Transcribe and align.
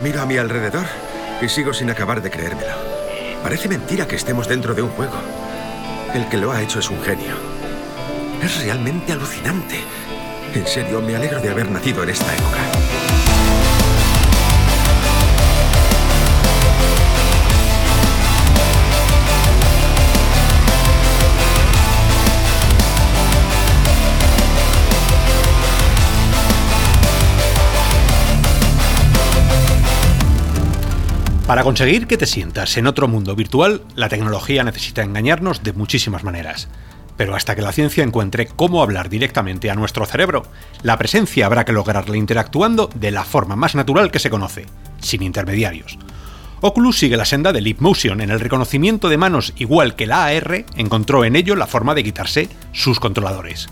Miro 0.00 0.20
a 0.20 0.26
mi 0.26 0.36
alrededor 0.36 0.84
y 1.40 1.48
sigo 1.48 1.72
sin 1.72 1.90
acabar 1.90 2.20
de 2.20 2.30
creérmelo. 2.30 2.74
Parece 3.42 3.68
mentira 3.68 4.06
que 4.06 4.16
estemos 4.16 4.46
dentro 4.46 4.74
de 4.74 4.82
un 4.82 4.90
juego. 4.90 5.16
El 6.14 6.28
que 6.28 6.36
lo 6.36 6.52
ha 6.52 6.62
hecho 6.62 6.80
es 6.80 6.90
un 6.90 7.02
genio. 7.02 7.34
Es 8.42 8.62
realmente 8.62 9.12
alucinante. 9.12 9.80
En 10.54 10.66
serio, 10.66 11.00
me 11.00 11.16
alegro 11.16 11.40
de 11.40 11.48
haber 11.48 11.70
nacido 11.70 12.02
en 12.02 12.10
esta 12.10 12.34
época. 12.34 13.15
Para 31.46 31.62
conseguir 31.62 32.08
que 32.08 32.16
te 32.16 32.26
sientas 32.26 32.76
en 32.76 32.88
otro 32.88 33.06
mundo 33.06 33.36
virtual, 33.36 33.82
la 33.94 34.08
tecnología 34.08 34.64
necesita 34.64 35.04
engañarnos 35.04 35.62
de 35.62 35.72
muchísimas 35.72 36.24
maneras. 36.24 36.66
Pero 37.16 37.36
hasta 37.36 37.54
que 37.54 37.62
la 37.62 37.70
ciencia 37.70 38.02
encuentre 38.02 38.48
cómo 38.48 38.82
hablar 38.82 39.08
directamente 39.08 39.70
a 39.70 39.76
nuestro 39.76 40.06
cerebro, 40.06 40.42
la 40.82 40.98
presencia 40.98 41.46
habrá 41.46 41.64
que 41.64 41.72
lograrla 41.72 42.16
interactuando 42.16 42.90
de 42.96 43.12
la 43.12 43.22
forma 43.22 43.54
más 43.54 43.76
natural 43.76 44.10
que 44.10 44.18
se 44.18 44.28
conoce, 44.28 44.66
sin 44.98 45.22
intermediarios. 45.22 45.98
Oculus 46.62 46.98
sigue 46.98 47.16
la 47.16 47.24
senda 47.24 47.52
de 47.52 47.60
Leap 47.60 47.80
Motion 47.80 48.20
en 48.22 48.30
el 48.30 48.40
reconocimiento 48.40 49.08
de 49.08 49.16
manos 49.16 49.52
igual 49.56 49.94
que 49.94 50.06
la 50.06 50.24
AR 50.24 50.64
encontró 50.74 51.24
en 51.24 51.36
ello 51.36 51.54
la 51.54 51.68
forma 51.68 51.94
de 51.94 52.02
quitarse 52.02 52.48
sus 52.72 52.98
controladores. 52.98 53.68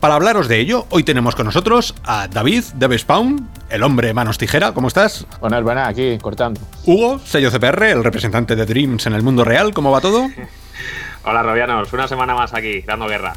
Para 0.00 0.14
hablaros 0.14 0.48
de 0.48 0.58
ello, 0.58 0.86
hoy 0.88 1.04
tenemos 1.04 1.34
con 1.34 1.44
nosotros 1.44 1.94
a 2.04 2.26
David 2.26 2.64
de 2.74 2.98
Spawn, 2.98 3.50
el 3.68 3.82
hombre 3.82 4.14
manos 4.14 4.38
tijera, 4.38 4.72
¿cómo 4.72 4.88
estás? 4.88 5.26
Buenas, 5.40 5.62
buenas, 5.62 5.88
aquí 5.88 6.16
cortando. 6.16 6.58
Hugo, 6.86 7.20
sello 7.22 7.50
CPR, 7.50 7.82
el 7.82 8.02
representante 8.02 8.56
de 8.56 8.64
Dreams 8.64 9.04
en 9.04 9.12
el 9.12 9.22
mundo 9.22 9.44
real, 9.44 9.74
¿cómo 9.74 9.90
va 9.90 10.00
todo? 10.00 10.26
Hola 11.24 11.42
Robianos, 11.42 11.92
una 11.92 12.08
semana 12.08 12.34
más 12.34 12.54
aquí, 12.54 12.80
dando 12.80 13.08
guerra. 13.08 13.34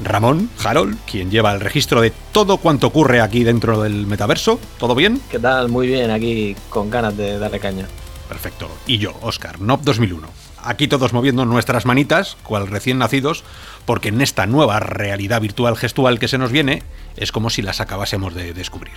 Ramón, 0.00 0.48
Harold, 0.64 0.96
quien 1.10 1.28
lleva 1.28 1.52
el 1.52 1.60
registro 1.60 2.00
de 2.00 2.12
todo 2.30 2.58
cuanto 2.58 2.86
ocurre 2.86 3.20
aquí 3.20 3.42
dentro 3.42 3.82
del 3.82 4.06
metaverso, 4.06 4.60
¿todo 4.78 4.94
bien? 4.94 5.20
¿Qué 5.28 5.40
tal? 5.40 5.70
Muy 5.70 5.88
bien, 5.88 6.12
aquí 6.12 6.54
con 6.68 6.88
ganas 6.88 7.16
de 7.16 7.36
darle 7.36 7.58
caña. 7.58 7.86
Perfecto. 8.28 8.70
Y 8.86 8.98
yo, 8.98 9.12
Oscar, 9.22 9.60
NOP 9.60 9.82
2001 9.82 10.28
aquí 10.64 10.88
todos 10.88 11.12
moviendo 11.12 11.44
nuestras 11.44 11.86
manitas, 11.86 12.36
cual 12.42 12.66
recién 12.66 12.98
nacidos, 12.98 13.44
porque 13.86 14.08
en 14.08 14.20
esta 14.20 14.46
nueva 14.46 14.80
realidad 14.80 15.40
virtual 15.40 15.76
gestual 15.76 16.18
que 16.18 16.28
se 16.28 16.38
nos 16.38 16.52
viene, 16.52 16.82
es 17.16 17.32
como 17.32 17.50
si 17.50 17.62
las 17.62 17.80
acabásemos 17.80 18.34
de 18.34 18.52
descubrir. 18.52 18.94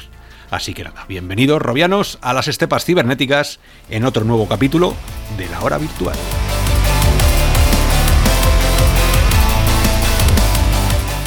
Así 0.52 0.74
que 0.74 0.84
nada, 0.84 1.06
bienvenidos, 1.08 1.62
robianos, 1.62 2.20
a 2.22 2.34
las 2.34 2.48
estepas 2.48 2.86
cibernéticas 2.86 3.60
en 3.90 4.06
otro 4.06 4.24
nuevo 4.24 4.48
capítulo 4.48 4.94
de 5.38 5.50
la 5.50 5.62
hora 5.62 5.78
virtual. 5.78 6.16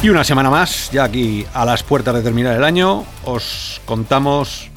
Y 0.01 0.09
una 0.09 0.23
semana 0.23 0.49
más, 0.49 0.91
ya 0.91 1.03
aquí 1.03 1.45
a 1.53 1.65
las 1.65 1.81
puertas 1.81 2.13
de 2.13 2.21
terminar 2.21 2.55
el 2.55 2.63
año, 2.63 3.03
os 3.25 3.81
contamos 3.85 4.69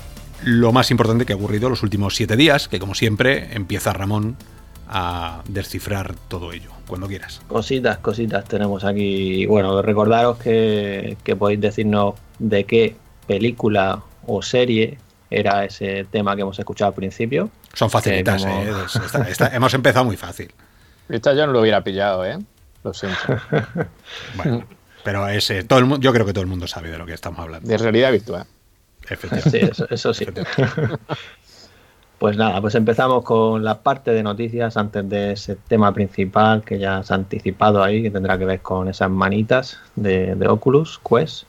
lo 0.43 0.73
más 0.73 0.91
importante 0.91 1.27
que 1.27 1.35
ha 1.35 1.37
ocurrido 1.37 1.69
los 1.69 1.83
últimos 1.83 2.17
siete 2.17 2.37
días, 2.37 2.69
que 2.69 2.79
como 2.79 2.95
siempre 2.95 3.55
empieza 3.55 3.93
Ramón 3.93 4.37
a 4.93 5.43
descifrar 5.47 6.17
todo 6.27 6.53
ello, 6.53 6.71
cuando 6.89 7.07
quieras. 7.07 7.41
Cositas, 7.47 7.99
cositas 7.99 8.45
tenemos 8.45 8.85
aquí. 8.85 9.47
Bueno, 9.47 9.81
recordaros 9.83 10.39
que, 10.39 11.17
podéis 11.39 11.61
decirnos 11.61 12.15
de 12.41 12.65
qué 12.65 12.97
película 13.29 14.03
o 14.27 14.43
serie 14.43 14.99
era 15.31 15.65
ese 15.65 16.07
tema 16.11 16.35
que 16.35 16.43
hemos 16.43 16.59
escuchado 16.59 16.89
al 16.89 16.95
principio. 16.95 17.51
Son 17.73 17.89
facilitas, 17.89 18.45
¿eh? 18.45 18.73
hemos 19.53 19.73
empezado 19.75 20.05
muy 20.05 20.17
fácil. 20.17 20.53
Esta 21.09 21.35
yo 21.35 21.47
no 21.47 21.53
lo 21.53 21.61
hubiera 21.61 21.85
pillado, 21.85 22.27
¿eh? 22.27 22.39
Lo 22.83 22.93
siento. 22.93 23.19
bueno, 24.35 24.65
pero 25.05 25.29
ese, 25.29 25.63
todo 25.63 25.79
el 25.79 25.85
mundo, 25.85 26.03
yo 26.03 26.13
creo 26.13 26.27
que 26.27 26.33
todo 26.33 26.43
el 26.43 26.51
mundo 26.51 26.67
sabe 26.67 26.91
de 26.91 26.99
lo 26.99 27.07
que 27.07 27.15
estamos 27.15 27.39
hablando. 27.39 27.69
De 27.69 27.79
realidad 27.79 28.11
virtual. 28.11 28.45
Efectivamente. 29.09 29.73
Sí, 29.73 29.85
eso 29.89 30.13
sí. 30.13 30.27
Pues 32.21 32.37
nada, 32.37 32.61
pues 32.61 32.75
empezamos 32.75 33.25
con 33.25 33.65
la 33.65 33.83
parte 33.83 34.11
de 34.11 34.23
noticias 34.23 34.77
antes 34.77 35.09
de 35.09 35.33
ese 35.33 35.57
tema 35.57 35.95
principal 35.95 36.63
que 36.63 36.79
ya 36.79 37.03
se 37.03 37.15
ha 37.15 37.17
anticipado 37.17 37.83
ahí, 37.83 38.03
que 38.03 38.11
tendrá 38.11 38.37
que 38.37 38.45
ver 38.45 38.61
con 38.61 38.89
esas 38.89 39.09
manitas 39.11 39.79
de, 39.97 40.37
Oculus 40.47 40.99
Quest. 40.99 41.45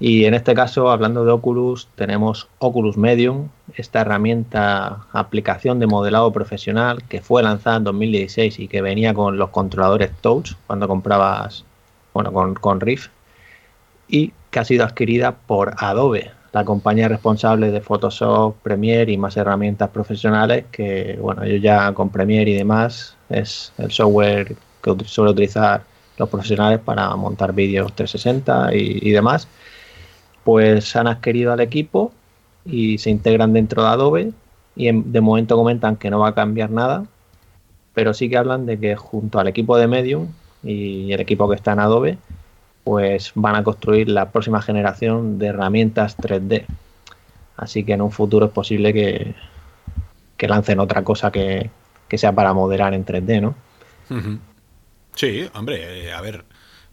Y 0.00 0.24
en 0.24 0.34
este 0.34 0.52
caso, 0.52 0.90
hablando 0.90 1.24
de 1.24 1.30
Oculus, 1.30 1.86
tenemos 1.94 2.48
Oculus 2.58 2.96
Medium, 2.96 3.50
esta 3.76 4.00
herramienta, 4.00 5.06
aplicación 5.12 5.78
de 5.78 5.86
modelado 5.86 6.32
profesional 6.32 7.04
que 7.04 7.20
fue 7.20 7.44
lanzada 7.44 7.76
en 7.76 7.84
2016 7.84 8.58
y 8.58 8.66
que 8.66 8.82
venía 8.82 9.14
con 9.14 9.38
los 9.38 9.50
controladores 9.50 10.10
Touch 10.22 10.54
cuando 10.66 10.88
comprabas, 10.88 11.64
bueno, 12.12 12.32
con, 12.32 12.54
con 12.54 12.80
Rift, 12.80 13.10
y 14.08 14.32
que 14.50 14.58
ha 14.58 14.64
sido 14.64 14.84
adquirida 14.84 15.36
por 15.46 15.74
Adobe 15.78 16.32
la 16.54 16.64
compañía 16.64 17.08
responsable 17.08 17.72
de 17.72 17.80
Photoshop, 17.80 18.54
Premiere 18.62 19.10
y 19.10 19.18
más 19.18 19.36
herramientas 19.36 19.90
profesionales 19.90 20.64
que, 20.70 21.18
bueno, 21.20 21.44
yo 21.44 21.56
ya 21.56 21.92
con 21.92 22.10
Premiere 22.10 22.52
y 22.52 22.54
demás 22.54 23.16
es 23.28 23.72
el 23.76 23.90
software 23.90 24.54
que 24.80 24.94
suele 25.04 25.32
utilizar 25.32 25.82
los 26.16 26.28
profesionales 26.28 26.78
para 26.78 27.14
montar 27.16 27.52
vídeos 27.52 27.92
360 27.96 28.72
y, 28.72 29.10
demás, 29.10 29.48
pues 30.44 30.94
han 30.94 31.08
adquirido 31.08 31.52
al 31.52 31.58
equipo 31.58 32.12
y 32.64 32.98
se 32.98 33.10
integran 33.10 33.52
dentro 33.52 33.82
de 33.82 33.88
Adobe 33.88 34.32
y 34.76 34.92
de 34.92 35.20
momento 35.20 35.56
comentan 35.56 35.96
que 35.96 36.08
no 36.08 36.20
va 36.20 36.28
a 36.28 36.34
cambiar 36.36 36.70
nada, 36.70 37.04
pero 37.94 38.14
sí 38.14 38.30
que 38.30 38.36
hablan 38.36 38.64
de 38.64 38.78
que 38.78 38.94
junto 38.94 39.40
al 39.40 39.48
equipo 39.48 39.76
de 39.76 39.88
Medium 39.88 40.28
y 40.62 41.12
el 41.12 41.20
equipo 41.20 41.48
que 41.48 41.56
está 41.56 41.72
en 41.72 41.80
Adobe, 41.80 42.16
pues 42.84 43.32
van 43.34 43.56
a 43.56 43.64
construir 43.64 44.10
la 44.10 44.30
próxima 44.30 44.60
generación 44.60 45.38
de 45.38 45.46
herramientas 45.46 46.16
3D. 46.18 46.66
Así 47.56 47.84
que 47.84 47.94
en 47.94 48.02
un 48.02 48.12
futuro 48.12 48.46
es 48.46 48.52
posible 48.52 48.92
que, 48.92 49.34
lancen 50.46 50.78
otra 50.78 51.02
cosa 51.02 51.32
que, 51.32 51.70
sea 52.14 52.32
para 52.32 52.52
moderar 52.52 52.94
en 52.94 53.04
3D, 53.04 53.40
¿no? 53.40 53.54
Sí, 55.14 55.48
hombre, 55.54 56.06
eh, 56.06 56.12
a 56.12 56.20
ver, 56.20 56.44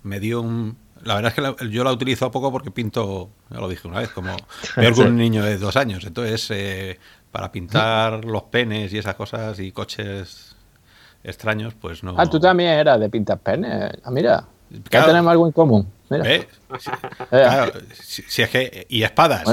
me 0.01 0.19
dio 0.19 0.41
un... 0.41 0.77
La 1.03 1.15
verdad 1.15 1.33
es 1.35 1.55
que 1.57 1.69
yo 1.69 1.83
la 1.83 1.91
utilizo 1.91 2.31
poco 2.31 2.51
porque 2.51 2.71
pinto, 2.71 3.29
ya 3.49 3.59
lo 3.59 3.67
dije 3.67 3.87
una 3.87 3.99
vez, 3.99 4.09
como 4.09 4.35
peor 4.75 4.95
que 4.95 5.01
un 5.01 5.17
niño 5.17 5.43
de 5.43 5.57
dos 5.57 5.75
años. 5.75 6.05
Entonces, 6.05 6.49
eh, 6.51 6.99
para 7.31 7.51
pintar 7.51 8.23
los 8.23 8.43
penes 8.43 8.93
y 8.93 8.97
esas 8.97 9.15
cosas 9.15 9.59
y 9.59 9.71
coches 9.71 10.55
extraños, 11.23 11.73
pues 11.73 12.03
no... 12.03 12.15
Ah, 12.17 12.27
tú 12.27 12.39
también 12.39 12.71
eras 12.71 12.99
de 12.99 13.09
pintar 13.09 13.39
penes. 13.39 13.91
Ah, 14.03 14.11
mira. 14.11 14.45
Ya 14.89 15.05
tenemos 15.05 15.31
algo 15.31 15.47
en 15.47 15.51
común. 15.51 15.87
Claro, 17.29 17.71
si, 17.93 18.41
es 18.41 18.49
que, 18.49 18.85
y 18.89 19.03
espadas. 19.03 19.43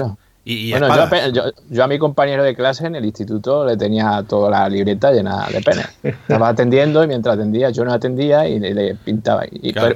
y, 0.44 0.70
Yo, 0.70 1.84
a 1.84 1.86
mi 1.86 1.98
compañero 1.98 2.42
de 2.42 2.54
clase 2.54 2.86
en 2.86 2.96
el 2.96 3.04
instituto 3.04 3.64
le 3.64 3.76
tenía 3.76 4.24
toda 4.26 4.50
la 4.50 4.68
libreta 4.68 5.12
llena 5.12 5.46
de 5.46 5.60
penes. 5.60 5.88
Estaba 6.02 6.48
atendiendo 6.48 7.04
y 7.04 7.06
mientras 7.06 7.36
atendía 7.36 7.70
yo 7.70 7.84
no 7.84 7.92
atendía 7.92 8.48
y 8.48 8.58
le, 8.58 8.94
pintaba. 8.96 9.44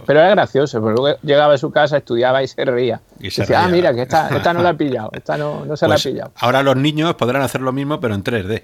pero, 0.06 0.20
era 0.20 0.30
gracioso, 0.30 0.80
porque 0.80 1.00
luego 1.00 1.18
llegaba 1.22 1.54
a 1.54 1.58
su 1.58 1.70
casa, 1.70 1.96
estudiaba 1.96 2.42
y 2.42 2.48
se 2.48 2.64
reía. 2.64 3.00
Y, 3.18 3.24
decía, 3.24 3.64
ah, 3.64 3.68
mira, 3.68 3.94
que 3.94 4.02
esta, 4.02 4.28
esta 4.28 4.52
no 4.52 4.62
la 4.62 4.70
ha 4.70 4.74
pillado, 4.76 5.10
esta 5.14 5.36
no, 5.36 5.64
no 5.64 5.76
se 5.76 5.88
la 5.88 5.94
ha 5.94 5.96
pues 5.96 6.06
pillado. 6.06 6.32
Ahora 6.36 6.62
los 6.62 6.76
niños 6.76 7.14
podrán 7.14 7.42
hacer 7.42 7.60
lo 7.60 7.72
mismo, 7.72 7.98
pero 7.98 8.14
en 8.14 8.22
3D. 8.22 8.62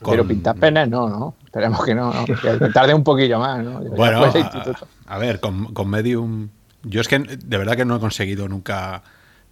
Pero 0.00 0.26
pintar 0.26 0.56
penes 0.56 0.88
no, 0.88 1.08
¿no? 1.08 1.34
Esperemos 1.44 1.84
que 1.84 1.94
no, 1.94 2.12
¿no? 2.12 2.24
Que 2.42 2.68
tarde 2.72 2.94
un 2.94 3.04
poquillo 3.04 3.38
más, 3.38 3.64
¿no? 3.64 3.80
Bueno, 3.80 4.24
a, 5.06 5.18
ver, 5.18 5.40
con, 5.40 5.72
con, 5.72 5.88
Medium... 5.88 6.48
Yo 6.82 7.00
es 7.00 7.08
que 7.08 7.18
de 7.18 7.56
verdad 7.58 7.76
que 7.76 7.84
no 7.84 7.96
he 7.96 8.00
conseguido 8.00 8.48
nunca 8.48 9.02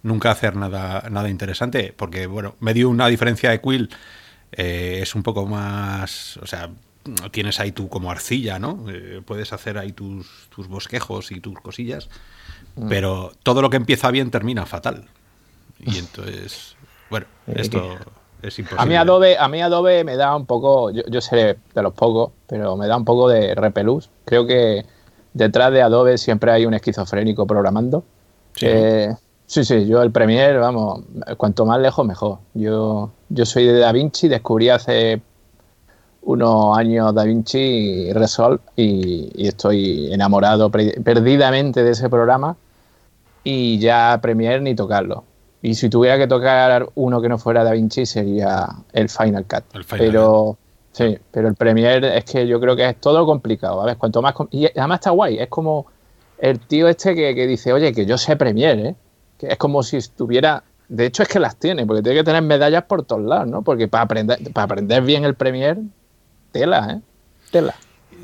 nunca 0.03 0.31
hacer 0.31 0.55
nada, 0.55 1.09
nada 1.09 1.29
interesante, 1.29 1.93
porque, 1.95 2.27
bueno, 2.27 2.55
Medium, 2.59 2.99
a 3.01 3.07
diferencia 3.07 3.49
de 3.49 3.61
Quill, 3.61 3.89
eh, 4.51 4.99
es 5.01 5.15
un 5.15 5.23
poco 5.23 5.47
más... 5.47 6.37
O 6.37 6.45
sea, 6.45 6.69
tienes 7.31 7.59
ahí 7.59 7.71
tú 7.71 7.89
como 7.89 8.11
arcilla, 8.11 8.59
¿no? 8.59 8.85
Eh, 8.89 9.21
puedes 9.25 9.51
hacer 9.51 9.77
ahí 9.77 9.91
tus, 9.91 10.47
tus 10.49 10.67
bosquejos 10.67 11.31
y 11.31 11.39
tus 11.39 11.59
cosillas, 11.59 12.09
mm. 12.75 12.87
pero 12.87 13.31
todo 13.43 13.61
lo 13.61 13.69
que 13.69 13.77
empieza 13.77 14.11
bien 14.11 14.29
termina 14.29 14.65
fatal. 14.65 15.07
Y 15.79 15.97
entonces, 15.97 16.75
bueno, 17.09 17.25
esto... 17.47 17.97
A 18.77 18.85
mí 18.85 18.95
Adobe, 18.95 19.37
a 19.37 19.47
mí 19.47 19.61
Adobe 19.61 20.03
me 20.03 20.15
da 20.15 20.35
un 20.35 20.45
poco, 20.45 20.91
yo, 20.91 21.03
yo 21.07 21.21
sé 21.21 21.57
de 21.73 21.81
los 21.81 21.93
pocos, 21.93 22.31
pero 22.47 22.75
me 22.75 22.87
da 22.87 22.97
un 22.97 23.05
poco 23.05 23.29
de 23.29 23.55
repelús. 23.55 24.09
Creo 24.25 24.45
que 24.45 24.85
detrás 25.33 25.71
de 25.71 25.81
Adobe 25.81 26.17
siempre 26.17 26.51
hay 26.51 26.65
un 26.65 26.73
esquizofrénico 26.73 27.47
programando. 27.47 28.03
Sí. 28.55 28.67
sí, 29.45 29.65
sí, 29.65 29.87
yo 29.87 30.01
el 30.03 30.11
Premiere, 30.11 30.57
vamos, 30.57 31.01
cuanto 31.37 31.65
más 31.65 31.79
lejos 31.79 32.05
mejor. 32.05 32.39
Yo, 32.53 33.11
yo 33.29 33.45
soy 33.45 33.65
de 33.65 33.79
DaVinci, 33.79 34.27
descubrí 34.27 34.69
hace 34.69 35.21
unos 36.21 36.77
años 36.77 37.13
DaVinci 37.13 38.13
Resolve 38.13 38.59
y, 38.75 39.31
y 39.35 39.47
estoy 39.47 40.13
enamorado 40.13 40.69
perdidamente 40.69 41.83
de 41.83 41.91
ese 41.91 42.09
programa 42.09 42.55
y 43.43 43.79
ya 43.79 44.19
Premiere 44.21 44.61
ni 44.61 44.75
tocarlo. 44.75 45.23
Y 45.63 45.73
si 45.73 45.89
tuviera 45.89 46.17
que 46.17 46.27
tocar 46.27 46.89
uno 46.93 47.21
que 47.21 47.29
no 47.29 47.39
fuera 47.39 47.63
Da 47.63 47.71
Vinci 47.71 48.05
sería 48.05 48.67
el 48.91 49.09
Final 49.09 49.45
Cut. 49.45 49.63
pero 49.89 50.57
sí, 50.91 51.17
pero 51.31 51.47
el 51.47 51.55
Premiere 51.55 52.17
es 52.17 52.25
que 52.25 52.45
yo 52.45 52.59
creo 52.59 52.75
que 52.75 52.87
es 52.87 52.99
todo 52.99 53.25
complicado. 53.25 53.81
A 53.81 53.85
ver, 53.85 53.97
cuanto 53.97 54.21
más 54.21 54.35
y 54.51 54.65
además 54.65 54.99
está 54.99 55.11
guay. 55.11 55.39
Es 55.39 55.47
como 55.47 55.87
el 56.37 56.59
tío 56.59 56.87
este 56.87 57.15
que, 57.15 57.33
que 57.33 57.47
dice, 57.47 57.73
oye, 57.73 57.93
que 57.93 58.05
yo 58.05 58.17
sé 58.17 58.35
Premiere, 58.35 58.89
¿eh? 58.89 58.95
que 59.39 59.47
es 59.47 59.57
como 59.57 59.81
si 59.81 59.97
estuviera 59.97 60.63
de 60.89 61.05
hecho, 61.05 61.23
es 61.23 61.29
que 61.29 61.39
las 61.39 61.55
tiene, 61.55 61.85
porque 61.87 62.03
tiene 62.03 62.19
que 62.19 62.23
tener 62.23 62.43
medallas 62.43 62.83
por 62.83 63.03
todos 63.03 63.23
lados, 63.23 63.47
¿no? 63.47 63.61
Porque 63.63 63.87
para 63.87 64.03
aprender, 64.03 64.37
para 64.53 64.65
aprender 64.65 65.01
bien 65.01 65.23
el 65.23 65.33
Premiere, 65.33 65.81
tela, 66.51 66.87
¿eh? 66.91 67.01
Tela. 67.51 67.73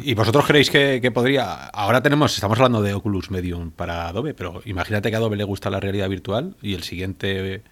¿Y 0.02 0.14
vosotros 0.14 0.46
creéis 0.46 0.70
que, 0.70 1.12
podría.? 1.14 1.68
Ahora 1.68 2.02
tenemos, 2.02 2.34
estamos 2.34 2.58
hablando 2.58 2.82
de 2.82 2.94
Oculus 2.94 3.32
Medium 3.32 3.72
para 3.72 4.08
Adobe, 4.08 4.34
pero 4.34 4.62
imagínate 4.64 5.10
que 5.10 5.16
a 5.16 5.20
Adobe 5.20 5.36
le 5.36 5.44
gusta 5.44 5.70
la 5.70 5.82
realidad 5.82 6.08
virtual 6.08 6.56
y 6.62 6.74
el 6.74 6.84
siguiente 6.84 7.64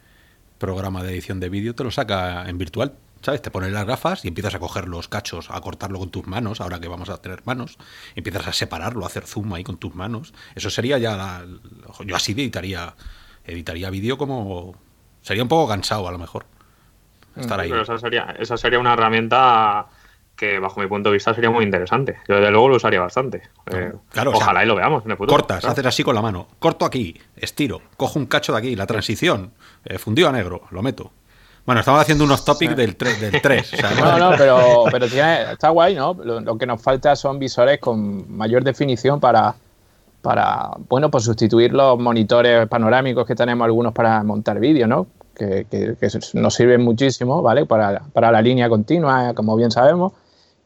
programa 0.58 1.04
de 1.04 1.12
edición 1.14 1.40
de 1.40 1.48
vídeo 1.48 1.74
te 1.74 1.86
lo 1.86 1.92
saca 1.92 2.50
en 2.50 2.58
virtual. 2.58 2.94
¿Sabes? 3.22 3.42
Te 3.42 3.50
pones 3.50 3.72
las 3.72 3.86
gafas 3.86 4.26
y 4.26 4.28
empiezas 4.28 4.54
a 4.54 4.60
coger 4.60 4.88
los 4.88 5.08
cachos, 5.08 5.50
a 5.50 5.60
cortarlo 5.60 5.98
con 5.98 6.12
tus 6.12 6.28
manos, 6.28 6.62
ahora 6.62 6.80
que 6.80 6.88
vamos 6.88 7.10
a 7.10 7.18
tener 7.18 7.42
manos, 7.46 7.78
empiezas 8.16 8.46
a 8.48 8.54
separarlo, 8.54 9.04
a 9.04 9.08
hacer 9.08 9.26
zoom 9.26 9.54
ahí 9.54 9.64
con 9.64 9.78
tus 9.78 9.96
manos. 9.96 10.34
Eso 10.54 10.70
sería 10.70 11.00
ya. 11.00 11.44
yo 12.06 12.16
así 12.16 12.34
editaría, 12.34 12.94
editaría 13.46 13.90
vídeo 13.90 14.18
como. 14.18 14.76
Sería 15.22 15.44
un 15.44 15.50
poco 15.50 15.68
cansado 15.68 16.08
a 16.08 16.12
lo 16.12 16.20
mejor. 16.20 16.46
Estar 17.36 17.60
ahí. 17.60 17.70
Pero 17.70 17.82
esa 17.82 17.98
sería, 17.98 18.36
esa 18.38 18.58
sería 18.58 18.80
una 18.80 18.94
herramienta 18.94 19.88
que 20.38 20.60
bajo 20.60 20.80
mi 20.80 20.88
punto 20.88 21.10
de 21.10 21.14
vista 21.14 21.34
sería 21.34 21.50
muy 21.50 21.66
interesante. 21.66 22.18
Yo 22.28 22.36
desde 22.36 22.52
luego 22.52 22.70
lo 22.70 22.76
usaría 22.76 23.02
bastante. 23.02 23.42
Eh, 23.72 23.92
ojalá 24.28 24.64
y 24.64 24.68
lo 24.68 24.76
veamos 24.76 25.04
en 25.04 25.12
el 25.12 25.18
futuro. 25.18 25.36
Cortas, 25.36 25.66
haces 25.66 25.86
así 25.86 26.04
con 26.04 26.14
la 26.14 26.22
mano. 26.22 26.48
Corto 26.60 26.86
aquí, 26.86 27.20
estiro, 27.36 27.82
cojo 27.98 28.20
un 28.20 28.28
cacho 28.28 28.54
de 28.54 28.60
aquí, 28.60 28.76
la 28.76 28.86
transición, 28.86 29.52
eh, 29.84 29.98
fundido 29.98 30.30
a 30.30 30.32
negro, 30.32 30.62
lo 30.70 30.84
meto. 30.84 31.12
Bueno, 31.66 31.82
estamos 31.82 32.00
haciendo 32.00 32.24
unos 32.24 32.46
topics 32.46 32.78
del 32.78 32.96
3. 32.96 33.20
Del 33.20 33.42
3 33.42 33.74
no, 34.00 34.18
no, 34.18 34.38
pero, 34.38 34.84
pero 34.90 35.06
está 35.06 35.70
guay, 35.70 35.96
¿no? 35.96 36.14
Lo, 36.14 36.58
que 36.58 36.66
nos 36.66 36.82
falta 36.82 37.14
son 37.16 37.40
visores 37.40 37.80
con 37.80 38.38
mayor 38.38 38.64
definición 38.64 39.20
para, 39.20 39.54
para, 40.22 40.70
bueno, 40.88 41.12
pues 41.12 41.26
sustituir 41.26 41.74
los 41.74 42.00
monitores 42.00 42.68
panorámicos 42.70 43.26
que 43.26 43.36
tenemos 43.36 43.66
algunos 43.66 43.92
para 43.92 44.24
montar 44.24 44.60
vídeo, 44.60 44.88
¿no? 44.88 45.08
Que, 45.36 45.66
que, 45.70 45.96
que, 46.00 46.08
nos 46.36 46.54
sirven 46.54 46.84
muchísimo, 46.84 47.42
¿vale? 47.42 47.66
Para, 47.66 48.02
para 48.14 48.32
la 48.32 48.42
línea 48.42 48.70
continua, 48.70 49.34
como 49.34 49.56
bien 49.58 49.72
sabemos 49.72 50.14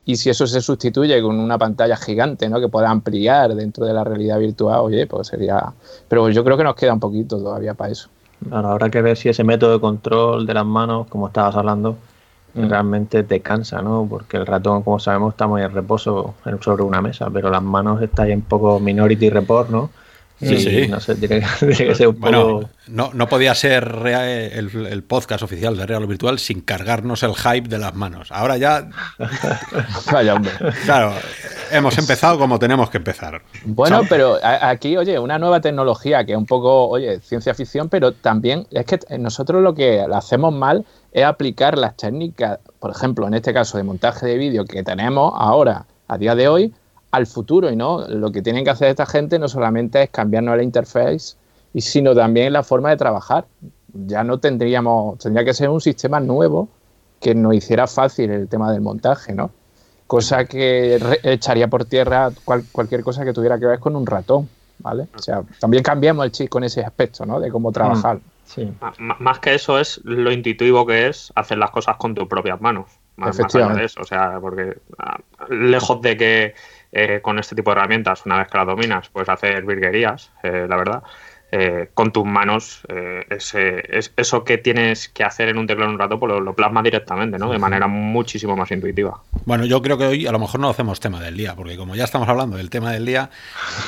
y 0.05 0.15
si 0.15 0.29
eso 0.29 0.47
se 0.47 0.61
sustituye 0.61 1.21
con 1.21 1.39
una 1.39 1.57
pantalla 1.57 1.95
gigante, 1.95 2.49
¿no? 2.49 2.59
Que 2.59 2.67
pueda 2.67 2.89
ampliar 2.89 3.53
dentro 3.53 3.85
de 3.85 3.93
la 3.93 4.03
realidad 4.03 4.39
virtual, 4.39 4.79
oye, 4.79 5.05
pues 5.05 5.27
sería... 5.27 5.73
Pero 6.07 6.29
yo 6.29 6.43
creo 6.43 6.57
que 6.57 6.63
nos 6.63 6.75
queda 6.75 6.93
un 6.93 6.99
poquito 6.99 7.37
todavía 7.37 7.75
para 7.75 7.91
eso. 7.91 8.09
Claro, 8.47 8.69
habrá 8.69 8.89
que 8.89 9.01
ver 9.01 9.15
si 9.15 9.29
ese 9.29 9.43
método 9.43 9.73
de 9.73 9.79
control 9.79 10.47
de 10.47 10.53
las 10.55 10.65
manos, 10.65 11.05
como 11.07 11.27
estabas 11.27 11.55
hablando, 11.55 11.97
mm. 12.55 12.67
realmente 12.67 13.23
te 13.23 13.41
cansa, 13.41 13.83
¿no? 13.83 14.07
Porque 14.09 14.37
el 14.37 14.47
ratón, 14.47 14.81
como 14.81 14.97
sabemos, 14.99 15.33
está 15.33 15.45
muy 15.45 15.61
en 15.61 15.71
reposo 15.71 16.33
sobre 16.61 16.81
una 16.81 17.01
mesa, 17.01 17.29
pero 17.31 17.51
las 17.51 17.61
manos 17.61 18.01
están 18.01 18.25
ahí 18.25 18.33
un 18.33 18.41
poco 18.41 18.79
minority 18.79 19.29
report, 19.29 19.69
¿no? 19.69 19.91
Sí, 20.41 20.57
sí. 20.57 20.87
No 20.87 20.99
sé, 20.99 21.15
tiene, 21.15 21.43
que 21.59 21.95
ser 21.95 22.07
un 22.07 22.15
poco... 22.15 22.69
no, 22.87 23.11
no 23.13 23.29
podía 23.29 23.53
ser 23.53 23.83
el, 24.05 25.03
podcast 25.03 25.43
oficial 25.43 25.77
de 25.77 25.85
Real 25.85 26.07
Virtual 26.07 26.39
sin 26.39 26.61
cargarnos 26.61 27.21
el 27.23 27.35
hype 27.35 27.69
de 27.69 27.77
las 27.77 27.93
manos. 27.93 28.31
Ahora 28.31 28.57
ya. 28.57 28.89
Vaya 30.11 30.33
hombre. 30.33 30.51
Claro, 30.85 31.13
hemos 31.71 31.97
empezado 31.97 32.39
como 32.39 32.57
tenemos 32.57 32.89
que 32.89 32.97
empezar. 32.97 33.41
Bueno, 33.65 34.01
pero 34.09 34.37
aquí, 34.43 34.97
oye, 34.97 35.19
una 35.19 35.37
nueva 35.37 35.61
tecnología 35.61 36.25
que 36.25 36.31
es 36.31 36.37
un 36.37 36.47
poco, 36.47 36.87
oye, 36.87 37.19
ciencia 37.19 37.53
ficción, 37.53 37.89
pero 37.89 38.11
también 38.11 38.65
es 38.71 38.85
que 38.85 38.99
nosotros 39.19 39.61
lo 39.61 39.75
que 39.75 40.03
hacemos 40.11 40.53
mal 40.53 40.85
es 41.11 41.23
aplicar 41.23 41.77
las 41.77 41.95
técnicas, 41.97 42.59
por 42.79 42.91
ejemplo, 42.91 43.27
en 43.27 43.35
este 43.35 43.53
caso 43.53 43.77
de 43.77 43.83
montaje 43.83 44.25
de 44.25 44.37
vídeo 44.37 44.65
que 44.65 44.83
tenemos 44.83 45.33
ahora, 45.35 45.85
a 46.07 46.17
día 46.17 46.35
de 46.35 46.47
hoy, 46.47 46.73
al 47.11 47.27
futuro 47.27 47.69
y 47.69 47.75
no 47.75 48.07
lo 48.07 48.31
que 48.31 48.41
tienen 48.41 48.63
que 48.63 48.71
hacer 48.71 48.89
esta 48.89 49.05
gente 49.05 49.37
no 49.37 49.47
solamente 49.47 50.03
es 50.03 50.09
cambiarnos 50.09 50.55
la 50.57 50.63
interface 50.63 51.35
y 51.73 51.81
sino 51.81 52.15
también 52.15 52.53
la 52.53 52.63
forma 52.63 52.89
de 52.89 52.97
trabajar. 52.97 53.45
Ya 53.93 54.23
no 54.23 54.39
tendríamos 54.39 55.19
tendría 55.19 55.45
que 55.45 55.53
ser 55.53 55.69
un 55.69 55.81
sistema 55.81 56.19
nuevo 56.19 56.69
que 57.19 57.35
nos 57.35 57.53
hiciera 57.53 57.87
fácil 57.87 58.31
el 58.31 58.47
tema 58.47 58.71
del 58.71 58.81
montaje 58.81 59.33
no 59.33 59.51
cosa 60.07 60.43
que 60.45 60.99
echaría 61.23 61.69
por 61.69 61.85
tierra 61.85 62.31
cualquier 62.43 63.03
cosa 63.03 63.23
que 63.23 63.31
tuviera 63.31 63.59
que 63.59 63.65
ver 63.65 63.79
con 63.79 63.95
un 63.95 64.05
ratón 64.05 64.49
vale 64.79 65.07
o 65.15 65.19
sea 65.19 65.43
también 65.59 65.83
cambiamos 65.83 66.25
el 66.25 66.31
chip 66.31 66.49
con 66.49 66.63
ese 66.63 66.83
aspecto 66.83 67.25
no 67.25 67.39
de 67.39 67.51
cómo 67.51 67.71
trabajar. 67.71 68.17
Mm, 68.17 68.21
sí. 68.45 68.73
más 68.97 69.39
que 69.39 69.53
eso 69.53 69.77
es 69.77 70.01
lo 70.03 70.31
intuitivo 70.31 70.85
que 70.85 71.07
es 71.07 71.31
hacer 71.35 71.57
las 71.57 71.71
cosas 71.71 71.97
con 71.97 72.15
tus 72.15 72.27
propias 72.27 72.59
manos. 72.59 72.87
Más, 73.17 73.39
allá 73.39 73.67
de 73.69 73.85
eso 73.85 74.01
o 74.01 74.05
sea 74.05 74.39
porque 74.41 74.77
ah, 74.97 75.19
lejos 75.49 76.01
de 76.01 76.17
que 76.17 76.55
eh, 76.93 77.19
con 77.21 77.39
este 77.39 77.55
tipo 77.55 77.71
de 77.71 77.77
herramientas, 77.77 78.25
una 78.25 78.39
vez 78.39 78.49
que 78.49 78.57
las 78.57 78.67
dominas, 78.67 79.09
puedes 79.09 79.29
hacer 79.29 79.63
virguerías, 79.63 80.31
eh, 80.43 80.65
la 80.67 80.75
verdad. 80.75 81.03
Eh, 81.53 81.89
con 81.93 82.13
tus 82.13 82.25
manos, 82.25 82.81
ese, 83.29 83.83
es, 83.97 84.13
eso 84.15 84.45
que 84.45 84.57
tienes 84.57 85.09
que 85.09 85.25
hacer 85.25 85.49
en 85.49 85.57
un 85.57 85.67
teclado 85.67 85.89
en 85.89 85.95
un 85.95 85.99
rato, 85.99 86.17
pues 86.17 86.39
lo, 86.41 86.53
plasma 86.53 86.81
directamente, 86.81 87.37
¿no? 87.37 87.51
De 87.51 87.59
manera 87.59 87.87
muchísimo 87.87 88.55
más 88.55 88.71
intuitiva. 88.71 89.19
Bueno, 89.45 89.65
yo 89.65 89.81
creo 89.81 89.97
que 89.97 90.05
hoy 90.05 90.27
a 90.27 90.31
lo 90.31 90.39
mejor 90.39 90.61
no 90.61 90.69
hacemos 90.69 91.01
tema 91.01 91.19
del 91.19 91.35
día, 91.35 91.53
porque 91.53 91.75
como 91.75 91.93
ya 91.93 92.05
estamos 92.05 92.29
hablando 92.29 92.55
del 92.55 92.69
tema 92.69 92.93
del 92.93 93.05
día. 93.05 93.29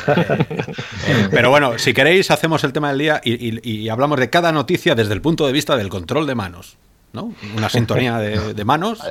pero 1.32 1.52
bueno, 1.52 1.80
si 1.80 1.94
queréis, 1.94 2.32
hacemos 2.32 2.66
el 2.66 2.74
tema 2.74 2.90
del 2.90 3.00
día 3.00 3.22
y, 3.24 3.88
hablamos 3.88 4.20
de 4.20 4.30
cada 4.30 4.52
noticia 4.52 4.94
desde 4.94 5.14
el 5.14 5.22
punto 5.22 5.46
de 5.48 5.54
vista 5.54 5.78
del 5.78 5.88
control 5.88 6.28
de 6.28 6.36
manos. 6.36 6.78
¿no? 7.14 7.34
Una 7.56 7.70
sintonía 7.70 8.18
de, 8.18 8.54
de 8.54 8.66
manos 8.66 9.02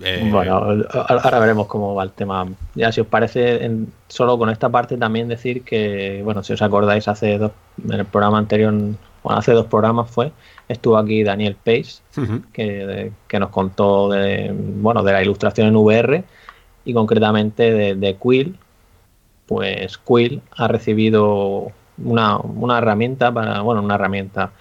eh, 0.00 0.28
bueno, 0.30 0.54
ahora 0.54 1.38
veremos 1.38 1.66
cómo 1.66 1.94
va 1.94 2.04
el 2.04 2.10
tema. 2.10 2.46
Ya, 2.74 2.90
si 2.92 3.00
os 3.00 3.06
parece, 3.06 3.64
en, 3.64 3.92
solo 4.08 4.38
con 4.38 4.50
esta 4.50 4.68
parte 4.68 4.96
también 4.96 5.28
decir 5.28 5.62
que, 5.62 6.22
bueno, 6.24 6.42
si 6.42 6.52
os 6.52 6.62
acordáis, 6.62 7.06
hace 7.08 7.38
dos, 7.38 7.52
en 7.84 7.92
el 7.92 8.06
programa 8.06 8.38
anterior, 8.38 8.72
bueno, 9.22 9.38
hace 9.38 9.52
dos 9.52 9.66
programas 9.66 10.10
fue, 10.10 10.32
estuvo 10.68 10.96
aquí 10.96 11.22
Daniel 11.22 11.56
Pace, 11.56 12.00
que, 12.52 13.12
nos 13.38 13.50
contó 13.50 14.10
de, 14.10 14.52
bueno, 14.54 15.02
de 15.02 15.12
la 15.12 15.22
ilustración 15.22 15.68
en 15.68 15.76
VR 15.76 16.24
y 16.84 16.94
concretamente 16.94 17.72
de, 17.72 17.94
de 17.94 18.16
Quill. 18.16 18.56
Pues 19.46 19.98
Quill 19.98 20.40
ha 20.56 20.68
recibido 20.68 21.72
una, 21.98 22.38
una 22.38 22.78
herramienta 22.78 23.32
para, 23.32 23.60
bueno, 23.60 23.82
una 23.82 23.96
herramienta 23.96 24.52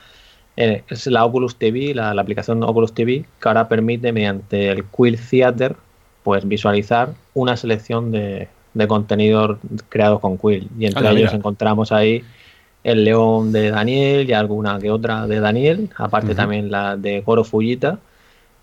es 0.60 1.08
la 1.08 1.24
Oculus 1.24 1.56
TV, 1.56 1.94
la, 1.94 2.12
aplicación 2.12 2.62
Oculus 2.64 2.94
TV, 2.94 3.26
que 3.42 3.48
ahora 3.48 3.70
permite 3.70 4.12
mediante 4.12 4.70
el 4.70 4.84
Quill 4.84 5.18
Theater 5.18 5.78
pues 6.24 6.46
visualizar 6.46 7.14
una 7.34 7.56
selección 7.56 8.12
de, 8.12 8.50
contenidos 8.88 9.58
creados 9.88 10.20
con 10.20 10.38
Quill. 10.38 10.70
Y 10.78 10.86
entre 10.86 11.10
ellos 11.12 11.34
encontramos 11.34 11.92
ahí 11.94 12.24
el 12.84 13.06
león 13.06 13.52
de 13.54 13.72
Daniel 13.72 14.30
y 14.30 14.34
alguna 14.34 14.80
que 14.80 14.92
otra 14.92 15.28
de 15.28 15.40
Daniel, 15.40 15.90
aparte 15.96 16.36
también 16.36 16.70
la 16.70 16.98
de 16.98 17.22
Goro 17.22 17.44
Fujita, 17.46 18.00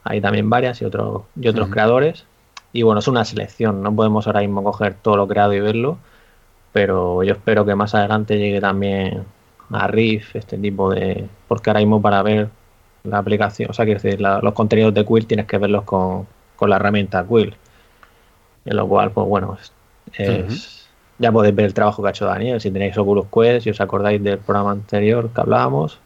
hay 0.05 0.21
también 0.21 0.51
varias 0.51 0.83
y 0.83 0.85
otros, 0.85 1.23
y 1.41 1.49
otros 1.49 1.69
creadores. 1.71 2.25
Y 2.73 2.83
bueno, 2.83 3.01
es 3.01 3.09
una 3.09 3.25
selección, 3.25 3.83
no 3.83 3.95
podemos 3.97 4.27
ahora 4.27 4.41
mismo 4.41 4.63
coger 4.63 4.95
todo 5.01 5.17
lo 5.17 5.27
creado 5.27 5.55
y 5.55 5.61
verlo, 5.61 5.97
pero 6.73 7.23
yo 7.23 7.33
espero 7.33 7.65
que 7.65 7.75
más 7.75 7.95
adelante 7.95 8.39
llegue 8.39 8.61
también 8.61 9.25
a 9.71 9.87
Riff, 9.89 10.37
este 10.37 10.59
tipo 10.59 10.91
de. 10.91 11.27
Porque 11.49 11.71
ahora 11.71 11.81
mismo 11.81 12.01
para 12.01 12.23
ver 12.23 12.49
la 13.05 13.19
aplicación, 13.19 13.71
o 13.71 13.73
sea, 13.73 13.85
quiero 13.85 14.01
decir, 14.01 14.21
los 14.21 14.53
contenidos 14.53 14.93
de 14.95 15.05
Quill 15.05 15.27
tienes 15.27 15.47
que 15.47 15.59
verlos 15.59 15.85
con, 15.85 16.27
la 16.61 16.77
herramienta 16.77 17.25
Quill. 17.27 17.55
En 18.65 18.77
lo 18.77 18.89
cual, 18.89 19.13
pues 19.13 19.27
bueno, 19.29 19.57
es, 20.15 20.89
ya 21.19 21.31
podéis 21.31 21.55
ver 21.55 21.67
el 21.67 21.75
trabajo 21.75 22.03
que 22.03 22.09
ha 22.09 22.11
hecho 22.11 22.27
Daniel. 22.27 22.61
Si 22.61 22.71
tenéis 22.71 22.99
Oculus 22.99 23.27
Quest, 23.33 23.65
si 23.65 23.71
os 23.71 23.81
acordáis 23.81 24.23
del 24.23 24.39
programa 24.39 24.73
anterior 24.73 25.31
que 25.33 25.41
hablábamos, 25.41 25.99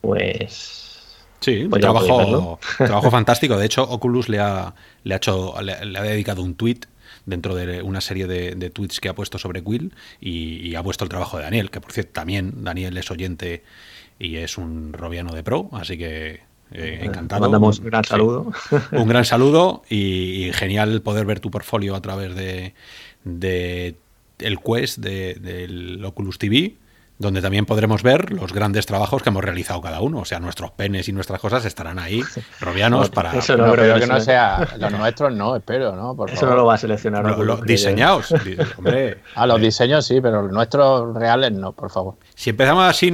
pues. 0.00 1.16
Sí, 1.40 1.66
pues 1.68 1.80
trabajo, 1.80 2.58
trabajo 2.76 3.10
fantástico. 3.10 3.56
De 3.56 3.66
hecho, 3.66 3.82
Oculus 3.82 4.28
le 4.28 4.38
ha, 4.38 4.74
le 5.02 5.14
ha, 5.14 5.16
hecho, 5.16 5.54
le 5.62 5.98
ha 5.98 6.02
dedicado 6.02 6.42
un 6.42 6.54
tweet 6.54 6.80
dentro 7.26 7.54
de 7.54 7.82
una 7.82 8.00
serie 8.00 8.26
de, 8.26 8.70
tweets 8.70 9.00
que 9.00 9.08
ha 9.08 9.14
puesto 9.14 9.38
sobre 9.38 9.62
Quill 9.62 9.94
y, 10.20 10.74
ha 10.74 10.82
puesto 10.82 11.04
el 11.04 11.10
trabajo 11.10 11.36
de 11.36 11.44
Daniel, 11.44 11.70
que 11.70 11.80
por 11.80 11.92
cierto 11.92 12.12
también 12.12 12.64
Daniel 12.64 12.96
es 12.96 13.10
oyente 13.10 13.62
y 14.18 14.36
es 14.36 14.58
un 14.58 14.92
robiano 14.92 15.32
de 15.32 15.42
pro, 15.42 15.68
así 15.72 15.98
que 15.98 16.40
eh, 16.72 17.00
encantado. 17.02 17.42
Mandamos 17.42 17.78
un 17.80 17.86
gran 17.86 18.04
saludo. 18.04 18.52
Un 18.92 19.08
gran 19.08 19.24
saludo 19.24 19.82
y, 19.90 20.50
genial 20.54 21.02
poder 21.02 21.26
ver 21.26 21.40
tu 21.40 21.50
portfolio 21.50 21.94
a 21.94 22.00
través 22.00 22.34
de, 22.34 22.74
el 24.38 24.58
Quest 24.60 24.98
del 24.98 26.04
Oculus 26.04 26.38
TV 26.38 26.76
donde 27.22 27.40
también 27.40 27.64
podremos 27.64 28.02
ver 28.02 28.32
los 28.32 28.52
grandes 28.52 28.84
trabajos 28.84 29.22
que 29.22 29.30
hemos 29.30 29.42
realizado 29.42 29.80
cada 29.80 30.00
uno. 30.00 30.18
O 30.18 30.24
sea, 30.26 30.40
nuestros 30.40 30.72
penes 30.72 31.08
y 31.08 31.12
nuestras 31.12 31.40
cosas 31.40 31.64
estarán 31.64 31.98
ahí, 31.98 32.22
robianos, 32.60 33.08
para... 33.08 33.32
Eso 33.32 33.56
no, 33.56 33.72
creo 33.72 33.98
que 33.98 34.06
no 34.06 34.20
sea... 34.20 34.68
Los 34.78 34.92
nuestros 34.92 35.32
no, 35.32 35.56
espero, 35.56 35.96
¿no? 35.96 36.26
eso 36.26 36.46
no 36.46 36.56
lo 36.56 36.66
va 36.66 36.74
a 36.74 36.78
seleccionar. 36.78 37.24
los 37.38 37.62
diseñados, 37.62 38.34
hombre. 38.76 39.22
A 39.34 39.46
los 39.46 39.60
diseños 39.60 40.04
sí, 40.06 40.20
pero 40.20 40.42
los 40.42 40.52
nuestros 40.52 41.14
reales 41.14 41.52
no, 41.52 41.72
por 41.72 41.90
favor. 41.90 42.16
Si 42.34 42.50
empezamos 42.50 42.84
así, 42.84 43.12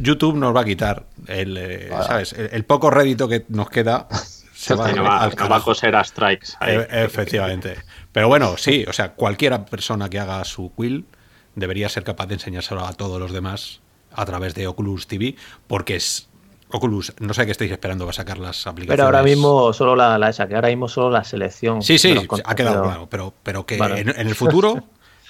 YouTube 0.00 0.36
nos 0.36 0.56
va 0.56 0.62
a 0.62 0.64
quitar 0.64 1.04
el, 1.26 1.56
eh, 1.56 1.90
¿sabes? 2.06 2.32
El, 2.32 2.64
poco 2.64 2.90
rédito 2.90 3.28
que 3.28 3.44
nos 3.48 3.68
queda. 3.70 4.08
Se 4.54 4.74
va, 4.74 4.88
a, 4.88 5.28
va 5.46 5.56
a 5.56 5.60
coser 5.62 5.96
a 5.96 6.04
strikes. 6.04 6.48
E, 6.60 6.86
efectivamente. 6.90 7.78
Pero 8.12 8.28
bueno, 8.28 8.56
sí, 8.58 8.84
o 8.86 8.92
sea, 8.92 9.12
cualquier 9.12 9.58
persona 9.64 10.10
que 10.10 10.18
haga 10.18 10.44
su 10.44 10.70
quill 10.76 11.06
debería 11.54 11.88
ser 11.88 12.04
capaz 12.04 12.26
de 12.26 12.34
enseñárselo 12.34 12.84
a 12.86 12.92
todos 12.92 13.18
los 13.20 13.32
demás 13.32 13.80
a 14.12 14.24
través 14.24 14.54
de 14.54 14.66
Oculus 14.66 15.06
TV, 15.06 15.36
porque 15.66 15.96
es 15.96 16.28
Oculus, 16.72 17.12
no 17.18 17.34
sé 17.34 17.46
qué 17.46 17.52
estáis 17.52 17.72
esperando 17.72 18.04
va 18.04 18.10
a 18.10 18.14
sacar 18.14 18.38
las 18.38 18.66
aplicaciones. 18.66 18.96
Pero 18.96 19.04
ahora 19.04 19.22
mismo 19.22 19.72
solo 19.72 19.96
la, 19.96 20.18
la 20.18 20.28
esa, 20.28 20.46
que 20.46 20.54
ahora 20.54 20.68
mismo 20.68 20.88
solo 20.88 21.10
la 21.10 21.24
selección. 21.24 21.82
Sí, 21.82 21.98
sí, 21.98 22.14
ha 22.44 22.54
quedado 22.54 22.82
claro, 22.84 23.08
pero, 23.10 23.34
pero 23.42 23.66
que 23.66 23.76
en, 23.76 24.08
el 24.08 24.34
futuro 24.34 24.84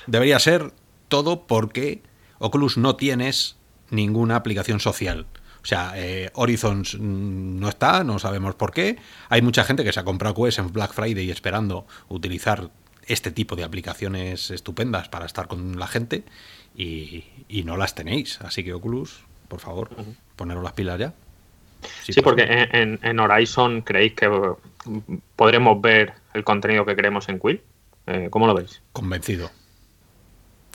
debería 0.07 0.39
ser 0.39 0.73
todo 1.09 1.47
porque 1.47 2.03
Oculus 2.39 2.77
no 2.77 2.97
tienes 2.97 3.57
ninguna 3.91 4.37
aplicación 4.37 4.81
social. 4.81 5.27
O 5.63 5.67
sea, 5.67 5.93
eh, 5.97 6.31
Horizons 6.35 6.99
no 6.99 7.69
está, 7.69 8.03
no 8.05 8.19
sabemos 8.19 8.55
por 8.55 8.73
qué. 8.73 8.99
Hay 9.29 9.43
mucha 9.43 9.65
gente 9.65 9.85
que 9.85 9.93
se 9.93 10.01
ha 10.01 10.05
comprado 10.05 10.35
Quest 10.35 10.59
en 10.59 10.73
Black 10.73 10.93
Friday 10.93 11.31
esperando 11.31 11.87
utilizar 12.09 12.71
este 13.07 13.31
tipo 13.31 13.57
de 13.57 13.65
aplicaciones 13.65 14.51
estupendas 14.51 15.09
para 15.09 15.27
estar 15.27 15.49
con 15.49 15.79
la 15.79 15.87
gente 15.87 16.25
y, 16.77 17.25
no 17.65 17.77
las 17.77 17.95
tenéis. 17.95 18.41
Así 18.41 18.65
que 18.65 18.73
Oculus, 18.73 19.25
por 19.49 19.61
favor, 19.61 19.91
poneros 20.37 20.63
las 20.63 20.73
pilas 20.73 20.99
ya. 20.99 21.15
Sí, 22.03 22.21
porque 22.21 22.69
en, 22.73 23.21
Horizon 23.21 23.83
creéis 23.83 24.15
que 24.15 24.31
podremos 25.37 25.81
ver 25.81 26.15
el 26.35 26.45
contenido 26.45 26.85
que 26.85 26.95
queremos 26.95 27.29
en 27.29 27.39
Quill. 27.39 27.63
Eh, 28.07 28.29
¿Cómo 28.31 28.47
lo 28.47 28.55
veis? 28.55 28.83
Convencido. 28.93 29.51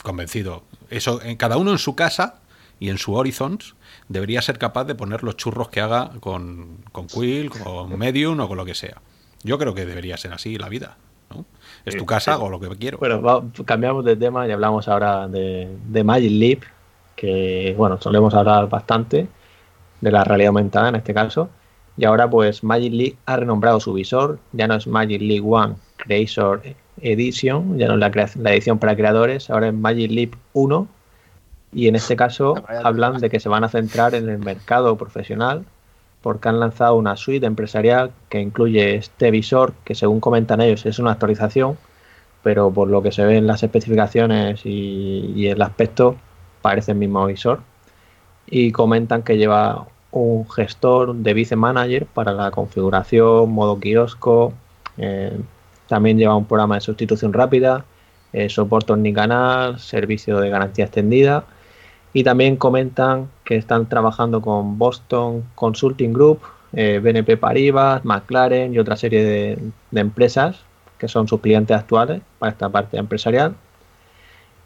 Convencido. 0.02 0.64
Eso, 0.90 1.22
en 1.22 1.36
cada 1.36 1.56
uno 1.56 1.72
en 1.72 1.78
su 1.78 1.94
casa 1.94 2.40
y 2.78 2.90
en 2.90 2.98
su 2.98 3.14
Horizons 3.14 3.74
debería 4.08 4.42
ser 4.42 4.58
capaz 4.58 4.84
de 4.84 4.94
poner 4.94 5.22
los 5.22 5.36
churros 5.36 5.68
que 5.68 5.80
haga 5.80 6.12
con, 6.20 6.78
con 6.92 7.06
Quill, 7.06 7.50
con 7.50 7.98
Medium 7.98 8.38
o 8.40 8.48
con 8.48 8.56
lo 8.56 8.64
que 8.64 8.74
sea. 8.74 9.00
Yo 9.42 9.58
creo 9.58 9.74
que 9.74 9.86
debería 9.86 10.16
ser 10.16 10.32
así 10.32 10.58
la 10.58 10.68
vida 10.68 10.96
es 11.86 11.96
tu 11.96 12.04
casa 12.04 12.38
o 12.38 12.50
lo 12.50 12.60
que 12.60 12.68
quiero. 12.76 12.98
Bueno, 12.98 13.50
cambiamos 13.64 14.04
de 14.04 14.16
tema 14.16 14.46
y 14.46 14.50
hablamos 14.50 14.88
ahora 14.88 15.28
de, 15.28 15.68
de, 15.86 16.04
Magic 16.04 16.32
Leap, 16.32 16.62
que 17.14 17.74
bueno, 17.78 17.98
solemos 18.00 18.34
hablar 18.34 18.68
bastante 18.68 19.28
de 20.00 20.10
la 20.10 20.24
realidad 20.24 20.48
aumentada 20.48 20.88
en 20.88 20.96
este 20.96 21.14
caso. 21.14 21.48
Y 21.96 22.04
ahora 22.04 22.28
pues 22.28 22.62
Magic 22.62 22.92
Leap 22.92 23.14
ha 23.26 23.36
renombrado 23.36 23.80
su 23.80 23.92
visor, 23.92 24.38
ya 24.52 24.66
no 24.66 24.74
es 24.74 24.86
Magic 24.86 25.22
Leap 25.22 25.44
One 25.46 25.76
Creator 25.96 26.62
Edition, 27.00 27.78
ya 27.78 27.86
no 27.86 27.94
es 27.94 28.00
la, 28.00 28.30
la 28.42 28.52
edición 28.52 28.78
para 28.78 28.96
creadores, 28.96 29.48
ahora 29.48 29.68
es 29.68 29.74
Magic 29.74 30.10
Leap 30.10 30.34
1 30.52 30.88
y 31.72 31.88
en 31.88 31.96
este 31.96 32.16
caso 32.16 32.54
hablan 32.84 33.18
de 33.18 33.30
que 33.30 33.40
se 33.40 33.48
van 33.48 33.64
a 33.64 33.68
centrar 33.68 34.14
en 34.14 34.28
el 34.28 34.38
mercado 34.38 34.96
profesional 34.96 35.64
porque 36.26 36.48
han 36.48 36.58
lanzado 36.58 36.96
una 36.96 37.16
suite 37.16 37.46
empresarial 37.46 38.10
que 38.28 38.40
incluye 38.40 38.96
este 38.96 39.30
visor, 39.30 39.74
que 39.84 39.94
según 39.94 40.18
comentan 40.18 40.60
ellos 40.60 40.84
es 40.84 40.98
una 40.98 41.12
actualización, 41.12 41.78
pero 42.42 42.72
por 42.72 42.88
lo 42.88 43.00
que 43.00 43.12
se 43.12 43.24
ve 43.24 43.36
en 43.36 43.46
las 43.46 43.62
especificaciones 43.62 44.62
y, 44.64 45.46
el 45.46 45.62
aspecto 45.62 46.16
parece 46.62 46.90
el 46.90 46.98
mismo 46.98 47.24
visor. 47.26 47.60
Y 48.44 48.72
comentan 48.72 49.22
que 49.22 49.38
lleva 49.38 49.86
un 50.10 50.50
gestor 50.50 51.14
de 51.14 51.32
Vice 51.32 51.54
Manager 51.54 52.06
para 52.06 52.32
la 52.32 52.50
configuración, 52.50 53.48
modo 53.52 53.78
kiosco, 53.78 54.52
eh, 54.98 55.38
también 55.86 56.18
lleva 56.18 56.34
un 56.34 56.46
programa 56.46 56.74
de 56.74 56.80
sustitución 56.80 57.32
rápida, 57.34 57.84
eh, 58.32 58.48
soporte 58.48 58.92
omnicanal, 58.92 59.78
servicio 59.78 60.40
de 60.40 60.50
garantía 60.50 60.86
extendida 60.86 61.44
y 62.16 62.24
también 62.24 62.56
comentan 62.56 63.28
que 63.44 63.56
están 63.56 63.90
trabajando 63.90 64.40
con 64.40 64.78
Boston 64.78 65.44
Consulting 65.54 66.14
Group, 66.14 66.40
eh, 66.72 66.98
BNP 66.98 67.36
Paribas, 67.36 68.06
McLaren 68.06 68.72
y 68.72 68.78
otra 68.78 68.96
serie 68.96 69.22
de, 69.22 69.58
empresas 70.00 70.60
que 70.96 71.08
son 71.08 71.28
sus 71.28 71.42
clientes 71.42 71.76
actuales 71.76 72.22
para 72.38 72.52
esta 72.52 72.70
parte 72.70 72.96
empresarial. 72.96 73.54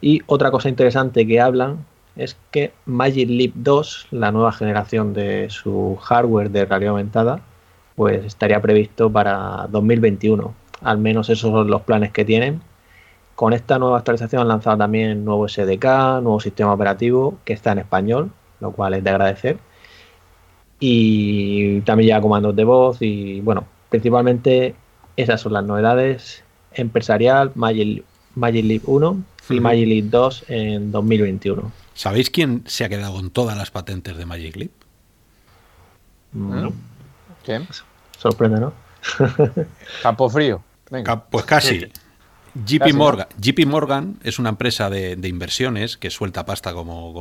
Y 0.01 0.23
otra 0.27 0.53
cosa 0.53 0.69
interesante 0.69 1.27
que 1.27 1.41
hablan 1.41 1.85
es 2.15 2.37
que 2.53 2.73
Magic 2.87 3.29
Leap 3.29 3.55
2, 3.57 4.07
la 4.13 4.31
nueva 4.31 4.53
generación 4.53 5.13
de 5.13 5.51
su 5.51 5.97
hardware 5.97 6.51
de 6.53 6.67
realidad 6.67 6.91
aumentada, 6.91 7.41
pues 7.97 8.25
estaría 8.25 8.63
previsto 8.63 9.11
para 9.11 9.67
2021. 9.73 10.55
Al 10.83 10.99
menos 10.99 11.29
esos 11.29 11.51
son 11.51 11.69
los 11.69 11.83
planes 11.83 12.13
que 12.13 12.25
tienen 12.25 12.63
con 13.41 13.55
esta 13.55 13.79
nueva 13.79 13.97
actualización 13.97 14.43
han 14.43 14.49
lanzado 14.49 14.77
también 14.77 15.25
nuevo 15.25 15.49
SDK, 15.49 16.21
nuevo 16.21 16.41
sistema 16.41 16.75
operativo 16.75 17.39
que 17.47 17.55
está 17.55 17.73
en 17.73 17.79
español, 17.79 18.31
lo 18.61 18.71
cual 18.73 18.93
es 18.93 19.03
de 19.03 19.09
agradecer. 19.09 19.57
Y 20.79 21.81
también 21.81 22.09
lleva 22.09 22.21
comandos 22.21 22.55
de 22.55 22.65
voz 22.65 22.99
y 23.01 23.41
bueno, 23.41 23.65
principalmente 23.89 24.75
esas 25.17 25.41
son 25.41 25.55
las 25.55 25.65
novedades 25.65 26.45
empresarial 26.73 27.53
Magic, 27.55 28.05
Leap 28.37 28.83
1 28.87 29.25
y 29.49 29.61
Magic 29.61 29.89
Leap 29.89 30.05
2 30.05 30.45
en 30.49 30.93
2021. 30.93 31.73
¿Sabéis 31.95 32.29
quién 32.29 32.63
se 32.67 32.85
ha 32.85 32.91
quedado 32.91 33.15
con 33.15 33.31
todas 33.31 33.57
las 33.57 33.71
patentes 33.71 34.19
de 34.19 34.27
Magic 34.27 34.55
Leap? 34.55 34.73
Mm. 36.33 36.69
¿Quién? 37.43 37.67
Sorprende, 38.19 38.61
¿no? 38.61 38.75
Campo 40.03 40.29
frío. 40.29 40.63
Pues 41.31 41.47
casi. 41.47 41.91
JP 42.55 42.95
Morgan, 42.95 43.29
JP 43.41 43.67
Morgan 43.67 44.19
es 44.23 44.39
una 44.39 44.49
empresa 44.49 44.91
de, 44.91 45.17
inversiones 45.29 45.97
que 45.97 46.11
suelta 46.11 46.45
pasta 46.45 46.73
como, 46.73 47.15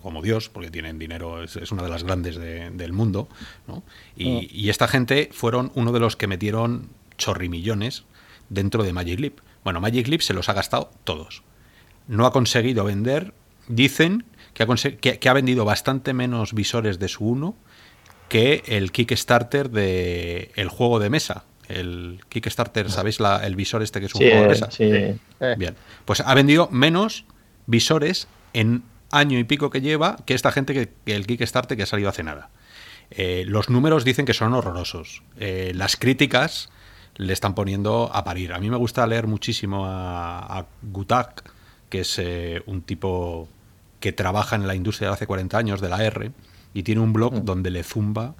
como, 0.00 0.22
Dios, 0.22 0.48
porque 0.48 0.70
tienen 0.70 0.98
dinero, 0.98 1.42
es, 1.42 1.72
una 1.72 1.82
de 1.82 1.88
las 1.88 2.04
grandes 2.04 2.36
del 2.36 2.92
mundo. 2.92 3.28
¿no? 3.66 3.82
Y, 4.16 4.30
mm. 4.30 4.46
y, 4.50 4.68
esta 4.70 4.86
gente 4.88 5.30
fueron 5.32 5.72
uno 5.74 5.92
de 5.92 6.00
los 6.00 6.16
que 6.16 6.26
metieron 6.26 6.90
chorrimillones 7.18 8.04
dentro 8.48 8.84
de 8.84 8.92
Magic 8.92 9.18
Leap. 9.18 9.40
Bueno, 9.64 9.80
Magic 9.80 10.06
Leap 10.06 10.20
se 10.20 10.34
los 10.34 10.48
ha 10.48 10.52
gastado 10.52 10.90
todos. 11.04 11.42
No 12.06 12.26
ha 12.26 12.32
conseguido 12.32 12.84
vender, 12.84 13.34
dicen 13.66 14.24
que 14.54 14.62
ha, 14.62 14.66
que 14.66 15.28
ha 15.28 15.32
vendido 15.32 15.64
bastante 15.64 16.14
menos 16.14 16.52
visores 16.54 16.98
de 16.98 17.08
su 17.08 17.24
uno 17.26 17.56
que 18.28 18.62
el 18.66 18.92
Kickstarter 18.92 19.70
del 19.70 20.50
el 20.54 20.68
juego 20.68 20.98
de 20.98 21.10
mesa, 21.10 21.44
el 21.68 22.20
Kickstarter, 22.28 22.90
¿sabéis 22.90 23.20
la, 23.20 23.44
el 23.46 23.56
visor 23.56 23.82
este 23.82 24.00
que 24.00 24.06
es 24.06 24.14
un 24.14 24.20
juego 24.20 24.42
de 24.42 24.48
mesa? 24.48 24.70
Sí. 24.70 24.84
Eh. 24.84 25.18
Bien. 25.56 25.74
Pues 26.04 26.20
ha 26.20 26.34
vendido 26.34 26.68
menos 26.70 27.24
visores 27.66 28.28
en 28.52 28.82
año 29.10 29.38
y 29.38 29.44
pico 29.44 29.70
que 29.70 29.80
lleva 29.80 30.16
que 30.26 30.34
esta 30.34 30.52
gente 30.52 30.74
que, 30.74 31.12
el 31.12 31.26
Kickstarter 31.26 31.76
que 31.76 31.84
ha 31.84 31.86
salido 31.86 32.08
hace 32.08 32.22
nada. 32.22 32.50
Eh, 33.10 33.44
los 33.46 33.70
números 33.70 34.04
dicen 34.04 34.26
que 34.26 34.34
son 34.34 34.52
horrorosos. 34.54 35.22
Eh, 35.38 35.72
las 35.74 35.96
críticas 35.96 36.70
le 37.16 37.32
están 37.32 37.54
poniendo 37.54 38.10
a 38.12 38.24
parir. 38.24 38.52
A 38.52 38.58
mí 38.58 38.70
me 38.70 38.76
gusta 38.76 39.06
leer 39.06 39.26
muchísimo 39.26 39.84
a, 39.86 40.66
Gutak, 40.82 41.50
que 41.88 42.00
es 42.00 42.20
un 42.66 42.82
tipo 42.82 43.48
que 44.00 44.12
trabaja 44.12 44.56
en 44.56 44.66
la 44.66 44.74
industria 44.74 45.08
de 45.08 45.14
hace 45.14 45.26
40 45.26 45.56
años, 45.56 45.80
de 45.80 45.88
la 45.88 46.04
R, 46.04 46.32
y 46.74 46.82
tiene 46.82 47.00
un 47.00 47.12
blog 47.12 47.34
mm. 47.34 47.44
donde 47.44 47.70
le 47.70 47.82
zumba 47.82 48.34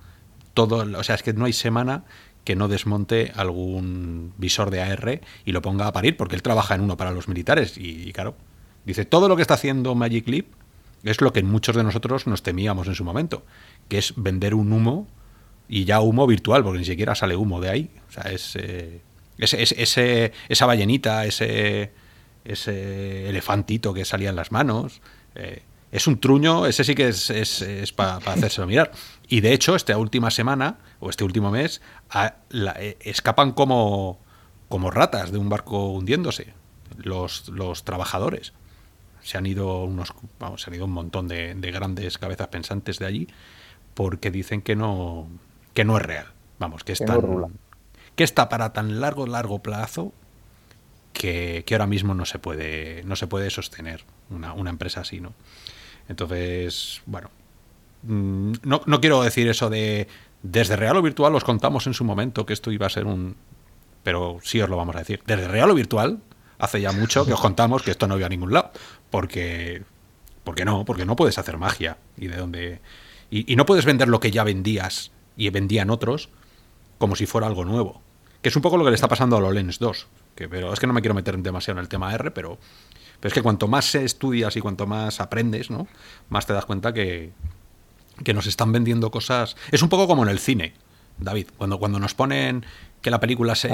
todo. 0.55 0.99
O 0.99 1.03
sea, 1.03 1.15
es 1.15 1.23
que 1.23 1.33
no 1.33 1.45
hay 1.45 1.53
semana 1.53 2.05
que 2.47 2.55
no 2.55 2.69
desmonte 2.69 3.33
algún 3.35 4.33
visor 4.39 4.71
de 4.71 4.81
AR 4.81 5.21
y 5.45 5.51
lo 5.51 5.63
ponga 5.63 5.89
a 5.89 5.93
parir, 5.93 6.17
porque 6.17 6.37
él 6.37 6.43
trabaja 6.43 6.77
en 6.77 6.81
uno 6.81 6.97
para 6.97 7.11
los 7.11 7.27
militares. 7.27 7.77
Y, 7.77 8.13
claro, 8.13 8.37
dice, 8.85 9.05
todo 9.05 9.29
lo 9.29 9.35
que 9.35 9.43
está 9.43 9.55
haciendo 9.55 9.97
Magic 9.97 10.29
Leap 10.29 10.47
es 11.03 11.21
lo 11.21 11.33
que 11.33 11.43
muchos 11.43 11.75
de 11.75 11.83
nosotros 11.83 12.29
nos 12.29 12.45
temíamos 12.45 12.87
en 12.87 12.95
su 12.95 13.03
momento, 13.03 13.45
que 13.89 13.99
es 13.99 14.15
vender 14.17 14.55
un 14.55 14.73
humo 14.73 15.09
y 15.69 15.87
ya 15.87 16.01
humo 16.01 16.25
virtual, 16.29 16.63
porque 16.63 16.79
ni 16.79 16.85
siquiera 16.85 17.17
sale 17.17 17.35
humo 17.35 17.61
de 17.61 17.69
ahí. 17.69 17.91
O 18.09 18.13
sea, 18.13 18.31
eh, 18.31 19.01
ese, 19.39 20.33
esa 20.49 20.67
ballenita, 20.67 21.27
ese, 21.27 21.91
ese 22.45 23.29
elefantito 23.29 23.93
que 23.93 24.05
salía 24.05 24.31
en 24.31 24.37
las 24.37 24.53
manos. 24.53 25.03
Eh, 25.35 25.63
es 25.97 26.07
un 26.07 26.21
truño, 26.21 26.67
ese 26.67 26.85
sí 26.85 26.95
que 26.95 27.09
es, 27.09 27.31
es, 27.31 27.93
para 27.93 28.17
hacérselo 28.17 28.67
mirar. 28.67 28.93
Y 29.29 29.41
de 29.41 29.55
hecho, 29.55 29.75
esta 29.75 29.97
última 29.97 30.31
semana, 30.31 30.77
o 31.01 31.09
este 31.09 31.25
último 31.25 31.51
mes, 31.51 31.81
eh, 32.15 32.97
escapan 33.01 33.53
como, 33.53 34.21
como 34.69 34.91
ratas 34.91 35.33
de 35.33 35.39
un 35.39 35.49
barco 35.49 35.89
hundiéndose, 35.89 36.53
los, 36.99 37.49
los 37.49 37.85
trabajadores. 37.85 38.53
Se 39.23 39.39
han 39.39 39.47
ido 39.47 39.85
unos, 39.85 40.13
vamos, 40.39 40.61
se 40.61 40.71
han 40.71 40.75
ido 40.75 40.85
un 40.85 40.93
montón 40.93 41.29
de, 41.29 41.55
de, 41.55 41.73
cabezas 42.21 42.49
pensantes 42.49 42.99
de 42.99 43.07
allí, 43.07 43.29
porque 43.95 44.31
dicen 44.31 44.61
que 44.61 44.77
no, 44.77 45.27
que 45.73 45.87
no 45.87 45.97
es 45.97 46.03
real. 46.03 46.27
Vamos, 46.59 46.85
que, 46.85 46.93
que 48.15 48.25
está 48.25 48.51
para 48.51 48.75
tan 48.75 49.01
largo, 49.01 49.27
largo 49.27 49.61
plazo 49.61 50.13
que, 51.15 51.65
que, 51.67 51.75
ahora 51.75 51.87
mismo 51.87 52.13
no 52.13 52.27
se 52.27 52.39
puede, 52.39 53.03
no 53.05 53.17
se 53.17 53.27
puede 53.27 53.49
sostener 53.49 54.05
una, 54.29 54.53
una 54.53 54.69
empresa 54.69 55.01
así, 55.01 55.21
¿no? 55.21 55.33
Entonces, 56.09 57.03
bueno, 57.07 57.31
mm, 58.03 58.53
no, 58.63 58.83
no 58.87 59.01
quiero 59.01 59.23
decir 59.23 59.49
eso 59.49 59.71
de 59.71 60.09
desde 60.43 60.77
real 60.77 60.97
o 60.97 61.03
virtual 61.03 61.35
os 61.35 61.45
contamos 61.45 61.87
en 61.87 61.95
su 61.95 62.05
momento 62.05 62.47
que 62.47 62.53
esto 62.53 62.71
iba 62.71 62.87
a 62.87 62.91
ser 62.91 63.07
un... 63.07 63.37
Pero 64.03 64.39
sí 64.43 64.61
os 64.61 64.71
lo 64.71 64.77
vamos 64.77 64.95
a 64.95 65.01
decir. 65.01 65.21
Desde 65.27 65.49
real 65.49 65.71
o 65.71 65.75
virtual, 65.75 66.21
hace 66.59 66.81
ya 66.81 66.93
mucho 66.93 67.27
que 67.27 67.33
os 67.33 67.41
contamos 67.41 67.83
que 67.83 67.91
esto 67.91 68.07
no 68.07 68.17
iba 68.17 68.27
a 68.27 68.31
ningún 68.31 68.53
lado. 68.53 68.71
Porque... 69.11 69.83
Porque 70.45 70.65
no, 70.65 70.85
porque 70.85 71.05
no 71.05 71.17
puedes 71.17 71.39
hacer 71.39 71.59
magia. 71.59 71.99
Y 72.17 72.29
de 72.29 72.37
dónde... 72.37 72.81
Y, 73.29 73.57
no 73.57 73.67
puedes 73.67 73.85
vender 73.85 74.07
lo 74.07 74.21
que 74.21 74.31
ya 74.31 74.45
vendías 74.45 75.11
y 75.37 75.51
vendían 75.51 75.91
otros 75.91 76.29
como 76.99 77.17
si 77.17 77.27
fuera 77.27 77.49
algo 77.49 77.65
nuevo. 77.65 78.01
Que 78.41 78.51
es 78.51 78.57
un 78.57 78.63
poco 78.63 78.77
lo 78.77 78.85
que 78.85 78.91
le 78.91 78.95
está 78.95 79.09
pasando 79.09 79.35
a 79.35 79.41
HoloLens 79.41 79.81
2. 79.81 80.07
Que, 80.37 80.49
pero 80.49 80.73
es 80.73 80.79
que 80.79 80.87
no 80.87 80.93
me 80.93 81.01
quiero 81.01 81.15
meter 81.15 81.37
demasiado 81.39 81.81
en 81.81 81.83
el 81.83 81.89
tema 81.89 82.15
R, 82.15 82.31
pero, 82.31 82.59
pero 83.21 83.29
es 83.29 83.35
que 83.35 83.43
cuanto 83.43 83.69
más 83.69 83.95
estudias 83.95 84.57
y 84.57 84.61
cuanto 84.61 84.87
más 84.87 85.21
aprendes, 85.21 85.71
¿no? 85.71 85.87
Más 86.29 86.47
te 86.47 86.53
das 86.53 86.67
cuenta 86.67 86.93
que, 86.93 87.33
que 88.25 88.35
nos 88.35 88.47
están 88.47 88.73
vendiendo 88.73 89.11
cosas. 89.11 89.57
Es 89.71 89.83
un 89.83 89.89
poco 89.89 90.07
como 90.07 90.23
en 90.23 90.29
el 90.29 90.39
cine, 90.39 90.75
David, 91.19 91.49
cuando, 91.57 91.79
cuando 91.79 91.99
nos 91.99 92.15
ponen 92.15 92.65
que 93.01 93.11
la 93.11 93.21
película 93.21 93.55
se, 93.55 93.71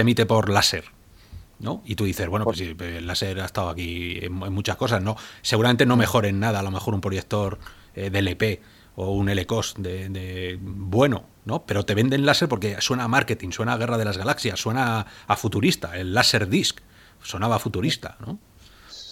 emite 0.00 0.26
por 0.26 0.48
láser. 0.48 0.84
¿no? 1.58 1.82
Y 1.86 1.94
tú 1.94 2.04
dices, 2.04 2.28
bueno, 2.28 2.44
pues 2.44 2.58
sí, 2.58 2.76
el 2.78 3.06
láser 3.06 3.40
ha 3.40 3.46
estado 3.46 3.70
aquí 3.70 4.18
en, 4.20 4.32
muchas 4.34 4.76
cosas, 4.76 5.02
¿no? 5.02 5.16
Seguramente 5.40 5.86
no 5.86 5.96
mejor 5.96 6.26
en 6.26 6.38
nada, 6.38 6.60
a 6.60 6.62
lo 6.62 6.70
mejor 6.70 6.92
un 6.92 7.00
proyector 7.00 7.58
eh, 7.94 8.10
de 8.10 8.18
LP 8.18 8.60
o 8.94 9.12
un 9.12 9.30
LCOS 9.30 9.74
de, 9.78 10.10
de, 10.10 10.58
bueno, 10.60 11.24
¿no? 11.46 11.64
Pero 11.64 11.86
te 11.86 11.94
venden 11.94 12.26
láser 12.26 12.48
porque 12.48 12.76
suena 12.80 13.04
a 13.04 13.08
marketing, 13.08 13.52
suena 13.52 13.72
a 13.72 13.78
Guerra 13.78 13.96
de 13.96 14.04
las 14.04 14.18
Galaxias, 14.18 14.60
suena 14.60 15.06
a 15.26 15.36
futurista, 15.36 15.96
el 15.96 16.12
láser 16.12 16.46
disc 16.48 16.80
sonaba 17.22 17.58
futurista, 17.58 18.16
¿no? 18.20 18.38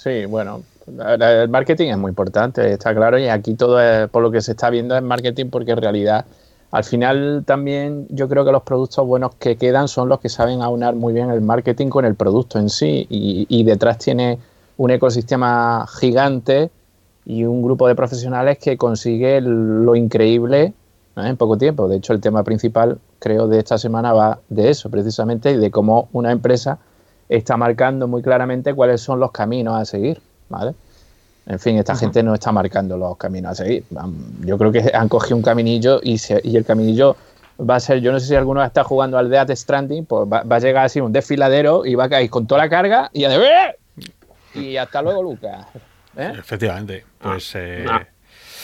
Sí, 0.05 0.27
bueno, 0.27 0.61
el 0.87 1.49
marketing 1.49 1.89
es 1.89 1.97
muy 1.97 2.11
importante, 2.11 2.71
está 2.71 2.95
claro, 2.95 3.19
y 3.19 3.29
aquí 3.29 3.55
todo 3.55 3.81
es, 3.81 4.07
por 4.11 4.23
lo 4.23 4.31
que 4.31 4.43
se 4.43 4.51
está 4.51 4.69
viendo 4.69 4.95
es 4.95 5.03
marketing 5.03 5.47
porque 5.47 5.71
en 5.71 5.79
realidad 5.79 6.27
al 6.73 6.85
final 6.85 7.43
también 7.47 8.07
yo 8.11 8.29
creo 8.29 8.45
que 8.45 8.53
los 8.53 8.65
productos 8.65 9.07
buenos 9.07 9.35
que 9.37 9.57
quedan 9.57 9.89
son 9.89 10.11
los 10.11 10.21
que 10.21 10.29
saben 10.29 10.61
aunar 10.61 10.95
muy 10.95 11.15
bien 11.15 11.31
el 11.31 11.41
marketing 11.41 11.89
con 11.89 12.05
el 12.05 12.17
producto 12.17 12.59
en 12.59 12.69
sí 12.69 13.07
y, 13.09 13.65
detrás 13.65 13.97
tiene 13.97 14.39
un 14.77 14.91
ecosistema 14.91 15.87
gigante 15.99 16.71
y 17.25 17.45
un 17.45 17.63
grupo 17.63 17.89
de 17.89 17.95
profesionales 17.95 18.59
que 18.59 18.77
consigue 18.77 19.41
lo 19.41 19.97
increíble 19.97 20.75
en 21.17 21.37
poco 21.39 21.57
tiempo. 21.57 21.89
De 21.89 21.97
hecho, 21.97 22.13
el 22.13 22.21
tema 22.21 22.45
principal 22.45 22.99
creo 23.21 23.49
de 23.49 23.59
esta 23.59 23.79
semana 23.79 24.13
va 24.13 24.41
de 24.51 24.69
eso 24.69 24.91
precisamente 24.91 25.53
y 25.53 25.57
de 25.57 25.71
cómo 25.71 26.11
una 26.13 26.31
empresa 26.31 26.79
está 27.29 27.57
marcando 27.57 28.09
muy 28.09 28.23
claramente 28.23 28.75
cuáles 28.75 29.01
son 29.01 29.21
los 29.21 29.33
caminos 29.33 29.81
a 29.81 29.85
seguir, 29.85 30.21
¿vale? 30.49 30.75
En 31.47 31.59
fin, 31.59 31.77
esta 31.77 31.95
gente 31.95 32.23
no 32.23 32.33
está 32.35 32.53
marcando 32.53 32.97
los 32.97 33.17
caminos 33.19 33.53
a 33.53 33.65
seguir. 33.65 33.85
Yo 34.41 34.57
creo 34.57 34.73
que 34.73 34.91
han 34.95 35.09
cogido 35.09 35.37
un 35.37 35.43
caminillo 35.43 36.01
y, 36.03 36.19
y 36.43 36.57
el 36.57 36.65
caminillo 36.65 37.17
va 37.59 37.77
a 37.77 37.81
ser, 37.81 38.01
yo 38.01 38.13
no 38.13 38.21
sé 38.21 38.29
si 38.29 38.35
alguno 38.35 38.65
está 38.65 38.83
jugando 38.83 39.19
al 39.19 39.31
Death 39.31 39.51
Stranding, 39.51 40.07
pues 40.07 40.27
va, 40.27 40.43
a 40.49 40.59
llegar 40.59 40.87
así 40.87 41.01
un 41.01 41.13
desfiladero 41.13 41.85
y 41.85 41.95
va 41.95 42.05
a 42.05 42.09
caer 42.09 42.31
con 42.31 42.47
toda 42.47 42.63
la 42.63 42.71
carga 42.71 43.11
y 43.13 43.25
a 43.25 43.35
¡Eh! 43.35 43.77
y 44.55 44.77
hasta 44.77 45.03
luego, 45.03 45.23
Lucas. 45.23 45.67
¿Eh? 46.17 46.33
Efectivamente, 46.39 47.05
pues... 47.21 47.53
Eh... 47.55 47.87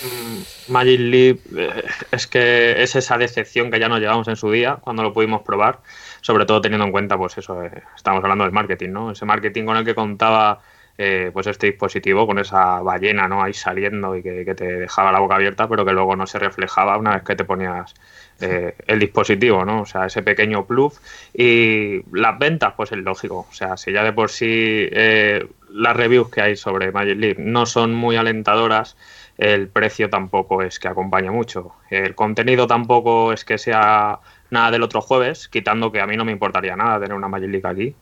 Mm, 0.03 0.73
Magic 0.73 1.01
Leap 1.01 1.39
eh, 1.59 1.85
es 2.11 2.27
que 2.27 2.83
es 2.83 2.97
esa 2.97 3.19
decepción 3.19 3.71
que 3.71 3.79
ya 3.79 3.87
nos 3.87 4.01
llevamos 4.01 4.29
en 4.29 4.37
su 4.37 4.51
día 4.51 4.79
cuando 4.81 5.03
lo 5.03 5.13
pudimos 5.13 5.43
probar 5.43 5.81
sobre 6.21 6.47
todo 6.47 6.61
teniendo 6.61 6.87
en 6.87 6.93
cuenta, 6.93 7.17
pues 7.17 7.37
eso, 7.39 7.63
eh, 7.63 7.83
estamos 7.97 8.23
hablando 8.23 8.45
del 8.45 8.53
marketing, 8.53 8.91
¿no? 8.91 9.11
Ese 9.11 9.25
marketing 9.25 9.65
con 9.65 9.77
el 9.77 9.85
que 9.85 9.95
contaba 9.95 10.61
eh, 10.99 11.31
pues 11.33 11.47
este 11.47 11.69
dispositivo 11.69 12.27
con 12.27 12.39
esa 12.39 12.81
ballena, 12.83 13.27
¿no? 13.27 13.43
Ahí 13.43 13.55
saliendo 13.55 14.17
y 14.17 14.23
que, 14.23 14.55
te 14.55 14.81
dejaba 14.81 15.13
la 15.13 15.21
boca 15.21 15.37
abierta, 15.37 15.67
pero 15.69 15.85
que 15.85 15.93
luego 15.93 16.15
no 16.17 16.27
se 16.27 16.39
reflejaba 16.39 16.99
una 16.99 17.15
vez 17.15 17.23
que 17.23 17.37
te 17.37 17.45
ponías 17.45 17.95
eh, 18.41 18.75
el 18.87 18.99
dispositivo, 18.99 19.65
¿no? 19.65 19.83
O 19.83 19.87
sea, 19.87 20.07
ese 20.07 20.23
pequeño 20.23 20.67
plug. 20.67 20.93
Y 21.33 22.03
las 22.13 22.39
ventas, 22.39 22.75
pues 22.77 22.93
es 22.93 22.99
lógico. 22.99 23.47
O 23.49 23.55
sea, 23.55 23.77
si 23.79 23.93
ya 23.93 24.05
de 24.05 24.13
por 24.13 24.31
sí 24.31 24.89
las 25.73 25.97
reviews 25.97 26.31
que 26.31 26.43
hay 26.43 26.57
sobre 26.57 26.93
Magic 26.93 27.17
Leap 27.17 27.39
no 27.39 27.65
son 27.65 27.95
muy 27.95 28.17
alentadoras, 28.17 28.97
el 29.39 29.69
precio 29.69 30.11
tampoco 30.11 30.61
es 30.61 30.79
que 30.79 30.89
acompañe 30.89 31.31
mucho. 31.31 31.73
El 31.89 32.15
contenido 32.15 32.67
tampoco 32.67 33.33
es 33.33 33.47
que 33.47 33.57
sea 33.57 34.21
nada 34.51 34.71
del 34.71 34.83
otro 34.83 35.01
jueves, 35.01 35.49
quitando 35.49 35.93
que 35.93 36.01
a 36.01 36.07
mí 36.07 36.17
no 36.17 36.25
me 36.25 36.33
importaría 36.33 36.77
nada 36.77 37.01
tener 37.01 37.15
una 37.15 37.29
Magic 37.29 37.51
League 37.51 37.69
aquí 37.69 37.95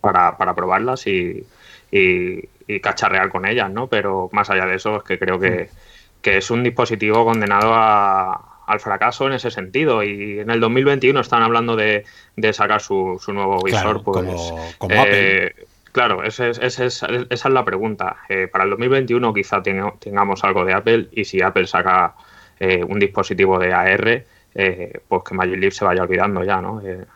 para, 0.00 0.36
para 0.36 0.54
probarlas 0.54 1.06
y, 1.06 1.44
y, 1.90 2.48
cacharrear 2.80 3.30
con 3.30 3.46
ellas, 3.46 3.70
¿no? 3.70 3.86
Pero 3.86 4.28
más 4.32 4.50
allá 4.50 4.66
de 4.66 4.76
eso, 4.76 4.98
es 4.98 5.02
que 5.02 5.18
creo 5.18 5.38
que, 5.40 5.70
es 6.22 6.50
un 6.50 6.62
dispositivo 6.62 7.24
condenado 7.24 7.72
al 7.74 8.80
fracaso 8.80 9.26
en 9.26 9.32
ese 9.32 9.50
sentido. 9.50 10.02
Y 10.02 10.40
en 10.40 10.50
el 10.50 10.60
2021 10.60 11.18
están 11.18 11.42
hablando 11.42 11.76
de, 11.76 12.04
sacar 12.52 12.82
su, 12.82 13.18
nuevo 13.28 13.62
visor. 13.62 14.04
pues, 14.04 14.52
como, 14.76 14.94
eh, 14.94 15.54
Apple. 15.54 15.66
Claro, 15.92 16.22
esa 16.22 16.50
es 16.50 17.44
la 17.46 17.64
pregunta. 17.64 18.18
Eh, 18.28 18.46
para 18.46 18.64
el 18.64 18.70
2021 18.70 19.32
quizá 19.32 19.62
tengamos 19.62 20.44
algo 20.44 20.64
de 20.64 20.74
Apple 20.74 21.08
y 21.12 21.24
si 21.24 21.40
Apple 21.40 21.66
saca 21.66 22.14
eh, 22.60 22.84
un 22.84 22.98
dispositivo 22.98 23.58
de 23.58 23.72
AR, 23.72 24.24
eh, 24.58 25.02
pues 25.06 25.22
que 25.22 25.36
Magic 25.36 25.56
Leap 25.56 25.72
se 25.72 25.84
vaya 25.84 26.02
olvidando 26.02 26.42
ya, 26.42 26.60
¿no? 26.60 26.80
De, 26.80 27.06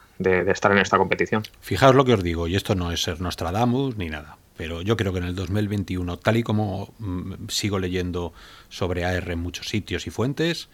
estar 0.52 0.70
en 0.70 0.78
esta 0.78 0.96
competición. 0.96 1.42
Fijaos 1.60 1.96
lo 1.96 2.04
que 2.04 2.14
os 2.14 2.22
digo, 2.22 2.46
y 2.46 2.54
esto 2.54 2.76
no 2.76 2.92
es 2.92 3.02
ser 3.02 3.20
Nostradamus 3.20 3.96
ni 3.96 4.08
nada, 4.08 4.38
pero 4.56 4.82
yo 4.82 4.96
creo 4.96 5.12
que 5.12 5.18
en 5.18 5.24
el 5.24 5.34
2021, 5.34 6.18
tal 6.18 6.36
y 6.36 6.44
como 6.44 6.94
mm, 7.00 7.48
sigo 7.48 7.80
leyendo 7.80 8.32
sobre 8.68 9.04
AR 9.04 9.28
en 9.28 9.40
muchos 9.40 9.68
sitios 9.68 10.06
y 10.06 10.10
fuentes, 10.10 10.68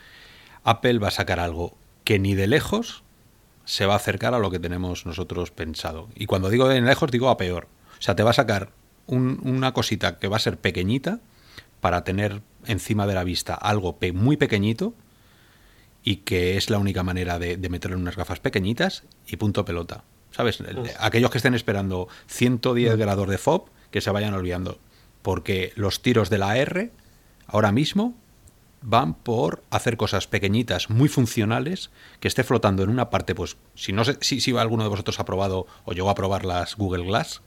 Apple 0.64 0.98
va 0.98 1.08
a 1.08 1.12
sacar 1.12 1.40
algo 1.40 1.78
que 2.04 2.18
ni 2.18 2.34
de 2.34 2.46
lejos 2.46 3.02
se 3.64 3.86
va 3.86 3.94
a 3.94 3.96
acercar 3.96 4.34
a 4.34 4.38
lo 4.38 4.50
que 4.50 4.58
tenemos 4.58 5.06
nosotros 5.06 5.50
pensado. 5.50 6.10
Y 6.14 6.26
cuando 6.26 6.50
digo 6.50 6.68
de 6.68 6.82
lejos, 6.82 7.10
digo 7.10 7.30
a 7.30 7.38
peor. 7.38 7.68
O 7.98 8.02
sea, 8.02 8.14
te 8.14 8.22
va 8.22 8.30
a 8.30 8.34
sacar 8.34 8.72
una 9.06 9.72
cosita 9.72 10.18
que 10.18 10.28
va 10.28 10.36
a 10.36 10.40
ser 10.40 10.58
pequeñita 10.58 11.20
para 11.80 12.04
tener 12.04 12.42
encima 12.66 13.06
de 13.06 13.14
la 13.14 13.24
vista 13.24 13.54
algo 13.54 13.96
muy 14.12 14.36
pequeñito 14.36 14.92
y 16.08 16.16
que 16.16 16.56
es 16.56 16.70
la 16.70 16.78
única 16.78 17.02
manera 17.02 17.38
de, 17.38 17.58
meterlo 17.68 17.98
en 17.98 18.00
unas 18.00 18.16
gafas 18.16 18.40
pequeñitas 18.40 19.04
y 19.26 19.36
punto 19.36 19.66
pelota. 19.66 20.04
¿Sabes? 20.30 20.64
Aquellos 20.98 21.30
que 21.30 21.36
estén 21.36 21.52
esperando 21.52 22.08
110 22.28 22.96
grados 22.96 23.28
de 23.28 23.36
FOB, 23.36 23.68
que 23.90 24.00
se 24.00 24.10
vayan 24.10 24.32
olvidando. 24.32 24.78
Porque 25.20 25.70
los 25.76 26.00
tiros 26.00 26.30
de 26.30 26.38
la 26.38 26.56
R 26.56 26.92
ahora 27.46 27.72
mismo 27.72 28.14
van 28.80 29.12
por 29.12 29.62
hacer 29.68 29.98
cosas 29.98 30.26
pequeñitas, 30.26 30.88
muy 30.88 31.10
funcionales, 31.10 31.90
que 32.20 32.28
esté 32.28 32.42
flotando 32.42 32.82
en 32.82 32.88
una 32.88 33.10
parte, 33.10 33.34
pues, 33.34 33.58
si 33.74 33.92
no 33.92 34.02
sé 34.02 34.16
si, 34.22 34.40
si 34.40 34.56
alguno 34.56 34.84
de 34.84 34.88
vosotros 34.88 35.20
ha 35.20 35.26
probado 35.26 35.66
o 35.84 35.92
llegó 35.92 36.08
a 36.08 36.14
probar 36.14 36.46
las 36.46 36.74
Google 36.74 37.04
Glass, 37.04 37.42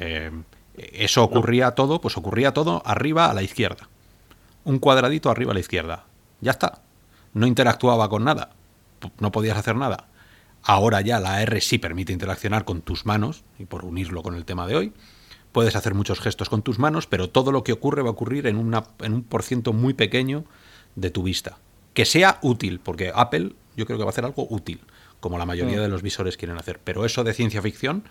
eh, 0.00 0.32
eso 0.74 1.22
ocurría 1.22 1.70
todo, 1.76 2.00
pues 2.00 2.16
ocurría 2.16 2.52
todo 2.52 2.82
arriba 2.84 3.30
a 3.30 3.34
la 3.34 3.42
izquierda. 3.42 3.88
Un 4.64 4.80
cuadradito 4.80 5.30
arriba 5.30 5.52
a 5.52 5.54
la 5.54 5.60
izquierda. 5.60 6.06
Ya 6.40 6.50
está 6.50 6.82
no 7.32 7.46
interactuaba 7.46 8.08
con 8.08 8.24
nada, 8.24 8.50
no 9.18 9.32
podías 9.32 9.56
hacer 9.56 9.76
nada. 9.76 10.08
Ahora 10.62 11.00
ya 11.00 11.20
la 11.20 11.42
R 11.42 11.60
sí 11.60 11.78
permite 11.78 12.12
interaccionar 12.12 12.64
con 12.64 12.82
tus 12.82 13.06
manos, 13.06 13.44
y 13.58 13.64
por 13.64 13.84
unirlo 13.84 14.22
con 14.22 14.34
el 14.34 14.44
tema 14.44 14.66
de 14.66 14.76
hoy, 14.76 14.92
puedes 15.52 15.74
hacer 15.76 15.94
muchos 15.94 16.20
gestos 16.20 16.48
con 16.48 16.62
tus 16.62 16.78
manos, 16.78 17.06
pero 17.06 17.30
todo 17.30 17.52
lo 17.52 17.64
que 17.64 17.72
ocurre 17.72 18.02
va 18.02 18.08
a 18.08 18.12
ocurrir 18.12 18.46
en, 18.46 18.56
una, 18.56 18.84
en 19.00 19.14
un 19.14 19.22
porciento 19.22 19.72
muy 19.72 19.94
pequeño 19.94 20.44
de 20.96 21.10
tu 21.10 21.22
vista. 21.22 21.58
Que 21.94 22.04
sea 22.04 22.38
útil, 22.42 22.80
porque 22.80 23.10
Apple 23.14 23.54
yo 23.76 23.86
creo 23.86 23.98
que 23.98 24.04
va 24.04 24.10
a 24.10 24.12
hacer 24.12 24.24
algo 24.24 24.46
útil, 24.50 24.80
como 25.18 25.38
la 25.38 25.46
mayoría 25.46 25.78
mm. 25.78 25.82
de 25.82 25.88
los 25.88 26.02
visores 26.02 26.36
quieren 26.36 26.58
hacer. 26.58 26.80
Pero 26.82 27.04
eso 27.04 27.24
de 27.24 27.34
ciencia 27.34 27.62
ficción, 27.62 28.04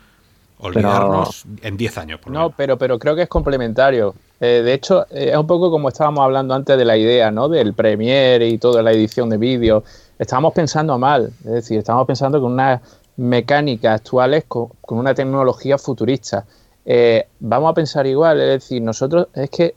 olvidarnos 0.59 1.45
en 1.61 1.77
10 1.77 1.97
años. 1.97 2.19
Por 2.19 2.31
no, 2.31 2.51
pero, 2.51 2.77
pero 2.77 2.99
creo 2.99 3.15
que 3.15 3.23
es 3.23 3.29
complementario. 3.29 4.13
Eh, 4.39 4.61
de 4.63 4.73
hecho, 4.73 5.05
eh, 5.09 5.29
es 5.31 5.37
un 5.37 5.47
poco 5.47 5.71
como 5.71 5.89
estábamos 5.89 6.23
hablando 6.23 6.53
antes 6.53 6.77
de 6.77 6.85
la 6.85 6.97
idea, 6.97 7.31
¿no? 7.31 7.49
Del 7.49 7.73
Premiere 7.73 8.47
y 8.47 8.57
toda 8.57 8.81
la 8.81 8.91
edición 8.91 9.29
de 9.29 9.37
vídeo. 9.37 9.83
Estábamos 10.17 10.53
pensando 10.53 10.97
mal, 10.97 11.31
es 11.39 11.51
decir, 11.51 11.79
estábamos 11.79 12.07
pensando 12.07 12.41
con 12.41 12.53
unas 12.53 12.81
mecánicas 13.17 14.01
actuales, 14.01 14.45
con, 14.47 14.71
una 14.89 15.13
tecnología 15.13 15.77
futurista. 15.77 16.45
Eh, 16.85 17.27
vamos 17.39 17.71
a 17.71 17.73
pensar 17.73 18.07
igual, 18.07 18.39
es 18.41 18.61
decir, 18.61 18.81
nosotros 18.81 19.27
es 19.33 19.49
que 19.49 19.75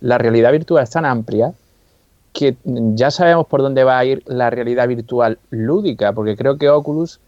la 0.00 0.18
realidad 0.18 0.52
virtual 0.52 0.82
es 0.82 0.90
tan 0.90 1.04
amplia 1.04 1.52
que 2.32 2.56
ya 2.64 3.10
sabemos 3.10 3.46
por 3.46 3.60
dónde 3.60 3.84
va 3.84 3.98
a 3.98 4.04
ir 4.04 4.22
la 4.26 4.50
realidad 4.50 4.88
virtual 4.88 5.38
lúdica, 5.50 6.12
porque 6.12 6.36
creo 6.36 6.56
que 6.56 6.70
Oculus 6.70 7.20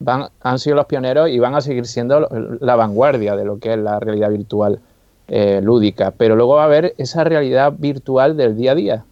van, 0.00 0.28
han 0.40 0.58
sido 0.58 0.76
los 0.76 0.86
pioneros 0.86 1.28
y 1.28 1.38
van 1.38 1.54
a 1.54 1.60
seguir 1.60 1.86
siendo 1.86 2.28
la 2.60 2.74
vanguardia 2.74 3.36
de 3.36 3.44
lo 3.44 3.58
que 3.58 3.74
es 3.74 3.78
la 3.78 4.00
realidad 4.00 4.30
virtual 4.30 4.80
eh, 5.28 5.60
lúdica, 5.62 6.10
pero 6.10 6.34
luego 6.34 6.56
va 6.56 6.62
a 6.62 6.64
haber 6.64 6.94
esa 6.98 7.22
realidad 7.22 7.72
virtual 7.78 8.36
del 8.36 8.56
día 8.56 8.72
a 8.72 8.74
día, 8.74 9.04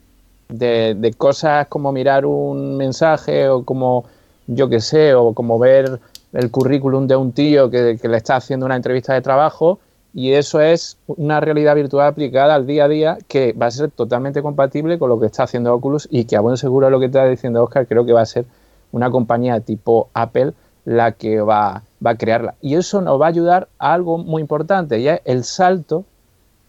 de, 0.48 1.14
cosas 1.16 1.68
como 1.68 1.92
mirar 1.92 2.27
un 2.27 2.77
mensaje 2.77 3.48
o 3.48 3.62
como, 3.62 4.05
yo 4.48 4.68
qué 4.68 4.81
sé, 4.81 5.14
o 5.14 5.33
como 5.33 5.59
ver 5.61 6.01
el 6.33 6.51
currículum 6.51 7.07
de 7.07 7.16
un 7.16 7.33
tío 7.33 7.70
que, 7.70 7.98
le 8.03 8.16
está 8.16 8.37
haciendo 8.37 8.66
una 8.66 8.77
entrevista 8.77 9.14
de 9.14 9.20
trabajo. 9.20 9.79
Y 10.14 10.33
eso 10.33 10.61
es 10.61 10.96
una 11.07 11.38
realidad 11.38 11.77
virtual 11.77 12.09
aplicada 12.09 12.55
al 12.55 12.66
día 12.66 12.87
a 12.87 12.88
día 12.88 13.18
que 13.29 13.53
va 13.53 13.66
a 13.66 13.70
ser 13.70 13.90
totalmente 13.90 14.42
compatible 14.42 14.98
con 14.98 15.11
lo 15.11 15.20
que 15.20 15.27
está 15.27 15.44
haciendo 15.44 15.72
Oculus 15.72 16.09
y 16.11 16.24
que 16.24 16.35
a 16.35 16.40
buen 16.40 16.57
seguro 16.57 16.90
lo 16.90 16.98
que 16.98 17.07
está 17.07 17.27
diciendo 17.27 17.62
Oscar 17.62 17.87
creo 17.87 18.05
que 18.05 18.14
va 18.14 18.22
a 18.22 18.27
ser 18.27 18.46
una 18.90 19.11
compañía 19.11 19.61
tipo 19.61 20.09
Apple 20.14 20.55
la 20.88 21.12
que 21.12 21.42
va, 21.42 21.83
va 22.05 22.12
a 22.12 22.16
crearla. 22.16 22.55
Y 22.62 22.74
eso 22.74 23.03
nos 23.03 23.20
va 23.20 23.27
a 23.27 23.29
ayudar 23.29 23.68
a 23.79 23.92
algo 23.92 24.16
muy 24.16 24.40
importante, 24.40 24.98
y 24.98 25.09
es 25.09 25.20
el 25.27 25.44
salto 25.44 26.05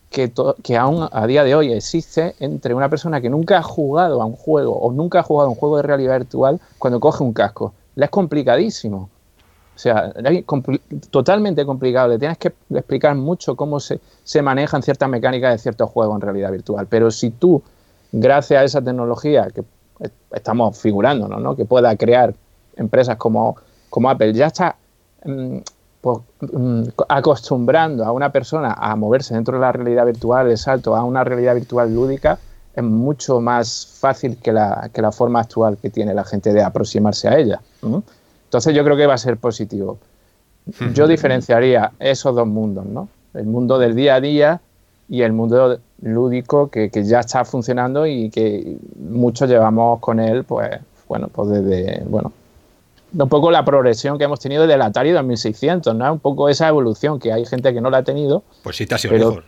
que, 0.09 0.33
que, 0.61 0.75
aún 0.75 1.07
a 1.09 1.25
día 1.25 1.45
de 1.45 1.55
hoy 1.55 1.71
existe 1.71 2.35
entre 2.41 2.73
una 2.73 2.89
persona 2.89 3.21
que 3.21 3.29
nunca 3.29 3.59
ha 3.59 3.63
jugado 3.63 4.21
a 4.21 4.25
un 4.25 4.33
juego 4.33 4.77
o 4.77 4.91
nunca 4.91 5.19
ha 5.19 5.23
jugado 5.23 5.47
a 5.47 5.51
un 5.51 5.55
juego 5.55 5.77
de 5.77 5.83
realidad 5.83 6.17
virtual 6.17 6.59
cuando 6.79 6.99
coge 6.99 7.23
un 7.23 7.31
casco. 7.31 7.73
Le 7.95 8.05
es 8.05 8.11
complicadísimo. 8.11 9.09
O 9.75 9.79
sea, 9.79 10.11
totalmente 11.09 11.65
complicado. 11.65 12.09
Le 12.09 12.19
tienes 12.19 12.37
que 12.37 12.51
explicar 12.71 13.15
mucho 13.15 13.55
cómo 13.55 13.79
se, 13.79 14.01
se 14.25 14.41
manejan 14.41 14.83
ciertas 14.83 15.07
mecánicas 15.07 15.53
de 15.53 15.57
ciertos 15.59 15.89
juegos 15.91 16.15
en 16.15 16.21
realidad 16.21 16.51
virtual. 16.51 16.87
Pero 16.87 17.11
si 17.11 17.29
tú, 17.29 17.61
gracias 18.11 18.61
a 18.61 18.65
esa 18.65 18.81
tecnología 18.81 19.47
que 19.53 19.63
estamos 20.33 20.77
figurando, 20.77 21.27
¿no? 21.29 21.55
que 21.55 21.63
pueda 21.63 21.95
crear 21.95 22.33
empresas 22.75 23.15
como, 23.17 23.55
como 23.89 24.09
Apple, 24.09 24.33
ya 24.33 24.47
está 24.47 24.75
mm, 25.25 25.57
pues, 26.01 26.19
mm, 26.51 26.83
acostumbrando 27.09 28.05
a 28.05 28.11
una 28.11 28.31
persona 28.31 28.73
a 28.73 28.95
moverse 28.95 29.33
dentro 29.33 29.55
de 29.55 29.61
la 29.61 29.71
realidad 29.71 30.05
virtual, 30.05 30.49
el 30.49 30.57
salto 30.57 30.95
a 30.95 31.03
una 31.03 31.23
realidad 31.23 31.55
virtual 31.55 31.93
lúdica, 31.93 32.39
es 32.73 32.83
mucho 32.83 33.41
más 33.41 33.97
fácil 33.99 34.37
que 34.37 34.53
la, 34.53 34.89
que 34.93 35.01
la 35.01 35.11
forma 35.11 35.41
actual 35.41 35.77
que 35.77 35.89
tiene 35.89 36.13
la 36.13 36.23
gente 36.23 36.53
de 36.53 36.63
aproximarse 36.63 37.27
a 37.27 37.37
ella. 37.37 37.61
Entonces 37.81 38.73
yo 38.73 38.83
creo 38.83 38.95
que 38.95 39.05
va 39.05 39.15
a 39.15 39.17
ser 39.17 39.37
positivo. 39.37 39.97
Yo 40.93 41.07
diferenciaría 41.07 41.91
esos 41.99 42.35
dos 42.35 42.47
mundos, 42.47 42.85
¿no? 42.85 43.09
El 43.33 43.45
mundo 43.45 43.79
del 43.79 43.95
día 43.95 44.15
a 44.15 44.21
día 44.21 44.61
y 45.07 45.23
el 45.23 45.33
mundo 45.33 45.79
lúdico 46.01 46.69
que, 46.69 46.89
ya 47.03 47.19
está 47.19 47.43
funcionando 47.43 48.05
y 48.05 48.29
que 48.29 48.77
muchos 48.97 49.49
llevamos 49.49 49.99
con 49.99 50.19
él, 50.19 50.43
pues, 50.43 50.79
bueno, 51.07 51.27
pues 51.27 51.49
desde, 51.49 52.03
bueno, 52.05 52.31
un 53.13 53.29
poco 53.29 53.51
la 53.51 53.65
progresión 53.65 54.17
que 54.17 54.23
hemos 54.25 54.39
tenido 54.39 54.67
del 54.67 54.81
Atari 54.81 55.11
2600, 55.11 55.95
¿no? 55.95 56.13
Un 56.13 56.19
poco 56.19 56.49
esa 56.49 56.67
evolución 56.67 57.19
que 57.19 57.33
hay 57.33 57.45
gente 57.45 57.73
que 57.73 57.81
no 57.81 57.89
la 57.89 57.99
ha 57.99 58.03
tenido. 58.03 58.43
Pues 58.63 58.75
sí, 58.75 58.85
te 58.85 58.95
ha 58.95 58.97
sido 58.97 59.13
mejor. 59.13 59.43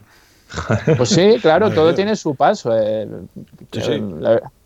Pues 0.98 1.10
sí, 1.10 1.38
claro, 1.42 1.72
todo 1.72 1.94
tiene 1.96 2.16
su 2.16 2.36
paso. 2.36 2.72
Eh, 2.78 3.08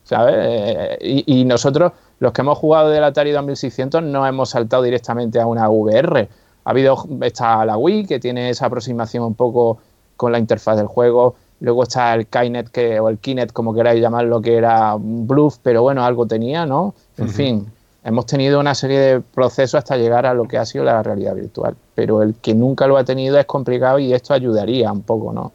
¿Sabes? 0.03 0.35
Eh, 0.37 0.97
y, 1.01 1.41
y, 1.41 1.45
nosotros 1.45 1.91
los 2.19 2.31
que 2.31 2.41
hemos 2.41 2.57
jugado 2.57 2.89
del 2.89 3.03
Atari 3.03 3.31
2600 3.31 4.03
no 4.03 4.25
hemos 4.25 4.49
saltado 4.49 4.83
directamente 4.83 5.39
a 5.39 5.45
una 5.45 5.69
VR. 5.69 6.27
Ha 6.63 6.69
habido, 6.69 7.05
está 7.21 7.65
la 7.65 7.77
Wii, 7.77 8.05
que 8.05 8.19
tiene 8.19 8.49
esa 8.49 8.67
aproximación 8.67 9.23
un 9.23 9.35
poco 9.35 9.79
con 10.15 10.31
la 10.31 10.39
interfaz 10.39 10.77
del 10.77 10.87
juego. 10.87 11.35
Luego 11.59 11.83
está 11.83 12.13
el 12.13 12.27
Kinect, 12.27 12.69
que, 12.69 12.99
o 12.99 13.09
el 13.09 13.17
Kinect, 13.17 13.51
como 13.53 13.73
queráis 13.73 14.01
llamarlo, 14.01 14.41
que 14.41 14.55
era 14.55 14.95
un 14.95 15.27
bluff, 15.27 15.57
pero 15.61 15.81
bueno, 15.83 16.03
algo 16.03 16.25
tenía, 16.25 16.65
¿no? 16.65 16.93
En 17.17 17.29
fin, 17.29 17.71
hemos 18.05 18.27
tenido 18.27 18.59
una 18.59 18.75
serie 18.75 18.99
de 18.99 19.21
procesos 19.21 19.75
hasta 19.75 19.97
llegar 19.97 20.25
a 20.25 20.33
lo 20.33 20.47
que 20.47 20.57
ha 20.57 20.65
sido 20.65 20.85
la 20.85 21.01
realidad 21.01 21.35
virtual. 21.35 21.75
Pero 21.95 22.21
el 22.21 22.35
que 22.35 22.53
nunca 22.53 22.87
lo 22.87 22.97
ha 22.97 23.03
tenido 23.03 23.37
es 23.37 23.45
complicado 23.45 23.99
y 23.99 24.13
esto 24.13 24.33
ayudaría 24.33 24.91
un 24.91 25.01
poco, 25.01 25.33
¿no? 25.33 25.51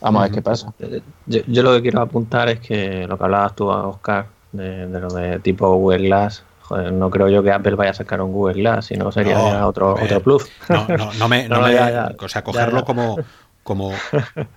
Vamos 0.00 0.20
a 0.20 0.24
ver 0.24 0.32
qué 0.32 0.42
pasa. 0.42 0.72
Yo, 1.26 1.40
yo, 1.46 1.62
lo 1.62 1.74
que 1.74 1.82
quiero 1.82 2.00
apuntar 2.00 2.48
es 2.48 2.60
que 2.60 3.06
lo 3.06 3.18
que 3.18 3.24
hablabas 3.24 3.54
tú, 3.54 3.68
Oscar, 3.68 4.26
de, 4.52 4.86
lo 4.86 5.08
de 5.08 5.40
tipo 5.40 5.72
Google 5.74 6.06
Glass. 6.06 6.44
Joder, 6.62 6.92
no 6.92 7.10
creo 7.10 7.28
yo 7.28 7.42
que 7.42 7.50
Apple 7.50 7.74
vaya 7.74 7.90
a 7.90 7.94
sacar 7.94 8.20
un 8.22 8.32
Google 8.32 8.60
Glass, 8.60 8.86
sino 8.86 9.10
sería 9.10 9.66
otro, 9.66 9.94
otro 9.94 10.20
plus. 10.20 10.48
No, 10.68 10.86
no, 10.86 11.12
no 11.14 11.28
me, 11.28 11.48
no 11.48 11.60
me 11.62 11.76
o 12.18 12.28
sea, 12.28 12.44
cogerlo 12.44 12.84
como, 12.84 13.18
como 13.68 13.92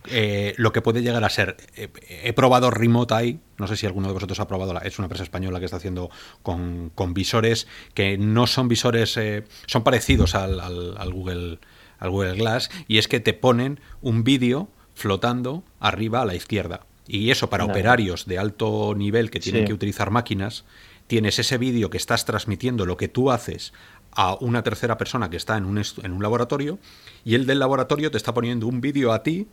eh, 0.09 0.53
lo 0.55 0.71
que 0.71 0.81
puede 0.81 1.01
llegar 1.01 1.25
a 1.25 1.29
ser. 1.29 1.57
Eh, 1.75 1.89
he 2.23 2.31
probado 2.31 2.71
Remote 2.71 3.39
no 3.57 3.67
sé 3.67 3.75
si 3.75 3.85
alguno 3.85 4.07
de 4.07 4.13
vosotros 4.13 4.39
ha 4.39 4.47
probado, 4.47 4.79
es 4.79 4.97
una 4.99 5.07
empresa 5.07 5.25
española 5.25 5.59
que 5.59 5.65
está 5.65 5.75
haciendo 5.75 6.09
con, 6.43 6.93
con 6.95 7.13
visores 7.13 7.67
que 7.93 8.17
no 8.17 8.47
son 8.47 8.69
visores, 8.69 9.17
eh, 9.17 9.43
son 9.65 9.83
parecidos 9.83 10.33
al, 10.33 10.61
al, 10.61 11.13
Google, 11.13 11.59
al 11.99 12.09
Google 12.09 12.35
Glass, 12.35 12.71
y 12.87 12.99
es 12.99 13.09
que 13.09 13.19
te 13.19 13.33
ponen 13.33 13.81
un 14.01 14.23
vídeo 14.23 14.69
flotando 14.93 15.65
arriba 15.81 16.21
a 16.21 16.25
la 16.25 16.33
izquierda. 16.33 16.85
Y 17.05 17.31
eso 17.31 17.49
para 17.49 17.65
operarios 17.65 18.25
de 18.27 18.39
alto 18.39 18.93
nivel 18.95 19.29
que 19.29 19.41
tienen 19.41 19.65
que 19.65 19.73
utilizar 19.73 20.09
máquinas, 20.09 20.63
tienes 21.07 21.37
ese 21.37 21.57
vídeo 21.57 21.89
que 21.89 21.97
estás 21.97 22.23
transmitiendo 22.23 22.85
lo 22.85 22.95
que 22.95 23.09
tú 23.09 23.29
haces 23.29 23.73
a 24.13 24.35
una 24.35 24.63
tercera 24.63 24.97
persona 24.97 25.29
que 25.29 25.37
está 25.37 25.57
en 25.57 25.65
un, 25.65 25.81
en 26.03 26.11
un 26.11 26.21
laboratorio 26.21 26.79
y 27.23 27.35
el 27.35 27.45
del 27.45 27.59
laboratorio 27.59 28.11
te 28.11 28.17
está 28.17 28.33
poniendo 28.33 28.67
un 28.67 28.81
vídeo 28.81 29.13
a 29.13 29.23
ti 29.23 29.47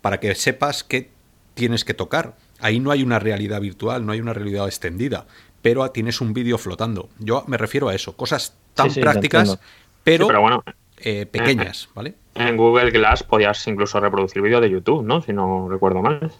para 0.00 0.20
que 0.20 0.34
sepas 0.34 0.84
qué 0.84 1.10
tienes 1.54 1.84
que 1.84 1.94
tocar. 1.94 2.36
Ahí 2.60 2.80
no 2.80 2.90
hay 2.90 3.02
una 3.02 3.18
realidad 3.18 3.60
virtual, 3.60 4.04
no 4.04 4.12
hay 4.12 4.20
una 4.20 4.32
realidad 4.32 4.66
extendida, 4.66 5.26
pero 5.62 5.88
tienes 5.90 6.20
un 6.20 6.32
vídeo 6.32 6.58
flotando. 6.58 7.08
Yo 7.18 7.44
me 7.46 7.56
refiero 7.56 7.88
a 7.88 7.94
eso, 7.94 8.16
cosas 8.16 8.54
tan 8.74 8.92
prácticas, 8.94 9.58
pero, 10.04 10.26
bueno, 10.40 10.62
eh, 10.98 11.26
pequeñas, 11.26 11.88
¿vale? 11.94 12.14
En 12.34 12.56
Google 12.56 12.90
Glass 12.90 13.22
podías 13.22 13.66
incluso 13.66 14.00
reproducir 14.00 14.42
vídeo 14.42 14.60
de 14.60 14.70
YouTube, 14.70 15.04
¿no? 15.04 15.22
Si 15.22 15.32
no 15.32 15.68
recuerdo 15.68 16.02
mal. 16.02 16.32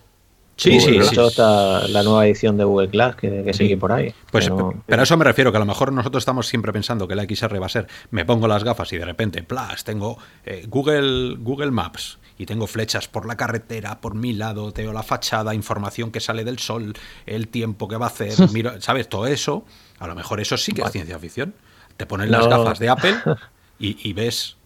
Sí, 0.61 0.79
sí, 0.79 1.01
sí. 1.03 1.18
Está 1.18 1.88
la 1.88 2.03
nueva 2.03 2.27
edición 2.27 2.59
de 2.59 2.64
Google 2.64 2.88
Glass 2.88 3.16
que, 3.16 3.51
sigue 3.55 3.79
por 3.79 3.92
ahí. 3.92 4.12
Pues 4.31 4.51
pero, 4.87 5.01
a 5.01 5.03
eso 5.03 5.16
me 5.16 5.25
refiero, 5.25 5.51
que 5.51 5.57
a 5.57 5.61
lo 5.61 5.64
mejor 5.64 5.90
nosotros 5.90 6.20
estamos 6.20 6.49
siempre 6.49 6.70
pensando 6.70 7.09
que 7.09 7.14
la 7.14 7.25
XR 7.25 7.61
va 7.61 7.64
a 7.64 7.70
ser, 7.70 7.87
me 8.11 8.27
pongo 8.27 8.46
las 8.46 8.62
gafas 8.62 8.92
y 8.92 8.99
de 8.99 9.07
repente, 9.07 9.42
plas, 9.42 9.85
tengo 9.85 10.18
eh, 10.44 10.66
Google, 10.68 11.37
Google 11.38 11.70
Maps 11.70 12.18
y 12.37 12.44
tengo 12.44 12.66
flechas 12.66 13.09
por 13.09 13.25
la 13.25 13.38
carretera, 13.38 14.03
por 14.03 14.14
mi 14.14 14.35
lado, 14.35 14.73
tengo 14.73 14.92
la 14.92 15.03
fachada, 15.03 15.55
información 15.55 16.11
que 16.11 16.20
sale 16.20 16.44
del 16.44 16.59
sol, 16.59 16.92
el 17.25 17.49
tiempo 17.49 17.88
que 17.88 17.96
va 17.96 18.07
a 18.07 18.11
hacer, 18.11 18.35
miro, 18.53 18.79
¿sabes? 18.83 19.09
Todo 19.09 19.29
eso, 19.29 19.64
a 19.99 20.07
lo 20.07 20.14
mejor 20.14 20.40
eso 20.40 20.59
sí 20.59 20.73
que 20.73 20.83
es 20.83 20.92
ciencia 20.92 21.18
ficción. 21.18 21.55
Te 21.96 22.05
ponen 22.05 22.31
las 22.31 22.46
gafas 22.46 22.79
de 22.79 22.90
Apple 22.90 23.16
y 23.79 24.12
ves 24.12 24.57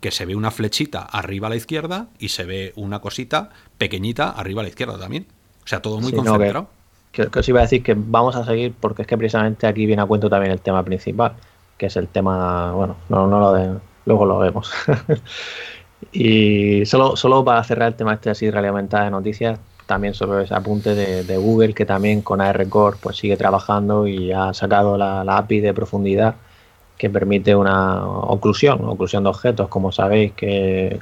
que 0.00 0.10
se 0.10 0.26
ve 0.26 0.36
una 0.36 0.50
flechita 0.50 1.00
arriba 1.02 1.48
a 1.48 1.50
la 1.50 1.56
izquierda 1.56 2.08
y 2.18 2.28
se 2.28 2.44
ve 2.44 2.72
una 2.76 3.00
cosita 3.00 3.50
pequeñita 3.78 4.30
arriba 4.30 4.60
a 4.60 4.64
la 4.64 4.68
izquierda 4.68 4.98
también. 4.98 5.26
O 5.68 5.70
sea, 5.70 5.82
todo 5.82 6.00
muy 6.00 6.12
concentrado. 6.12 6.66
que, 7.12 7.28
os 7.38 7.48
iba 7.48 7.60
a 7.60 7.62
decir 7.62 7.82
que 7.82 7.94
vamos 7.94 8.36
a 8.36 8.44
seguir 8.44 8.72
porque 8.80 9.02
es 9.02 9.08
que 9.08 9.18
precisamente 9.18 9.66
aquí 9.66 9.84
viene 9.84 10.00
a 10.00 10.06
cuento 10.06 10.30
también 10.30 10.52
el 10.52 10.60
tema 10.60 10.82
principal, 10.82 11.34
que 11.76 11.86
es 11.86 11.96
el 11.96 12.08
tema, 12.08 12.72
bueno, 12.72 12.96
no, 13.10 13.26
no 13.26 13.38
lo 13.38 13.52
de, 13.52 13.74
luego 14.06 14.24
lo 14.24 14.38
vemos. 14.38 14.72
y 16.12 16.86
solo, 16.86 17.16
solo 17.16 17.44
para 17.44 17.62
cerrar 17.64 17.88
el 17.88 17.94
tema 17.94 18.14
este 18.14 18.30
así 18.30 18.50
realmente 18.50 18.96
de 18.96 19.10
noticias, 19.10 19.58
también 19.84 20.14
sobre 20.14 20.44
ese 20.44 20.54
apunte 20.54 20.94
de, 20.94 21.36
Google 21.36 21.74
que 21.74 21.84
también 21.84 22.22
con 22.22 22.40
AR 22.40 22.66
Core 22.68 22.96
pues 23.00 23.16
sigue 23.16 23.36
trabajando 23.36 24.06
y 24.06 24.32
ha 24.32 24.54
sacado 24.54 24.96
la 24.96 25.36
API 25.36 25.60
de 25.60 25.74
profundidad 25.74 26.36
que 26.98 27.08
permite 27.08 27.54
una 27.54 28.04
oclusión, 28.04 28.84
oclusión 28.84 29.22
de 29.22 29.30
objetos, 29.30 29.68
como 29.68 29.92
sabéis 29.92 30.32
que, 30.32 30.98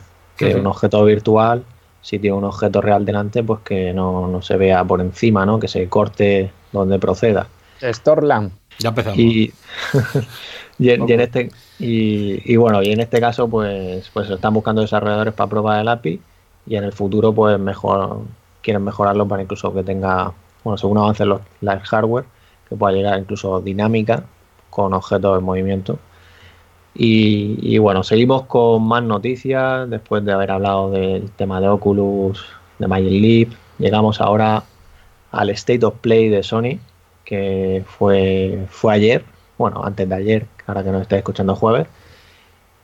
un 0.55 0.67
objeto 0.67 1.03
virtual, 1.05 1.65
si 2.01 2.19
tiene 2.19 2.37
un 2.37 2.45
objeto 2.45 2.81
real 2.81 3.05
delante, 3.05 3.43
pues 3.43 3.61
que 3.61 3.93
no, 3.93 4.41
se 4.43 4.57
vea 4.57 4.85
por 4.85 5.01
encima, 5.01 5.45
¿no? 5.45 5.59
que 5.59 5.69
se 5.69 5.89
corte 5.89 6.51
donde 6.73 6.99
proceda. 6.99 7.49
Storland. 7.83 8.53
Ya 8.79 8.91
empezamos. 8.91 9.19
Y, 9.19 9.53
en, 10.79 11.21
este 11.21 11.51
y, 11.79 12.57
bueno, 12.57 12.83
y 12.83 12.93
en 12.93 13.01
este 13.01 13.21
caso 13.21 13.49
pues 13.49 14.11
pues 14.13 14.29
están 14.29 14.53
buscando 14.53 14.83
desarrolladores 14.83 15.35
para 15.35 15.49
probar 15.49 15.81
el 15.81 15.89
API 15.89 16.21
y 16.67 16.77
en 16.77 16.85
el 16.85 16.93
futuro 16.93 17.33
pues 17.33 17.59
mejor 17.59 18.21
quieren 18.63 18.85
mejorarlo 18.85 19.27
para 19.27 19.43
incluso 19.43 19.73
que 19.73 19.83
tenga, 19.83 20.33
bueno, 20.65 20.77
según 20.77 20.99
avancen 20.99 21.29
los, 21.29 21.41
el 21.63 21.81
hardware, 21.81 22.25
que 22.69 22.77
pueda 22.77 22.93
llegar 22.93 23.19
incluso 23.19 23.61
dinámica 23.61 24.25
con 24.71 24.93
objetos 24.93 25.39
en 25.39 25.45
movimiento. 25.45 25.99
Y, 26.99 27.77
bueno, 27.79 28.03
seguimos 28.03 28.47
con 28.47 28.83
más 28.87 29.03
noticias 29.03 29.89
después 29.91 30.25
de 30.25 30.33
haber 30.33 30.51
hablado 30.51 30.91
del 30.91 31.31
tema 31.33 31.61
de 31.61 31.69
Oculus, 31.69 32.45
de 32.79 32.87
Magic 32.87 33.11
Leap. 33.11 33.49
Llegamos 33.79 34.21
ahora 34.21 34.63
al 35.31 35.51
State 35.51 35.85
of 35.85 35.97
Play 36.01 36.31
de 36.31 36.43
Sony, 36.43 36.79
que 37.25 37.85
fue, 37.87 38.67
fue 38.71 38.95
ayer, 38.95 39.25
bueno, 39.59 39.85
antes 39.85 40.09
de 40.09 40.15
ayer, 40.15 40.47
ahora 40.67 40.83
que 40.83 40.91
nos 40.91 41.03
estáis 41.03 41.19
escuchando 41.19 41.55
jueves. 41.55 41.87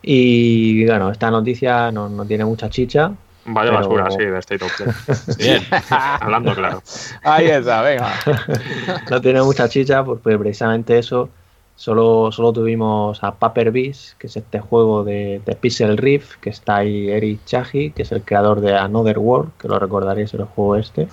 Y 0.02 0.84
bueno, 0.84 1.10
esta 1.10 1.30
noticia 1.30 1.90
no, 1.90 2.10
no 2.10 2.26
tiene 2.26 2.44
mucha 2.44 2.68
chicha. 2.68 3.12
Vaya 3.46 3.70
basura, 3.70 4.10
sí, 4.10 4.24
de 4.24 4.38
State 4.38 4.64
of 4.64 4.76
Play. 4.76 4.88
Bien, 5.38 5.62
hablando 5.90 6.54
claro. 6.54 6.82
Ahí 7.22 7.46
está, 7.46 7.80
venga. 7.80 8.12
no 9.10 9.20
tiene 9.22 9.42
mucha 9.42 9.70
chicha, 9.70 10.04
porque 10.04 10.36
precisamente 10.36 10.98
eso 10.98 11.30
Solo, 11.82 12.30
solo 12.30 12.52
tuvimos 12.52 13.24
a 13.24 13.34
Paper 13.34 13.72
Beast, 13.72 14.16
que 14.16 14.28
es 14.28 14.36
este 14.36 14.60
juego 14.60 15.02
de, 15.02 15.42
Pixel 15.60 15.96
Rift, 15.96 16.36
que 16.40 16.50
está 16.50 16.76
ahí 16.76 17.10
Eric 17.10 17.44
Chahi, 17.44 17.90
que 17.90 18.02
es 18.02 18.12
el 18.12 18.22
creador 18.22 18.60
de 18.60 18.76
Another 18.76 19.18
World, 19.18 19.50
que 19.58 19.66
lo 19.66 19.80
recordaréis 19.80 20.32
el 20.32 20.44
juego 20.44 20.76
este, 20.76 21.08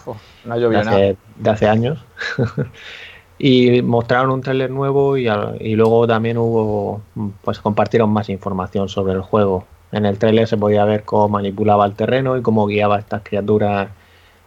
de, 0.46 0.78
hace, 0.78 1.18
de, 1.38 1.50
hace, 1.50 1.68
años. 1.68 2.06
y 3.40 3.82
mostraron 3.82 4.30
un 4.30 4.42
tráiler 4.42 4.70
nuevo 4.70 5.18
y, 5.18 5.28
y, 5.60 5.76
luego 5.76 6.06
también 6.06 6.38
hubo, 6.38 7.02
pues 7.42 7.58
compartieron 7.58 8.12
más 8.12 8.30
información 8.30 8.90
sobre 8.90 9.14
el 9.14 9.22
juego. 9.22 9.66
En 9.92 10.06
el 10.06 10.20
trailer 10.20 10.48
se 10.48 10.56
podía 10.56 10.86
ver 10.86 11.04
cómo 11.04 11.30
manipulaba 11.30 11.88
el 11.88 11.96
terreno 11.96 12.38
y 12.38 12.44
cómo 12.44 12.68
guiaba 12.68 12.98
a 12.98 13.00
estas 13.00 13.24
criaturas, 13.24 13.90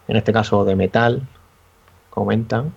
en 0.07 0.17
este 0.17 0.33
caso 0.33 0.65
de 0.65 0.77
metal, 0.77 1.27
comentan. 2.11 2.73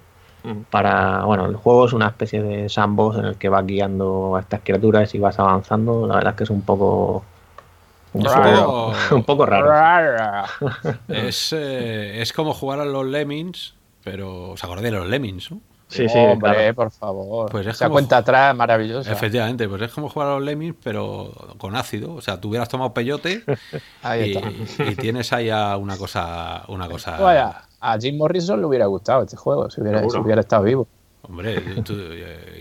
Para, 0.70 1.24
bueno, 1.24 1.46
el 1.46 1.56
juego 1.56 1.86
es 1.86 1.94
una 1.94 2.08
especie 2.08 2.42
de 2.42 2.70
sandbox 2.70 3.18
en 3.18 3.26
el 3.26 3.36
que 3.36 3.50
vas 3.50 3.66
guiando 3.66 4.36
a 4.36 4.42
estas 4.42 4.62
criaturas 4.64 5.14
y 5.16 5.20
vas 5.20 5.40
avanzando. 5.40 6.08
La 6.08 6.16
verdad 6.16 6.34
es 6.34 6.38
que 6.38 6.44
es 6.44 6.50
un 6.50 6.62
poco 6.62 7.24
un, 8.16 9.24
poco, 9.24 9.46
raro. 9.46 10.48
es, 11.10 11.52
eh, 11.52 12.22
es 12.22 12.32
como 12.32 12.54
jugar 12.54 12.80
a 12.80 12.86
los 12.86 13.06
Lemmings, 13.06 13.74
pero 14.04 14.52
os 14.52 14.64
acordáis 14.64 14.86
de 14.86 14.98
los 14.98 15.08
Lemmings, 15.08 15.52
¿no? 15.52 15.60
Sí, 15.88 16.10
sí, 16.10 16.18
Hombre, 16.18 16.74
por 16.74 16.92
favor. 16.92 17.52
Pues 17.52 17.68
Esa 17.68 17.90
cuenta 17.90 18.18
atrás 18.18 18.56
maravillosa. 18.56 19.12
Efectivamente, 19.12 19.68
pues 19.70 19.82
es 19.84 19.92
como 19.92 20.10
jugar 20.10 20.30
a 20.30 20.32
los 20.36 20.44
Lemmings, 20.44 20.76
pero 20.84 21.32
con 21.58 21.76
ácido. 21.76 22.16
O 22.16 22.22
sea, 22.22 22.42
tú 22.42 22.50
hubieras 22.50 22.70
tomado 22.70 22.94
peyote 22.94 23.44
y, 24.20 24.96
tienes 24.96 25.32
ahí 25.32 25.50
una 25.50 25.98
cosa. 25.98 26.64
Una 26.70 26.88
cosa... 26.88 27.18
Vaya, 27.20 27.62
a 27.92 28.00
Jim 28.00 28.18
Morrison 28.18 28.60
le 28.60 28.66
hubiera 28.66 28.86
gustado 28.88 29.24
este 29.24 29.38
juego 29.38 29.70
si 29.70 29.82
hubiera, 29.82 30.06
hubiera 30.06 30.42
estado 30.42 30.64
vivo. 30.64 30.88
Hombre, 31.22 31.62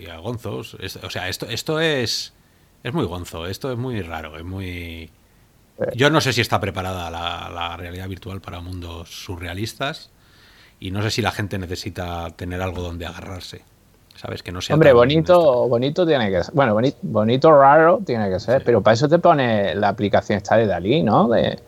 y 0.02 0.06
a 0.06 0.18
Gonzos. 0.18 0.76
o 1.02 1.10
sea, 1.10 1.28
esto, 1.28 1.46
esto 1.46 1.80
es. 1.80 2.32
Es 2.82 2.92
muy 2.92 3.06
gonzo, 3.06 3.46
esto 3.46 3.72
es 3.72 3.78
muy 3.78 4.02
raro, 4.02 4.37
es 4.37 4.44
muy. 4.44 5.10
Eh. 5.78 5.92
Yo 5.94 6.10
no 6.10 6.20
sé 6.20 6.34
si 6.34 6.42
está 6.42 6.60
preparada 6.60 7.10
la, 7.10 7.50
la 7.52 7.76
realidad 7.78 8.08
virtual 8.08 8.42
para 8.42 8.60
mundos 8.60 9.08
surrealistas 9.08 10.10
y 10.80 10.90
no 10.90 11.00
sé 11.02 11.10
si 11.10 11.22
la 11.22 11.30
gente 11.30 11.58
necesita 11.58 12.30
tener 12.37 12.60
algo 12.60 12.82
donde 12.82 13.06
agarrarse. 13.06 13.62
¿Sabes? 14.16 14.42
Que 14.42 14.52
no 14.52 14.60
sea. 14.60 14.74
Hombre, 14.74 14.92
bonito, 14.92 15.66
bonito 15.66 16.06
tiene 16.06 16.30
que 16.30 16.44
ser. 16.44 16.54
Bueno, 16.54 16.78
bonito, 17.02 17.50
raro 17.50 18.00
tiene 18.04 18.30
que 18.30 18.38
ser, 18.38 18.62
pero 18.62 18.80
para 18.80 18.94
eso 18.94 19.08
te 19.08 19.18
pone 19.18 19.74
la 19.74 19.88
aplicación 19.88 20.37
esta 20.37 20.56
de 20.56 20.66
Dalí, 20.66 21.02
¿no? 21.02 21.28
De, 21.28 21.58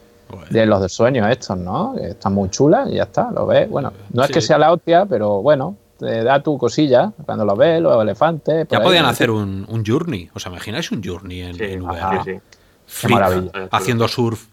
los 0.51 0.81
de 0.81 0.89
sueños 0.89 1.29
estos, 1.31 1.57
¿no? 1.59 1.97
Están 1.99 2.35
muy 2.35 2.51
chulas 2.51 2.89
y 2.91 2.95
ya 2.97 3.05
está, 3.05 3.31
lo 3.31 3.47
ves. 3.47 3.69
Bueno, 3.69 3.93
no 4.13 4.25
es 4.25 4.31
que 4.31 4.41
sea 4.41 4.59
la 4.59 4.73
hostia, 4.73 5.07
pero 5.07 5.43
bueno, 5.43 5.77
te 5.99 6.23
da 6.25 6.43
tu 6.43 6.59
cosilla 6.59 7.13
cuando 7.25 7.45
lo 7.45 7.57
ves, 7.57 7.81
los 7.81 8.01
elefantes. 8.03 8.67
Ya 8.71 8.83
podían 8.83 9.07
hacer 9.07 9.31
un, 9.31 9.67
un, 9.69 9.85
journey. 9.85 10.31
¿Os 10.35 10.47
imagináis 10.47 10.91
un 10.91 11.03
journey 11.03 11.43
en, 11.43 11.63
en 11.63 11.83
VR? 11.83 12.41
sí, 12.87 13.09
maravilla. 13.09 13.69
Haciendo 13.71 14.09
surf 14.09 14.47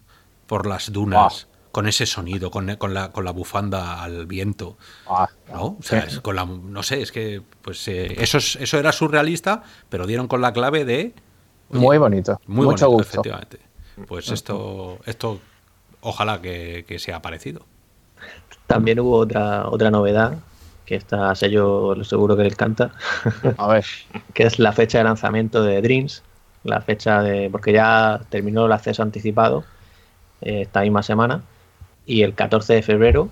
por 0.46 0.66
las 0.66 0.92
dunas 0.92 1.48
con 1.74 1.88
ese 1.88 2.06
sonido, 2.06 2.52
con, 2.52 2.76
con, 2.76 2.94
la, 2.94 3.10
con 3.10 3.24
la 3.24 3.32
bufanda 3.32 4.02
al 4.02 4.26
viento. 4.26 4.76
¿no? 5.52 5.64
O 5.64 5.82
sea, 5.82 6.06
con 6.22 6.36
la, 6.36 6.44
no 6.44 6.82
sé, 6.84 7.02
es 7.02 7.10
que 7.10 7.42
pues 7.62 7.88
eh, 7.88 8.14
eso, 8.18 8.38
eso 8.38 8.78
era 8.78 8.92
surrealista, 8.92 9.64
pero 9.88 10.06
dieron 10.06 10.28
con 10.28 10.40
la 10.40 10.52
clave 10.52 10.84
de... 10.84 11.14
muy 11.70 11.98
bonito, 11.98 12.40
muy 12.46 12.66
mucho 12.66 12.88
bonito, 12.88 13.02
efectivamente. 13.02 13.58
Pues 14.06 14.30
esto, 14.30 14.98
esto 15.04 15.40
ojalá 16.04 16.40
que, 16.40 16.84
sea 16.98 17.20
parecido. 17.20 17.62
También 18.66 19.00
hubo 19.00 19.16
otra, 19.16 19.68
otra 19.68 19.90
novedad, 19.90 20.38
que 20.86 20.94
está 20.94 21.34
sello 21.34 22.02
seguro 22.04 22.36
que 22.36 22.44
le 22.44 22.50
encanta, 22.50 22.92
A 23.58 23.66
ver. 23.66 23.84
que 24.32 24.44
es 24.44 24.58
la 24.58 24.72
fecha 24.72 24.98
de 24.98 25.04
lanzamiento 25.04 25.62
de 25.62 25.82
Dreams, 25.82 26.22
la 26.62 26.80
fecha 26.80 27.22
de... 27.22 27.50
porque 27.50 27.72
ya 27.72 28.20
terminó 28.28 28.66
el 28.66 28.72
acceso 28.72 29.02
anticipado 29.02 29.64
eh, 30.40 30.62
esta 30.62 30.82
misma 30.82 31.02
semana 31.02 31.42
y 32.06 32.22
el 32.22 32.34
14 32.34 32.74
de 32.74 32.82
febrero 32.82 33.28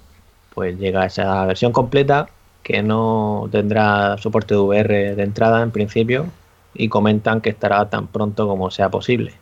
pues 0.54 0.78
llega 0.78 1.06
esa 1.06 1.46
versión 1.46 1.72
completa 1.72 2.28
que 2.62 2.82
no 2.82 3.48
tendrá 3.50 4.16
soporte 4.18 4.54
de 4.54 4.60
VR 4.60 5.14
de 5.14 5.22
entrada 5.22 5.62
en 5.62 5.70
principio 5.70 6.26
y 6.74 6.88
comentan 6.88 7.40
que 7.40 7.50
estará 7.50 7.88
tan 7.88 8.06
pronto 8.06 8.46
como 8.46 8.70
sea 8.70 8.90
posible. 8.90 9.34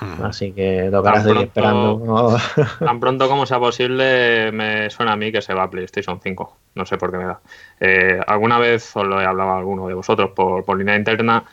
Hmm. 0.00 0.24
Así 0.24 0.52
que 0.52 0.88
tocará 0.90 1.22
seguir 1.22 1.42
esperando. 1.42 2.36
Tan 2.78 3.00
pronto 3.00 3.28
como 3.28 3.46
sea 3.46 3.58
posible, 3.58 4.50
me 4.52 4.90
suena 4.90 5.12
a 5.12 5.16
mí 5.16 5.30
que 5.30 5.42
se 5.42 5.54
va 5.54 5.64
a 5.64 5.70
PlayStation 5.70 6.20
5. 6.20 6.56
No 6.74 6.86
sé 6.86 6.96
por 6.96 7.10
qué 7.10 7.18
me 7.18 7.24
da. 7.24 7.40
Eh, 7.80 8.20
alguna 8.26 8.58
vez 8.58 8.96
os 8.96 9.06
lo 9.06 9.20
he 9.20 9.24
hablado 9.24 9.50
a 9.50 9.58
alguno 9.58 9.88
de 9.88 9.94
vosotros 9.94 10.30
por, 10.30 10.64
por 10.64 10.78
línea 10.78 10.96
interna. 10.96 11.44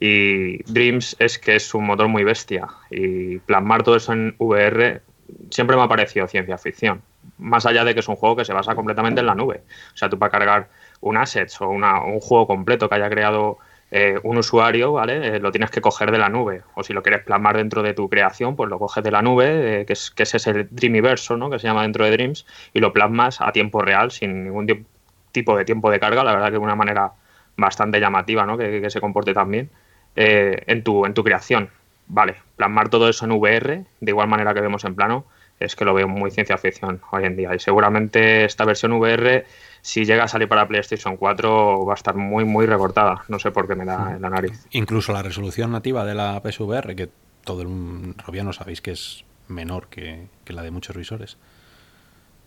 Y 0.00 0.62
Dreams 0.70 1.16
es 1.18 1.38
que 1.38 1.56
es 1.56 1.74
un 1.74 1.86
motor 1.86 2.08
muy 2.08 2.24
bestia. 2.24 2.68
Y 2.90 3.38
plasmar 3.38 3.82
todo 3.82 3.96
eso 3.96 4.12
en 4.12 4.34
VR 4.38 5.02
siempre 5.50 5.76
me 5.76 5.82
ha 5.82 5.88
parecido 5.88 6.26
ciencia 6.26 6.58
ficción. 6.58 7.02
Más 7.38 7.66
allá 7.66 7.84
de 7.84 7.94
que 7.94 8.00
es 8.00 8.08
un 8.08 8.16
juego 8.16 8.36
que 8.36 8.44
se 8.44 8.52
basa 8.52 8.74
completamente 8.74 9.20
en 9.20 9.26
la 9.26 9.34
nube. 9.34 9.62
O 9.94 9.96
sea, 9.96 10.08
tú 10.08 10.18
para 10.18 10.30
cargar 10.30 10.68
un 11.00 11.16
asset 11.16 11.50
o 11.60 11.68
un 11.68 12.20
juego 12.20 12.46
completo 12.46 12.88
que 12.88 12.94
haya 12.96 13.10
creado 13.10 13.58
eh, 13.90 14.18
un 14.22 14.38
usuario, 14.38 14.92
¿vale? 14.92 15.36
Eh, 15.36 15.40
lo 15.40 15.50
tienes 15.50 15.70
que 15.70 15.80
coger 15.80 16.10
de 16.10 16.18
la 16.18 16.28
nube. 16.28 16.62
O 16.74 16.82
si 16.82 16.92
lo 16.92 17.02
quieres 17.02 17.22
plasmar 17.24 17.56
dentro 17.56 17.82
de 17.82 17.94
tu 17.94 18.08
creación, 18.08 18.56
pues 18.56 18.68
lo 18.68 18.78
coges 18.78 19.02
de 19.02 19.10
la 19.10 19.22
nube, 19.22 19.80
eh, 19.80 19.86
que, 19.86 19.94
es, 19.94 20.10
que 20.10 20.24
ese 20.24 20.36
es 20.36 20.46
el 20.46 20.68
Dreamiverso, 20.70 21.36
¿no? 21.36 21.50
Que 21.50 21.58
se 21.58 21.66
llama 21.66 21.82
dentro 21.82 22.04
de 22.04 22.10
Dreams, 22.10 22.46
y 22.74 22.80
lo 22.80 22.92
plasmas 22.92 23.40
a 23.40 23.52
tiempo 23.52 23.80
real, 23.82 24.10
sin 24.10 24.44
ningún 24.44 24.86
tipo 25.32 25.56
de 25.56 25.64
tiempo 25.64 25.90
de 25.90 26.00
carga. 26.00 26.24
La 26.24 26.32
verdad 26.32 26.48
que 26.48 26.52
de 26.52 26.58
una 26.58 26.76
manera 26.76 27.12
bastante 27.56 28.00
llamativa, 28.00 28.46
¿no? 28.46 28.58
Que, 28.58 28.88
se 28.90 29.00
comporte 29.00 29.34
también 29.34 29.70
en, 30.14 30.82
tu, 30.82 31.06
en 31.06 31.14
tu 31.14 31.22
creación 31.22 31.70
vale, 32.08 32.36
plasmar 32.56 32.88
todo 32.88 33.08
eso 33.08 33.24
en 33.24 33.32
VR, 33.32 33.84
de 34.00 34.10
igual 34.10 34.28
manera 34.28 34.54
que 34.54 34.60
vemos 34.60 34.84
en 34.84 34.94
plano, 34.94 35.26
es 35.60 35.74
que 35.74 35.84
lo 35.84 35.94
veo 35.94 36.08
muy 36.08 36.30
ciencia 36.30 36.56
ficción 36.58 37.00
hoy 37.10 37.24
en 37.24 37.36
día. 37.36 37.54
Y 37.54 37.58
seguramente 37.58 38.44
esta 38.44 38.64
versión 38.64 38.92
VR, 38.92 39.44
si 39.80 40.04
llega 40.04 40.24
a 40.24 40.28
salir 40.28 40.48
para 40.48 40.68
PlayStation 40.68 41.16
4, 41.16 41.84
va 41.84 41.92
a 41.92 41.96
estar 41.96 42.14
muy, 42.14 42.44
muy 42.44 42.66
recortada. 42.66 43.24
No 43.28 43.38
sé 43.38 43.50
por 43.50 43.66
qué 43.66 43.74
me 43.74 43.84
da 43.84 44.14
en 44.16 44.22
la 44.22 44.30
nariz. 44.30 44.66
Incluso 44.70 45.12
la 45.12 45.22
resolución 45.22 45.72
nativa 45.72 46.04
de 46.04 46.14
la 46.14 46.40
PSVR, 46.40 46.94
que 46.94 47.08
todo 47.44 47.62
el 47.62 48.14
Robiano 48.24 48.52
sabéis 48.52 48.80
que 48.80 48.92
es 48.92 49.24
menor 49.48 49.88
que, 49.88 50.26
la 50.46 50.62
de 50.62 50.70
muchos 50.70 50.96
visores. 50.96 51.38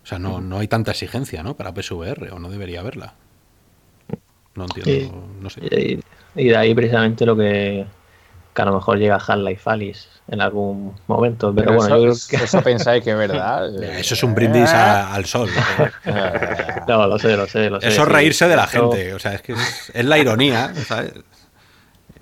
O 0.03 0.07
sea, 0.07 0.17
no, 0.17 0.41
no 0.41 0.59
hay 0.59 0.67
tanta 0.67 0.91
exigencia 0.91 1.43
¿no? 1.43 1.55
para 1.55 1.73
PSVR, 1.73 2.31
o 2.31 2.39
no 2.39 2.49
debería 2.49 2.79
haberla. 2.79 3.15
No 4.55 4.65
entiendo, 4.65 5.27
no 5.39 5.49
sé. 5.49 5.61
y 6.35 6.47
de 6.47 6.57
ahí 6.57 6.75
precisamente 6.75 7.25
lo 7.25 7.37
que 7.37 7.85
que 8.53 8.61
a 8.61 8.65
lo 8.65 8.73
mejor 8.73 8.97
llega 8.97 9.15
Half-Life 9.15 9.69
Alice 9.69 10.07
en 10.27 10.41
algún 10.41 10.93
momento. 11.07 11.53
Pero, 11.55 11.73
bueno, 11.73 11.95
eso, 11.95 12.05
yo 12.05 12.13
creo 12.13 12.39
que... 12.39 12.45
eso 12.45 12.61
pensáis 12.61 13.03
que 13.03 13.11
es 13.11 13.17
verdad. 13.17 13.73
Eso 13.99 14.13
es 14.13 14.23
un 14.23 14.33
brindis 14.33 14.69
al 14.73 15.25
sol. 15.25 15.49
¿no? 16.87 17.07
lo 17.07 17.19
sé, 17.19 17.35
lo 17.35 17.47
sé, 17.47 17.69
lo 17.69 17.81
sé. 17.81 17.87
Eso 17.87 18.03
es 18.03 18.07
reírse 18.07 18.47
de 18.47 18.55
la 18.55 18.67
gente. 18.67 19.13
O 19.13 19.19
sea, 19.19 19.33
es 19.33 19.41
que 19.41 19.53
es, 19.53 20.05
la 20.05 20.17
ironía, 20.17 20.73
¿sabes? 20.87 21.13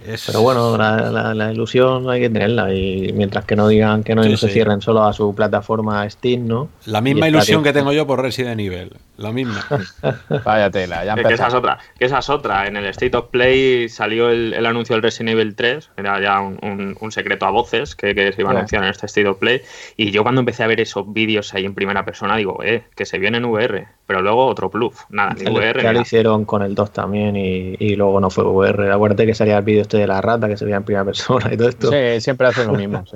Pero 0.04 0.42
bueno, 0.42 0.78
la, 0.78 1.52
ilusión 1.52 2.10
hay 2.10 2.22
que 2.22 2.30
tenerla 2.30 2.74
y 2.74 3.12
mientras 3.14 3.44
que 3.44 3.56
no 3.56 3.68
digan 3.68 4.04
que 4.04 4.16
no, 4.16 4.24
se 4.38 4.48
cierren 4.48 4.82
solo 4.82 5.04
a 5.04 5.12
su 5.12 5.36
plataforma 5.36 6.10
Steam, 6.10 6.48
¿no? 6.48 6.70
La 6.86 7.02
misma 7.02 7.28
ilusión 7.28 7.64
que 7.64 7.74
tengo 7.74 7.92
yo 7.92 8.08
por 8.08 8.22
Resident 8.22 8.62
Evil, 8.62 8.94
la 9.18 9.34
misma. 9.34 9.66
Vaya 10.46 10.70
tela, 10.70 11.04
ya 11.04 11.16
que 11.16 11.34
esa 11.34 11.48
es 11.48 11.54
otra, 11.54 11.80
que 11.98 12.06
esa 12.06 12.20
es 12.20 12.30
otra. 12.30 12.68
En 12.68 12.78
el 12.78 12.86
State 12.86 13.16
of 13.18 13.28
Play 13.28 13.90
salió 13.90 14.30
el, 14.30 14.66
anuncio 14.66 14.96
del 14.96 15.04
Resident 15.04 15.32
Evil 15.32 15.56
3, 15.56 15.92
era 15.98 16.22
ya 16.22 16.40
un, 16.40 17.12
secreto 17.12 17.46
a 17.46 17.52
voces 17.52 17.96
que, 17.96 18.14
se 18.14 18.42
iba 18.42 18.52
a 18.52 18.54
anunciar 18.54 18.84
en 18.84 18.90
este 18.90 19.06
State 19.08 19.28
of 19.28 19.38
Play 19.38 19.62
y 19.98 20.12
yo 20.12 20.24
cuando 20.24 20.40
empecé 20.40 20.64
a 20.64 20.68
ver 20.68 20.80
esos 20.80 21.12
vídeos 21.12 21.54
ahí 21.54 21.66
en 21.66 21.74
primera 21.74 22.06
persona 22.06 22.38
digo, 22.38 22.64
eh, 22.64 22.84
que 22.96 23.06
se 23.06 23.18
viene 23.18 23.40
en 23.40 23.46
VR, 23.46 23.88
pero 24.06 24.22
luego 24.22 24.46
otro 24.46 24.70
plus, 24.70 24.94
nada, 25.10 25.34
ni 25.34 25.50
VR. 25.50 25.84
Ya 25.84 25.92
lo 25.92 26.02
hicieron 26.02 26.46
con 26.46 26.62
el 26.62 26.74
2 26.74 26.94
también 26.94 27.36
y, 27.36 27.76
y 27.80 27.96
luego 27.96 28.22
no 28.22 28.30
fue 28.30 28.46
VR. 28.46 28.92
Acuérdate 28.92 29.26
que 29.26 29.34
salía 29.34 29.58
el 29.58 29.64
vídeo 29.64 29.82
este 29.90 29.98
de 29.98 30.08
la 30.08 30.22
rata 30.22 30.48
que 30.48 30.56
se 30.56 30.66
veía 30.66 30.78
en 30.78 30.84
primera 30.84 31.04
persona 31.04 31.52
y 31.52 31.58
todo 31.58 31.70
esto. 31.70 31.90
Sí, 31.92 32.22
siempre 32.22 32.48
hacen 32.48 32.68
lo 32.68 32.74
mismo. 32.74 33.04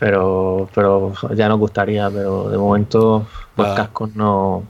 Pero, 0.00 0.68
pero 0.76 1.12
ya 1.34 1.48
nos 1.48 1.58
gustaría, 1.58 2.08
pero 2.08 2.48
de 2.50 2.56
momento 2.56 3.26
los 3.56 3.74
cascos 3.74 4.14
no. 4.14 4.62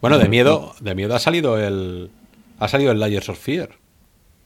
Bueno, 0.00 0.18
de 0.18 0.28
miedo, 0.28 0.72
de 0.78 0.94
miedo 0.94 1.16
ha 1.16 1.18
salido 1.18 1.58
el. 1.58 2.12
Ha 2.60 2.68
salido 2.68 2.92
el 2.92 3.00
Layers 3.00 3.28
of 3.28 3.40
Fear. 3.40 3.70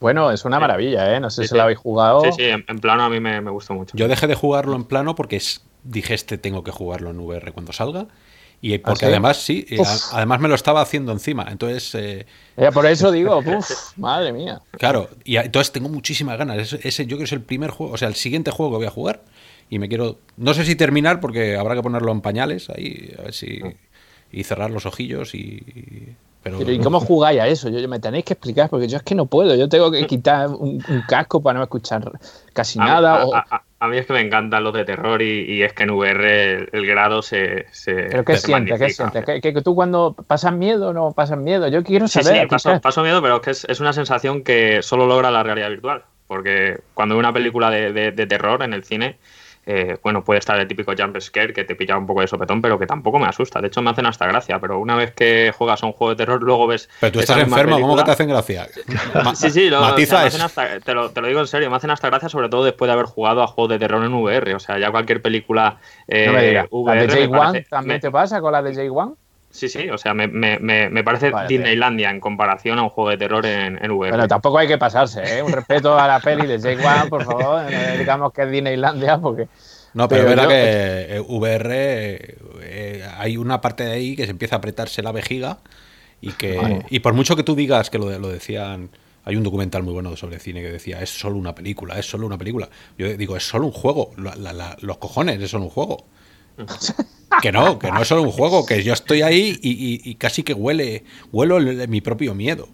Bueno, 0.01 0.31
es 0.31 0.47
una 0.47 0.59
maravilla, 0.59 1.15
¿eh? 1.15 1.21
No 1.21 1.29
sé 1.29 1.47
si 1.47 1.55
lo 1.55 1.61
habéis 1.61 1.81
jugado. 1.81 2.23
Sí, 2.23 2.31
sí, 2.33 2.45
en, 2.45 2.79
plano 2.79 3.03
a 3.03 3.11
mí 3.11 3.21
me, 3.21 3.43
me 3.43 3.51
gustó 3.51 3.75
mucho. 3.75 3.95
Yo 3.95 4.09
dejé 4.09 4.27
de 4.27 4.35
jugarlo 4.35 4.75
en 4.75 4.85
plano 4.85 5.15
porque 5.15 5.39
dije, 5.85 6.15
este 6.15 6.39
tengo 6.39 6.65
que 6.65 6.71
jugarlo 6.71 7.11
en 7.11 7.21
VR 7.21 7.53
cuando 7.53 7.75
salga. 7.75 8.07
Y 8.65 8.79
porque 8.79 9.07
¿Ah, 9.07 9.09
además, 9.09 9.39
sí, 9.39 9.67
además 10.13 10.39
me 10.39 10.47
lo 10.47 10.55
estaba 10.55 10.81
haciendo 10.81 11.11
encima. 11.11 11.49
Entonces. 11.51 11.97
Eh, 12.57 12.71
por 12.73 12.87
eso 12.87 13.11
digo, 13.11 13.39
uf, 13.39 13.69
madre 13.97 14.33
mía. 14.33 14.63
Claro, 14.79 15.11
y 15.25 15.37
entonces 15.37 15.73
tengo 15.73 15.89
muchísimas 15.89 16.39
ganas. 16.39 16.73
Ese, 16.73 17.03
yo 17.07 17.17
creo 17.17 17.19
que 17.19 17.25
es 17.25 17.33
el 17.33 17.41
primer 17.43 17.71
juego, 17.71 17.93
o 17.93 17.97
sea, 17.97 18.07
el 18.07 18.15
siguiente 18.15 18.53
juego 18.53 18.71
que 18.71 18.77
voy 18.77 18.87
a 18.87 18.91
jugar. 18.91 19.23
Y 19.69 19.81
me 19.81 19.89
quiero. 19.89 20.19
No 20.37 20.55
sé 20.55 20.65
si 20.65 20.77
terminar, 20.77 21.19
porque 21.19 21.57
habrá 21.57 21.75
que 21.75 21.83
ponerlo 21.83 22.13
en 22.13 22.21
pañales 22.21 22.71
ahí, 22.71 23.13
a 23.19 23.23
ver 23.23 23.35
si. 23.35 23.61
Y 24.31 24.45
cerrar 24.45 24.71
los 24.71 24.87
ojillos 24.87 25.35
y. 25.35 26.15
Pero, 26.45 26.61
¿y 26.71 26.79
cómo 26.79 27.01
jugáis 27.01 27.41
a 27.41 27.49
eso? 27.49 27.69
Yo, 27.69 27.89
me 27.89 27.99
tenéis 27.99 28.25
que 28.25 28.35
explicar 28.35 28.71
porque 28.71 28.87
yo 28.87 28.97
es 28.97 29.03
que 29.03 29.17
no 29.17 29.27
puedo. 29.27 29.57
Yo 29.57 29.69
tengo 29.69 29.91
que 29.91 30.07
quitar 30.07 30.49
un, 30.51 30.81
casco 31.09 31.43
para 31.43 31.59
no 31.59 31.65
escuchar 31.65 32.13
casi 32.53 32.79
nada. 32.79 33.25
A 33.51 33.63
mí 33.89 33.99
es 33.99 34.07
que 34.07 34.13
me 34.13 34.21
encantan 34.21 34.65
los 34.65 34.73
de 34.73 34.85
terror 34.85 35.21
y, 35.23 35.63
es 35.63 35.73
que 35.73 35.83
en 35.83 35.91
VR 35.91 36.69
el, 36.73 36.87
grado 36.87 37.23
se, 37.23 37.67
¿Pero 37.85 38.25
qué 38.25 38.37
sientes? 38.37 38.79
¿Qué 38.79 38.91
sientes? 38.91 39.25
¿Que, 39.25 39.53
tú 39.63 39.75
cuando 39.75 40.15
pasas 40.15 40.53
miedo 40.53 40.91
o 40.91 40.93
no 40.93 41.13
pasas 41.13 41.39
miedo? 41.39 41.69
Yo 41.69 41.83
quiero 41.83 42.07
saber. 42.07 42.49
Sí, 42.49 42.59
sí 42.59 42.69
paso, 42.81 43.03
miedo, 43.03 43.21
pero 43.21 43.37
es 43.37 43.43
que 43.43 43.73
es, 43.73 43.81
una 43.81 43.93
sensación 43.93 44.43
que 44.43 44.83
solo 44.83 45.07
logra 45.07 45.31
la 45.31 45.43
realidad 45.43 45.71
virtual. 45.71 46.05
Porque 46.27 46.81
cuando 46.95 47.15
veo 47.15 47.21
una 47.21 47.33
película 47.33 47.71
de, 47.71 48.13
terror 48.13 48.63
en 48.63 48.73
el 48.73 48.85
cine, 48.85 49.19
eh, 49.65 49.97
bueno, 50.03 50.25
puede 50.25 50.41
estar 50.41 50.59
el 50.59 50.67
típico 50.67 50.93
jump 50.97 51.19
scare 51.21 51.53
que 51.53 51.65
te 51.65 51.77
pilla 51.77 51.97
un 51.97 52.07
poco 52.07 52.21
de 52.21 52.27
sopetón, 52.27 52.61
pero 52.61 52.79
que 52.79 52.87
tampoco 52.87 53.19
me 53.19 53.27
asusta. 53.27 53.61
De 53.61 53.69
hecho, 53.69 53.81
me 53.81 53.91
hacen 53.91 54.07
hasta 54.07 54.27
gracia, 54.27 54.59
pero 54.59 54.81
una 54.81 54.97
vez 54.97 55.13
que 55.13 55.53
juegas 55.57 55.83
a 55.83 55.87
un 55.87 55.93
juego 55.93 56.11
de 56.11 56.17
terror, 56.17 56.43
luego 56.43 56.67
ves. 56.67 56.89
Pero 57.01 57.13
tú 57.13 57.21
estás 57.21 57.39
enfermo, 57.39 57.81
¿cómo 57.81 57.97
que 57.97 58.03
te 58.03 58.11
hacen 58.11 58.29
gracia? 58.29 58.67
sí, 59.35 59.51
sí, 59.51 59.71
lo, 59.71 59.95
te, 59.95 60.95
lo, 60.95 61.29
digo 61.29 61.41
en 61.41 61.47
serio, 61.47 61.71
me 61.71 61.77
hacen 61.77 61.91
hasta 61.91 62.09
gracia, 62.09 62.29
sobre 62.29 62.49
todo 62.49 62.65
después 62.65 62.89
de 62.89 62.95
haber 62.95 63.07
jugado 63.07 63.43
a 63.43 63.47
juegos 63.47 63.71
de 63.71 63.79
terror 63.79 64.05
en 64.05 64.13
VR. 64.13 64.55
O 64.55 64.59
sea, 64.59 64.79
ya 64.79 64.91
cualquier 64.91 65.23
película. 65.23 65.79
Eh, 66.09 66.65
VR, 66.71 66.97
¿La 66.97 67.07
de 67.07 67.29
J1 67.29 67.69
también 67.69 68.01
te 68.01 68.11
pasa 68.11 68.41
con 68.41 68.53
la 68.53 68.63
de 68.63 68.73
J1? 68.75 69.17
Sí, 69.53 69.69
sí, 69.69 69.91
o 69.91 69.99
sea, 69.99 70.15
me, 70.15 70.29
me, 70.29 70.59
me 70.59 71.05
parece 71.05 71.31
Disneylandia 71.47 72.11
en 72.11 72.21
comparación 72.21 72.79
a 72.79 72.85
un 72.85 72.89
juego 72.89 73.11
de 73.11 73.19
terror 73.19 73.45
en, 73.45 73.79
en 73.85 73.91
VR. 73.91 74.11
Pero 74.13 74.27
tampoco 74.27 74.57
hay 74.57 74.67
que 74.67 74.79
pasarse, 74.79 75.23
¿eh? 75.39 75.43
Un 75.43 75.53
respeto 75.53 75.99
a 75.99 76.09
la 76.09 76.21
peli 76.21 76.47
de 76.47 76.59
Jake 76.59 76.83
One, 76.85 77.11
por 77.11 77.23
favor. 77.25 77.63
No 77.71 77.99
digamos 77.99 78.33
que 78.33 78.43
es 78.43 78.51
Disneylandia 78.51 79.19
porque... 79.19 79.49
No, 79.93 80.09
pero, 80.09 80.23
es 80.23 80.29
verdad 80.29 80.49
que 80.49 81.23
VR 81.29 82.37
eh, 82.63 83.07
hay 83.19 83.37
una 83.37 83.61
parte 83.61 83.85
de 83.85 83.93
ahí 83.93 84.17
que 84.17 84.25
se 84.25 84.31
empieza 84.31 84.57
a 84.57 84.59
apretarse 84.59 85.03
la 85.03 85.13
vejiga 85.13 85.59
y 86.23 86.33
que 86.33 86.83
y 86.89 87.01
por 87.01 87.13
mucho 87.13 87.37
que 87.37 87.43
tú 87.43 87.55
digas 87.55 87.91
que 87.91 87.99
lo, 87.99 88.19
lo 88.19 88.29
decían 88.29 88.89
hay 89.25 89.37
un 89.37 89.43
documental 89.43 89.83
muy 89.83 89.93
bueno 89.93 90.17
sobre 90.17 90.39
cine 90.39 90.63
que 90.63 90.71
decía 90.71 91.03
es 91.03 91.11
solo 91.11 91.37
una 91.37 91.55
película, 91.55 91.99
es 91.99 92.07
solo 92.07 92.27
una 92.27 92.39
película. 92.39 92.71
Yo 92.97 93.15
digo, 93.17 93.37
es 93.37 93.47
solo 93.47 93.67
un 93.67 93.73
juego, 93.73 94.13
los 94.17 94.97
cojones, 94.97 95.41
es 95.41 95.51
solo 95.51 95.65
un 95.65 95.71
juego. 95.71 96.07
Que 97.41 97.51
no, 97.51 97.79
que 97.79 97.91
no 97.91 98.03
es 98.03 98.09
solo 98.09 98.23
un 98.23 98.31
juego, 98.31 98.67
que 98.67 98.83
yo 98.83 98.93
estoy 98.93 99.23
ahí 99.23 99.59
y, 99.63 100.15
casi 100.17 100.43
que 100.43 100.53
huele, 100.53 101.05
huelo 101.33 101.59
mi 101.89 102.01
propio 102.01 102.35
miedo. 102.35 102.69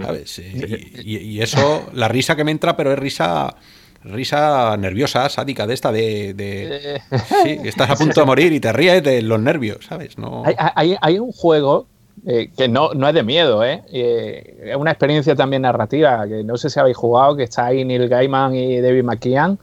¿Sabes? 0.00 0.38
Y, 0.38 1.40
eso, 1.40 1.88
la 1.92 2.08
risa 2.08 2.36
que 2.36 2.44
me 2.44 2.50
entra, 2.50 2.76
pero 2.76 2.92
es 2.92 2.98
risa 2.98 3.56
risa 4.04 4.76
nerviosa, 4.76 5.28
sádica 5.28 5.66
de 5.66 5.74
esta 5.74 5.90
de, 5.90 7.00
sí, 7.42 7.58
estás 7.64 7.90
a 7.90 7.96
punto 7.96 8.20
de 8.20 8.26
morir 8.26 8.52
y 8.52 8.60
te 8.60 8.72
ríes 8.72 9.02
de 9.02 9.22
los 9.22 9.40
nervios, 9.40 9.86
¿sabes? 9.86 10.18
No... 10.18 10.42
Hay, 10.74 11.18
un 11.18 11.32
juego 11.32 11.86
eh, 12.26 12.50
que 12.56 12.68
no, 12.68 12.92
no 12.92 13.08
es 13.08 13.14
de 13.14 13.22
miedo, 13.22 13.64
¿eh? 13.64 13.82
¿eh? 13.92 14.70
Es 14.72 14.76
una 14.76 14.90
experiencia 14.90 15.34
también 15.34 15.62
narrativa, 15.62 16.26
que 16.28 16.44
no 16.44 16.56
sé 16.56 16.70
si 16.70 16.78
habéis 16.78 16.96
jugado, 16.96 17.36
que 17.36 17.44
está 17.44 17.66
ahí 17.66 17.84
Neil 17.84 18.08
Gaiman 18.08 18.54
y 18.54 18.80
David 18.80 19.04
McKean, 19.04 19.58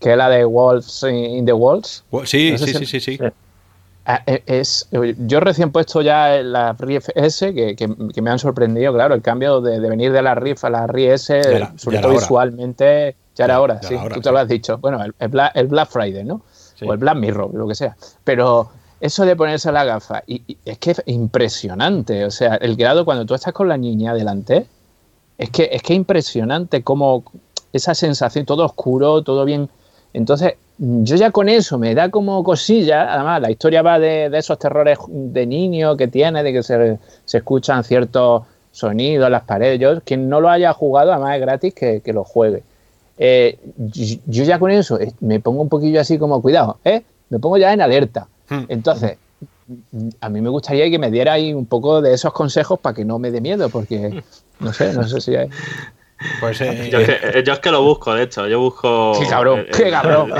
que 0.00 0.12
es 0.12 0.16
la 0.16 0.28
de 0.28 0.44
Wolves 0.44 1.04
in 1.04 1.46
the 1.46 1.52
Walls. 1.52 2.04
Sí, 2.24 2.56
sí, 2.58 2.74
sí, 2.74 2.86
sí, 2.86 3.00
sí, 3.00 3.18
Ah, 4.08 4.22
e, 4.24 4.40
es, 4.46 4.88
yo 5.26 5.40
recién 5.40 5.72
puesto 5.72 6.00
ya 6.00 6.40
la 6.40 6.74
RIF 6.74 7.08
S, 7.16 7.52
que, 7.52 8.22
me 8.22 8.30
han 8.30 8.38
sorprendido, 8.38 8.92
claro, 8.92 9.16
el 9.16 9.22
cambio 9.22 9.60
de, 9.60 9.80
venir 9.80 10.12
de 10.12 10.22
la 10.22 10.36
RIF 10.36 10.64
a 10.64 10.70
la 10.70 10.86
RIF 10.86 11.10
S, 11.10 11.42
sobre 11.76 11.98
todo 11.98 12.12
visualmente, 12.12 13.16
ya 13.34 13.46
era 13.46 13.60
hora, 13.60 13.82
sí, 13.82 13.96
tú 14.14 14.20
te 14.20 14.30
lo 14.30 14.38
has 14.38 14.46
dicho. 14.46 14.78
Bueno, 14.78 15.02
el, 15.02 15.28
Black, 15.28 15.88
Friday, 15.88 16.22
¿no? 16.22 16.42
O 16.86 16.92
el 16.92 16.98
Black 16.98 17.16
Mirror, 17.16 17.52
lo 17.52 17.66
que 17.66 17.74
sea. 17.74 17.96
Pero 18.22 18.70
eso 19.00 19.26
de 19.26 19.34
ponerse 19.34 19.72
la 19.72 19.84
gafa, 19.84 20.22
y, 20.24 20.56
es 20.64 20.78
que 20.78 20.92
es 20.92 21.02
impresionante, 21.06 22.24
o 22.24 22.30
sea, 22.30 22.54
el 22.54 22.76
grado 22.76 23.04
cuando 23.04 23.26
tú 23.26 23.34
estás 23.34 23.52
con 23.52 23.68
la 23.68 23.76
niña 23.76 24.14
delante, 24.14 24.68
es 25.36 25.50
que 25.50 25.68
es 25.72 25.82
que 25.82 25.94
impresionante 25.94 26.84
como 26.84 27.24
esa 27.72 27.92
sensación, 27.94 28.46
todo 28.46 28.64
oscuro, 28.64 29.22
todo 29.22 29.44
bien. 29.44 29.68
Entonces, 30.12 30.54
yo 30.78 31.16
ya 31.16 31.30
con 31.30 31.48
eso 31.48 31.78
me 31.78 31.94
da 31.94 32.10
como 32.10 32.42
cosilla, 32.44 33.12
además 33.14 33.40
la 33.40 33.50
historia 33.50 33.82
va 33.82 33.98
de, 33.98 34.26
esos 34.32 34.58
terrores 34.58 34.98
de 35.08 35.46
niño 35.46 35.96
que 35.96 36.08
tiene, 36.08 36.42
de 36.42 36.52
que 36.52 36.62
se, 36.62 36.98
escuchan 37.32 37.82
ciertos 37.84 38.42
sonidos 38.72 39.30
las 39.30 39.42
paredes. 39.44 39.80
Yo, 39.80 40.00
quien 40.02 40.28
no 40.28 40.40
lo 40.40 40.50
haya 40.50 40.72
jugado, 40.72 41.12
además 41.12 41.36
es 41.36 41.40
gratis 41.40 41.74
que, 41.74 42.12
lo 42.12 42.24
juegue. 42.24 42.62
Eh, 43.18 43.58
yo, 43.76 44.44
ya 44.44 44.58
con 44.58 44.70
eso 44.70 45.00
eh, 45.00 45.12
me 45.20 45.40
pongo 45.40 45.62
un 45.62 45.70
poquillo 45.70 46.00
así 46.00 46.18
como, 46.18 46.42
cuidado, 46.42 46.78
¿eh? 46.84 47.02
me 47.30 47.38
pongo 47.38 47.56
ya 47.56 47.72
en 47.72 47.80
alerta. 47.80 48.28
Hmm. 48.48 48.64
Entonces, 48.68 49.16
a 50.20 50.28
mí 50.28 50.40
me 50.40 50.48
gustaría 50.50 50.90
que 50.90 50.98
me 50.98 51.10
diera 51.10 51.32
ahí 51.32 51.52
un 51.52 51.66
poco 51.66 52.00
de 52.00 52.12
esos 52.12 52.32
consejos 52.32 52.78
para 52.78 52.94
que 52.94 53.04
no 53.04 53.18
me 53.18 53.30
dé 53.30 53.40
miedo, 53.40 53.68
porque 53.70 54.22
no 54.60 54.72
sé, 54.72 54.92
no 54.92 55.08
sé 55.08 55.20
si 55.20 55.34
hay... 55.34 55.48
Pues, 56.40 56.60
eh, 56.62 56.88
yo, 56.90 56.98
es 56.98 57.06
que, 57.06 57.38
eh, 57.38 57.42
yo, 57.44 57.52
es 57.52 57.58
que, 57.58 57.70
lo 57.70 57.82
busco, 57.82 58.14
de 58.14 58.24
hecho. 58.24 58.46
Yo 58.46 58.60
busco. 58.60 59.18
¡Qué 59.20 59.28
cabrón! 59.28 59.66
¡Qué 59.76 59.90
cabrón! 59.90 60.32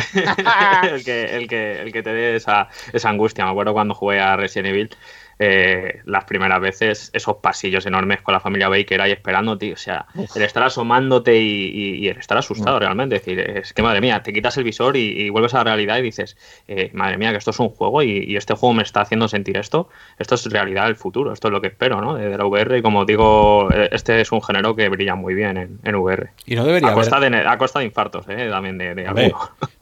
el, 0.90 1.04
que, 1.04 1.36
el, 1.36 1.46
que, 1.48 1.82
el 1.82 1.92
que 1.92 2.02
te 2.02 2.12
dé 2.12 2.36
esa, 2.36 2.68
esa 2.92 3.08
angustia. 3.10 3.44
Me 3.44 3.50
acuerdo 3.50 3.72
cuando 3.72 3.94
jugué 3.94 4.20
a 4.20 4.36
Resident 4.36 4.68
Evil 4.68 4.90
eh, 5.38 6.00
las 6.06 6.24
primeras 6.24 6.60
veces 6.60 7.10
esos 7.12 7.36
pasillos 7.36 7.84
enormes 7.84 8.22
con 8.22 8.32
la 8.32 8.40
familia 8.40 8.68
Baker 8.68 9.02
ahí 9.02 9.12
esperándote, 9.12 9.72
o 9.72 9.76
sea, 9.76 10.06
el 10.34 10.42
estar 10.42 10.62
asomándote 10.62 11.38
y, 11.38 12.08
el 12.08 12.16
estar 12.16 12.38
asustado 12.38 12.78
realmente, 12.78 13.16
es 13.16 13.24
decir, 13.24 13.40
es 13.40 13.72
que 13.74 13.82
madre 13.82 14.00
mía, 14.00 14.22
te 14.22 14.32
quitas 14.32 14.56
el 14.56 14.64
visor 14.64 14.96
y, 14.96 15.28
vuelves 15.30 15.52
a 15.54 15.58
la 15.58 15.64
realidad 15.64 15.98
y 15.98 16.02
dices, 16.02 16.36
eh, 16.68 16.90
madre 16.94 17.18
mía, 17.18 17.32
que 17.32 17.38
esto 17.38 17.50
es 17.50 17.58
un 17.58 17.68
juego 17.68 18.02
y, 18.02 18.36
este 18.36 18.54
juego 18.54 18.74
me 18.74 18.82
está 18.82 19.02
haciendo 19.02 19.28
sentir 19.28 19.56
esto, 19.58 19.88
esto 20.18 20.36
es 20.36 20.46
realidad 20.46 20.84
del 20.86 20.96
futuro, 20.96 21.32
esto 21.32 21.48
es 21.48 21.52
lo 21.52 21.60
que 21.60 21.68
espero, 21.68 22.00
¿no? 22.00 22.14
De, 22.14 22.36
la 22.36 22.44
VR 22.44 22.78
y 22.78 22.82
como 22.82 23.04
digo, 23.04 23.68
eh, 23.72 23.88
este 23.92 24.20
es 24.20 24.32
un 24.32 24.42
género 24.42 24.74
que 24.74 24.88
brilla 24.88 25.14
muy 25.14 25.34
bien 25.34 25.78
en, 25.82 25.94
VR. 25.94 26.30
Y 26.46 26.54
no 26.54 26.64
debería 26.64 26.90
a 26.90 26.94
costa, 26.94 27.20
de, 27.20 27.36
a 27.36 27.58
costa 27.58 27.80
de 27.80 27.86
infartos, 27.86 28.26
¿eh? 28.28 28.48
También 28.50 28.78
de, 28.78 28.94
de 28.94 29.32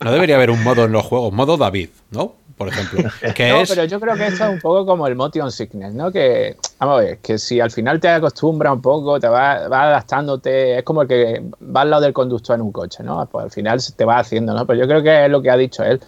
No 0.00 0.12
debería 0.12 0.36
haber 0.36 0.50
un 0.50 0.62
modo 0.62 0.84
en 0.84 0.92
los 0.92 1.04
juegos, 1.04 1.32
modo 1.32 1.56
David, 1.56 1.90
¿no? 2.10 2.36
por 2.56 2.68
ejemplo. 2.68 3.02
no, 3.22 3.62
pero 3.68 3.84
yo 3.84 4.00
creo 4.00 4.16
que 4.16 4.26
esto 4.26 4.44
es 4.44 4.50
un 4.50 4.60
poco 4.60 4.86
como 4.86 5.06
el 5.06 5.16
motion 5.16 5.43
sickness, 5.50 5.94
¿no? 5.94 6.10
Que, 6.10 6.56
vamos 6.78 6.98
a 6.98 7.02
ver, 7.02 7.18
que 7.18 7.38
si 7.38 7.60
al 7.60 7.70
final 7.70 8.00
te 8.00 8.08
acostumbras 8.08 8.72
un 8.72 8.82
poco, 8.82 9.18
te 9.20 9.28
vas, 9.28 9.62
adaptándote, 9.62 10.78
es 10.78 10.84
como 10.84 11.02
el 11.02 11.08
que 11.08 11.42
va 11.62 11.82
al 11.82 11.90
lado 11.90 12.02
del 12.02 12.12
conductor 12.12 12.56
en 12.56 12.62
un 12.62 12.72
coche, 12.72 13.02
¿no? 13.02 13.26
Pues 13.26 13.44
al 13.44 13.50
final 13.50 13.80
te 13.96 14.04
va 14.04 14.18
haciendo, 14.18 14.54
¿no? 14.54 14.66
Pero 14.66 14.80
yo 14.80 14.86
creo 14.86 15.02
que 15.02 15.24
es 15.24 15.30
lo 15.30 15.42
que 15.42 15.50
ha 15.50 15.56
dicho 15.56 15.82
él, 15.82 16.00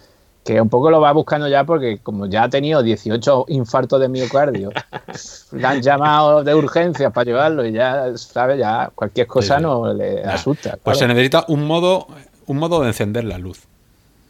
que 0.45 0.61
un 0.61 0.69
poco 0.69 0.91
lo 0.91 1.01
va 1.01 1.13
buscando 1.13 1.49
ya 1.49 1.65
porque 1.65 1.99
como 1.99 2.27
ya 2.27 2.45
ha 2.45 2.49
tenido 2.49 2.83
18 2.83 3.47
infartos 3.49 4.01
de 4.01 4.09
miocardio, 4.09 4.71
le 5.53 5.67
han 5.67 5.83
llamado 5.83 6.45
de 6.45 6.55
urgencias 6.55 7.13
para 7.13 7.25
llevarlo 7.25 7.67
y 7.67 7.73
ya, 7.73 8.17
¿sabes? 8.17 8.59
Ya 8.59 8.91
cualquier 8.95 9.27
cosa 9.27 9.59
no 9.59 9.93
le 9.93 10.23
asusta. 10.23 10.79
Pues 10.83 10.99
se 10.99 11.07
necesita 11.09 11.45
un 11.49 11.67
modo, 11.67 12.07
un 12.47 12.59
modo 12.59 12.81
de 12.81 12.89
encender 12.89 13.25
la 13.25 13.39
luz. 13.39 13.67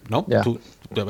¿No? 0.09 0.27
Tú, 0.43 0.59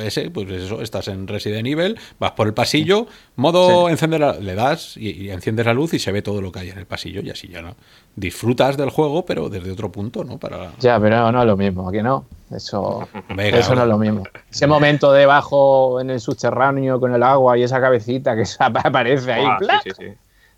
ese, 0.01 0.31
pues 0.31 0.49
eso, 0.51 0.81
estás 0.81 1.09
en 1.09 1.27
Resident 1.29 1.67
Evil, 1.67 1.99
vas 2.19 2.33
por 2.33 2.47
el 2.47 2.55
pasillo, 2.55 3.07
modo 3.37 3.89
encender, 3.89 4.43
le 4.43 4.55
das 4.55 4.97
y, 4.97 5.31
enciendes 5.31 5.67
la 5.67 5.75
luz 5.75 5.95
y 5.95 5.99
se 5.99 6.13
ve 6.13 6.23
todo 6.23 6.41
lo 6.41 6.51
que 6.51 6.61
hay 6.61 6.71
en 6.71 6.79
el 6.79 6.87
pasillo 6.87 7.21
y 7.23 7.31
así 7.31 7.49
ya 7.49 7.63
no. 7.63 7.77
Disfrutas 8.15 8.77
del 8.77 8.91
juego, 8.91 9.25
pero 9.25 9.49
desde 9.49 9.71
otro 9.71 9.93
punto, 9.93 10.25
¿no? 10.25 10.39
Para... 10.39 10.73
Ya, 10.79 10.99
pero 10.99 11.31
no 11.31 11.41
es 11.41 11.47
lo 11.47 11.57
mismo, 11.57 11.89
aquí 11.89 12.03
no. 12.03 12.25
Eso, 12.51 13.09
eso 13.37 13.75
no 13.75 13.83
es 13.83 13.89
lo 13.89 13.99
mismo. 13.99 14.23
Ese 14.51 14.67
momento 14.67 15.13
debajo 15.13 16.01
en 16.01 16.11
el 16.11 16.21
subterráneo 16.21 17.01
con 17.01 17.15
el 17.15 17.23
agua 17.23 17.59
y 17.59 17.63
esa 17.63 17.81
cabecita 17.81 18.37
que 18.37 18.45
aparece 18.59 19.33
ahí. 19.33 19.47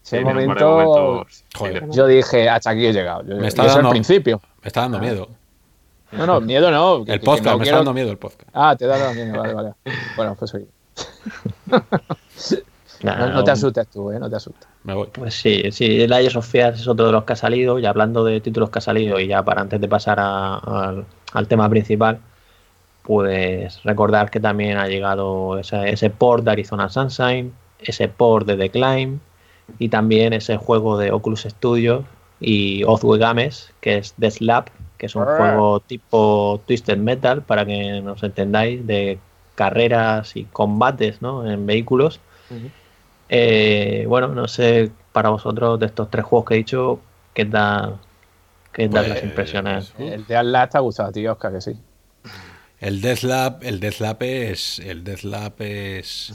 Ese 0.05 0.21
momento, 0.23 1.27
yo 1.91 2.07
dije, 2.07 2.49
hasta 2.49 2.71
aquí 2.71 2.87
he 2.87 2.93
llegado. 2.93 3.25
me 3.25 3.49
está 3.49 3.65
dando, 3.65 3.91
principio. 3.91 4.41
Me 4.63 4.69
está 4.69 4.83
dando 4.83 4.99
miedo. 4.99 5.29
No, 6.13 6.27
no, 6.27 6.41
miedo 6.41 6.71
no. 6.71 7.05
el 7.07 7.21
podcast, 7.21 7.59
me 7.59 7.65
está 7.65 7.77
dando 7.77 7.93
miedo 7.93 8.11
el 8.11 8.19
podcast. 8.19 8.49
Ah, 8.55 8.75
te 8.77 8.87
da 8.87 9.13
miedo, 9.13 9.39
vale, 9.39 9.55
vale. 9.55 9.75
Bueno, 10.17 10.35
pues 10.39 10.55
oye. 10.55 10.67
no, 13.03 13.45
te 13.45 13.51
asustes 13.51 13.89
tú, 13.89 14.11
¿eh? 14.11 14.19
No 14.19 14.31
te 14.31 14.37
asustes. 14.37 14.69
Me 14.85 14.95
voy. 14.95 15.09
Pues 15.13 15.35
sí, 15.35 15.71
sí, 15.71 16.03
el 16.03 16.13
Age 16.13 16.39
of 16.39 16.55
es 16.55 16.89
otro 16.89 17.07
de 17.07 17.13
los 17.13 17.25
que 17.25 17.35
ha 17.35 17.37
salido. 17.37 17.79
Y 17.79 17.87
hablando 17.87 18.25
de 18.25 18.41
títulos 18.41 18.71
que 18.71 18.79
ha 18.79 18.83
salido, 18.83 19.21
y 19.21 19.27
ya 19.27 19.43
para 19.43 19.61
antes 19.61 19.81
de 19.81 19.89
pasar 19.89 20.19
al 20.19 21.49
tema 21.49 21.69
principal, 21.69 22.21
pues 23.03 23.83
recordar 23.85 24.31
que 24.31 24.41
también 24.41 24.79
ha 24.79 24.89
llegado 24.89 25.59
ese, 25.59 25.91
ese 25.91 26.11
port 26.11 26.45
de 26.45 26.53
Arizona 26.53 26.89
Sunshine, 26.89 27.53
ese 27.81 28.09
port 28.09 28.47
de 28.47 28.57
The 28.57 28.71
Climb 28.71 29.21
y 29.79 29.89
también 29.89 30.33
ese 30.33 30.57
juego 30.57 30.99
de 30.99 31.13
Oculus 31.13 31.43
Studio 31.43 32.05
y 32.41 32.85
Ozue 32.85 33.19
Games, 33.19 33.73
que 33.81 33.99
es 33.99 34.15
The 34.19 34.31
Slap, 34.31 34.69
que 34.99 35.07
es 35.07 35.15
un 35.15 35.25
juego 35.25 35.81
tipo 35.81 36.61
Twisted 36.67 36.99
Metal, 36.99 37.43
para 37.43 37.65
que 37.65 38.01
nos 38.03 38.23
entendáis, 38.23 38.87
de 38.87 39.19
carreras 39.55 40.37
y 40.37 40.45
combates 40.45 41.23
¿no? 41.23 41.49
en 41.49 41.65
vehículos. 41.67 42.21
Eh, 43.29 44.05
bueno, 44.09 44.29
no 44.29 44.49
sé 44.49 44.91
para 45.13 45.31
vosotros 45.31 45.79
de 45.79 45.87
estos 45.87 46.11
tres 46.11 46.25
juegos 46.25 46.49
que 46.49 46.55
he 46.55 46.59
dicho, 46.59 47.01
¿qué 47.33 47.45
da, 47.45 47.95
qué 48.73 48.89
las 48.89 49.07
pues, 49.07 49.23
impresiones? 49.23 49.95
El 49.99 50.27
de 50.27 50.37
Atlas 50.37 50.71
te 50.71 50.79
ha 50.79 50.81
gustado 50.81 51.09
a 51.09 51.13
ti, 51.13 51.27
Oscar, 51.27 51.53
que 51.53 51.61
sí. 51.61 51.77
El 52.81 53.01
Deathloop, 53.01 53.65
el 53.65 53.81
Deathloop 53.81 54.23
es. 54.23 54.79
El 54.79 55.03
Deathloop 55.03 55.61
es. 55.61 56.33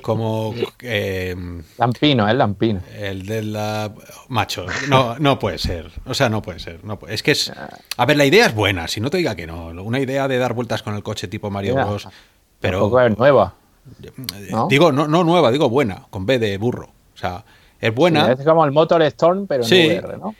Como. 0.00 0.54
Eh, 0.86 1.34
Lampino, 1.78 2.28
es 2.28 2.34
Lampino. 2.34 2.80
El 2.96 3.26
Deathloop. 3.26 4.02
Macho, 4.28 4.66
no, 4.88 5.18
no 5.18 5.38
puede 5.38 5.58
ser. 5.58 5.90
O 6.06 6.14
sea, 6.14 6.28
no 6.28 6.40
puede 6.40 6.58
ser. 6.58 6.84
No, 6.84 6.98
es 7.08 7.22
que 7.22 7.32
es. 7.32 7.52
A 7.96 8.06
ver, 8.06 8.16
la 8.16 8.24
idea 8.24 8.46
es 8.46 8.54
buena, 8.54 8.88
si 8.88 9.00
no 9.00 9.10
te 9.10 9.18
diga 9.18 9.34
que 9.34 9.46
no. 9.46 9.68
Una 9.82 10.00
idea 10.00 10.26
de 10.26 10.38
dar 10.38 10.54
vueltas 10.54 10.82
con 10.82 10.94
el 10.94 11.02
coche 11.02 11.28
tipo 11.28 11.50
Mario 11.50 11.74
Bros. 11.74 12.08
Pero. 12.60 12.78
Tampoco 12.80 13.00
es 13.00 13.18
nueva. 13.18 13.54
Digo, 14.70 14.92
no, 14.92 15.06
no 15.06 15.24
nueva, 15.24 15.50
digo 15.50 15.68
buena, 15.68 16.06
con 16.08 16.24
B 16.24 16.38
de 16.38 16.56
burro. 16.56 16.86
O 17.14 17.16
sea, 17.16 17.44
es 17.78 17.94
buena. 17.94 18.32
es 18.32 18.42
como 18.42 18.64
el 18.64 18.72
Motor 18.72 19.02
Storm, 19.02 19.46
pero 19.46 19.64
en 19.64 19.98
VR, 19.98 20.16
¿no? 20.16 20.34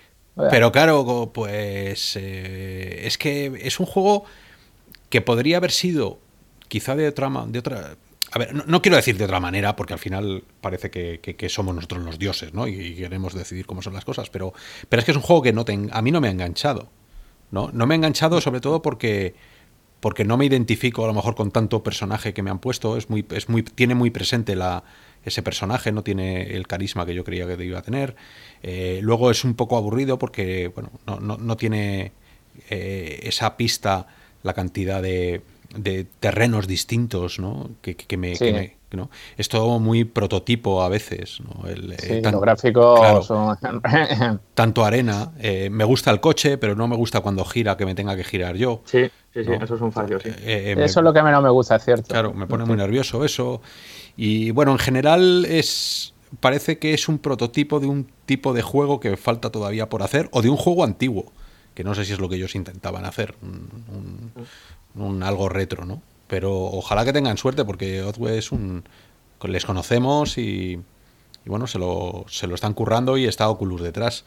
Pero 0.51 0.72
claro, 0.72 1.30
pues. 1.34 2.16
Eh, 2.16 3.03
es 3.05 3.18
que 3.18 3.53
es 3.62 3.78
un 3.78 3.86
juego 3.86 4.24
que 5.14 5.20
podría 5.20 5.58
haber 5.58 5.70
sido 5.70 6.18
quizá 6.66 6.96
de 6.96 7.06
otra, 7.06 7.30
de 7.46 7.60
otra 7.60 7.96
a 8.32 8.38
ver, 8.40 8.52
no, 8.66 8.82
quiero 8.82 8.96
decir 8.96 9.16
de 9.16 9.22
otra 9.22 9.38
manera, 9.38 9.76
porque 9.76 9.92
al 9.92 10.00
final 10.00 10.42
parece 10.60 10.90
que, 10.90 11.48
somos 11.48 11.72
nosotros 11.72 12.02
los 12.02 12.18
dioses, 12.18 12.52
¿no? 12.52 12.66
Y, 12.66 12.96
queremos 12.96 13.32
decidir 13.32 13.64
cómo 13.64 13.80
son 13.80 13.94
las 13.94 14.04
cosas, 14.04 14.28
pero, 14.28 14.52
pero 14.88 14.98
es 14.98 15.06
que 15.06 15.12
es 15.12 15.16
un 15.16 15.22
juego 15.22 15.40
que 15.42 15.52
no 15.52 15.64
a 15.92 16.02
mí 16.02 16.10
no 16.10 16.20
me 16.20 16.26
ha 16.26 16.30
enganchado, 16.32 16.88
¿no? 17.52 17.70
No 17.72 17.86
me 17.86 17.94
ha 17.94 17.96
enganchado 17.96 18.40
sobre 18.40 18.60
todo 18.60 18.82
porque, 18.82 19.36
porque 20.00 20.24
no 20.24 20.36
me 20.36 20.46
identifico 20.46 21.04
a 21.04 21.06
lo 21.06 21.14
mejor 21.14 21.36
con 21.36 21.52
tanto 21.52 21.84
personaje 21.84 22.34
que 22.34 22.42
me 22.42 22.50
han 22.50 22.58
puesto, 22.58 22.96
es 22.96 23.08
muy, 23.08 23.24
es 23.30 23.48
muy, 23.48 23.62
tiene 23.62 23.94
muy 23.94 24.10
presente 24.10 24.56
la, 24.56 24.82
ese 25.24 25.44
personaje, 25.44 25.92
no 25.92 26.02
tiene 26.02 26.56
el 26.56 26.66
carisma 26.66 27.06
que 27.06 27.14
yo 27.14 27.22
creía 27.22 27.46
que 27.46 27.64
iba 27.64 27.78
a 27.78 27.82
tener. 27.82 28.16
Eh, 28.64 28.98
luego 29.00 29.30
es 29.30 29.44
un 29.44 29.54
poco 29.54 29.76
aburrido 29.76 30.18
porque, 30.18 30.72
bueno, 30.74 30.90
no, 31.06 31.20
no, 31.20 31.36
no 31.36 31.56
tiene 31.56 32.10
eh, 32.68 33.20
esa 33.22 33.56
pista, 33.56 34.06
la 34.45 34.53
cantidad 34.55 35.03
de 35.03 35.42
de 35.76 36.07
terrenos 36.20 36.66
distintos, 36.66 37.38
¿no? 37.38 37.70
Que, 37.82 38.16
me, 38.16 38.34
¿no? 38.92 39.11
Es 39.36 39.49
todo 39.49 39.78
muy 39.80 40.05
prototipo 40.05 40.82
a 40.82 40.88
veces, 40.88 41.40
¿no? 41.40 41.68
El, 41.68 41.92
eh, 41.92 42.22
los 42.22 42.40
gráficos 42.40 43.26
son... 43.26 43.59
tanto 44.55 44.84
arena. 44.84 45.32
Eh, 45.38 45.68
me 45.70 45.84
gusta 45.84 46.11
el 46.11 46.20
coche, 46.20 46.59
pero 46.59 46.74
no 46.76 46.86
me 46.86 46.97
gusta 46.97 47.20
cuando 47.20 47.45
gira 47.45 47.76
que 47.76 47.86
me 47.86 47.95
tenga 47.95 48.16
que 48.16 48.24
girar 48.24 48.57
yo. 48.57 48.82
Sí, 48.84 49.11
sí, 49.32 49.45
sí, 49.45 49.51
eso 49.61 49.74
es 49.74 49.80
un 49.80 49.92
fallo, 49.92 50.20
sí. 50.20 50.30
Eh, 50.42 50.76
eso 50.78 51.01
es 51.01 51.05
lo 51.05 51.12
que 51.12 51.22
menos 51.22 51.42
me 51.42 51.51
gusta, 51.51 51.78
cierto. 51.78 52.09
Claro, 52.09 52.32
me 52.32 52.47
pone 52.47 52.64
muy 52.64 52.76
nervioso 52.76 53.24
eso. 53.24 53.61
Y 54.16 54.53
bueno, 54.53 54.72
en 54.72 54.78
general 54.78 55.45
es 55.47 56.12
parece 56.40 56.78
que 56.78 56.95
es 56.95 57.09
un 57.09 57.18
prototipo 57.18 57.78
de 57.78 57.86
un 57.86 58.11
tipo 58.26 58.55
de 58.55 58.62
juego 58.62 58.99
que 58.99 59.16
falta 59.16 59.51
todavía 59.51 59.88
por 59.88 60.03
hacer 60.03 60.28
o 60.32 60.42
de 60.42 60.51
un 60.51 60.57
juego 60.57 60.82
antiguo 60.82 61.32
que 61.75 61.85
no 61.85 61.95
sé 61.95 62.05
si 62.05 62.12
es 62.12 62.20
lo 62.20 62.29
que 62.29 62.37
ellos 62.37 62.55
intentaban 62.55 63.05
hacer, 63.05 63.35
un, 63.43 64.33
un 64.95 65.22
algo 65.22 65.49
retro, 65.49 65.85
¿no? 65.85 66.03
Pero 66.27 66.53
ojalá 66.53 67.05
que 67.05 67.12
tengan 67.12 67.37
suerte 67.37 67.64
porque 67.64 68.03
Otwe 68.03 68.39
es 68.39 68.53
un... 68.53 68.85
Les 69.43 69.66
conocemos 69.66 70.39
y, 70.39 70.81
bueno, 71.45 71.66
se 71.66 71.79
lo, 71.79 72.25
se 72.29 72.47
lo 72.47 72.55
están 72.55 72.72
currando 72.72 73.18
y 73.18 73.27
está 73.27 73.51
Oculus 73.51 73.83
detrás. 73.83 74.25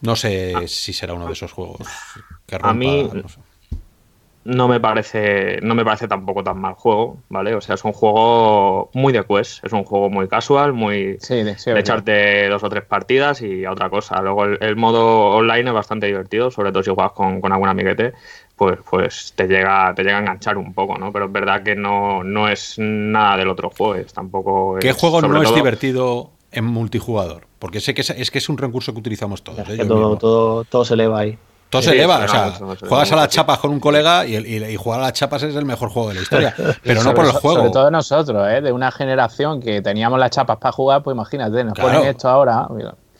No 0.00 0.16
sé 0.16 0.54
ah. 0.56 0.62
si 0.66 0.92
será 0.92 1.14
uno 1.14 1.28
de 1.28 1.34
esos 1.34 1.52
juegos 1.52 1.86
que 2.46 2.58
rompa, 2.58 2.70
A 2.70 2.74
mí 2.74 3.10
no, 3.12 3.22
me 4.44 4.78
parece 4.80 5.58
no 5.62 5.74
me 5.74 5.84
parece 5.84 6.06
tampoco 6.06 6.44
tan 6.44 6.58
mal 6.58 6.74
juego, 6.74 7.18
¿vale? 7.28 7.54
O 7.54 7.60
sea, 7.60 7.76
es 7.76 7.84
un 7.84 7.92
juego 7.92 8.90
muy 8.92 9.12
de 9.12 9.24
quest, 9.24 9.64
es 9.64 9.72
un 9.72 9.84
juego 9.84 10.10
muy 10.10 10.28
casual, 10.28 10.72
muy 10.72 11.18
de, 11.28 11.56
echarte 11.76 12.48
dos 12.48 12.62
o 12.62 12.68
tres 12.68 12.84
partidas 12.84 13.40
y 13.42 13.64
a 13.64 13.72
otra 13.72 13.88
cosa. 13.88 14.20
Luego 14.20 14.44
el, 14.44 14.76
modo 14.76 15.30
online 15.30 15.70
es 15.70 15.74
bastante 15.74 16.06
divertido, 16.06 16.50
sobre 16.50 16.72
todo 16.72 16.82
si 16.82 16.90
juegas 16.90 17.12
con, 17.12 17.40
con 17.40 17.52
algún 17.52 17.68
amiguete 17.68 18.12
pues, 18.56 18.78
pues 18.88 19.32
te 19.34 19.46
llega, 19.46 19.92
te 19.94 20.02
llega 20.02 20.18
a 20.18 20.20
enganchar 20.20 20.56
un 20.58 20.72
poco, 20.74 20.96
¿no? 20.96 21.12
Pero 21.12 21.26
es 21.26 21.32
verdad 21.32 21.62
que 21.62 21.74
no, 21.74 22.22
no 22.22 22.48
es 22.48 22.74
nada 22.78 23.36
del 23.36 23.48
otro 23.48 23.70
juego, 23.70 23.96
es 23.96 24.12
tampoco. 24.12 24.76
¿Qué 24.80 24.92
juego 24.92 25.20
no 25.22 25.42
es 25.42 25.54
divertido 25.54 26.30
en 26.52 26.64
multijugador? 26.64 27.46
Porque 27.58 27.80
sé 27.80 27.94
que 27.94 28.02
es, 28.02 28.30
que 28.30 28.38
es 28.38 28.48
un 28.48 28.58
recurso 28.58 28.92
que 28.92 29.00
utilizamos 29.00 29.42
todos. 29.42 29.68
¿eh? 29.68 29.84
todo, 29.86 30.16
todo, 30.16 30.64
todo, 30.64 30.84
se 30.84 30.94
eleva 30.94 31.20
ahí. 31.20 31.38
Todo 31.74 31.82
se 31.82 31.90
eleva, 31.90 32.24
o 32.24 32.28
sea, 32.28 32.52
juegas 32.88 33.10
a 33.10 33.16
las 33.16 33.28
chapas 33.30 33.58
con 33.58 33.72
un 33.72 33.80
colega 33.80 34.24
y, 34.24 34.36
y, 34.36 34.76
jugar 34.76 35.00
a 35.00 35.02
las 35.02 35.12
chapas 35.12 35.42
es 35.42 35.56
el 35.56 35.64
mejor 35.64 35.88
juego 35.88 36.10
de 36.10 36.14
la 36.14 36.20
historia, 36.20 36.54
pero 36.84 37.02
no 37.02 37.12
por 37.12 37.24
el 37.24 37.32
juego. 37.32 37.56
Sobre 37.56 37.70
todo 37.72 37.90
nosotros, 37.90 38.48
¿eh? 38.48 38.60
de 38.60 38.70
una 38.70 38.92
generación 38.92 39.60
que 39.60 39.82
teníamos 39.82 40.20
las 40.20 40.30
chapas 40.30 40.58
para 40.58 40.70
jugar, 40.70 41.02
pues 41.02 41.16
imagínate, 41.16 41.64
nos 41.64 41.76
ponen 41.76 42.04
esto 42.04 42.28
ahora. 42.28 42.68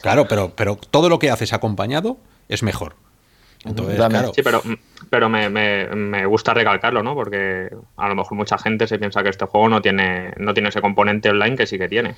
Claro, 0.00 0.28
pero, 0.28 0.52
pero 0.54 0.76
todo 0.76 1.08
lo 1.08 1.18
que 1.18 1.32
haces 1.32 1.52
acompañado 1.52 2.16
es 2.48 2.62
mejor. 2.62 2.94
Entonces, 3.64 3.96
claro. 3.96 4.30
Sí, 4.32 4.42
pero, 4.44 4.62
pero 5.10 5.28
me, 5.28 5.48
me, 5.48 6.24
gusta 6.26 6.54
recalcarlo, 6.54 7.02
¿no? 7.02 7.16
Porque 7.16 7.70
a 7.96 8.08
lo 8.08 8.14
mejor 8.14 8.36
mucha 8.36 8.56
gente 8.56 8.86
se 8.86 9.00
piensa 9.00 9.24
que 9.24 9.30
este 9.30 9.46
juego 9.46 9.68
no 9.68 9.82
tiene, 9.82 10.32
no 10.36 10.54
tiene 10.54 10.68
ese 10.68 10.80
componente 10.80 11.28
online 11.28 11.56
que 11.56 11.66
sí 11.66 11.76
que 11.76 11.88
tiene. 11.88 12.14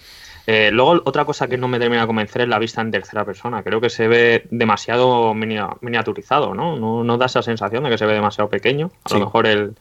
Eh, 0.46 0.70
luego, 0.72 1.02
otra 1.04 1.24
cosa 1.24 1.48
que 1.48 1.58
no 1.58 1.66
me 1.66 1.78
termina 1.78 2.02
de 2.02 2.06
convencer 2.06 2.42
es 2.42 2.48
la 2.48 2.58
vista 2.58 2.80
en 2.80 2.90
tercera 2.90 3.24
persona. 3.24 3.62
Creo 3.62 3.80
que 3.80 3.90
se 3.90 4.06
ve 4.06 4.46
demasiado 4.50 5.34
miniaturizado, 5.34 6.54
¿no? 6.54 6.76
¿no? 6.76 7.18
da 7.18 7.26
esa 7.26 7.42
sensación 7.42 7.84
de 7.84 7.90
que 7.90 7.98
se 7.98 8.06
ve 8.06 8.14
demasiado 8.14 8.48
pequeño. 8.48 8.90
A 9.04 9.14
lo 9.14 9.20
mejor 9.20 9.46
el, 9.46 9.74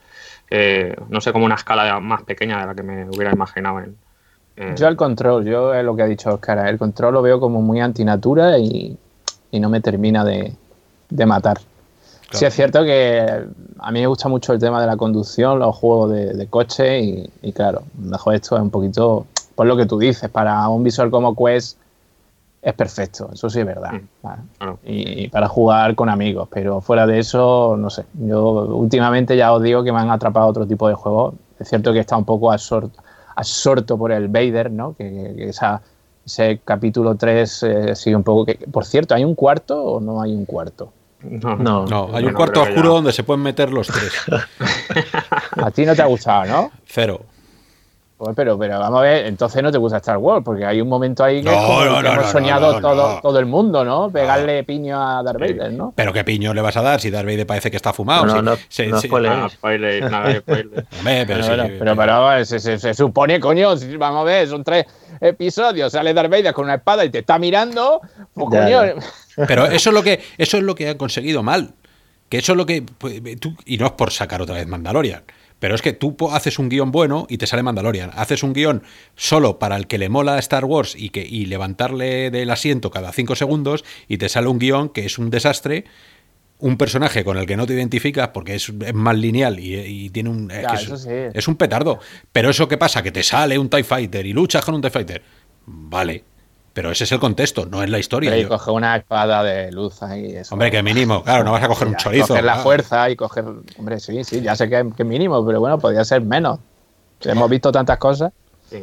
eh, 0.50 0.96
no 1.08 1.20
sé, 1.20 1.32
como 1.32 1.44
una 1.44 1.54
escala 1.54 2.00
más 2.00 2.22
pequeña 2.22 2.60
de 2.60 2.66
la 2.66 2.74
que 2.74 2.82
me 2.82 3.04
hubiera 3.08 3.32
imaginado 3.32 3.80
en, 3.80 4.76
Yo 4.76 4.88
el 4.88 4.96
control, 4.96 5.44
yo 5.44 5.72
es 5.74 5.84
lo 5.84 5.94
que 5.94 6.02
ha 6.02 6.06
dicho 6.06 6.34
Oscar, 6.34 6.66
el 6.66 6.78
control 6.78 7.14
lo 7.14 7.22
veo 7.22 7.38
como 7.38 7.62
muy 7.62 7.80
antinatura 7.80 8.58
y, 8.58 8.96
y 9.50 9.60
no 9.60 9.68
me 9.68 9.80
termina 9.80 10.24
de, 10.24 10.52
de 11.10 11.26
matar. 11.26 11.58
Sí, 12.30 12.44
es 12.44 12.54
cierto 12.54 12.84
que 12.84 13.46
a 13.78 13.92
mí 13.92 14.00
me 14.00 14.06
gusta 14.06 14.28
mucho 14.28 14.52
el 14.52 14.58
tema 14.58 14.80
de 14.80 14.86
la 14.86 14.96
conducción, 14.96 15.58
los 15.60 15.76
juegos 15.76 16.10
de, 16.10 16.46
coche 16.48 17.00
y, 17.42 17.52
claro, 17.52 17.82
mejor 17.98 18.34
esto 18.34 18.56
es 18.56 18.62
un 18.62 18.70
poquito, 18.70 19.26
por 19.56 19.66
lo 19.66 19.76
que 19.76 19.86
tú 19.86 19.98
dices, 19.98 20.30
para 20.30 20.68
un 20.68 20.84
visor 20.84 21.10
como 21.10 21.34
Quest 21.34 21.78
es 22.62 22.74
perfecto, 22.74 23.30
eso 23.32 23.48
sí 23.48 23.60
es 23.60 23.66
verdad. 23.66 23.92
Y, 24.84 25.28
para 25.28 25.48
jugar 25.48 25.94
con 25.94 26.08
amigos, 26.08 26.48
pero 26.52 26.80
fuera 26.80 27.06
de 27.06 27.20
eso, 27.20 27.76
no 27.78 27.90
sé. 27.90 28.04
Yo 28.14 28.42
últimamente 28.42 29.36
ya 29.36 29.52
os 29.52 29.62
digo 29.62 29.82
que 29.82 29.92
me 29.92 30.00
han 30.00 30.10
atrapado 30.10 30.46
otro 30.46 30.66
tipo 30.66 30.88
de 30.88 30.94
juegos. 30.94 31.34
Es 31.58 31.68
cierto 31.68 31.92
que 31.92 32.00
está 32.00 32.16
un 32.16 32.24
poco 32.24 32.52
absorto, 32.52 33.02
absorto 33.34 33.96
por 33.96 34.12
el 34.12 34.28
Vader, 34.28 34.70
¿no? 34.70 34.94
Que, 34.94 35.48
esa, 35.48 35.80
ese 36.24 36.60
capítulo 36.64 37.14
3 37.14 37.62
eh, 37.62 37.96
sigue 37.96 38.16
un 38.16 38.24
poco... 38.24 38.44
Que, 38.44 38.54
por 38.70 38.84
cierto, 38.84 39.14
¿hay 39.14 39.24
un 39.24 39.34
cuarto 39.34 39.82
o 39.82 40.00
no 40.00 40.20
hay 40.20 40.34
un 40.34 40.44
cuarto? 40.44 40.92
No, 41.22 41.86
no, 41.86 42.10
hay 42.12 42.24
un 42.24 42.34
cuarto 42.34 42.62
oscuro 42.62 42.94
donde 42.94 43.12
se 43.12 43.24
pueden 43.24 43.42
meter 43.42 43.72
los 43.72 43.86
tres. 43.86 44.12
a 45.56 45.70
ti 45.70 45.86
no 45.86 45.94
te 45.94 46.02
ha 46.02 46.06
gustado, 46.06 46.44
¿no? 46.44 46.70
Cero. 46.84 47.20
Pues, 48.16 48.34
pero, 48.34 48.58
pero 48.58 48.78
vamos 48.78 49.00
a 49.00 49.02
ver, 49.02 49.26
entonces 49.26 49.62
no 49.62 49.70
te 49.70 49.76
gusta 49.76 49.98
Star 49.98 50.16
Wars, 50.16 50.42
porque 50.42 50.64
hay 50.64 50.80
un 50.80 50.88
momento 50.88 51.22
ahí 51.22 51.42
que, 51.42 51.50
hemos 51.52 52.30
soñado 52.30 52.80
todo, 52.80 53.20
todo 53.20 53.38
el 53.38 53.44
mundo, 53.44 53.84
¿no? 53.84 54.10
Pegarle 54.10 54.64
piño 54.64 54.98
a 54.98 55.22
Darth 55.22 55.38
Vader, 55.38 55.70
¿no? 55.74 55.92
Pero 55.94 56.14
qué 56.14 56.24
piño 56.24 56.54
le 56.54 56.62
vas 56.62 56.78
a 56.78 56.82
dar 56.82 56.98
si 56.98 57.10
Darth 57.10 57.26
Vader 57.26 57.46
parece 57.46 57.70
que 57.70 57.76
está 57.76 57.92
fumado. 57.92 58.24
No, 58.24 58.40
no, 58.40 58.56
sí, 58.68 58.86
no, 58.86 59.02
spoiler, 59.02 60.10
nada 60.10 60.42
pero, 60.46 60.70
pero, 61.78 61.96
pero, 61.96 62.44
se, 62.46 62.94
supone, 62.94 63.38
coño, 63.38 63.74
vamos 63.98 64.22
a 64.22 64.24
ver, 64.24 64.48
son 64.48 64.64
tres 64.64 64.86
episodios, 65.20 65.92
sale 65.92 66.14
Darth 66.14 66.30
Vader 66.30 66.54
con 66.54 66.64
una 66.64 66.76
espada 66.76 67.04
y 67.04 67.10
te 67.10 67.18
está 67.18 67.38
mirando, 67.38 68.00
pues, 68.32 68.48
coño. 68.48 68.80
Pero 69.46 69.66
eso 69.66 69.90
es 69.90 69.94
lo 69.94 70.02
que 70.02 70.22
eso 70.38 70.56
es 70.56 70.62
lo 70.62 70.74
que 70.74 70.88
han 70.88 70.96
conseguido 70.96 71.42
mal. 71.42 71.74
Que 72.30 72.38
eso 72.38 72.52
es 72.52 72.56
lo 72.56 72.64
que 72.64 72.82
pues, 72.82 73.20
y 73.66 73.76
no 73.76 73.86
es 73.86 73.92
por 73.92 74.10
sacar 74.10 74.40
otra 74.40 74.54
vez 74.54 74.66
Mandalorian 74.66 75.22
pero 75.58 75.74
es 75.74 75.82
que 75.82 75.92
tú 75.92 76.16
haces 76.32 76.58
un 76.58 76.68
guion 76.68 76.92
bueno 76.92 77.26
y 77.28 77.38
te 77.38 77.46
sale 77.46 77.62
Mandalorian. 77.62 78.10
Haces 78.14 78.42
un 78.42 78.52
guion 78.52 78.82
solo 79.14 79.58
para 79.58 79.76
el 79.76 79.86
que 79.86 79.98
le 79.98 80.08
mola 80.08 80.38
Star 80.38 80.64
Wars 80.64 80.94
y, 80.96 81.10
que, 81.10 81.26
y 81.26 81.46
levantarle 81.46 82.30
del 82.30 82.50
asiento 82.50 82.90
cada 82.90 83.12
cinco 83.12 83.36
segundos 83.36 83.84
y 84.08 84.18
te 84.18 84.28
sale 84.28 84.48
un 84.48 84.58
guion 84.58 84.90
que 84.90 85.06
es 85.06 85.18
un 85.18 85.30
desastre. 85.30 85.84
Un 86.58 86.78
personaje 86.78 87.22
con 87.22 87.36
el 87.36 87.44
que 87.44 87.54
no 87.54 87.66
te 87.66 87.74
identificas 87.74 88.28
porque 88.28 88.54
es, 88.54 88.72
más 88.94 89.16
lineal 89.16 89.58
y, 89.60 90.08
tiene 90.08 90.30
un. 90.30 90.50
es, 90.50 91.48
un 91.48 91.56
petardo. 91.56 92.00
Pero 92.32 92.48
eso 92.48 92.66
que 92.66 92.78
pasa, 92.78 93.02
que 93.02 93.12
te 93.12 93.22
sale 93.22 93.58
un 93.58 93.68
TIE 93.68 93.84
Fighter 93.84 94.24
y 94.24 94.32
luchas 94.32 94.64
con 94.64 94.74
un 94.74 94.80
TIE 94.80 94.88
Fighter. 94.90 95.22
Vale, 95.66 96.24
pero 96.76 96.90
ese 96.90 97.04
es 97.04 97.12
el 97.12 97.18
contexto, 97.18 97.64
no 97.64 97.82
es 97.82 97.88
la 97.88 97.98
historia. 97.98 98.36
Y 98.36 98.44
coge 98.44 98.70
una 98.70 98.96
espada 98.96 99.42
de 99.42 99.72
luz 99.72 100.02
ahí. 100.02 100.36
Eso. 100.36 100.54
Hombre, 100.54 100.70
que 100.70 100.82
mínimo, 100.82 101.24
claro, 101.24 101.42
no 101.42 101.52
vas 101.52 101.64
a 101.64 101.68
coger 101.68 101.88
un 101.88 101.96
chorizo. 101.96 102.26
Coger 102.26 102.44
la 102.44 102.56
fuerza 102.56 103.08
y 103.08 103.16
coger. 103.16 103.46
Hombre, 103.78 103.98
sí, 103.98 104.22
sí, 104.24 104.42
ya 104.42 104.54
sé 104.54 104.68
que, 104.68 104.80
es 104.80 105.06
mínimo, 105.06 105.44
pero 105.46 105.58
bueno, 105.58 105.78
podría 105.78 106.04
ser 106.04 106.20
menos. 106.20 106.58
Hemos 107.22 107.48
visto 107.48 107.72
tantas 107.72 107.96
cosas. 107.96 108.30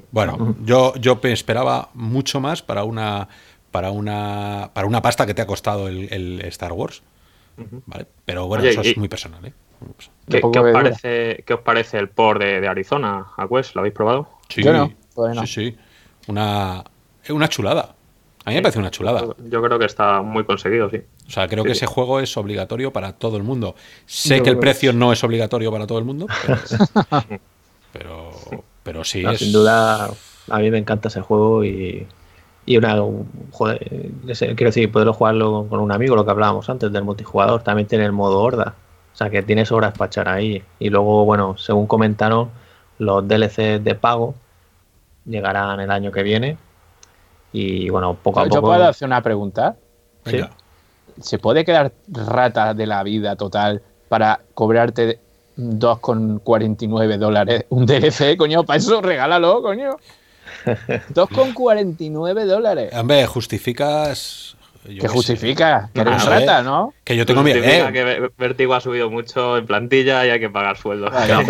Bueno, 0.09 0.55
yo, 0.65 0.95
yo 0.95 1.19
esperaba 1.21 1.89
mucho 1.93 2.39
más 2.39 2.63
para 2.63 2.83
una, 2.83 3.27
para 3.69 3.91
una, 3.91 4.71
para 4.73 4.87
una 4.87 5.03
pasta 5.03 5.27
que 5.27 5.35
te 5.35 5.43
ha 5.43 5.45
costado 5.45 5.87
el, 5.87 6.41
Star 6.45 6.71
Wars. 6.71 7.03
¿vale? 7.85 8.07
Pero 8.25 8.47
bueno, 8.47 8.63
eso 8.63 8.81
es 8.81 8.97
muy 8.97 9.07
personal. 9.07 9.45
¿eh? 9.45 9.53
¿Qué, 10.27 10.41
os 10.43 10.73
parece, 10.73 11.43
¿Qué, 11.45 11.53
os 11.53 11.59
parece, 11.59 11.99
el 11.99 12.09
port 12.09 12.41
de, 12.41 12.67
Arizona 12.67 13.27
a 13.37 13.47
Quest? 13.47 13.75
¿Lo 13.75 13.81
habéis 13.81 13.93
probado? 13.93 14.29
Sí, 14.49 14.63
yo 14.63 14.73
no, 14.73 14.91
sí, 15.45 15.45
sí. 15.45 15.77
Una, 16.25 16.83
es 17.24 17.30
una 17.30 17.47
chulada. 17.47 17.95
A 18.45 18.49
mí 18.49 18.57
me 18.57 18.61
parece 18.61 18.80
una 18.80 18.91
chulada. 18.91 19.24
Yo 19.49 19.61
creo 19.61 19.80
que 19.80 19.86
está 19.86 20.21
muy 20.21 20.43
conseguido, 20.43 20.89
sí. 20.89 21.01
O 21.28 21.32
sea, 21.32 21.47
creo 21.47 21.63
que 21.63 21.71
ese 21.71 21.86
juego 21.86 22.19
es 22.19 22.36
obligatorio 22.36 22.91
para 22.91 23.13
todo 23.13 23.38
el 23.38 23.43
mundo. 23.43 23.76
Sé 24.05 24.43
que 24.43 24.49
el 24.49 24.59
precio 24.59 24.91
no 24.91 25.13
es 25.13 25.24
obligatorio 25.24 25.71
para 25.71 25.88
todo 25.88 25.97
el 25.97 26.03
mundo, 26.03 26.28
pero, 27.93 28.32
pero, 28.84 29.03
sí. 29.05 29.24
es... 29.26 29.39
Sin 29.39 29.53
duda, 29.53 30.09
a 30.49 30.59
mí 30.59 30.69
me 30.71 30.78
encanta 30.78 31.07
ese 31.07 31.21
juego 31.21 31.63
y, 31.63 32.05
y 32.65 32.78
una. 32.78 33.01
Joder, 33.51 33.80
quiero 34.26 34.55
decir, 34.55 34.91
poderlo 34.91 35.13
jugarlo 35.13 35.67
con 35.69 35.80
un 35.80 35.93
amigo, 35.93 36.17
lo 36.17 36.26
que 36.26 36.32
hablábamos 36.32 36.69
antes 36.69 36.91
del 36.91 37.03
multijugador. 37.05 37.63
También 37.63 37.88
tiene 37.88 38.03
el 38.03 38.11
modo 38.11 38.41
horda. 38.41 38.76
O 39.13 39.15
sea, 39.15 39.30
que 39.30 39.41
tienes 39.41 39.71
horas 39.71 39.93
para 39.97 40.07
echar 40.07 40.28
ahí. 40.28 40.61
Y 40.80 40.89
luego, 40.89 41.24
bueno, 41.24 41.55
según 41.57 41.88
comentaron, 41.88 42.49
los 42.97 43.26
DLC 43.26 43.80
de 43.80 43.95
pago 43.95 44.36
llegarán 45.26 45.80
el 45.80 45.91
año 45.91 46.11
que 46.11 46.24
viene 46.24 46.57
y 47.53 47.89
bueno, 47.89 48.17
poco 48.21 48.41
a 48.41 48.43
poco. 48.43 48.55
¿Yo 48.55 48.61
puedo 48.61 48.83
hacer 48.85 49.05
una 49.07 49.21
pregunta? 49.21 49.77
¿Sí? 50.25 50.41
¿Se 51.21 51.37
puede 51.37 51.63
quedar 51.63 51.93
rata 52.07 52.73
de 52.73 52.87
la 52.87 53.03
vida 53.03 53.35
total 53.35 53.81
para 54.09 54.41
cobrarte 54.53 55.19
2,49 55.57 57.17
dólares 57.17 57.65
un 57.69 57.85
DLC, 57.85 58.35
coño, 58.37 58.63
para 58.63 58.77
eso 58.77 59.01
regálalo, 59.01 59.61
coño. 59.61 59.97
2,49 60.65 62.45
dólares. 62.45 62.93
Hombre, 62.95 63.25
justificas 63.27 64.57
¿Qué 64.86 65.07
justifica? 65.07 65.89
Que 65.93 66.01
eres 66.01 66.25
rata, 66.25 66.61
¿no? 66.61 66.93
Que 67.03 67.15
yo 67.15 67.25
tengo 67.25 67.43
miedo. 67.43 67.61
Eh. 67.63 67.89
que 67.93 68.29
Vertigo 68.38 68.73
ha 68.73 68.81
subido 68.81 69.09
mucho 69.09 69.57
en 69.57 69.65
plantilla 69.65 70.25
y 70.25 70.29
hay 70.29 70.39
que 70.39 70.49
pagar 70.49 70.77
sueldo. 70.77 71.09
no, 71.09 71.43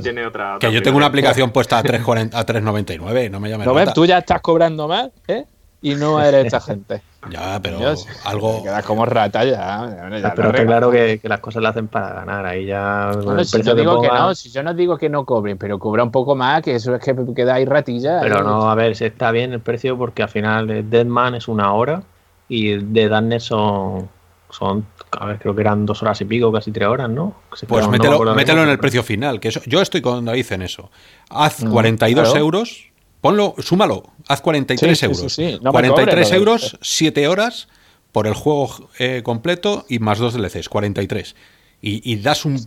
tiene, 0.00 0.16
otra, 0.26 0.56
Que 0.60 0.72
yo 0.72 0.82
tengo 0.82 0.96
una 0.96 1.06
aplicación 1.06 1.50
puesta 1.50 1.78
a 1.78 1.82
3,99, 1.82 3.30
no 3.30 3.40
me 3.40 3.48
llames. 3.48 3.66
¿No 3.66 3.92
Tú 3.92 4.06
ya 4.06 4.18
estás 4.18 4.40
cobrando 4.40 4.86
más, 4.86 5.10
¿eh? 5.28 5.44
Y 5.82 5.94
no 5.94 6.20
eres 6.22 6.46
esta 6.46 6.60
gente. 6.60 7.02
Ya, 7.28 7.60
pero 7.62 7.78
algo. 8.24 8.56
Te 8.56 8.62
quedas 8.62 8.84
como 8.86 9.04
rata 9.04 9.44
ya. 9.44 10.08
pero 10.34 10.48
está 10.48 10.64
claro 10.64 10.90
que, 10.90 11.20
las 11.22 11.40
cosas 11.40 11.62
las 11.62 11.72
hacen 11.72 11.86
para 11.86 12.14
ganar. 12.14 12.46
Ahí 12.46 12.64
ya. 12.64 13.12
si, 13.44 13.62
yo 13.62 13.74
digo 13.74 14.00
que 14.00 14.08
no, 14.08 14.34
si 14.34 14.50
yo 14.50 14.62
no 14.62 14.72
digo 14.72 14.96
que 14.96 15.10
no 15.10 15.26
cobren, 15.26 15.58
pero 15.58 15.78
cobra 15.78 16.02
un 16.02 16.10
poco 16.10 16.34
más, 16.34 16.62
que 16.62 16.76
eso 16.76 16.94
es 16.94 17.04
que 17.04 17.14
queda 17.36 17.56
ahí 17.56 17.66
ratilla. 17.66 18.20
Pero 18.22 18.42
no, 18.42 18.70
a 18.70 18.74
ver, 18.74 18.96
si 18.96 19.04
está 19.04 19.32
bien 19.32 19.52
el 19.52 19.60
precio 19.60 19.98
porque 19.98 20.22
al 20.22 20.30
final 20.30 20.88
Deadman 20.88 21.34
es 21.34 21.46
una 21.46 21.74
hora 21.74 22.02
y 22.48 22.76
de 22.76 23.08
Darkness 23.08 23.44
son. 23.44 24.08
Son, 24.48 24.84
a 25.12 25.26
ver, 25.26 25.38
creo 25.38 25.54
que 25.54 25.60
eran 25.60 25.86
dos 25.86 26.02
horas 26.02 26.20
y 26.22 26.24
pico, 26.24 26.50
casi 26.50 26.72
tres 26.72 26.88
horas, 26.88 27.08
¿no? 27.08 27.34
pues 27.68 27.86
mételo, 27.86 28.34
mételo 28.34 28.64
en 28.64 28.70
el 28.70 28.78
precio 28.80 29.04
final. 29.04 29.38
que 29.38 29.50
Yo 29.66 29.80
estoy 29.80 30.00
con 30.00 30.24
David 30.24 30.46
en 30.50 30.62
eso. 30.62 30.90
Haz 31.28 31.64
42 31.64 32.34
mm, 32.34 32.36
euros 32.36 32.89
Ponlo, 33.20 33.54
súmalo, 33.58 34.10
haz 34.28 34.40
43 34.40 35.02
euros. 35.02 35.36
43 35.62 36.32
euros, 36.32 36.78
7 36.80 37.28
horas 37.28 37.68
por 38.12 38.26
el 38.26 38.34
juego 38.34 38.90
eh, 38.98 39.22
completo 39.22 39.84
y 39.88 39.98
más 39.98 40.18
dos 40.18 40.34
DLCs, 40.34 40.68
43. 40.68 41.36
Y, 41.82 42.12
y 42.12 42.16
das 42.16 42.44
un, 42.44 42.58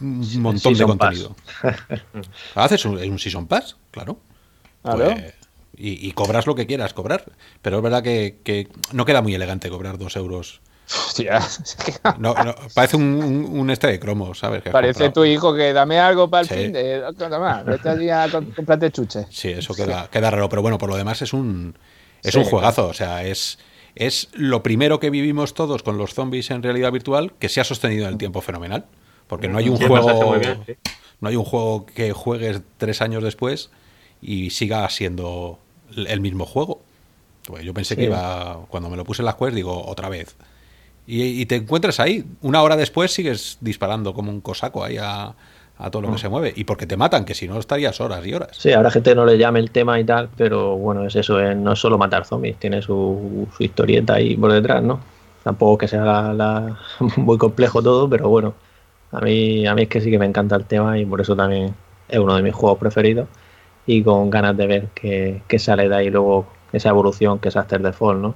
montón 0.00 0.74
de 0.74 0.84
contenido. 0.84 1.36
Haces 2.54 2.84
un, 2.84 2.96
un, 2.98 3.18
Season 3.18 3.46
Pass, 3.46 3.76
claro. 3.90 4.18
Pues, 4.82 5.34
y, 5.76 6.06
y, 6.06 6.12
cobras 6.12 6.46
lo 6.46 6.54
que 6.54 6.66
quieras 6.66 6.94
cobrar. 6.94 7.32
Pero 7.60 7.78
es 7.78 7.82
verdad 7.82 8.02
que, 8.02 8.38
que 8.44 8.68
no 8.92 9.04
queda 9.04 9.22
muy 9.22 9.34
elegante 9.34 9.68
cobrar 9.68 9.98
2 9.98 10.16
euros 10.16 10.60
Hostia. 10.94 11.40
No, 12.18 12.34
parece 12.74 12.96
un, 12.96 13.48
un, 13.52 13.70
este 13.70 13.86
de 13.86 14.00
cromo, 14.00 14.34
¿sabes? 14.34 14.62
parece 14.70 15.10
tu 15.10 15.24
hijo 15.24 15.54
que 15.54 15.72
dame 15.72 15.98
algo 15.98 16.28
para 16.28 16.42
el 16.42 16.48
fin 16.48 16.72
de. 16.72 17.02
Toma, 17.16 17.62
vete 17.62 17.88
allí 17.88 18.10
a 18.10 18.28
comprarte 18.30 18.90
chuche. 18.90 19.26
Sí, 19.30 19.50
eso 19.50 19.74
queda, 19.74 20.08
queda 20.10 20.30
raro. 20.30 20.48
Pero 20.48 20.62
bueno, 20.62 20.78
por 20.78 20.88
lo 20.88 20.96
demás 20.96 21.22
es 21.22 21.32
un, 21.32 21.76
es 22.22 22.34
un 22.34 22.44
juegazo. 22.44 22.88
O 22.88 22.94
sea, 22.94 23.24
es, 23.24 23.58
es 23.94 24.28
lo 24.32 24.62
primero 24.62 25.00
que 25.00 25.10
vivimos 25.10 25.54
todos 25.54 25.82
con 25.82 25.98
los 25.98 26.14
zombies 26.14 26.50
en 26.50 26.62
realidad 26.62 26.92
virtual 26.92 27.32
que 27.38 27.48
se 27.48 27.60
ha 27.60 27.64
sostenido 27.64 28.06
en 28.06 28.12
el 28.12 28.18
tiempo 28.18 28.40
fenomenal. 28.40 28.86
Porque 29.26 29.48
no 29.48 29.58
hay 29.58 29.68
un 29.68 29.78
juego. 29.78 30.36
No 31.20 31.28
hay 31.28 31.36
un 31.36 31.44
juego 31.44 31.86
que 31.86 32.12
juegues 32.12 32.60
tres 32.78 33.00
años 33.00 33.22
después 33.22 33.70
y 34.20 34.50
siga 34.50 34.88
siendo 34.90 35.58
el 35.94 36.20
mismo 36.20 36.46
juego. 36.46 36.82
Pues 37.46 37.64
yo 37.64 37.72
pensé 37.74 37.96
que 37.96 38.04
iba. 38.04 38.60
Cuando 38.68 38.90
me 38.90 38.96
lo 38.96 39.04
puse 39.04 39.22
en 39.22 39.26
las 39.26 39.36
quests, 39.36 39.54
digo, 39.54 39.86
otra 39.86 40.08
vez. 40.08 40.36
Y, 41.06 41.46
te 41.46 41.56
encuentras 41.56 42.00
ahí. 42.00 42.24
Una 42.42 42.62
hora 42.62 42.76
después 42.76 43.12
sigues 43.12 43.58
disparando 43.60 44.14
como 44.14 44.30
un 44.30 44.40
cosaco 44.40 44.84
ahí 44.84 44.98
a, 44.98 45.34
todo 45.90 46.02
lo 46.02 46.08
que 46.08 46.14
mm. 46.14 46.18
se 46.18 46.28
mueve. 46.28 46.52
Y 46.54 46.64
porque 46.64 46.86
te 46.86 46.96
matan, 46.96 47.24
que 47.24 47.34
si 47.34 47.48
no 47.48 47.58
estarías 47.58 48.00
horas 48.00 48.24
y 48.24 48.32
horas. 48.32 48.50
Sí, 48.52 48.72
ahora 48.72 48.90
gente 48.90 49.14
no 49.14 49.24
le 49.24 49.36
llame 49.36 49.58
el 49.58 49.70
tema 49.70 49.98
y 49.98 50.04
tal, 50.04 50.28
pero 50.36 50.76
bueno, 50.76 51.04
es 51.04 51.16
eso, 51.16 51.40
no 51.54 51.72
es 51.72 51.78
solo 51.78 51.98
matar 51.98 52.24
zombies, 52.24 52.56
tiene 52.58 52.82
su, 52.82 53.48
historieta 53.58 54.14
ahí 54.14 54.36
por 54.36 54.52
detrás, 54.52 54.82
¿no? 54.82 55.00
Tampoco 55.42 55.78
que 55.78 55.88
sea 55.88 56.32
la, 56.32 56.78
muy 57.16 57.36
complejo 57.36 57.82
todo, 57.82 58.08
pero 58.08 58.28
bueno, 58.28 58.54
a 59.10 59.20
mí, 59.20 59.66
a 59.66 59.74
mí 59.74 59.82
es 59.82 59.88
que 59.88 60.00
sí 60.00 60.08
que 60.08 60.20
me 60.20 60.26
encanta 60.26 60.54
el 60.54 60.66
tema 60.66 60.98
y 60.98 61.04
por 61.04 61.20
eso 61.20 61.34
también 61.34 61.74
es 62.08 62.18
uno 62.18 62.36
de 62.36 62.42
mis 62.42 62.54
juegos 62.54 62.78
preferidos 62.78 63.26
y 63.86 64.02
con 64.02 64.30
ganas 64.30 64.56
de 64.56 64.66
ver 64.66 64.88
que, 64.94 65.58
sale 65.58 65.88
de 65.88 65.94
ahí 65.94 66.10
luego 66.10 66.46
esa 66.72 66.90
evolución 66.90 67.38
que 67.38 67.48
es 67.48 67.56
After 67.56 67.82
the 67.82 67.92
Fall, 67.92 68.22
¿no? 68.22 68.34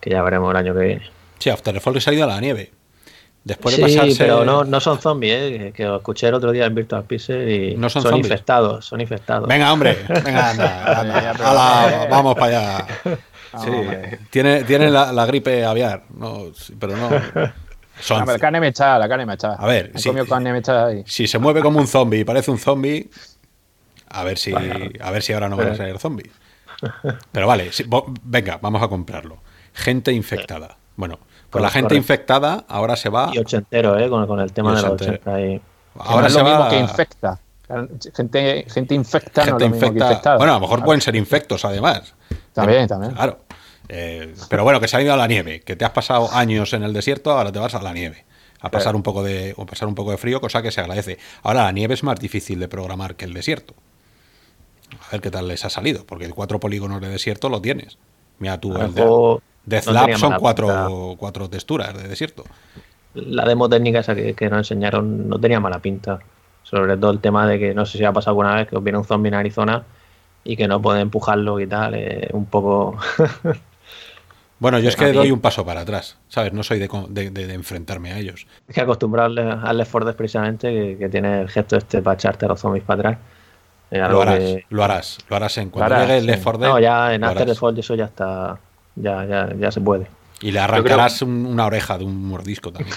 Que 0.00 0.10
ya 0.10 0.22
veremos 0.22 0.50
el 0.50 0.56
año 0.56 0.74
que 0.74 0.80
viene. 0.80 1.02
Sí, 1.44 1.50
After 1.50 1.74
the 1.74 1.80
Fall 1.80 1.98
ha 2.06 2.12
ido 2.14 2.24
a 2.24 2.26
la 2.26 2.40
nieve. 2.40 2.72
Después 3.44 3.76
de 3.76 3.86
sí, 3.86 4.14
pero 4.16 4.46
no, 4.46 4.64
no 4.64 4.80
son 4.80 4.98
zombies, 4.98 5.34
¿eh? 5.34 5.72
que 5.76 5.84
lo 5.84 5.96
escuché 5.96 6.28
el 6.28 6.32
otro 6.32 6.52
día 6.52 6.64
en 6.64 6.74
Virtual 6.74 7.04
Pixel 7.04 7.50
y 7.50 7.76
no 7.76 7.90
son, 7.90 8.16
infectados, 8.16 8.86
son 8.86 9.02
infectados. 9.02 9.46
Venga, 9.46 9.70
hombre, 9.70 9.98
venga, 10.24 10.48
anda, 10.48 12.06
vamos 12.08 12.34
para 12.34 12.46
allá. 12.46 12.86
Sí, 13.62 13.70
tiene, 14.30 14.64
tiene 14.64 14.90
la, 14.90 15.26
gripe 15.26 15.66
aviar, 15.66 16.04
no, 16.16 16.46
pero 16.80 16.96
no. 16.96 17.10
Son... 18.00 18.26
la 18.26 18.38
carne 18.38 18.60
mechada, 18.60 18.98
la 18.98 19.06
carne 19.06 19.26
mechada. 19.26 19.56
A 19.56 19.66
ver, 19.66 19.92
si, 19.96 20.10
carne 20.10 20.50
mechada 20.50 20.86
ahí. 20.86 21.04
si 21.06 21.26
se 21.26 21.38
mueve 21.38 21.60
como 21.60 21.78
un 21.78 21.86
zombie 21.86 22.20
y 22.20 22.24
parece 22.24 22.50
un 22.50 22.58
zombie, 22.58 23.10
a 24.08 24.24
ver 24.24 24.38
si, 24.38 24.54
a 24.54 25.10
ver 25.10 25.22
si 25.22 25.34
ahora 25.34 25.50
no 25.50 25.58
van 25.58 25.68
a 25.68 25.74
ser 25.74 25.98
zombies. 25.98 26.32
Pero 27.32 27.46
vale, 27.46 27.70
venga, 28.22 28.58
vamos 28.62 28.82
a 28.82 28.88
comprarlo. 28.88 29.42
Gente 29.74 30.10
infectada. 30.10 30.78
Bueno, 30.96 31.18
pues 31.54 31.62
la 31.62 31.70
gente 31.70 31.94
infectada 31.94 32.64
ahora 32.66 32.96
se 32.96 33.08
va. 33.08 33.30
Y 33.32 33.38
ochentero, 33.38 33.96
¿eh? 33.96 34.08
Con, 34.08 34.40
el 34.40 34.52
tema 34.52 34.74
de 34.74 34.82
los 34.82 34.90
80 34.90 35.34
ahí. 35.34 35.60
Ahora 35.96 36.26
es 36.26 36.34
lo 36.34 36.42
mismo 36.42 36.68
que 36.68 36.78
infecta. 36.80 37.38
Gente, 38.12 38.66
gente 38.68 38.94
infecta 38.96 39.46
no 39.46 39.64
infecta. 39.64 40.36
Bueno, 40.36 40.52
a 40.52 40.56
lo 40.56 40.60
mejor 40.60 40.82
pueden 40.82 41.00
ser 41.00 41.14
infectos 41.14 41.64
además. 41.64 42.12
También, 42.52 42.88
también. 42.88 43.12
Claro. 43.12 43.38
Eh, 43.88 44.34
pero 44.48 44.64
bueno, 44.64 44.80
que 44.80 44.88
se 44.88 44.96
ha 44.96 45.02
ido 45.02 45.14
a 45.14 45.16
la 45.16 45.28
nieve, 45.28 45.60
que 45.60 45.76
te 45.76 45.84
has 45.84 45.92
pasado 45.92 46.28
años 46.32 46.72
en 46.72 46.82
el 46.82 46.92
desierto, 46.92 47.30
ahora 47.30 47.52
te 47.52 47.60
vas 47.60 47.76
a 47.76 47.82
la 47.82 47.92
nieve. 47.92 48.24
A 48.60 48.70
pasar 48.70 48.96
un 48.96 49.04
poco 49.04 49.22
de, 49.22 49.54
o 49.56 49.64
pasar 49.64 49.86
un 49.86 49.94
poco 49.94 50.10
de 50.10 50.16
frío, 50.16 50.40
cosa 50.40 50.60
que 50.60 50.72
se 50.72 50.80
agradece. 50.80 51.18
Ahora 51.44 51.62
la 51.62 51.70
nieve 51.72 51.94
es 51.94 52.02
más 52.02 52.18
difícil 52.18 52.58
de 52.58 52.66
programar 52.66 53.14
que 53.14 53.26
el 53.26 53.32
desierto. 53.32 53.74
A 55.06 55.12
ver 55.12 55.20
qué 55.20 55.30
tal 55.30 55.46
les 55.46 55.64
ha 55.64 55.70
salido, 55.70 56.04
porque 56.04 56.28
cuatro 56.30 56.58
polígonos 56.58 57.00
de 57.00 57.10
desierto 57.10 57.48
lo 57.48 57.60
tienes. 57.62 57.96
Mira 58.40 58.58
tú, 58.58 58.76
el 58.76 58.92
de, 58.92 59.04
Deathloop 59.66 60.16
son 60.16 60.34
cuatro, 60.38 61.16
cuatro, 61.18 61.48
texturas 61.48 61.94
de 61.94 62.08
desierto. 62.08 62.44
La 63.14 63.44
demo 63.44 63.68
técnica 63.68 64.00
esa 64.00 64.14
que, 64.14 64.48
nos 64.50 64.58
enseñaron 64.58 65.28
no 65.28 65.38
tenía 65.38 65.60
mala 65.60 65.78
pinta. 65.78 66.18
Sobre 66.62 66.96
todo 66.96 67.10
el 67.10 67.20
tema 67.20 67.46
de 67.46 67.58
que 67.58 67.74
no 67.74 67.86
sé 67.86 67.98
si 67.98 68.04
ha 68.04 68.12
pasado 68.12 68.32
alguna 68.32 68.54
vez 68.56 68.68
que 68.68 68.76
os 68.76 68.82
viene 68.82 68.98
un 68.98 69.04
zombie 69.04 69.28
en 69.28 69.34
Arizona 69.34 69.84
y 70.44 70.56
que 70.56 70.66
no 70.66 70.80
puede 70.80 71.00
empujarlo 71.00 71.60
y 71.60 71.66
tal. 71.66 71.96
un 72.32 72.46
poco. 72.46 72.96
Bueno, 74.64 74.78
yo 74.78 74.88
es 74.88 74.96
que 74.96 75.12
doy 75.12 75.30
un 75.30 75.40
paso 75.40 75.66
para 75.66 75.80
atrás, 75.80 76.16
¿sabes? 76.28 76.52
No 76.52 76.62
soy 76.62 76.78
de, 76.78 77.54
enfrentarme 77.54 78.12
a 78.12 78.18
ellos. 78.18 78.46
Es 78.68 78.74
que 78.74 78.80
acostumbrarle 78.80 79.42
a 79.42 79.72
Left 79.72 79.90
4 79.90 80.16
precisamente, 80.16 80.96
que, 80.96 81.08
tiene 81.08 81.42
el 81.42 81.50
gesto 81.50 81.76
este 81.76 82.00
para 82.00 82.14
echarte 82.14 82.46
a 82.46 82.48
los 82.48 82.60
zombies 82.60 82.84
para 82.84 83.00
atrás. 83.00 83.18
Lo 83.90 84.22
harás, 84.22 84.40
lo 84.70 84.84
harás, 84.84 85.18
lo 85.28 85.36
harás 85.36 85.58
en 85.58 85.70
cuanto 85.70 85.96
llegue 85.98 86.16
el 86.16 86.26
Left 86.26 86.42
4 86.42 86.60
No, 86.60 86.80
ya 86.80 87.14
en 87.14 87.24
After 87.24 87.54
Fall 87.54 87.78
eso 87.78 87.94
ya 87.94 88.06
está, 88.06 88.58
ya, 88.96 89.24
ya, 89.24 89.54
ya 89.58 89.70
se 89.70 89.80
puede. 89.80 90.06
Y 90.40 90.50
le 90.50 90.60
arrancarás 90.60 91.22
una 91.22 91.66
oreja 91.66 91.96
de 91.96 92.04
un 92.04 92.26
mordisco 92.26 92.72
también. 92.72 92.96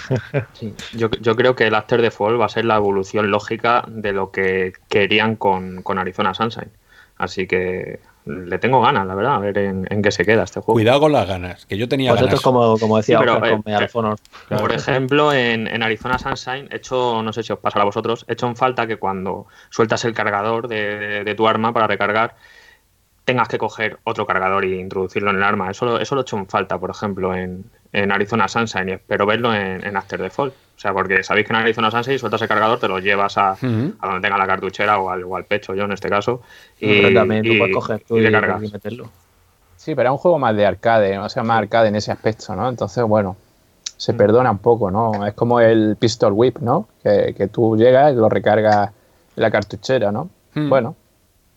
yo, 0.94 1.10
yo, 1.10 1.36
creo 1.36 1.56
que 1.56 1.68
el 1.68 1.76
After 1.76 2.02
the 2.02 2.12
Fall 2.12 2.40
va 2.40 2.46
a 2.46 2.50
ser 2.50 2.66
la 2.66 2.76
evolución 2.76 3.32
lógica 3.32 3.86
de 3.88 4.12
lo 4.12 4.32
que 4.32 4.74
querían 4.90 5.36
con, 5.36 5.82
con 5.84 5.98
Arizona 5.98 6.34
Sunshine. 6.34 6.72
Así 7.18 7.48
que 7.48 8.00
le 8.26 8.58
tengo 8.60 8.82
ganas, 8.82 9.08
la 9.08 9.16
verdad, 9.16 9.36
a 9.36 9.40
ver 9.40 9.58
en, 9.58 10.02
qué 10.02 10.12
se 10.12 10.26
queda 10.26 10.44
este 10.44 10.60
juego. 10.60 10.74
Cuidado 10.74 11.00
con 11.00 11.12
las 11.12 11.28
ganas, 11.28 11.66
que 11.66 11.78
yo 11.78 11.88
tenía 11.88 12.12
Vosotros, 12.12 12.42
como, 12.42 12.78
como 12.78 12.98
decía, 12.98 13.20
con 13.92 14.16
Por 14.50 14.72
ejemplo, 14.74 15.34
en, 15.34 15.68
en, 15.68 15.84
Arizona 15.84 16.20
Sunshine, 16.20 16.68
hecho, 16.72 17.22
no 17.24 17.32
sé 17.32 17.44
si 17.44 17.54
os 17.54 17.60
pasa 17.60 17.80
a 17.80 17.86
vosotros, 17.86 18.26
he 18.28 18.34
hecho 18.34 18.48
en 18.48 18.56
falta 18.56 18.86
que 18.86 18.98
cuando 18.98 19.48
sueltas 19.70 20.04
el 20.06 20.14
cargador 20.14 20.68
de, 20.68 21.24
de 21.24 21.36
tu 21.36 21.48
arma 21.48 21.74
para 21.74 21.88
recargar, 21.88 22.36
tengas 23.28 23.50
que 23.50 23.58
coger 23.58 24.00
otro 24.06 24.26
cargador 24.26 24.64
e 24.64 24.80
introducirlo 24.80 25.32
en 25.32 25.36
el 25.36 25.44
arma. 25.44 25.70
Eso, 25.70 26.00
eso 26.00 26.16
lo 26.16 26.22
he 26.22 26.24
hecho 26.24 26.38
en 26.38 26.48
falta, 26.48 26.78
por 26.78 26.92
ejemplo, 26.92 27.36
en, 27.36 27.66
Arizona 28.10 28.48
Sunshine 28.48 28.88
y 28.88 28.92
espero 28.94 29.26
verlo 29.26 29.54
en, 29.54 29.98
After 29.98 30.18
the 30.18 30.30
Fall. 30.30 30.48
O 30.48 30.80
sea, 30.80 30.94
porque 30.94 31.24
sabéis 31.24 31.46
que 31.46 31.52
en 31.52 31.60
Arizona 31.60 31.92
Sunshine 31.92 32.20
sueltas 32.20 32.42
el 32.42 32.48
cargador, 32.48 32.80
te 32.80 32.88
lo 32.88 33.00
llevas 33.00 33.38
a, 33.38 33.58
donde 33.60 34.22
tenga 34.22 34.38
la 34.38 34.48
cartuchera 34.48 35.00
o 35.00 35.10
al, 35.10 35.44
pecho, 35.44 35.76
yo 35.76 35.84
en 35.84 35.92
este 35.92 36.08
caso. 36.08 36.42
Y, 36.80 37.14
también 37.14 37.44
tú 37.44 37.58
puedes 37.58 37.76
coger 37.76 38.04
tú 38.08 38.18
y, 38.18 38.30
meterlo. 38.30 39.10
Sí, 39.76 39.94
pero 39.94 40.08
es 40.08 40.12
un 40.14 40.20
juego 40.20 40.40
más 40.40 40.56
de 40.56 40.66
arcade, 40.66 41.20
o 41.20 41.28
sea, 41.28 41.44
más 41.44 41.58
arcade 41.58 41.90
en 41.90 41.98
ese 41.98 42.14
aspecto, 42.14 42.56
¿no? 42.56 42.70
Entonces, 42.70 43.04
bueno, 43.04 43.36
se 43.98 44.14
mm. 44.14 44.18
perdona 44.18 44.52
un 44.52 44.60
poco, 44.60 44.90
¿no? 44.90 45.28
Es 45.28 45.34
como 45.34 45.60
el 45.60 45.98
Pistol 46.00 46.32
Whip, 46.32 46.60
¿no? 46.60 46.88
Que, 47.04 47.36
que 47.38 47.48
tú 47.48 47.76
llegas 47.76 48.14
y 48.14 48.16
lo 48.16 48.30
recargas 48.30 48.92
en 49.36 49.44
la 49.44 49.52
cartuchera, 49.52 50.14
¿no? 50.14 50.30
Mm. 50.54 50.70
Bueno, 50.70 50.96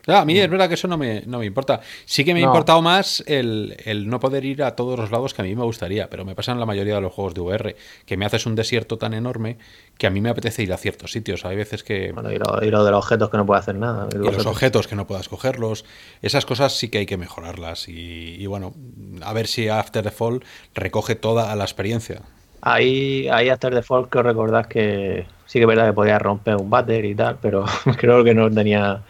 a 0.07 0.24
mí 0.24 0.38
es 0.38 0.51
verdad 0.51 0.68
que 0.68 0.74
eso 0.74 0.88
no 0.88 0.96
me, 0.96 1.22
no 1.26 1.38
me 1.38 1.46
importa. 1.46 1.80
Sí 2.05 2.24
que 2.24 2.34
me 2.34 2.40
ha 2.40 2.44
importado 2.44 2.82
más 2.82 3.22
el, 3.26 3.74
no 4.07 4.20
poder 4.20 4.44
ir 4.44 4.62
a 4.62 4.74
todos 4.76 4.98
los 4.98 5.11
lados 5.11 5.34
que 5.34 5.42
a 5.42 5.44
mí 5.44 5.55
me 5.55 5.64
gustaría, 5.64 6.09
pero 6.11 6.24
me 6.24 6.34
pasa 6.34 6.53
en 6.53 6.61
la 6.61 6.66
mayoría 6.66 6.94
de 6.96 7.01
los 7.01 7.12
juegos 7.12 7.34
de 7.34 7.40
VR, 7.40 7.76
que 8.07 8.16
me 8.16 8.26
haces 8.26 8.46
un 8.46 8.55
desierto 8.55 8.98
tan 8.98 9.14
enorme 9.14 9.59
que 9.98 10.07
a 10.07 10.11
mí 10.11 10.20
me 10.20 10.30
apetece 10.30 10.62
ir 10.62 10.72
a 10.72 10.76
ciertos 10.76 11.12
sitios. 11.12 11.44
Hay 11.44 11.57
veces 11.57 11.82
que... 11.82 12.12
Bueno, 12.12 12.32
y 12.32 12.38
lo, 12.38 12.62
y 12.62 12.70
lo 12.70 12.84
de 12.84 12.90
los 12.90 13.05
objetos 13.05 13.30
que 13.30 13.36
no 13.36 13.46
puedo 13.46 13.61
hacer 13.61 13.74
nada. 13.74 14.09
Y, 14.12 14.18
los 14.18 14.46
objetos 14.46 14.86
que 14.88 14.96
no 14.96 15.07
puedas 15.07 15.28
cogerlos. 15.28 15.84
Esas 16.22 16.46
cosas 16.46 16.76
sí 16.76 16.88
que 16.88 16.98
hay 16.98 17.07
que 17.07 17.16
mejorarlas. 17.16 17.88
Y, 17.88 18.46
bueno, 18.46 18.74
a 19.22 19.32
ver 19.32 19.46
si 19.46 19.68
After 19.68 20.03
the 20.03 20.11
Fall 20.11 20.42
recoge 20.74 21.14
toda 21.14 21.55
la 21.55 21.64
experiencia 21.64 22.22
Ahí, 22.62 23.26
ahí 23.28 23.48
hasta 23.48 23.68
el 23.68 23.74
default 23.74 24.11
que 24.11 24.22
recordás 24.22 24.66
que 24.66 25.26
sí 25.46 25.59
que 25.59 25.62
es 25.62 25.66
verdad 25.66 25.86
que 25.86 25.92
podía 25.94 26.18
romper 26.18 26.57
un 26.57 26.68
váter 26.68 27.05
y 27.07 27.14
tal, 27.14 27.38
pero 27.40 27.64
creo 27.96 28.22
que 28.22 28.34
no 28.34 28.51
tenía 28.51 29.03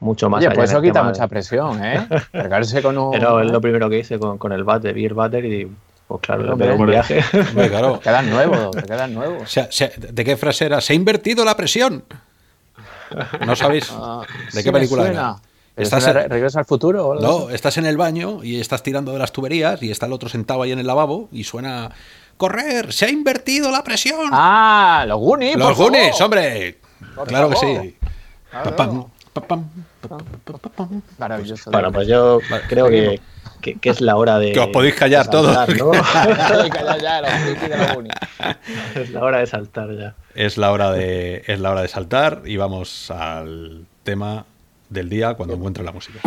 mucho 0.00 0.30
más. 0.30 0.44
Oye, 0.44 0.54
pues 0.54 0.70
eso 0.70 0.80
quita 0.80 1.02
mucha 1.02 1.26
presión, 1.26 1.84
¿eh? 1.84 2.06
Pegarse 2.32 2.82
con 2.82 2.96
un. 2.98 3.10
Pero 3.12 3.40
es 3.40 3.50
lo 3.50 3.60
primero 3.60 3.88
que 3.90 3.98
hice 3.98 4.18
con, 4.18 4.38
con 4.38 4.52
el 4.52 4.64
vi 4.64 5.04
el 5.04 5.14
váter 5.14 5.44
y 5.44 5.70
pues 6.08 6.22
claro, 6.22 6.56
me 6.56 6.72
un 6.72 6.86
viaje. 6.86 7.22
claro. 7.68 7.98
Te 7.98 8.04
quedan 8.04 8.30
nuevos, 8.30 8.70
te 8.74 8.82
quedan 8.82 9.14
nuevos. 9.14 9.42
O 9.42 9.46
sea, 9.46 9.90
¿De 9.96 10.24
qué 10.24 10.36
frase 10.36 10.64
era? 10.64 10.80
Se 10.80 10.94
ha 10.94 10.96
invertido 10.96 11.44
la 11.44 11.56
presión. 11.56 12.02
¿No 13.44 13.56
sabéis 13.56 13.88
ah, 13.92 14.22
de 14.52 14.64
qué 14.64 14.72
película 14.72 15.06
era? 15.06 15.36
¿Estás 15.76 16.06
en... 16.06 16.28
¿Regresa 16.28 16.58
al 16.58 16.64
futuro? 16.64 17.14
No, 17.20 17.50
estás 17.50 17.78
en 17.78 17.86
el 17.86 17.96
baño 17.96 18.42
y 18.42 18.60
estás 18.60 18.82
tirando 18.82 19.12
de 19.12 19.18
las 19.18 19.32
tuberías 19.32 19.82
y 19.82 19.90
está 19.90 20.06
el 20.06 20.12
otro 20.12 20.28
sentado 20.28 20.62
ahí 20.62 20.72
en 20.72 20.78
el 20.78 20.86
lavabo 20.86 21.28
y 21.30 21.44
suena 21.44 21.90
correr, 22.36 22.92
se 22.92 23.06
ha 23.06 23.10
invertido 23.10 23.70
la 23.70 23.84
presión. 23.84 24.30
Ah, 24.32 25.04
los 25.06 25.18
Goonies. 25.18 25.56
Los 25.56 25.76
Goonies, 25.76 26.20
hombre. 26.20 26.78
claro 27.26 27.50
que 27.50 27.56
sí. 27.56 27.96
Maravilloso. 31.18 31.70
Bueno, 31.70 31.92
pues 31.92 32.08
yo 32.08 32.40
creo 32.68 32.88
que, 32.88 33.20
que, 33.60 33.90
es 33.90 34.00
la 34.00 34.16
hora 34.16 34.38
de. 34.38 34.52
Que 34.52 34.60
os 34.60 34.68
podéis 34.68 34.94
callar 34.94 35.28
todos. 35.28 35.54
¿no? 35.76 35.92
es 38.94 39.10
la 39.10 39.22
hora 39.22 39.38
de 39.38 39.46
saltar 39.46 39.96
ya. 39.96 40.14
Es 40.34 40.56
la 40.56 40.72
hora 40.72 40.92
de, 40.92 41.42
es 41.46 41.60
la 41.60 41.70
hora 41.70 41.82
de 41.82 41.88
saltar 41.88 42.42
y 42.44 42.56
vamos 42.56 43.10
al 43.10 43.84
tema 44.04 44.44
del 44.88 45.08
día 45.08 45.34
cuando 45.34 45.54
encuentre 45.54 45.84
la 45.84 45.92
música. 45.92 46.20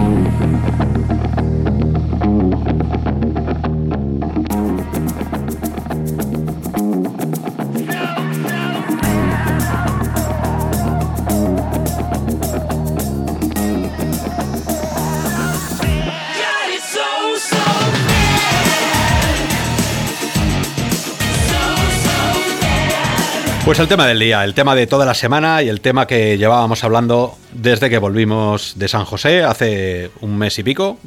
Pues 23.63 23.77
el 23.79 23.87
tema 23.87 24.07
del 24.07 24.19
día, 24.19 24.43
el 24.43 24.55
tema 24.55 24.73
de 24.73 24.87
toda 24.87 25.05
la 25.05 25.13
semana 25.13 25.61
y 25.61 25.69
el 25.69 25.81
tema 25.81 26.07
que 26.07 26.37
llevábamos 26.37 26.83
hablando 26.83 27.37
desde 27.53 27.91
que 27.91 27.99
volvimos 27.99 28.73
de 28.77 28.87
San 28.87 29.05
José 29.05 29.43
hace 29.43 30.09
un 30.19 30.35
mes 30.35 30.57
y 30.57 30.63
pico, 30.63 30.97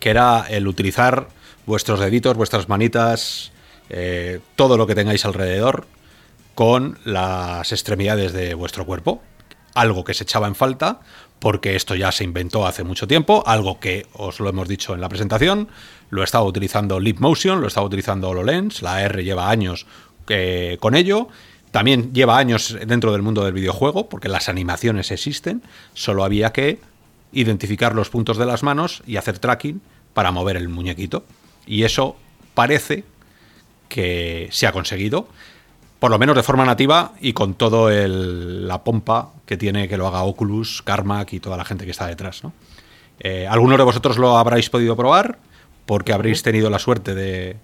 que 0.00 0.10
era 0.10 0.44
el 0.50 0.66
utilizar 0.66 1.28
vuestros 1.66 2.00
deditos, 2.00 2.36
vuestras 2.36 2.68
manitas, 2.68 3.52
eh, 3.90 4.40
todo 4.56 4.76
lo 4.76 4.88
que 4.88 4.96
tengáis 4.96 5.24
alrededor 5.24 5.86
con 6.56 6.98
las 7.04 7.70
extremidades 7.70 8.32
de 8.32 8.54
vuestro 8.54 8.84
cuerpo. 8.84 9.22
Algo 9.74 10.02
que 10.02 10.12
se 10.12 10.24
echaba 10.24 10.48
en 10.48 10.56
falta 10.56 11.00
porque 11.38 11.76
esto 11.76 11.94
ya 11.94 12.10
se 12.10 12.24
inventó 12.24 12.66
hace 12.66 12.82
mucho 12.82 13.06
tiempo, 13.06 13.44
algo 13.46 13.78
que 13.78 14.06
os 14.12 14.40
lo 14.40 14.50
hemos 14.50 14.68
dicho 14.68 14.94
en 14.94 15.00
la 15.00 15.08
presentación, 15.08 15.68
lo 16.10 16.24
estaba 16.24 16.44
utilizando 16.44 16.98
Leap 16.98 17.18
Motion, 17.18 17.60
lo 17.60 17.68
estaba 17.68 17.86
utilizando 17.86 18.28
HoloLens, 18.28 18.82
la 18.82 19.00
R 19.02 19.22
lleva 19.24 19.48
años 19.48 19.86
eh, 20.28 20.76
con 20.80 20.94
ello 20.94 21.28
también 21.70 22.12
lleva 22.12 22.38
años 22.38 22.76
dentro 22.86 23.12
del 23.12 23.22
mundo 23.22 23.44
del 23.44 23.54
videojuego, 23.54 24.08
porque 24.08 24.28
las 24.28 24.48
animaciones 24.48 25.10
existen, 25.10 25.62
solo 25.94 26.24
había 26.24 26.52
que 26.52 26.80
identificar 27.32 27.94
los 27.94 28.10
puntos 28.10 28.36
de 28.38 28.46
las 28.46 28.62
manos 28.62 29.02
y 29.06 29.16
hacer 29.16 29.38
tracking 29.38 29.80
para 30.14 30.32
mover 30.32 30.56
el 30.56 30.68
muñequito. 30.68 31.24
Y 31.66 31.84
eso 31.84 32.16
parece 32.54 33.04
que 33.88 34.48
se 34.50 34.66
ha 34.66 34.72
conseguido, 34.72 35.28
por 35.98 36.10
lo 36.10 36.18
menos 36.18 36.34
de 36.34 36.42
forma 36.42 36.64
nativa 36.64 37.12
y 37.20 37.32
con 37.32 37.54
todo 37.54 37.90
la 37.90 38.82
pompa 38.82 39.32
que 39.46 39.56
tiene 39.56 39.88
que 39.88 39.96
lo 39.96 40.08
haga 40.08 40.22
Oculus, 40.22 40.82
Carmack 40.82 41.34
y 41.34 41.40
toda 41.40 41.56
la 41.56 41.64
gente 41.64 41.84
que 41.84 41.90
está 41.90 42.06
detrás. 42.06 42.42
¿no? 42.42 42.52
Eh, 43.20 43.46
algunos 43.46 43.78
de 43.78 43.84
vosotros 43.84 44.18
lo 44.18 44.38
habréis 44.38 44.70
podido 44.70 44.96
probar 44.96 45.38
porque 45.86 46.12
habréis 46.12 46.42
tenido 46.42 46.70
la 46.70 46.78
suerte 46.78 47.14
de, 47.14 47.56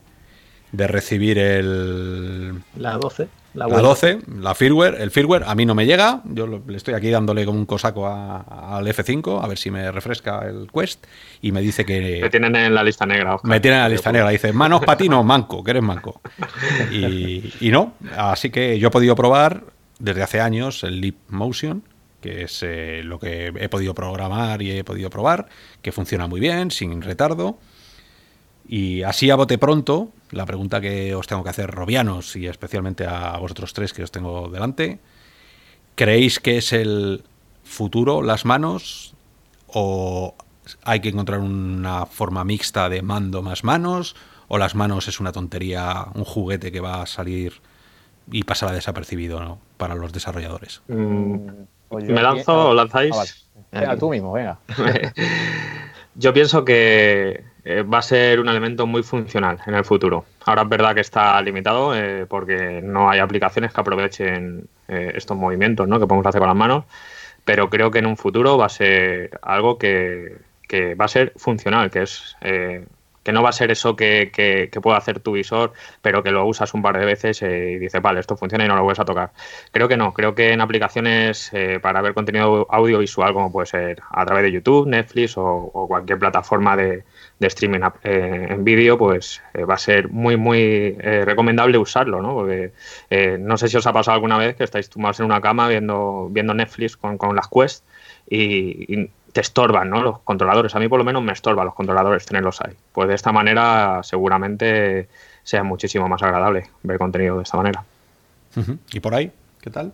de 0.72 0.86
recibir 0.86 1.38
el... 1.38 2.62
La 2.76 2.98
12. 2.98 3.28
La, 3.54 3.66
12, 3.68 4.18
la 4.38 4.54
firmware, 4.54 5.00
el 5.00 5.10
firmware 5.10 5.44
a 5.46 5.54
mí 5.54 5.64
no 5.64 5.74
me 5.74 5.86
llega, 5.86 6.20
yo 6.26 6.46
le 6.46 6.76
estoy 6.76 6.92
aquí 6.92 7.08
dándole 7.08 7.46
como 7.46 7.58
un 7.58 7.64
cosaco 7.64 8.06
al 8.06 8.86
F5 8.86 9.42
a 9.42 9.48
ver 9.48 9.56
si 9.56 9.70
me 9.70 9.90
refresca 9.90 10.46
el 10.46 10.68
Quest 10.70 11.06
y 11.40 11.52
me 11.52 11.62
dice 11.62 11.86
que... 11.86 12.18
Me 12.20 12.28
tienen 12.28 12.54
en 12.54 12.74
la 12.74 12.84
lista 12.84 13.06
negra. 13.06 13.38
Me 13.44 13.58
tienen 13.60 13.78
en 13.78 13.84
la 13.84 13.88
lista 13.88 14.12
negra, 14.12 14.28
dice, 14.28 14.52
manos 14.52 14.84
patino, 14.84 15.24
manco, 15.24 15.64
que 15.64 15.70
eres 15.70 15.82
manco. 15.82 16.20
Y, 16.92 17.50
y, 17.60 17.70
no, 17.70 17.94
así 18.14 18.50
que 18.50 18.78
yo 18.78 18.88
he 18.88 18.90
podido 18.90 19.16
probar 19.16 19.64
desde 19.98 20.22
hace 20.22 20.40
años 20.40 20.84
el 20.84 21.00
Leap 21.00 21.16
Motion, 21.28 21.82
que 22.20 22.42
es 22.42 22.62
eh, 22.62 23.02
lo 23.04 23.18
que 23.18 23.52
he 23.58 23.68
podido 23.68 23.94
programar 23.94 24.60
y 24.62 24.70
he 24.72 24.84
podido 24.84 25.10
probar, 25.10 25.46
que 25.82 25.92
funciona 25.92 26.26
muy 26.26 26.40
bien, 26.40 26.70
sin 26.70 27.00
retardo. 27.02 27.58
Y 28.68 29.02
así 29.02 29.30
a 29.30 29.36
bote 29.36 29.58
pronto, 29.58 30.10
la 30.30 30.44
pregunta 30.44 30.80
que 30.80 31.14
os 31.14 31.26
tengo 31.26 31.44
que 31.44 31.50
hacer, 31.50 31.70
Robianos, 31.70 32.34
y 32.36 32.46
especialmente 32.46 33.06
a 33.06 33.36
vosotros 33.38 33.72
tres 33.72 33.92
que 33.92 34.02
os 34.02 34.10
tengo 34.10 34.48
delante, 34.48 34.98
¿creéis 35.94 36.40
que 36.40 36.58
es 36.58 36.72
el 36.72 37.22
futuro 37.62 38.22
las 38.22 38.44
manos 38.44 39.14
o 39.68 40.34
hay 40.82 41.00
que 41.00 41.10
encontrar 41.10 41.40
una 41.40 42.06
forma 42.06 42.44
mixta 42.44 42.88
de 42.88 43.02
mando 43.02 43.42
más 43.42 43.62
manos 43.62 44.16
o 44.48 44.58
las 44.58 44.74
manos 44.74 45.08
es 45.08 45.20
una 45.20 45.32
tontería, 45.32 46.06
un 46.14 46.24
juguete 46.24 46.72
que 46.72 46.80
va 46.80 47.02
a 47.02 47.06
salir 47.06 47.60
y 48.30 48.44
pasará 48.44 48.72
desapercibido 48.72 49.58
para 49.76 49.94
los 49.94 50.12
desarrolladores? 50.12 50.82
Mm, 50.88 51.48
pues 51.88 52.04
¿Me 52.04 52.22
lanzo 52.22 52.70
o 52.70 52.74
lanzáis? 52.74 53.14
Ah, 53.72 53.80
venga, 53.80 53.96
tú 53.96 54.10
mismo, 54.10 54.32
venga. 54.32 54.58
Yo 56.14 56.32
pienso 56.32 56.64
que 56.64 57.44
eh, 57.68 57.82
va 57.82 57.98
a 57.98 58.02
ser 58.02 58.38
un 58.38 58.48
elemento 58.48 58.86
muy 58.86 59.02
funcional 59.02 59.58
en 59.66 59.74
el 59.74 59.84
futuro. 59.84 60.24
Ahora 60.44 60.62
es 60.62 60.68
verdad 60.68 60.94
que 60.94 61.00
está 61.00 61.42
limitado 61.42 61.96
eh, 61.96 62.24
porque 62.26 62.80
no 62.80 63.10
hay 63.10 63.18
aplicaciones 63.18 63.72
que 63.72 63.80
aprovechen 63.80 64.68
eh, 64.86 65.10
estos 65.16 65.36
movimientos 65.36 65.88
¿no? 65.88 65.98
que 65.98 66.06
podemos 66.06 66.24
hacer 66.28 66.38
con 66.38 66.46
las 66.46 66.56
manos, 66.56 66.84
pero 67.44 67.68
creo 67.68 67.90
que 67.90 67.98
en 67.98 68.06
un 68.06 68.16
futuro 68.16 68.56
va 68.56 68.66
a 68.66 68.68
ser 68.68 69.40
algo 69.42 69.78
que, 69.78 70.36
que 70.68 70.94
va 70.94 71.06
a 71.06 71.08
ser 71.08 71.32
funcional, 71.36 71.90
que 71.90 72.02
es 72.02 72.36
que 73.26 73.32
no 73.32 73.42
va 73.42 73.48
a 73.48 73.52
ser 73.52 73.72
eso 73.72 73.96
que, 73.96 74.30
que, 74.32 74.80
puede 74.80 74.96
hacer 74.96 75.18
tu 75.18 75.32
visor, 75.32 75.72
pero 76.00 76.22
que 76.22 76.30
lo 76.30 76.46
usas 76.46 76.72
un 76.74 76.82
par 76.82 76.96
de 76.96 77.04
veces 77.04 77.42
eh, 77.42 77.72
y 77.72 77.78
dices, 77.80 78.00
vale, 78.00 78.20
esto 78.20 78.36
funciona 78.36 78.64
y 78.64 78.68
no 78.68 78.76
lo 78.76 78.84
vuelves 78.84 79.00
a 79.00 79.04
tocar. 79.04 79.32
Creo 79.72 79.88
que 79.88 79.96
no, 79.96 80.14
creo 80.14 80.36
que 80.36 80.52
en 80.52 80.60
aplicaciones 80.60 81.50
eh, 81.52 81.80
para 81.82 82.00
ver 82.02 82.14
contenido 82.14 82.68
audiovisual, 82.70 83.32
como 83.32 83.50
puede 83.50 83.66
ser 83.66 84.00
a 84.10 84.24
través 84.24 84.44
de 84.44 84.52
YouTube, 84.52 84.86
Netflix 84.86 85.34
o, 85.36 85.86
cualquier 85.88 86.20
plataforma 86.20 86.76
de, 86.76 87.02
streaming 87.40 87.80
eh, 88.02 88.46
en 88.50 88.64
vídeo, 88.64 88.96
pues 88.96 89.42
va 89.54 89.74
a 89.74 89.78
ser 89.78 90.08
muy, 90.08 90.36
muy 90.36 90.92
recomendable 90.92 91.78
usarlo, 91.78 92.22
¿no? 92.22 92.34
Porque 92.34 92.72
no 93.38 93.58
sé 93.58 93.68
si 93.68 93.76
os 93.76 93.86
ha 93.86 93.92
pasado 93.92 94.14
alguna 94.14 94.38
vez 94.38 94.56
que 94.56 94.64
estáis 94.64 94.88
tumbados 94.88 95.20
en 95.20 95.26
una 95.26 95.40
cama 95.40 95.68
viendo, 95.68 96.28
viendo 96.30 96.54
Netflix 96.54 96.96
con, 96.96 97.18
con 97.18 97.36
las 97.36 97.48
Quest 97.48 97.84
y 98.28 99.08
te 99.36 99.42
estorban, 99.42 99.90
¿no? 99.90 100.00
Los 100.00 100.20
controladores. 100.20 100.74
A 100.74 100.78
mí 100.78 100.88
por 100.88 100.98
lo 100.98 101.04
menos 101.04 101.22
me 101.22 101.32
estorban 101.32 101.66
los 101.66 101.74
controladores 101.74 102.24
tenerlos 102.24 102.62
ahí. 102.62 102.72
Pues 102.92 103.06
de 103.06 103.14
esta 103.14 103.32
manera 103.32 104.00
seguramente 104.02 105.08
sea 105.42 105.62
muchísimo 105.62 106.08
más 106.08 106.22
agradable 106.22 106.70
ver 106.82 106.96
contenido 106.96 107.36
de 107.36 107.42
esta 107.42 107.58
manera. 107.58 107.84
¿Y 108.92 109.00
por 109.00 109.14
ahí? 109.14 109.30
¿Qué 109.60 109.68
tal? 109.68 109.92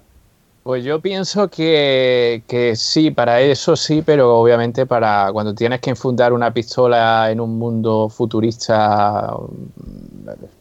Pues 0.62 0.84
yo 0.84 1.00
pienso 1.00 1.48
que, 1.48 2.44
que, 2.46 2.76
sí, 2.76 3.10
para 3.10 3.40
eso 3.40 3.74
sí, 3.74 4.02
pero 4.02 4.38
obviamente 4.38 4.86
para 4.86 5.30
cuando 5.32 5.54
tienes 5.54 5.80
que 5.80 5.90
infundar 5.90 6.32
una 6.32 6.54
pistola 6.54 7.32
en 7.32 7.40
un 7.40 7.58
mundo 7.58 8.08
futurista, 8.08 9.34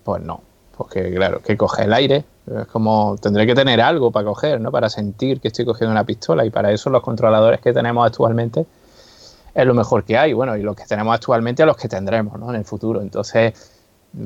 pues 0.04 0.24
no. 0.24 0.42
Porque 0.76 1.14
claro, 1.14 1.42
que 1.44 1.56
coge 1.56 1.84
el 1.84 1.94
aire, 1.94 2.24
es 2.48 2.66
como 2.68 3.16
tendré 3.22 3.46
que 3.46 3.54
tener 3.54 3.80
algo 3.80 4.10
para 4.10 4.26
coger, 4.26 4.60
¿no? 4.60 4.72
Para 4.72 4.90
sentir 4.90 5.40
que 5.40 5.50
estoy 5.50 5.66
cogiendo 5.66 5.92
una 5.92 6.04
pistola 6.04 6.44
y 6.46 6.50
para 6.50 6.72
eso 6.72 6.90
los 6.90 7.04
controladores 7.04 7.62
que 7.62 7.72
tenemos 7.72 8.04
actualmente 8.08 8.66
es 9.54 9.66
lo 9.68 9.76
mejor 9.76 10.04
que 10.04 10.18
hay. 10.18 10.34
Bueno, 10.34 10.58
y 10.58 10.64
los 10.64 10.76
que 10.76 10.86
tenemos 10.86 11.14
actualmente 11.14 11.62
a 11.62 11.68
los 11.68 11.78
que 11.78 11.88
tendremos, 11.88 12.40
¿no? 12.40 12.50
En 12.50 12.56
el 12.56 12.66
futuro. 12.66 13.02
Entonces, 13.02 13.54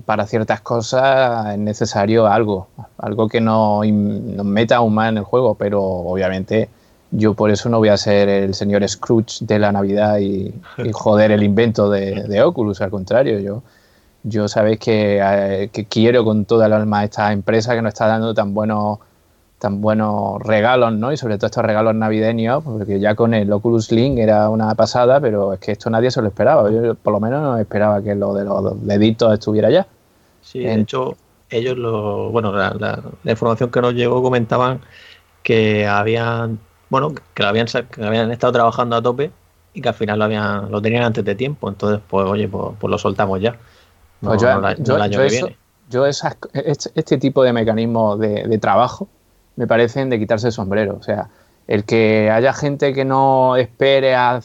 para 0.05 0.25
ciertas 0.25 0.61
cosas 0.61 1.53
es 1.53 1.59
necesario 1.59 2.27
algo, 2.27 2.67
algo 2.97 3.27
que 3.27 3.41
nos, 3.41 3.87
nos 3.87 4.45
meta 4.45 4.77
aún 4.77 4.93
más 4.93 5.09
en 5.09 5.17
el 5.17 5.23
juego, 5.23 5.55
pero 5.55 5.81
obviamente 5.83 6.69
yo 7.11 7.33
por 7.33 7.51
eso 7.51 7.69
no 7.69 7.77
voy 7.77 7.89
a 7.89 7.97
ser 7.97 8.27
el 8.27 8.53
señor 8.53 8.87
Scrooge 8.87 9.45
de 9.45 9.59
la 9.59 9.71
Navidad 9.71 10.17
y, 10.17 10.53
joder 10.93 11.31
el 11.31 11.43
invento 11.43 11.89
de, 11.89 12.23
de 12.23 12.41
Oculus, 12.41 12.81
al 12.81 12.89
contrario, 12.89 13.39
yo 13.39 13.61
yo 14.27 14.47
sabéis 14.47 14.79
eh, 14.87 15.69
que, 15.71 15.85
quiero 15.85 16.25
con 16.25 16.45
toda 16.45 16.65
el 16.65 16.73
alma 16.73 17.03
esta 17.03 17.31
empresa 17.31 17.75
que 17.75 17.81
nos 17.83 17.93
está 17.93 18.07
dando 18.07 18.33
tan 18.33 18.55
buenos 18.55 18.97
tan 19.59 19.81
buenos 19.81 20.41
regalos, 20.41 20.93
¿no? 20.93 21.11
Y 21.11 21.17
sobre 21.17 21.37
todo 21.37 21.47
estos 21.47 21.63
regalos 21.63 21.95
navideños, 21.95 22.63
porque 22.63 22.99
ya 22.99 23.15
con 23.15 23.33
el 23.33 23.51
Oculus 23.51 23.91
Link 23.91 24.17
era 24.17 24.49
una 24.49 24.75
pasada, 24.75 25.19
pero 25.19 25.53
es 25.53 25.59
que 25.59 25.71
esto 25.71 25.89
nadie 25.89 26.11
se 26.11 26.21
lo 26.21 26.27
esperaba. 26.27 26.69
Yo 26.69 26.95
por 26.95 27.13
lo 27.13 27.19
menos 27.19 27.41
no 27.41 27.57
esperaba 27.57 28.01
que 28.01 28.15
lo 28.15 28.33
de 28.33 28.43
los 28.43 28.85
deditos 28.85 29.33
estuviera 29.33 29.69
ya. 29.69 29.87
Sí, 30.41 30.59
de 30.59 30.73
hecho, 30.73 31.15
ellos, 31.49 31.77
lo, 31.77 32.29
bueno, 32.31 32.51
la, 32.51 33.01
información 33.23 33.71
que 33.71 33.81
nos 33.81 33.93
llegó 33.93 34.21
comentaban 34.21 34.81
que 35.41 35.87
habían, 35.87 36.59
bueno, 36.89 37.13
que 37.33 37.43
lo 37.43 37.49
habían, 37.49 37.67
que 37.67 38.03
habían 38.03 38.31
estado 38.31 38.53
trabajando 38.53 38.95
a 38.95 39.01
tope 39.01 39.31
y 39.73 39.81
que 39.81 39.89
al 39.89 39.95
final 39.95 40.19
lo 40.19 40.25
habían, 40.25 40.71
lo 40.71 40.81
tenían 40.81 41.03
antes 41.03 41.23
de 41.23 41.35
tiempo. 41.35 41.69
Entonces, 41.69 42.01
pues 42.07 42.27
oye, 42.27 42.47
pues, 42.47 42.75
pues 42.79 42.91
lo 42.91 42.97
soltamos 42.97 43.41
ya. 43.41 43.55
Pues 44.21 44.41
yo, 44.41 44.49
el 44.49 45.01
año 45.01 45.19
que 45.19 45.27
viene. 45.27 45.57
Yo 45.89 46.05
esas, 46.05 46.35
este, 46.53 46.91
este, 46.95 47.17
tipo 47.17 47.43
de 47.43 47.53
mecanismos 47.53 48.19
de, 48.19 48.57
trabajo 48.57 49.07
me 49.55 49.67
parecen 49.67 50.09
de 50.09 50.19
quitarse 50.19 50.47
el 50.47 50.53
sombrero. 50.53 50.97
O 50.99 51.03
sea, 51.03 51.29
el 51.67 51.83
que 51.83 52.29
haya 52.29 52.53
gente 52.53 52.93
que 52.93 53.05
no 53.05 53.55
espere 53.55 54.15
a, 54.15 54.41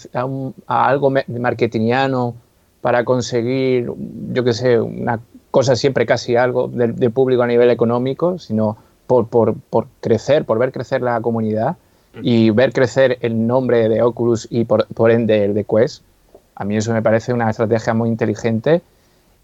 algo 0.66 1.12
marketingiano 1.28 2.34
para 2.80 3.04
conseguir, 3.04 3.90
yo 4.32 4.44
qué 4.44 4.52
sé, 4.52 4.80
una 4.80 5.20
cosa 5.50 5.76
siempre 5.76 6.06
casi 6.06 6.36
algo 6.36 6.68
de, 6.68 7.10
público 7.10 7.42
a 7.42 7.46
nivel 7.46 7.70
económico, 7.70 8.38
sino 8.38 8.76
por, 9.06 9.28
por, 9.28 9.54
por, 9.54 9.86
crecer, 10.00 10.44
por 10.44 10.58
ver 10.58 10.72
crecer 10.72 11.02
la 11.02 11.20
comunidad 11.20 11.76
y 12.22 12.50
ver 12.50 12.72
crecer 12.72 13.18
el 13.20 13.46
nombre 13.46 13.88
de 13.88 14.02
Oculus 14.02 14.48
y 14.50 14.64
por, 14.64 14.86
por 14.86 15.10
ende 15.10 15.44
el 15.44 15.54
de 15.54 15.64
Quest. 15.64 16.02
A 16.54 16.64
mí 16.64 16.76
eso 16.76 16.92
me 16.92 17.02
parece 17.02 17.32
una 17.32 17.50
estrategia 17.50 17.94
muy 17.94 18.08
inteligente 18.08 18.82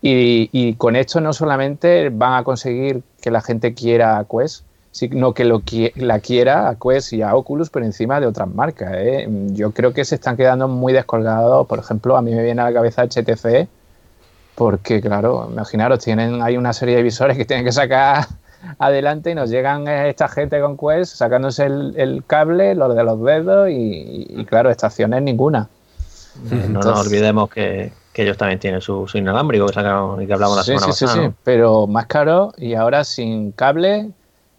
y, 0.03 0.75
con 0.75 0.95
esto 0.97 1.21
no 1.21 1.33
solamente 1.33 2.11
van 2.11 2.35
a 2.35 2.45
conseguir 2.45 3.03
que 3.21 3.31
la 3.31 3.41
gente 3.41 3.75
quiera 3.75 4.25
Quest, 4.31 4.65
sino 4.97 5.35
que 5.35 5.45
lo, 5.45 5.63
la 5.97 6.21
quiera 6.21 6.71
a 6.71 6.77
Quest 6.77 7.13
y 7.13 7.21
a 7.21 7.35
Oculus 7.35 7.69
por 7.69 7.83
encima 7.83 8.19
de 8.19 8.27
otras 8.27 8.49
marcas. 8.49 8.93
¿eh? 8.95 9.29
Yo 9.49 9.73
creo 9.73 9.93
que 9.93 10.07
se 10.07 10.15
están 10.15 10.39
quedando 10.39 10.69
muy 10.69 10.95
descolgados. 10.95 11.67
Por 11.67 11.79
ejemplo, 11.79 12.17
a 12.17 12.23
mí 12.23 12.35
me 12.35 12.43
viene 12.43 12.63
a 12.63 12.71
la 12.71 12.73
cabeza 12.73 13.03
HTC, 13.03 13.69
porque 14.55 15.03
claro, 15.03 15.51
imaginaros, 15.53 15.99
tienen 15.99 16.41
hay 16.41 16.57
una 16.57 16.73
serie 16.73 16.97
de 16.97 17.03
visores 17.03 17.37
que 17.37 17.45
tienen 17.45 17.67
que 17.67 17.73
sacar 17.73 18.25
adelante 18.79 19.33
y 19.33 19.35
nos 19.35 19.51
llegan 19.51 19.87
esta 19.87 20.29
gente 20.29 20.63
con 20.63 20.79
Quest 20.79 21.17
sacándose 21.17 21.67
el, 21.67 22.25
cable, 22.27 22.75
los 22.75 22.97
de 22.97 23.05
los 23.05 23.23
dedos 23.23 23.69
y, 23.71 24.47
claro, 24.49 24.71
estaciones 24.71 25.21
ninguna. 25.21 25.69
no 26.71 26.81
nos 26.81 27.07
olvidemos 27.07 27.51
que, 27.51 27.93
ellos 28.15 28.39
también 28.39 28.59
tienen 28.59 28.81
su, 28.81 29.07
inalámbrico 29.13 29.67
que 29.67 29.75
sacaron 29.75 30.23
y 30.23 30.27
que 30.27 30.33
hablamos 30.33 30.57
la 30.57 30.63
semana 30.63 30.87
pasada. 30.87 31.13
Sí, 31.13 31.19
sí, 31.19 31.27
sí, 31.27 31.35
pero 31.45 31.87
más 31.87 32.07
caro 32.07 32.55
y 32.57 32.73
ahora 32.73 33.05
sin 33.05 33.53
cable 33.53 34.11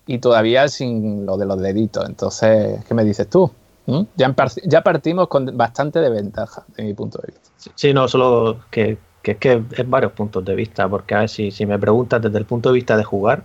y 0.08 0.20
todavía 0.20 0.68
sin 0.70 1.26
lo 1.26 1.38
de 1.38 1.46
los 1.46 1.62
deditos. 1.62 2.08
Entonces, 2.08 2.84
¿qué 2.86 2.94
me 2.94 3.04
dices 3.04 3.30
tú? 3.30 3.52
¿Mm? 3.86 4.02
Ya, 4.16 4.34
ya 4.64 4.82
partimos 4.82 5.28
con 5.28 5.56
bastante 5.56 6.00
de 6.00 6.10
ventaja, 6.10 6.66
de 6.76 6.84
mi 6.84 6.94
punto 6.94 7.20
de 7.20 7.34
vista. 7.34 7.50
Sí, 7.76 7.94
no, 7.94 8.08
solo 8.08 8.60
que, 8.72 8.98
es 9.24 9.38
que 9.38 9.64
es 9.72 9.90
varios 9.90 10.14
puntos 10.14 10.44
de 10.44 10.56
vista, 10.56 10.88
porque 10.88 11.16
a 11.16 11.20
ver 11.20 11.30
si, 11.30 11.52
si 11.52 11.66
me 11.66 11.78
preguntas 11.78 12.22
desde 12.22 12.38
el 12.38 12.46
punto 12.46 12.70
de 12.70 12.76
vista 12.76 12.98
de 12.98 13.04
jugar, 13.04 13.44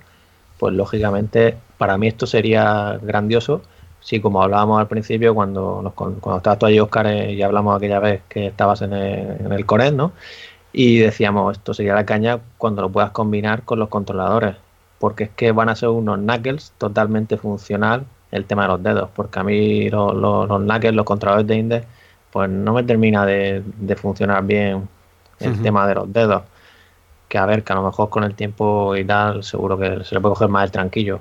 pues 0.58 0.74
lógicamente 0.74 1.56
para 1.78 1.98
mí 1.98 2.06
esto 2.06 2.26
sería 2.26 2.98
grandioso. 3.02 3.62
Sí, 4.00 4.20
como 4.20 4.42
hablábamos 4.42 4.80
al 4.80 4.88
principio, 4.88 5.32
cuando, 5.34 5.80
nos, 5.82 5.94
cuando 5.94 6.36
estabas 6.36 6.58
tú 6.58 6.66
allí, 6.66 6.80
Oscar, 6.80 7.06
eh, 7.06 7.32
y 7.32 7.42
hablamos 7.42 7.76
aquella 7.76 8.00
vez 8.00 8.22
que 8.28 8.48
estabas 8.48 8.82
en 8.82 8.92
el, 8.92 9.46
en 9.46 9.52
el 9.52 9.64
Coret, 9.64 9.94
¿no? 9.94 10.12
Y 10.72 10.98
decíamos, 10.98 11.56
esto 11.56 11.72
sería 11.74 11.94
la 11.94 12.06
caña 12.06 12.40
cuando 12.58 12.82
lo 12.82 12.90
puedas 12.90 13.10
combinar 13.10 13.62
con 13.62 13.78
los 13.78 13.88
controladores, 13.88 14.56
porque 15.03 15.24
es 15.24 15.30
que 15.30 15.50
van 15.50 15.68
a 15.68 15.74
ser 15.74 15.88
unos 15.88 16.16
knuckles 16.16 16.74
totalmente 16.78 17.36
funcional 17.36 18.05
el 18.30 18.44
tema 18.44 18.62
de 18.62 18.68
los 18.68 18.82
dedos, 18.84 19.11
porque 19.12 19.40
a 19.40 19.42
mí 19.42 19.90
los, 19.90 20.14
los, 20.14 20.46
knuckles, 20.46 20.94
los 20.94 21.05
controladores 21.05 21.48
de 21.48 21.57
Index, 21.57 21.86
pues 22.30 22.48
no 22.48 22.72
me 22.72 22.84
termina 22.84 23.26
de, 23.26 23.64
funcionar 23.96 24.44
bien 24.44 24.88
el 25.40 25.61
tema 25.61 25.88
de 25.88 25.96
los 25.96 26.12
dedos 26.12 26.42
que 27.28 27.36
a 27.36 27.46
ver, 27.46 27.64
que 27.64 27.72
a 27.72 27.76
lo 27.76 27.82
mejor 27.82 28.11
con 28.11 28.22
el 28.22 28.36
tiempo 28.36 28.94
y 28.94 29.05
tal, 29.05 29.42
seguro 29.42 29.76
que 29.76 30.05
se 30.05 30.14
le 30.14 30.20
puede 30.20 30.34
coger 30.34 30.48
más 30.48 30.66
el 30.66 30.70
tranquillo. 30.70 31.18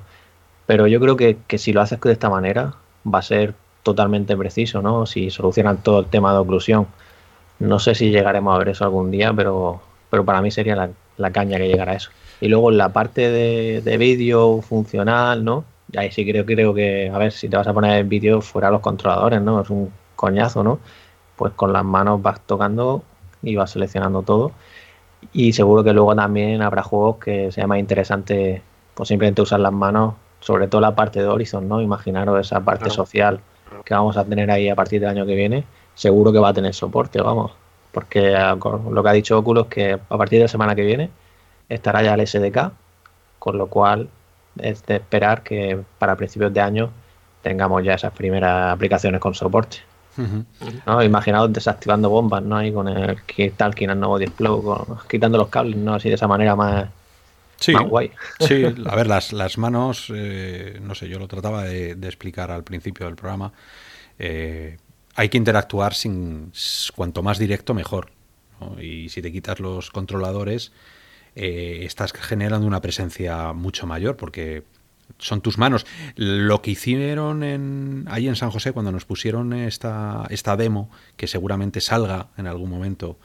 Pero 0.68 0.86
yo 0.86 1.00
creo 1.00 1.18
que, 1.18 1.58
si 1.58 1.74
lo 1.74 1.82
haces 1.82 2.00
de 2.00 2.12
esta 2.12 2.30
manera, 2.30 2.76
va 3.04 3.18
a 3.20 3.24
ser 3.24 3.56
totalmente 3.82 4.38
preciso, 4.38 4.84
¿no? 4.84 5.08
Si 5.08 5.32
solucionan 5.32 5.78
todo 5.78 6.02
el 6.02 6.06
tema 6.06 6.34
de 6.34 6.38
oclusión. 6.38 6.86
No 7.58 7.80
sé 7.80 7.96
si 7.96 8.12
llegaremos 8.12 8.54
a 8.54 8.60
ver 8.60 8.70
eso 8.70 8.84
algún 8.84 9.10
día, 9.10 9.34
pero, 9.34 9.82
pero 10.12 10.24
para 10.24 10.42
mí 10.44 10.52
sería 10.52 10.92
la, 11.18 11.32
caña 11.32 11.58
que 11.58 11.68
llegara 11.68 11.94
a 11.94 11.96
eso. 11.96 12.12
Y 12.42 12.50
luego 12.50 12.72
en 12.72 12.78
la 12.78 12.90
parte 12.90 13.32
de, 13.32 13.98
vídeo 13.98 14.62
funcional, 14.62 15.46
¿no? 15.46 15.64
Ahí 15.96 16.12
sí 16.12 16.26
creo, 16.26 16.46
creo 16.46 16.74
que, 16.74 17.10
a 17.14 17.18
ver, 17.18 17.32
si 17.32 17.48
te 17.48 17.56
vas 17.56 17.68
a 17.68 17.74
poner 17.74 18.00
el 18.00 18.06
vídeo 18.06 18.42
fuera 18.42 18.72
los 18.72 18.82
controladores, 18.82 19.42
¿no? 19.42 19.62
Es 19.62 19.70
un 19.70 19.92
coñazo, 20.16 20.64
¿no? 20.64 20.80
Pues 21.36 21.54
con 21.54 21.72
las 21.72 21.86
manos 21.86 22.22
vas 22.22 22.42
tocando 22.42 23.04
y 23.44 23.56
vas 23.56 23.72
seleccionando 23.72 24.22
todo 24.24 24.52
y 25.34 25.54
seguro 25.54 25.84
que 25.84 25.94
luego 25.94 26.16
también 26.16 26.62
habrá 26.62 26.84
juegos 26.84 27.18
que 27.18 27.52
sea 27.52 27.68
más 27.68 27.80
interesante 27.80 28.62
pues 28.94 29.08
simplemente 29.08 29.42
usar 29.42 29.60
las 29.60 29.72
manos, 29.72 30.16
sobre 30.40 30.68
todo 30.68 30.82
la 30.82 30.96
parte 30.96 31.20
de 31.22 31.28
Horizon, 31.28 31.68
¿no? 31.68 31.82
Imaginaros 31.82 32.40
esa 32.46 32.60
parte 32.60 32.90
social 32.90 33.40
que 33.86 33.94
vamos 33.94 34.18
a 34.18 34.26
tener 34.26 34.52
ahí 34.52 34.70
a 34.70 34.76
partir 34.76 35.00
del 35.00 35.10
año 35.10 35.26
que 35.26 35.36
viene, 35.36 35.64
seguro 35.96 36.32
que 36.32 36.40
va 36.40 36.50
a 36.50 36.54
tener 36.54 36.74
soporte, 36.74 37.22
vamos. 37.22 37.52
Porque 37.92 38.36
ah, 38.36 38.58
lo 38.90 39.04
que 39.04 39.10
ha 39.10 39.14
dicho 39.14 39.38
Oculus 39.38 39.68
que 39.68 39.94
a 39.94 40.18
partir 40.18 40.40
de 40.40 40.46
la 40.46 40.50
semana 40.50 40.76
que 40.76 40.84
viene 40.84 41.10
estará 41.74 42.04
ya 42.04 42.14
el 42.14 42.28
SDK, 42.28 42.72
con 43.40 43.58
lo 43.58 43.68
cual 43.68 44.10
es 44.60 44.86
de 44.86 44.96
esperar 44.96 45.44
que 45.44 45.80
para 45.98 46.16
principios 46.16 46.54
de 46.54 46.62
año 46.62 46.92
tengamos 47.42 47.84
ya 47.84 47.94
esas 47.94 48.14
primeras 48.14 48.74
aplicaciones 48.74 49.20
con 49.20 49.34
soporte. 49.34 49.78
¿no? 50.86 51.02
Imaginaos 51.02 51.52
desactivando 51.54 52.10
bombas, 52.10 52.44
¿no? 52.44 52.58
Ahí 52.58 52.72
con 52.72 52.88
el 52.88 53.18
Talking 53.56 53.90
Explode, 53.90 54.84
quitando 55.10 55.38
los 55.38 55.48
cables, 55.48 55.78
¿no? 55.78 55.96
Así 55.96 56.10
de 56.10 56.16
esa 56.16 56.28
manera 56.28 56.56
más, 56.56 56.90
sí, 57.58 57.74
guay. 57.74 58.12
Sí, 58.40 58.64
a 58.86 58.96
ver, 58.96 59.08
las, 59.08 59.32
las 59.32 59.58
manos, 59.58 60.12
eh, 60.14 60.80
no 60.82 60.96
sé, 60.96 61.08
yo 61.08 61.18
lo 61.18 61.28
trataba 61.30 61.64
de, 61.64 61.92
explicar 61.92 62.52
al 62.52 62.64
principio 62.64 63.06
del 63.06 63.16
programa. 63.16 63.54
Eh, 64.20 64.78
hay 65.16 65.30
que 65.30 65.38
interactuar 65.38 65.94
sin 65.94 66.52
cuanto 66.94 67.24
más 67.24 67.40
directo 67.40 67.74
mejor. 67.74 68.12
Y 68.80 69.10
si 69.10 69.22
te 69.22 69.32
quitas 69.32 69.60
los 69.60 69.90
controladores, 69.90 70.72
eh, 71.36 71.80
estás 71.84 72.14
generando 72.14 72.68
una 72.68 72.82
presencia 72.82 73.54
mucho 73.54 73.88
mayor 73.88 74.18
porque 74.18 74.64
son 75.18 75.42
tus 75.42 75.58
manos. 75.58 75.86
Lo 76.16 76.62
que 76.62 76.72
hicieron 76.72 77.44
en, 77.44 78.06
ahí 78.10 78.28
en 78.28 78.36
San 78.36 78.52
José 78.52 78.72
cuando 78.72 78.92
nos 78.92 79.06
pusieron 79.06 79.54
esta, 79.54 80.26
esta 80.30 80.58
demo, 80.58 80.90
que 81.16 81.28
seguramente 81.28 81.82
salga 81.82 82.30
en 82.38 82.48
algún 82.48 82.70
momento 82.70 83.18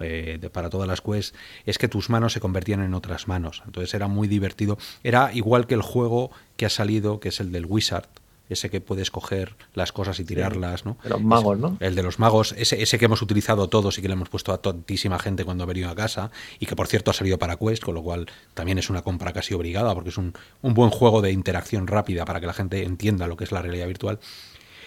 eh, 0.00 0.38
para 0.52 0.70
todas 0.70 0.86
las 0.86 1.00
quests, 1.00 1.34
es 1.66 1.78
que 1.78 1.88
tus 1.88 2.10
manos 2.10 2.32
se 2.32 2.40
convertían 2.40 2.82
en 2.82 2.94
otras 2.94 3.28
manos. 3.28 3.62
Entonces 3.66 3.94
era 3.94 4.08
muy 4.08 4.28
divertido. 4.28 4.78
Era 5.02 5.32
igual 5.32 5.66
que 5.66 5.74
el 5.74 5.82
juego 5.82 6.30
que 6.56 6.66
ha 6.66 6.70
salido, 6.70 7.20
que 7.20 7.30
es 7.30 7.40
el 7.40 7.52
del 7.52 7.66
Wizard, 7.66 8.08
ese 8.48 8.70
que 8.70 8.80
puedes 8.80 9.10
coger 9.10 9.56
las 9.74 9.92
cosas 9.92 10.18
y 10.20 10.24
tirarlas, 10.24 10.84
¿no? 10.86 10.96
De 11.02 11.10
los 11.10 11.22
magos, 11.22 11.58
¿no? 11.58 11.76
El 11.80 11.94
de 11.94 12.02
los 12.02 12.18
magos, 12.18 12.54
ese, 12.56 12.82
ese 12.82 12.98
que 12.98 13.04
hemos 13.04 13.22
utilizado 13.22 13.68
todos 13.68 13.98
y 13.98 14.02
que 14.02 14.08
le 14.08 14.14
hemos 14.14 14.28
puesto 14.28 14.52
a 14.52 14.62
tantísima 14.62 15.18
gente 15.18 15.44
cuando 15.44 15.64
ha 15.64 15.66
venido 15.66 15.90
a 15.90 15.94
casa 15.94 16.30
y 16.58 16.66
que 16.66 16.74
por 16.74 16.86
cierto 16.86 17.10
ha 17.10 17.14
salido 17.14 17.38
para 17.38 17.56
Quest, 17.56 17.84
con 17.84 17.94
lo 17.94 18.02
cual 18.02 18.26
también 18.54 18.78
es 18.78 18.90
una 18.90 19.02
compra 19.02 19.32
casi 19.32 19.54
obligada 19.54 19.94
porque 19.94 20.10
es 20.10 20.18
un, 20.18 20.32
un 20.62 20.74
buen 20.74 20.90
juego 20.90 21.20
de 21.22 21.30
interacción 21.30 21.86
rápida 21.86 22.24
para 22.24 22.40
que 22.40 22.46
la 22.46 22.54
gente 22.54 22.84
entienda 22.84 23.26
lo 23.26 23.36
que 23.36 23.44
es 23.44 23.52
la 23.52 23.62
realidad 23.62 23.86
virtual. 23.86 24.18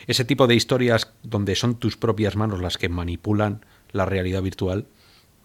Ese 0.07 0.25
tipo 0.25 0.47
de 0.47 0.55
historias 0.55 1.11
donde 1.23 1.55
son 1.55 1.75
tus 1.75 1.97
propias 1.97 2.35
manos 2.35 2.59
las 2.61 2.77
que 2.77 2.89
manipulan 2.89 3.65
la 3.91 4.05
realidad 4.05 4.41
virtual 4.41 4.87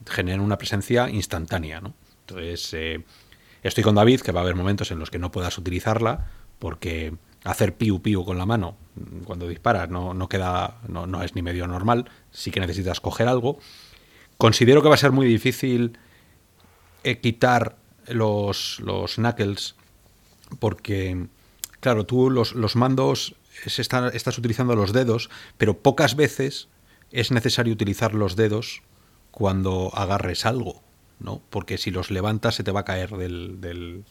generan 0.07 0.41
una 0.41 0.59
presencia 0.59 1.11
instantánea, 1.11 1.81
¿no? 1.81 1.95
Entonces, 2.21 2.73
eh, 2.75 3.05
estoy 3.63 3.85
con 3.85 3.95
David, 3.95 4.21
que 4.21 4.33
va 4.33 4.41
a 4.41 4.43
haber 4.43 4.55
momentos 4.55 4.91
en 4.91 4.99
los 4.99 5.11
que 5.11 5.19
no 5.19 5.31
puedas 5.31 5.59
utilizarla 5.59 6.31
porque 6.59 7.15
hacer 7.47 7.75
piu 7.77 8.03
piu 8.03 8.25
con 8.25 8.39
la 8.39 8.47
mano 8.47 8.77
cuando 9.25 9.49
disparas 9.49 9.89
no, 9.89 10.15
no 10.15 10.29
queda, 10.29 10.79
no, 10.89 11.07
no, 11.07 11.23
es 11.23 11.35
ni 11.35 11.43
medio 11.43 11.67
normal, 11.67 12.11
sí 12.31 12.51
que 12.51 12.61
necesitas 12.61 13.01
coger 13.01 13.29
algo. 13.29 13.59
Considero 14.39 14.83
que 14.83 14.89
va 14.89 14.95
a 14.95 14.99
ser 14.99 15.13
muy 15.13 15.27
difícil 15.27 15.99
eh, 17.05 17.19
quitar 17.19 17.77
los, 18.09 18.81
los 18.81 19.17
knuckles 19.17 19.75
porque, 20.59 21.27
claro, 21.81 22.07
tú 22.07 22.31
los, 22.31 22.55
los 22.55 22.77
mandos 22.77 23.35
estás 23.65 24.39
utilizando 24.39 24.77
los 24.77 24.93
dedos, 24.93 25.31
pero 25.57 25.79
pocas 25.79 26.15
veces 26.15 26.69
es 27.11 27.31
necesario 27.31 27.73
utilizar 27.73 28.15
los 28.15 28.37
dedos 28.37 28.83
cuando 29.31 29.91
agarres 29.95 30.47
algo, 30.47 30.83
¿no? 31.19 31.43
Porque 31.51 31.79
si 31.79 31.91
los 31.91 32.11
levantas 32.11 32.55
se 32.55 32.65
te 32.65 32.73
va 32.73 32.81
a 32.81 32.85
caer 32.85 33.11
del, 33.17 33.61
del, 33.61 34.05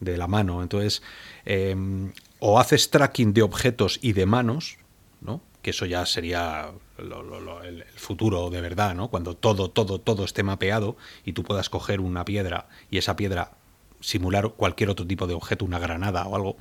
de 0.00 0.16
la 0.16 0.26
mano. 0.26 0.62
Entonces, 0.62 1.02
em, 1.44 2.12
o 2.38 2.58
haces 2.58 2.90
tracking 2.90 3.32
de 3.32 3.42
objetos 3.42 3.98
y 4.02 4.12
de 4.12 4.26
manos, 4.26 4.78
¿no? 5.20 5.40
que 5.62 5.70
eso 5.70 5.86
ya 5.86 6.06
sería 6.06 6.70
el, 6.98 7.84
futuro 7.96 8.50
de 8.50 8.60
verdad, 8.60 8.94
¿no? 8.94 9.08
cuando 9.08 9.36
todo, 9.36 9.70
todo, 9.70 10.00
todo 10.00 10.24
esté 10.24 10.42
mapeado 10.42 10.96
y 11.24 11.32
tú 11.32 11.42
puedas 11.42 11.68
coger 11.68 12.00
una 12.00 12.24
piedra 12.24 12.68
y 12.90 12.98
esa 12.98 13.16
piedra 13.16 13.52
simular 14.00 14.50
cualquier 14.50 14.90
otro 14.90 15.06
tipo 15.06 15.26
de 15.26 15.34
objeto, 15.34 15.64
una 15.64 15.78
granada 15.78 16.24
o 16.26 16.36
algo. 16.36 16.56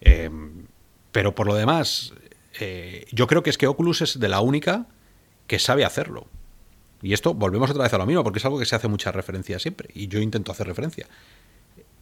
Em, 0.00 0.66
pero 1.10 1.34
por 1.34 1.46
lo 1.46 1.54
demás, 1.54 2.12
eh, 2.60 3.06
yo 3.10 3.26
creo 3.26 3.42
que 3.42 3.50
es 3.50 3.58
que 3.58 3.66
Oculus 3.66 4.02
es 4.02 4.20
de 4.20 4.28
la 4.28 4.40
única 4.40 4.86
que 5.46 5.58
sabe 5.58 5.84
hacerlo. 5.84 6.26
Y 7.02 7.14
esto 7.14 7.34
volvemos 7.34 7.70
otra 7.70 7.84
vez 7.84 7.94
a 7.94 7.98
lo 7.98 8.06
mismo, 8.06 8.22
porque 8.22 8.38
es 8.38 8.44
algo 8.44 8.58
que 8.58 8.66
se 8.66 8.76
hace 8.76 8.88
mucha 8.88 9.10
referencia 9.10 9.58
siempre, 9.58 9.88
y 9.94 10.08
yo 10.08 10.20
intento 10.20 10.52
hacer 10.52 10.66
referencia 10.66 11.06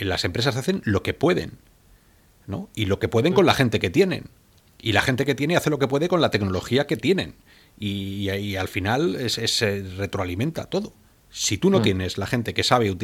las 0.05 0.25
empresas 0.25 0.57
hacen 0.57 0.83
lo 0.85 1.03
que 1.03 1.15
pueden, 1.15 1.59
¿no? 2.47 2.69
Y 2.75 2.87
lo 2.87 2.99
que 2.99 3.09
pueden 3.09 3.33
con 3.33 3.47
la 3.47 3.55
gente 3.55 3.79
que 3.79 3.91
tienen. 3.91 4.25
Y 4.81 4.93
la 4.93 5.03
gente 5.03 5.25
que 5.25 5.35
tiene 5.35 5.57
hace 5.57 5.71
lo 5.71 5.79
que 5.79 5.89
puede 5.89 6.09
con 6.09 6.21
la 6.21 6.31
tecnología 6.31 6.87
que 6.87 6.97
tienen. 6.97 7.35
Y, 7.79 8.31
y 8.31 8.57
al 8.57 8.69
final 8.69 9.29
se 9.29 9.83
retroalimenta 9.97 10.67
todo. 10.67 10.95
Si 11.31 11.59
tú 11.59 11.71
no 11.71 11.81
mm. 11.81 11.83
tienes 11.83 12.19
la 12.19 12.27
gente 12.27 12.55
que 12.55 12.63
sabe, 12.63 12.97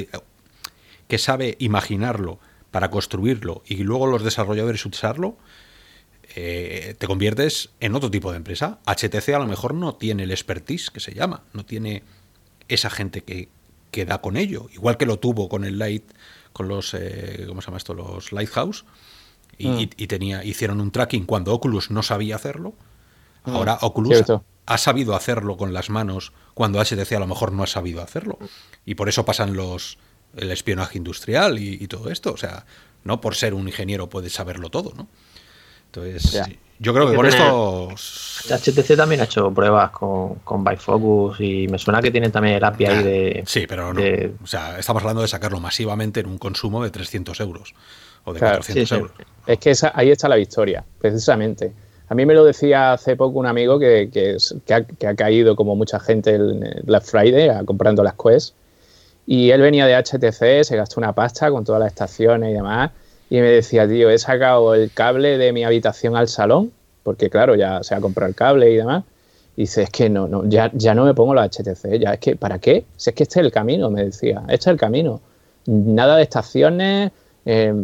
que 1.09 1.18
sabe 1.18 1.57
imaginarlo 1.59 2.38
para 2.70 2.90
construirlo 2.90 3.62
y 3.66 3.76
luego 3.76 4.07
los 4.07 4.24
desarrolladores 4.24 4.84
usarlo, 4.86 5.36
eh, 6.34 6.95
te 6.99 7.07
conviertes 7.07 7.70
en 7.80 7.95
otro 7.95 8.11
tipo 8.11 8.30
de 8.30 8.38
empresa. 8.38 8.80
HTC 8.86 9.28
a 9.30 9.38
lo 9.38 9.47
mejor 9.47 9.74
no 9.74 9.95
tiene 9.95 10.22
el 10.22 10.30
expertise 10.30 10.90
que 10.90 11.01
se 11.01 11.12
llama, 11.12 11.45
no 11.53 11.66
tiene 11.66 12.03
esa 12.68 12.88
gente 12.88 13.22
que, 13.22 13.51
que 13.90 14.07
da 14.07 14.22
con 14.22 14.36
ello, 14.36 14.68
igual 14.72 14.97
que 14.97 15.05
lo 15.05 15.18
tuvo 15.18 15.49
con 15.49 15.64
el 15.64 15.78
Light, 15.78 16.11
con 16.53 16.68
los, 16.68 16.95
eh, 16.95 17.45
¿cómo 17.47 17.61
se 17.61 17.66
llama 17.66 17.76
esto? 17.76 17.93
Los 17.93 18.32
Lighthouse, 18.32 18.86
y, 19.62 19.86
mm. 19.86 20.08
tenía, 20.08 20.44
hicieron 20.44 20.80
un 20.80 20.90
tracking 20.90 21.24
cuando 21.24 21.54
Oculus 21.54 21.90
no 21.90 22.02
sabía 22.02 22.36
hacerlo. 22.36 22.74
Mm. 23.44 23.56
Ahora 23.56 23.78
Oculus 23.80 24.24
ha 24.66 24.78
sabido 24.78 25.14
hacerlo 25.14 25.56
con 25.56 25.72
las 25.72 25.90
manos 25.90 26.32
cuando 26.54 26.82
HTC 26.82 27.12
a 27.12 27.20
lo 27.20 27.26
mejor 27.26 27.52
no 27.52 27.62
ha 27.62 27.66
sabido 27.66 28.02
hacerlo. 28.02 28.38
Y 28.84 28.94
por 28.94 29.08
eso 29.08 29.24
pasan 29.24 29.54
los 29.54 29.98
el 30.36 30.50
espionaje 30.50 30.98
industrial 30.98 31.58
y, 31.58 31.86
todo 31.88 32.10
esto. 32.10 32.32
O 32.32 32.36
sea, 32.36 32.64
no 33.04 33.20
por 33.20 33.34
ser 33.34 33.54
un 33.54 33.68
ingeniero 33.68 34.08
puedes 34.08 34.32
saberlo 34.32 34.70
todo, 34.70 34.92
¿no? 34.96 35.08
Entonces, 35.86 36.40
yo 36.78 36.94
creo 36.94 37.10
que, 37.10 37.16
con 37.16 37.26
esto. 37.26 37.90
HTC 37.90 38.96
también 38.96 39.20
ha 39.20 39.24
hecho 39.24 39.52
pruebas 39.52 39.90
con, 39.90 40.36
con 40.36 40.64
Bifocus 40.64 41.38
y 41.40 41.68
me 41.68 41.78
suena 41.78 42.00
que 42.00 42.10
tienen 42.10 42.32
también 42.32 42.56
el 42.56 42.64
API 42.64 42.86
ahí 42.86 43.02
de. 43.02 43.42
Sí, 43.46 43.66
pero 43.68 43.92
no. 43.92 44.00
O 44.42 44.46
sea, 44.46 44.78
estamos 44.78 45.02
hablando 45.02 45.20
de 45.20 45.28
sacarlo 45.28 45.60
masivamente 45.60 46.20
en 46.20 46.26
un 46.26 46.38
consumo 46.38 46.82
de 46.82 46.90
300 46.90 47.38
euros 47.40 47.74
o 48.25 48.33
de 48.33 48.41
400 48.41 48.93
euros. 48.93 49.12
Es 49.47 49.59
que 49.59 49.75
ahí 49.95 50.11
está 50.11 50.29
la 50.29 50.37
victoria, 50.37 50.85
precisamente. 51.01 51.73
A 52.09 52.14
mí 52.14 52.27
me 52.27 52.35
lo 52.35 52.45
decía 52.45 52.93
hace 52.93 53.16
poco 53.16 53.39
un 53.39 53.47
amigo 53.47 53.79
que, 53.79 54.11
que, 54.12 54.75
ha, 54.75 55.14
caído, 55.14 55.57
como 55.57 55.75
mucha 55.75 55.99
gente, 55.99 56.35
en 56.35 56.61
Black 56.85 57.05
Friday 57.05 57.64
comprando 57.64 58.05
las 58.05 58.14
Quest. 58.14 58.55
Y 59.27 59.51
él 59.51 59.62
venía 59.62 59.87
de 59.87 59.97
HTC, 59.97 60.64
se 60.64 60.77
gastó 60.77 61.01
una 61.01 61.12
pasta 61.12 61.51
con 61.51 61.64
todas 61.64 61.81
las 61.81 61.89
estaciones 61.89 62.51
y 62.51 62.53
demás. 62.53 62.91
Y 63.31 63.37
me 63.37 63.49
decía, 63.49 63.89
tío, 63.89 64.11
he 64.11 64.18
sacado 64.18 64.75
el 64.75 64.93
cable 64.93 65.39
de 65.39 65.53
mi 65.53 65.64
habitación 65.64 66.14
al 66.16 66.29
salón, 66.29 66.70
porque 67.03 67.31
claro, 67.31 67.55
ya 67.55 67.83
se 67.83 67.95
ha 67.95 68.01
comprado 68.01 68.29
el 68.29 68.35
cable 68.35 68.70
y 68.70 68.77
demás. 68.77 69.05
Y 69.57 69.62
dice, 69.62 69.85
es 69.85 69.91
que 69.91 70.11
no, 70.11 70.29
no 70.29 70.45
ya, 70.45 70.70
ya 70.75 70.95
no 70.95 71.05
me 71.05 71.14
pongo 71.14 71.33
los 71.33 71.47
HTC, 71.47 71.99
ya 71.99 72.14
es 72.14 72.20
que, 72.20 72.37
¿para 72.37 72.59
qué? 72.59 72.85
Si 72.97 73.11
es 73.11 73.16
que 73.16 73.23
este 73.23 73.41
es 73.41 73.47
el 73.47 73.53
camino, 73.53 73.91
me 73.91 74.05
decía, 74.05 74.43
este 74.49 74.55
es 74.55 74.66
el 74.66 74.77
camino. 74.77 75.20
Nada 75.64 76.16
de 76.16 76.25
estaciones, 76.25 77.12
eh, 77.45 77.74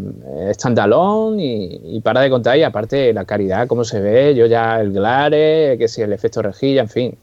standalone 0.52 1.80
y, 1.84 2.00
para 2.00 2.20
de 2.20 2.30
contar. 2.30 2.56
Y 2.59 2.62
aparte, 2.62 3.12
la 3.12 3.24
calidad, 3.24 3.66
cómo 3.66 3.84
se 3.84 4.00
ve, 4.00 4.34
yo 4.34 4.46
ya 4.46 4.80
el 4.80 4.92
glare, 4.92 5.76
que 5.78 5.88
si 5.88 6.02
el 6.02 6.12
efecto 6.12 6.42
rejilla, 6.42 6.82
en 6.82 6.88
fin. 6.88 7.18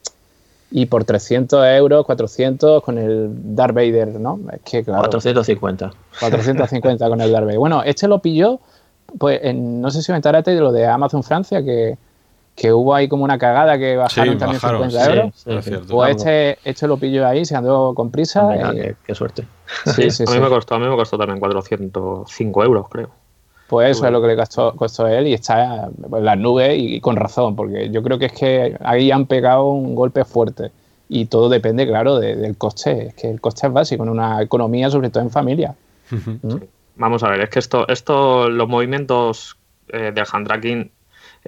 Y 0.70 0.86
por 0.86 1.04
300 1.04 1.64
euros, 1.66 2.04
400 2.04 2.82
con 2.82 2.98
el 2.98 3.54
Darth 3.54 3.74
Vader, 3.74 4.20
¿no? 4.20 4.40
Es 4.52 4.60
que, 4.62 4.84
claro. 4.84 5.02
450. 5.02 5.92
450 6.20 7.08
con 7.08 7.20
el 7.20 7.32
Darth 7.32 7.44
Vader. 7.44 7.58
Bueno, 7.58 7.82
este 7.82 8.08
lo 8.08 8.20
pilló, 8.20 8.60
pues 9.18 9.40
no 9.54 9.90
sé 9.90 10.02
si 10.02 10.12
me 10.12 10.16
enteraste 10.16 10.54
de 10.54 10.60
lo 10.60 10.72
de 10.72 10.86
Amazon 10.86 11.22
Francia, 11.22 11.62
que 11.62 11.96
que 12.56 12.72
hubo 12.72 12.94
ahí 12.94 13.06
como 13.06 13.22
una 13.22 13.38
cagada 13.38 13.78
que 13.78 13.96
bajaron 13.96 14.38
también 14.38 14.60
50 14.60 15.04
euros. 15.10 15.44
pues 15.88 16.16
este, 16.16 16.58
este 16.64 16.88
lo 16.88 16.96
pilló 16.96 17.26
ahí, 17.26 17.44
se 17.44 17.54
andó 17.54 17.92
con 17.94 18.10
prisa. 18.10 18.48
qué, 19.06 19.14
suerte. 19.14 19.44
a, 19.86 20.32
mí 20.32 20.40
me 20.40 20.48
costó, 20.48 20.74
a 20.74 20.78
mí 20.78 20.88
me 20.88 20.96
costó 20.96 21.18
también 21.18 21.38
405 21.38 22.64
euros, 22.64 22.88
creo. 22.88 23.10
Pues 23.68 23.90
eso 23.90 24.06
es 24.06 24.12
lo 24.12 24.22
que 24.22 24.28
le 24.28 24.36
costó, 24.36 24.74
costó 24.74 25.06
él 25.06 25.26
y 25.26 25.34
está 25.34 25.86
en 25.86 26.24
las 26.24 26.38
nubes 26.38 26.76
y, 26.78 27.00
con 27.00 27.16
razón, 27.16 27.56
porque 27.56 27.90
yo 27.90 28.02
creo 28.02 28.18
que 28.18 28.26
es 28.26 28.32
que 28.32 28.76
ahí 28.80 29.10
han 29.10 29.26
pegado 29.26 29.66
un 29.66 29.94
golpe 29.94 30.24
fuerte 30.24 30.70
y 31.08 31.26
todo 31.26 31.48
depende, 31.48 31.86
claro, 31.86 32.18
del 32.18 32.56
coste. 32.56 33.08
Es 33.08 33.14
que 33.14 33.28
el 33.28 33.40
coste 33.40 33.66
es 33.66 33.72
básico 33.72 34.02
en 34.04 34.08
una 34.08 34.40
economía, 34.40 34.88
sobre 34.88 35.10
todo 35.10 35.22
en 35.22 35.30
familia. 35.30 35.74
¿Mm? 36.10 36.56
Vamos 36.94 37.22
a 37.22 37.28
ver, 37.28 37.42
es 37.42 37.50
que 37.50 37.58
esto, 37.58 37.86
esto 37.88 38.48
los 38.48 38.68
movimientos 38.68 39.58
eh, 39.88 40.12
de 40.14 40.24
hand 40.32 40.46
tracking 40.46 40.90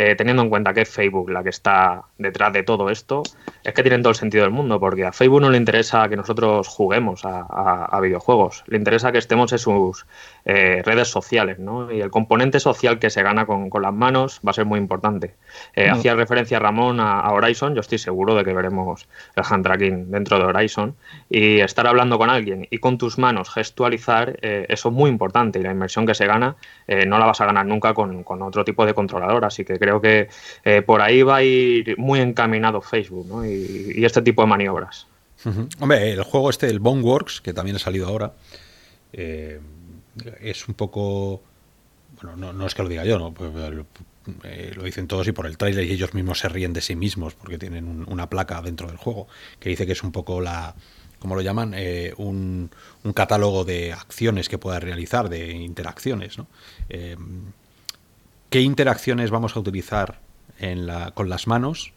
eh, 0.00 0.14
teniendo 0.14 0.44
en 0.44 0.48
cuenta 0.48 0.72
que 0.72 0.82
es 0.82 0.88
Facebook 0.88 1.28
la 1.28 1.42
que 1.42 1.48
está 1.48 2.04
detrás 2.18 2.52
de 2.52 2.62
todo 2.62 2.88
esto, 2.88 3.24
es 3.64 3.74
que 3.74 3.82
tienen 3.82 4.00
todo 4.00 4.10
el 4.10 4.16
sentido 4.16 4.44
del 4.44 4.52
mundo, 4.52 4.78
porque 4.78 5.04
a 5.04 5.10
Facebook 5.10 5.40
no 5.40 5.50
le 5.50 5.58
interesa 5.58 6.08
que 6.08 6.14
nosotros 6.14 6.68
juguemos 6.68 7.22
a, 7.24 7.98
videojuegos, 8.00 8.62
le 8.68 8.76
interesa 8.76 9.10
que 9.10 9.18
estemos 9.18 9.50
en 9.50 9.58
sus 9.58 10.06
eh, 10.44 10.82
redes 10.84 11.08
sociales, 11.08 11.58
¿no? 11.58 11.90
Y 11.90 12.00
el 12.00 12.12
componente 12.12 12.60
social 12.60 13.00
que 13.00 13.10
se 13.10 13.24
gana 13.24 13.44
con, 13.44 13.70
las 13.82 13.92
manos 13.92 14.40
va 14.46 14.52
a 14.52 14.54
ser 14.54 14.66
muy 14.66 14.78
importante. 14.78 15.34
Eh, 15.74 15.90
hacía 15.90 16.14
referencia 16.14 16.60
Ramón 16.60 17.00
a, 17.00 17.28
Horizon, 17.32 17.74
yo 17.74 17.80
estoy 17.80 17.98
seguro 17.98 18.36
de 18.36 18.44
que 18.44 18.52
veremos 18.52 19.08
el 19.34 19.42
hand 19.50 19.64
tracking 19.64 20.12
dentro 20.12 20.38
de 20.38 20.44
Horizon, 20.44 20.94
y 21.28 21.58
estar 21.58 21.88
hablando 21.88 22.18
con 22.18 22.30
alguien 22.30 22.68
y 22.70 22.78
con 22.78 22.98
tus 22.98 23.18
manos 23.18 23.50
gestualizar, 23.50 24.38
eso 24.42 24.88
es 24.90 24.94
muy 24.94 25.10
importante, 25.10 25.58
y 25.58 25.62
la 25.64 25.72
inversión 25.72 26.06
que 26.06 26.14
se 26.14 26.26
gana 26.26 26.54
no 26.86 27.18
la 27.18 27.26
vas 27.26 27.40
a 27.40 27.46
ganar 27.46 27.66
nunca 27.66 27.94
con, 27.94 28.22
con 28.22 28.42
otro 28.42 28.64
tipo 28.64 28.86
de 28.86 28.94
controlador, 28.94 29.44
así 29.44 29.64
que 29.64 29.76
creo 29.87 29.87
que 30.00 30.28
eh, 30.64 30.82
por 30.82 31.00
ahí 31.00 31.22
va 31.22 31.36
a 31.36 31.42
ir 31.42 31.96
muy 31.98 32.20
encaminado 32.20 32.80
Facebook 32.80 33.26
¿no? 33.26 33.44
y, 33.44 34.04
este 34.04 34.22
tipo 34.22 34.42
de 34.42 34.48
maniobras. 34.48 35.06
Hombre, 35.80 36.12
el 36.12 36.22
juego 36.22 36.50
este, 36.50 36.66
el 36.66 36.80
Boneworks, 36.80 37.40
que 37.40 37.52
también 37.52 37.76
ha 37.76 37.78
salido 37.78 38.08
ahora, 38.08 38.32
eh, 39.12 39.60
es 40.40 40.68
un 40.68 40.74
poco... 40.74 41.42
Bueno, 42.20 42.52
no, 42.52 42.66
es 42.66 42.74
que 42.74 42.82
lo 42.82 42.88
diga 42.88 43.04
yo, 43.04 43.18
¿no? 43.18 43.32
Pues, 43.32 43.52
eh, 44.42 44.72
lo 44.74 44.82
dicen 44.82 45.06
todos 45.06 45.26
y 45.28 45.32
por 45.32 45.46
el 45.46 45.56
trailer 45.56 45.84
y 45.84 45.92
ellos 45.92 46.12
mismos 46.12 46.40
se 46.40 46.48
ríen 46.48 46.72
de 46.72 46.80
sí 46.80 46.96
mismos 46.96 47.34
porque 47.34 47.56
tienen 47.56 48.04
una 48.08 48.28
placa 48.28 48.60
dentro 48.60 48.88
del 48.88 48.96
juego 48.96 49.28
que 49.60 49.70
dice 49.70 49.86
que 49.86 49.92
es 49.92 50.02
un 50.02 50.10
poco 50.10 50.40
la, 50.40 50.74
como 51.20 51.36
lo 51.36 51.40
llaman, 51.40 51.74
un, 52.16 52.70
un, 53.04 53.12
catálogo 53.12 53.64
de 53.64 53.92
acciones 53.92 54.48
que 54.48 54.58
pueda 54.58 54.80
realizar, 54.80 55.28
de 55.28 55.52
interacciones. 55.52 56.36
¿no? 56.36 56.48
¿Qué 58.50 58.62
interacciones 58.62 59.30
vamos 59.30 59.56
a 59.56 59.60
utilizar 59.60 60.20
en 60.58 60.86
la, 60.86 61.10
con 61.10 61.28
las 61.28 61.46
manos? 61.46 61.92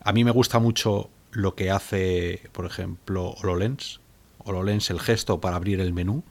A 0.00 0.12
mí 0.12 0.22
me 0.22 0.30
gusta 0.30 0.60
mucho 0.60 1.10
lo 1.32 1.56
que 1.56 1.72
hace, 1.72 2.48
por 2.52 2.66
ejemplo, 2.66 3.30
HoloLens. 3.30 4.00
HoloLens, 4.44 4.90
el 4.90 5.00
gesto 5.00 5.40
para 5.40 5.56
abrir 5.56 5.80
el 5.80 5.92
menú, 5.92 6.22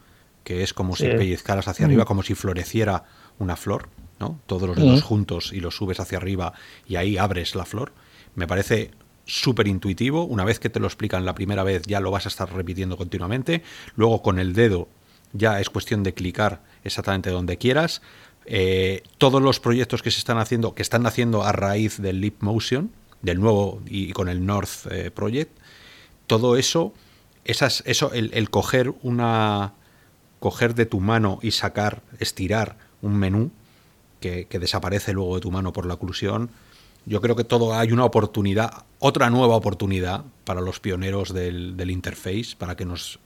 que 0.45 0.63
es 0.63 0.73
como 0.73 0.95
si 0.95 1.07
pellizcaras 1.07 1.67
hacia 1.67 1.85
arriba, 1.85 2.05
mm. 2.05 2.07
como 2.07 2.23
si 2.23 2.33
floreciera 2.33 3.03
una 3.39 3.57
flor, 3.57 3.89
¿no? 4.21 4.39
Todos 4.45 4.69
los 4.69 4.77
dedos 4.77 5.01
mm. 5.01 5.05
juntos 5.05 5.51
y 5.51 5.59
los 5.59 5.75
subes 5.75 5.99
hacia 5.99 6.17
arriba 6.17 6.53
y 6.87 6.95
ahí 6.95 7.17
abres 7.17 7.53
la 7.53 7.65
flor. 7.65 7.91
Me 8.35 8.47
parece 8.47 8.91
súper 9.25 9.67
intuitivo. 9.67 10.23
Una 10.23 10.45
vez 10.45 10.59
que 10.59 10.69
te 10.69 10.79
lo 10.79 10.87
explican 10.87 11.25
la 11.25 11.35
primera 11.35 11.63
vez, 11.63 11.83
ya 11.83 11.99
lo 11.99 12.09
vas 12.09 12.25
a 12.25 12.29
estar 12.29 12.51
repitiendo 12.53 12.95
continuamente. 12.95 13.63
Luego 13.97 14.21
con 14.21 14.39
el 14.39 14.53
dedo 14.53 14.87
ya 15.33 15.59
es 15.59 15.69
cuestión 15.69 16.03
de 16.03 16.13
clicar 16.13 16.61
exactamente 16.83 17.29
donde 17.29 17.57
quieras. 17.57 18.01
Eh, 18.49 19.03
todos 19.17 19.41
los 19.41 19.59
proyectos 19.59 20.01
que 20.01 20.09
se 20.09 20.19
están 20.19 20.37
haciendo, 20.37 20.73
que 20.73 20.81
están 20.81 21.05
haciendo 21.05 21.43
a 21.43 21.51
raíz 21.51 22.01
del 22.01 22.21
Leap 22.21 22.41
Motion, 22.41 22.91
del 23.21 23.41
nuevo 23.41 23.81
y 23.85 24.13
con 24.13 24.29
el 24.29 24.45
North 24.45 24.89
eh, 24.89 25.11
Project, 25.11 25.51
todo 26.27 26.55
eso, 26.55 26.93
esas, 27.43 27.83
eso 27.85 28.13
el, 28.13 28.49
coger 28.49 28.93
una 29.01 29.73
coger 30.39 30.75
de 30.75 30.85
tu 30.85 31.01
mano 31.01 31.39
y 31.41 31.51
sacar, 31.51 32.03
estirar 32.19 32.77
un 33.01 33.17
menú 33.17 33.51
que, 34.21 34.47
desaparece 34.49 35.11
luego 35.11 35.35
de 35.35 35.41
tu 35.41 35.51
mano 35.51 35.73
por 35.73 35.85
la 35.85 35.95
oclusión, 35.95 36.49
yo 37.05 37.19
creo 37.19 37.35
que 37.35 37.43
todo 37.43 37.73
hay 37.73 37.91
una 37.91 38.05
oportunidad, 38.05 38.85
otra 38.99 39.29
nueva 39.29 39.55
oportunidad 39.55 40.23
para 40.45 40.61
los 40.61 40.79
pioneros 40.79 41.33
del, 41.33 41.75
del 41.75 41.91
interface, 41.91 42.55
para 42.57 42.77
que 42.77 42.85
nos, 42.85 43.19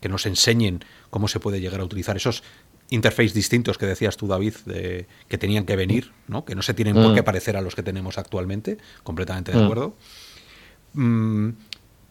que 0.00 0.08
nos 0.08 0.26
enseñen 0.26 0.84
cómo 1.08 1.28
se 1.28 1.40
puede 1.40 1.60
llegar 1.60 1.80
a 1.80 1.84
utilizar 1.84 2.16
esos 2.16 2.42
interface 2.90 3.32
distintos 3.32 3.78
que 3.78 3.86
decías 3.86 4.16
tú, 4.16 4.26
David, 4.26 4.54
de, 4.66 5.06
que 5.28 5.38
tenían 5.38 5.64
que 5.64 5.76
venir, 5.76 6.12
¿no? 6.28 6.44
que 6.44 6.54
no 6.54 6.62
se 6.62 6.74
tienen 6.74 6.94
por 6.94 7.14
qué 7.14 7.22
mm. 7.22 7.24
parecer 7.24 7.56
a 7.56 7.60
los 7.60 7.74
que 7.74 7.82
tenemos 7.82 8.18
actualmente, 8.18 8.78
completamente 9.02 9.52
de 9.52 9.58
mm. 9.58 9.64
acuerdo. 9.64 9.96
Mm, 10.94 11.50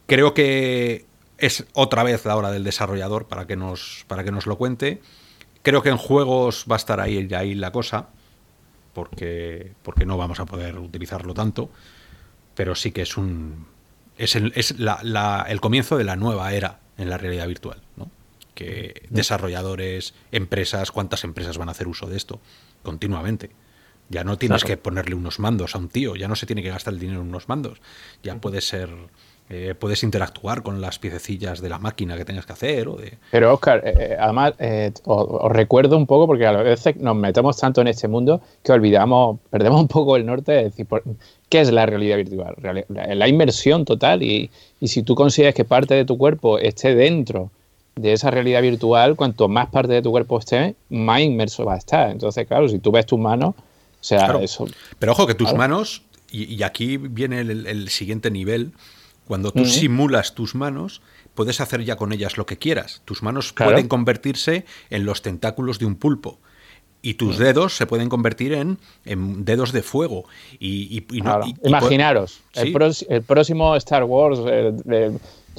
creo 0.07 0.34
que 0.34 1.05
es 1.38 1.65
otra 1.73 2.03
vez 2.03 2.25
la 2.25 2.36
hora 2.36 2.51
del 2.51 2.63
desarrollador 2.63 3.27
para 3.27 3.45
que 3.45 3.55
nos, 3.55 4.05
para 4.07 4.23
que 4.23 4.32
nos 4.32 4.47
lo 4.47 4.57
cuente. 4.57 5.01
Creo 5.61 5.84
que 5.84 5.89
en 5.89 5.97
juegos 5.97 6.65
va 6.69 6.75
a 6.75 6.77
estar 6.77 6.99
ahí, 6.99 7.27
ahí 7.34 7.55
la 7.55 7.71
cosa, 7.71 8.07
porque, 8.93 9.73
porque 9.84 10.05
no 10.05 10.17
vamos 10.17 10.39
a 10.39 10.45
poder 10.45 10.80
utilizarlo 10.80 11.34
tanto, 11.34 11.69
pero 12.55 12.75
sí 12.75 12.91
que 12.91 13.01
es 13.01 13.17
un 13.17 13.67
es, 14.17 14.36
el, 14.36 14.51
es 14.55 14.75
el 14.77 15.61
comienzo 15.61 15.97
de 15.97 16.03
la 16.03 16.15
nueva 16.15 16.53
era 16.53 16.80
en 16.97 17.09
la 17.09 17.17
realidad 17.17 17.47
virtual. 17.47 17.82
¿no? 17.95 18.11
Que 18.60 19.03
desarrolladores, 19.10 20.14
empresas, 20.34 20.91
cuántas 20.91 21.24
empresas 21.24 21.57
van 21.57 21.70
a 21.70 21.72
hacer 21.72 21.88
uso 21.88 22.07
de 22.07 22.18
esto 22.18 22.41
continuamente. 22.84 23.51
Ya 24.10 24.26
no 24.26 24.38
tienes 24.38 24.66
que 24.66 24.76
ponerle 24.76 25.16
unos 25.16 25.39
mandos 25.39 25.76
a 25.76 25.78
un 25.78 25.88
tío, 25.88 26.18
ya 26.18 26.28
no 26.28 26.36
se 26.36 26.45
tiene 26.45 26.62
que 26.62 26.70
gastar 26.70 26.93
el 26.93 26.99
dinero 26.99 27.22
en 27.22 27.30
unos 27.30 27.47
mandos, 27.47 27.80
ya 28.22 28.36
puede 28.36 28.60
ser 28.60 28.89
eh, 29.51 29.74
puedes 29.80 30.03
interactuar 30.03 30.62
con 30.62 30.80
las 30.80 30.99
piececillas 30.99 31.60
de 31.60 31.70
la 31.70 31.80
máquina 31.80 32.16
que 32.18 32.26
tengas 32.26 32.45
que 32.45 32.53
hacer. 32.53 32.88
O 32.88 32.97
de... 32.97 33.18
Pero 33.32 33.53
Oscar, 33.53 33.82
eh, 33.84 33.95
eh, 33.97 34.18
además 34.20 34.53
os, 35.05 35.51
recuerdo 35.51 35.97
un 35.97 36.05
poco, 36.05 36.28
porque 36.28 36.45
a 36.45 36.51
veces 36.51 36.97
nos 36.97 37.16
metemos 37.16 37.57
tanto 37.57 37.82
en 37.82 37.88
este 37.88 38.07
mundo 38.07 38.41
que 38.62 38.74
olvidamos, 38.74 39.39
perdemos 39.49 39.82
un 39.82 39.88
poco 39.88 40.18
el 40.18 40.26
norte 40.26 40.51
de 40.51 40.64
decir, 40.66 40.86
¿qué 41.49 41.62
es 41.62 41.72
la 41.72 41.88
realidad 41.88 42.18
virtual? 42.18 42.86
La 42.89 43.28
inmersión 43.28 43.86
total 43.86 44.22
y, 44.22 44.51
y 44.80 44.88
si 44.89 45.01
tú 45.01 45.16
consigues 45.16 45.55
que 45.55 45.66
parte 45.66 45.95
de 45.95 46.05
tu 46.05 46.18
cuerpo 46.18 46.60
esté 46.60 46.93
dentro 46.93 47.49
de 48.02 48.14
esa 48.14 48.32
realidad 48.32 48.62
virtual, 48.62 49.16
cuanto 49.16 49.47
más 49.47 49.68
parte 49.70 49.93
de 49.93 50.02
tu 50.02 50.12
cuerpo 50.12 50.39
esté, 50.39 50.76
más 50.89 51.22
inmerso 51.22 51.66
va 51.66 51.76
a 51.76 51.78
estar. 51.78 52.10
Entonces, 52.10 52.47
claro, 52.47 52.70
si 52.70 52.80
tú 52.80 52.91
ves 52.91 53.06
tus 53.06 53.20
manos, 53.20 53.56
o 53.56 54.04
sea, 54.04 54.38
eso... 54.41 54.66
Pero 54.97 55.12
ojo 55.12 55.28
que 55.28 55.36
tus 55.36 55.54
manos, 55.54 56.04
y, 56.32 56.62
aquí 56.64 56.97
viene 56.97 57.41
el 57.41 57.89
siguiente 57.89 58.32
nivel, 58.32 58.74
cuando 59.30 59.52
tú 59.52 59.66
simulas 59.66 60.34
tus 60.34 60.56
manos, 60.56 61.02
puedes 61.36 61.62
hacer 61.62 61.84
ya 61.84 61.95
con 61.97 62.12
ellas 62.12 62.38
lo 62.38 62.45
que 62.45 62.58
quieras. 62.58 63.02
Tus 63.06 63.22
manos 63.22 63.54
pueden 63.54 63.88
convertirse 63.88 64.66
en 64.89 65.06
los 65.06 65.22
tentáculos 65.22 65.78
de 65.78 65.86
un 65.86 65.95
pulpo. 65.95 66.39
Y 67.02 67.14
tus 67.14 67.38
dedos 67.38 67.78
se 67.78 67.86
pueden 67.86 68.10
convertir 68.10 68.54
en, 68.54 68.80
dedos 69.45 69.72
de 69.72 69.84
fuego. 69.84 70.26
Y, 70.60 71.06
Imaginaros, 71.64 72.41
el, 72.56 72.74
próximo 73.24 73.76
Star 73.76 74.04
Wars 74.04 74.39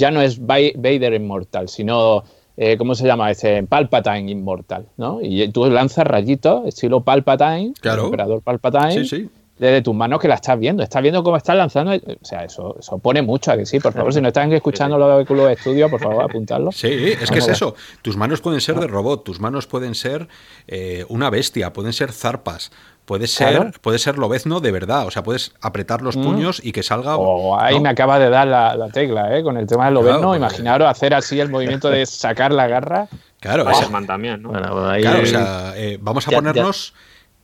ya 0.01 0.11
no 0.11 0.21
es 0.21 0.45
Vader 0.45 1.15
Inmortal, 1.15 1.69
sino, 1.69 2.25
eh, 2.57 2.77
¿cómo 2.77 2.95
se 2.97 3.07
llama? 3.07 3.31
Este, 3.31 3.63
Palpatine 3.63 4.31
Inmortal, 4.31 4.87
¿no? 4.97 5.21
Y 5.23 5.47
tú 5.49 5.67
lanzas 5.71 6.07
rayitos, 6.07 6.67
estilo 6.67 7.03
Palpatine, 7.03 7.75
claro. 7.81 8.07
emperador 8.07 8.43
Palpatine. 8.43 9.05
Sí, 9.05 9.05
sí 9.05 9.31
desde 9.61 9.83
tus 9.83 9.95
manos 9.95 10.19
que 10.19 10.27
la 10.27 10.37
estás 10.37 10.59
viendo. 10.59 10.83
Estás 10.83 11.03
viendo 11.03 11.23
cómo 11.23 11.37
estás 11.37 11.55
lanzando. 11.55 11.93
O 11.93 12.25
sea, 12.25 12.45
eso, 12.45 12.77
eso 12.81 12.99
pone 12.99 13.21
mucho 13.21 13.53
a 13.53 13.59
que 13.59 13.67
sí. 13.67 13.79
Por 13.79 13.93
favor, 13.93 14.13
si 14.13 14.21
no 14.21 14.29
están 14.29 14.51
escuchando 14.55 14.97
los 14.97 15.17
vehículos 15.19 15.49
de 15.49 15.53
estudio, 15.53 15.91
por 15.91 16.01
favor, 16.01 16.25
apuntarlo. 16.25 16.73
Sí, 16.73 16.89
es 16.89 17.31
que 17.31 17.41
es 17.41 17.49
eso. 17.49 17.75
Tus 18.01 18.17
manos 18.17 18.41
pueden 18.41 18.63
ser 18.63 18.81
de 18.81 18.87
robot, 18.87 19.23
tus 19.23 19.39
manos 19.39 19.67
pueden 19.67 19.95
ser 19.95 20.29
eh, 20.67 21.05
una 21.11 21.29
bestia, 21.29 21.75
pueden 21.75 21.93
ser 21.93 22.11
zarpas. 22.11 22.73
Puede 23.11 23.27
ser, 23.27 23.73
puede 23.81 23.99
ser 23.99 24.19
lobezno 24.19 24.61
de 24.61 24.71
verdad, 24.71 25.05
o 25.05 25.11
sea, 25.11 25.25
puedes 25.25 25.53
apretar 25.61 26.01
los 26.01 26.17
mm. 26.17 26.23
puños 26.23 26.61
y 26.65 26.71
que 26.71 26.85
salga. 26.85 27.17
Oh, 27.17 27.59
ahí 27.59 27.81
me 27.81 27.89
acaba 27.89 28.21
de 28.21 28.31
dar 28.31 28.47
la, 28.47 28.89
tecla, 28.93 29.37
¿eh? 29.37 29.43
Con 29.43 29.57
el 29.57 29.67
tema 29.67 29.87
del 29.87 29.95
lobezno, 29.95 30.29
pues, 30.29 30.39
imaginaros 30.39 30.89
hacer 30.89 31.15
así 31.15 31.41
el 31.41 31.49
movimiento 31.49 31.91
de 31.91 32.07
sacar 32.07 32.53
la 32.53 32.69
garra. 32.69 33.09
Claro, 33.41 33.67
también, 34.07 34.43
¿no? 34.43 34.51
Bueno, 34.51 34.69
pues 34.71 35.03
claro, 35.03 35.23
o 35.25 35.27
sea, 35.27 35.73
eh, 35.75 35.99
vamos 36.01 36.29
a 36.29 36.31
ponernos 36.31 36.95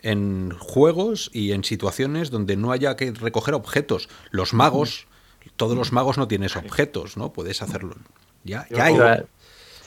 en 0.02 0.54
juegos 0.56 1.32
y 1.34 1.50
en 1.50 1.64
situaciones 1.64 2.30
donde 2.30 2.56
no 2.56 2.70
haya 2.70 2.94
que 2.94 3.10
recoger 3.10 3.54
objetos. 3.54 4.08
Los 4.30 4.54
magos, 4.54 5.08
todos 5.56 5.76
los 5.76 5.90
magos 5.90 6.16
no 6.16 6.28
tienes 6.28 6.54
objetos, 6.54 7.16
¿no? 7.16 7.32
Puedes 7.32 7.60
hacerlo. 7.60 7.96
Ya, 8.44 8.68
ya 8.70 8.84
hay. 8.84 8.94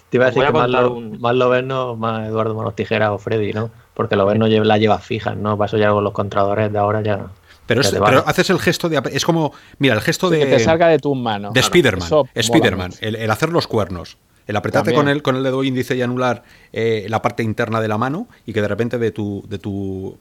Te 0.10 0.18
iba 0.18 0.26
a 0.26 0.30
decir 0.30 0.44
que 0.44 0.52
más, 0.52 0.70
lo, 0.70 1.00
más 1.00 1.36
Loberno, 1.36 1.96
más 1.96 2.28
Eduardo 2.28 2.54
Manos 2.54 2.76
Tijera 2.76 3.14
o 3.14 3.18
Freddy, 3.18 3.54
¿no? 3.54 3.72
Porque 3.94 4.16
Loberno 4.16 4.48
la 4.48 4.78
lleva 4.78 5.00
fija, 5.00 5.36
¿no? 5.36 5.58
Paso 5.58 5.78
ya 5.78 5.92
con 5.92 6.04
los 6.04 6.14
contradores 6.14 6.72
de 6.72 6.80
ahora 6.80 7.02
ya. 7.02 7.28
Pero, 7.66 7.82
pero 7.84 8.24
haces 8.26 8.50
el 8.50 8.60
gesto 8.60 8.90
de. 8.90 9.02
Es 9.12 9.26
como. 9.26 9.54
Mira, 9.78 9.94
el 9.94 10.02
gesto 10.02 10.30
de. 10.30 10.40
Que 10.40 10.46
te 10.46 10.60
salga 10.60 10.88
de 10.88 10.98
tus 10.98 11.16
manos. 11.16 11.54
De 11.54 11.62
Spiderman. 11.62 12.10
Spiderman. 12.42 12.94
El, 13.00 13.30
hacer 13.30 13.50
los 13.50 13.68
cuernos. 13.68 14.18
El 14.48 14.56
apretarte 14.56 14.96
con 14.96 15.08
el, 15.08 15.22
con 15.22 15.36
el 15.36 15.44
dedo 15.44 15.64
índice 15.64 15.96
y 15.96 16.02
anular 16.02 16.44
eh, 16.74 17.06
la 17.08 17.22
parte 17.22 17.44
interna 17.44 17.80
de 17.80 17.88
la 17.88 18.00
mano 18.00 18.28
y 18.48 18.54
que 18.54 18.64
de 18.64 18.68
repente 18.68 18.98
de 18.98 19.12
tu, 19.12 19.44
de 19.48 19.60
tu 19.60 20.18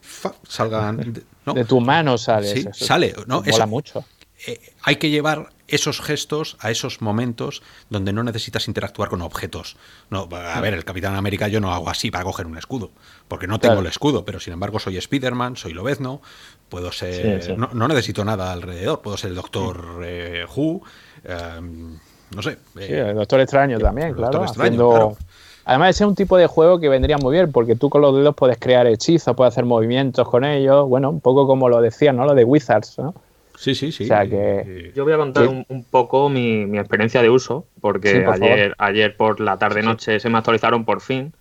salgan. 0.47 1.15
De 1.55 1.65
tu 1.65 1.81
mano 1.81 2.19
sale. 2.19 2.47
Sí, 2.47 2.69
sale. 2.73 3.15
¿no? 3.27 3.43
Mola 3.43 3.65
mucho. 3.65 4.05
Eh, 4.47 4.61
hay 4.83 4.97
que 4.97 5.09
llevar 5.09 5.49
esos 5.69 6.01
gestos 6.01 6.57
a 6.61 6.71
esos 6.71 7.01
momentos 7.01 7.63
donde 7.91 8.13
no 8.13 8.25
necesitas 8.25 8.67
interactuar 8.69 9.11
con 9.11 9.23
objetos. 9.23 9.77
No, 10.11 10.29
a 10.33 10.61
ver, 10.61 10.75
el 10.75 10.85
Capitán 10.85 11.15
América 11.15 11.49
yo 11.49 11.61
no 11.61 11.73
hago 11.73 11.91
así 11.91 12.11
para 12.11 12.25
coger 12.25 12.47
un 12.47 12.57
escudo, 12.57 12.91
porque 13.29 13.47
no 13.47 13.61
tengo 13.61 13.81
el 13.81 13.87
escudo, 13.87 14.25
pero 14.25 14.41
sin 14.41 14.55
embargo 14.55 14.79
soy 14.81 14.97
Spider-Man, 14.97 15.57
soy 15.57 15.75
Lobezno, 15.75 16.21
puedo 16.69 16.91
ser... 16.91 17.57
No, 17.59 17.89
necesito 17.89 18.25
nada 18.25 18.53
alrededor, 18.53 19.03
puedo 19.03 19.17
ser 19.17 19.31
el 19.31 19.37
Doctor 19.37 20.01
eh, 20.03 20.47
Who, 20.57 20.83
em, 21.25 21.99
no 22.35 22.43
sé. 22.43 22.59
Sí, 22.77 22.93
el 22.93 23.15
Doctor 23.15 23.41
Extraño 23.41 23.79
también, 23.79 24.15
claro, 24.15 24.45
haciendo... 24.45 25.17
Además, 25.69 25.91
ese 25.91 26.05
es 26.05 26.09
un 26.09 26.15
tipo 26.15 26.39
de 26.39 26.47
juego 26.47 26.81
que 26.81 26.89
vendría 26.89 27.19
muy 27.19 27.35
bien, 27.35 27.53
porque 27.53 27.77
tú 27.77 27.91
con 27.91 28.01
los 28.01 28.17
dedos 28.17 28.35
puedes 28.35 28.57
crear 28.59 28.87
hechizos, 28.87 29.37
puedes 29.37 29.53
hacer 29.53 29.67
movimientos 29.67 30.27
con 30.27 30.43
ellos. 30.43 30.89
Bueno, 30.89 31.11
un 31.11 31.21
poco 31.21 31.47
como 31.47 31.69
lo 31.69 31.83
decía, 31.83 32.11
¿no? 32.11 32.25
Lo 32.25 32.35
de 32.35 32.43
Wizards, 32.43 32.99
¿no? 32.99 33.15
Sí, 33.59 33.75
sí, 33.75 33.91
sí. 33.91 34.05
O 34.05 34.07
sea 34.07 34.25
que... 34.25 34.93
Yo 34.95 35.03
voy 35.03 35.13
a 35.13 35.17
contar 35.17 35.49
un, 35.49 35.85
poco 35.91 36.29
mi, 36.29 36.63
experiencia 36.79 37.21
de 37.23 37.29
uso, 37.29 37.67
porque 37.81 38.25
ayer, 38.25 38.75
ayer 38.79 39.17
por 39.17 39.41
la 39.41 39.59
tarde-noche 39.59 40.21
se 40.21 40.31
me 40.31 40.39
actualizaron 40.39 40.85
por 40.85 41.01
fin 41.01 41.33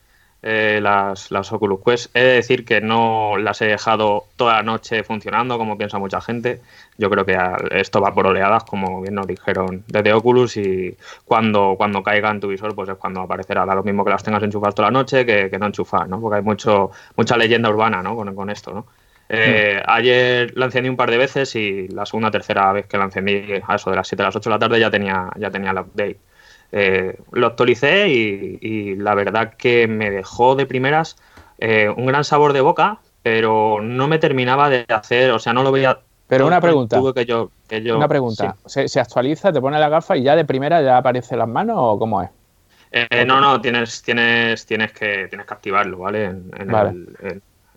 eh, 0.41 0.79
las, 0.81 1.29
las 1.29 1.51
Oculus 1.51 1.79
Quest. 1.85 2.15
He 2.15 2.21
de 2.21 2.33
decir 2.33 2.65
que 2.65 2.81
no 2.81 3.37
las 3.37 3.61
he 3.61 3.65
dejado 3.65 4.25
toda 4.35 4.53
la 4.53 4.63
noche 4.63 5.03
funcionando, 5.03 5.59
como 5.59 5.77
piensa 5.77 5.99
mucha 5.99 6.19
gente. 6.19 6.61
Yo 6.97 7.09
creo 7.11 7.23
que 7.23 7.37
esto 7.71 8.01
va 8.01 8.15
por 8.15 8.25
oleadas, 8.25 8.63
como 8.63 9.01
bien 9.01 9.13
nos 9.13 9.27
dijeron 9.27 9.83
desde 9.87 10.13
Oculus, 10.13 10.57
y 10.57 10.97
cuando, 11.25 11.75
cuando 11.77 12.01
caiga 12.01 12.31
en 12.31 12.39
tu 12.39 12.47
visor, 12.47 12.73
pues 12.73 12.89
es 12.89 12.95
cuando 12.95 13.21
aparecerá. 13.21 13.63
Da 13.63 13.75
lo 13.75 13.83
mismo 13.83 14.03
que 14.03 14.09
las 14.09 14.23
tengas 14.23 14.41
enchufadas 14.41 14.73
toda 14.73 14.87
la 14.89 14.99
noche 14.99 15.23
que, 15.23 15.55
no 15.59 15.67
enchufar, 15.67 16.09
¿no? 16.09 16.19
Porque 16.19 16.37
hay 16.37 16.43
mucho, 16.43 16.89
mucha 17.15 17.37
leyenda 17.37 17.69
urbana, 17.69 18.01
¿no? 18.01 18.15
Con, 18.15 18.33
con 18.33 18.49
esto, 18.49 18.73
¿no? 18.73 18.85
Eh. 19.29 19.81
Ayer 19.85 20.53
la 20.55 20.65
encendí 20.65 20.89
un 20.89 20.95
par 20.95 21.11
de 21.11 21.17
veces 21.17 21.55
y 21.55 21.87
la 21.89 22.05
segunda 22.05 22.31
tercera 22.31 22.71
vez 22.71 22.87
que 22.87 22.97
la 22.97 23.05
encendí, 23.05 23.43
a 23.65 23.75
eso 23.75 23.89
de 23.89 23.95
las 23.95 24.07
7 24.07 24.23
a 24.23 24.25
las 24.27 24.35
8 24.35 24.49
de 24.49 24.55
la 24.55 24.59
tarde, 24.59 24.79
ya 24.79 24.89
tenía, 24.89 25.29
ya 25.37 25.51
tenía 25.51 25.71
el 25.71 25.79
update. 25.79 26.17
Eh, 26.71 27.17
lo 27.31 27.47
actualicé 27.47 28.09
y, 28.09 28.95
la 28.95 29.15
verdad 29.15 29.53
que 29.57 29.87
me 29.87 30.11
dejó 30.11 30.55
de 30.55 30.65
primeras 30.65 31.17
eh, 31.59 31.89
un 31.95 32.05
gran 32.05 32.23
sabor 32.23 32.53
de 32.53 32.61
boca, 32.61 32.99
pero 33.23 33.79
no 33.81 34.07
me 34.07 34.19
terminaba 34.19 34.69
de 34.69 34.85
hacer, 34.89 35.31
o 35.31 35.39
sea, 35.39 35.53
no 35.53 35.63
lo 35.63 35.71
veía. 35.71 35.99
Pero 36.27 36.45
una 36.45 36.59
pregunta. 36.59 36.99
Que 37.15 37.25
yo, 37.25 37.51
que 37.67 37.81
yo, 37.81 37.97
una 37.97 38.07
pregunta. 38.07 38.55
¿Se, 38.65 38.99
actualiza, 38.99 39.53
te 39.53 39.61
pone 39.61 39.79
la 39.79 39.87
gafa 39.87 40.17
y 40.17 40.23
ya 40.23 40.35
de 40.35 40.43
primera 40.43 40.81
ya 40.81 40.97
aparece 40.97 41.37
las 41.37 41.47
manos 41.47 41.77
o 41.79 41.97
cómo 41.97 42.21
es? 42.21 42.29
Eh, 42.91 43.25
no, 43.25 43.39
no, 43.39 43.61
tienes, 43.61 44.01
tienes, 44.01 44.65
tienes 44.65 44.91
que, 44.91 45.27
tienes 45.27 45.47
que 45.47 45.53
activarlo, 45.53 45.99
¿vale? 45.99 46.25
En, 46.25 47.11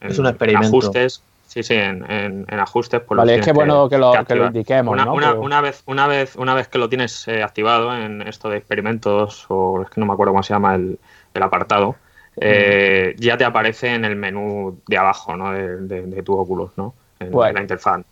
es 0.00 0.18
un 0.18 0.26
experimento. 0.26 0.68
ajustes. 0.68 1.22
Sí, 1.50 1.64
sí, 1.64 1.74
en, 1.74 2.04
en, 2.08 2.60
ajustes. 2.60 3.00
Pues 3.00 3.18
vale, 3.18 3.34
es 3.34 3.44
que 3.44 3.52
bueno 3.52 3.88
que 3.88 3.98
lo, 3.98 4.12
que, 4.24 4.36
lo 4.36 4.46
indiquemos, 4.46 4.92
una, 4.92 5.04
¿no? 5.04 5.14
Una, 5.14 5.60
vez, 5.60 5.82
una, 5.84 6.06
vez, 6.06 6.36
una 6.36 6.54
vez 6.54 6.68
que 6.68 6.78
lo 6.78 6.88
tienes 6.88 7.26
eh, 7.26 7.42
activado 7.42 7.92
en 7.92 8.22
esto 8.22 8.48
de 8.48 8.56
experimentos, 8.56 9.46
o 9.48 9.82
es 9.82 9.90
que 9.90 10.00
no 10.00 10.06
me 10.06 10.12
acuerdo 10.12 10.32
cómo 10.32 10.44
se 10.44 10.54
llama 10.54 10.76
el, 10.76 11.00
el 11.34 11.42
apartado, 11.42 11.96
eh, 12.36 13.16
ya 13.18 13.36
te 13.36 13.44
aparece 13.44 13.92
en 13.92 14.04
el 14.04 14.14
menú 14.14 14.80
de 14.86 14.96
abajo 14.96 15.36
¿no? 15.36 15.50
de, 15.52 16.22
tu 16.22 16.38
Oculus, 16.38 16.70
¿no? 16.76 16.94
En, 17.18 17.32
la 17.32 17.60
interfaz. 17.60 18.02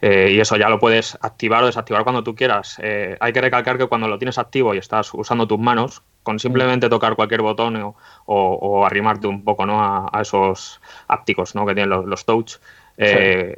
Eh, 0.00 0.30
y 0.32 0.40
eso 0.40 0.56
ya 0.56 0.68
lo 0.68 0.78
puedes 0.78 1.18
activar 1.20 1.62
o 1.62 1.66
desactivar 1.66 2.04
cuando 2.04 2.22
tú 2.22 2.34
quieras. 2.34 2.78
hay 2.78 3.32
que 3.32 3.40
recalcar 3.40 3.78
que 3.78 3.86
cuando 3.86 4.08
lo 4.08 4.18
tienes 4.18 4.38
activo 4.38 4.74
y 4.74 4.78
estás 4.78 5.12
usando 5.14 5.46
tus 5.46 5.58
manos, 5.58 6.02
con 6.22 6.38
simplemente 6.38 6.88
tocar 6.88 7.16
cualquier 7.16 7.42
botón 7.42 7.94
o, 8.26 8.86
arrimarte 8.86 9.26
un 9.26 9.44
poco 9.44 9.66
¿no? 9.66 9.80
a, 9.82 10.20
esos 10.20 10.80
ápticos 11.08 11.54
¿no? 11.54 11.66
que 11.66 11.74
tienen 11.74 11.90
los, 11.90 12.24
touch, 12.24 12.56
eh, 12.96 13.56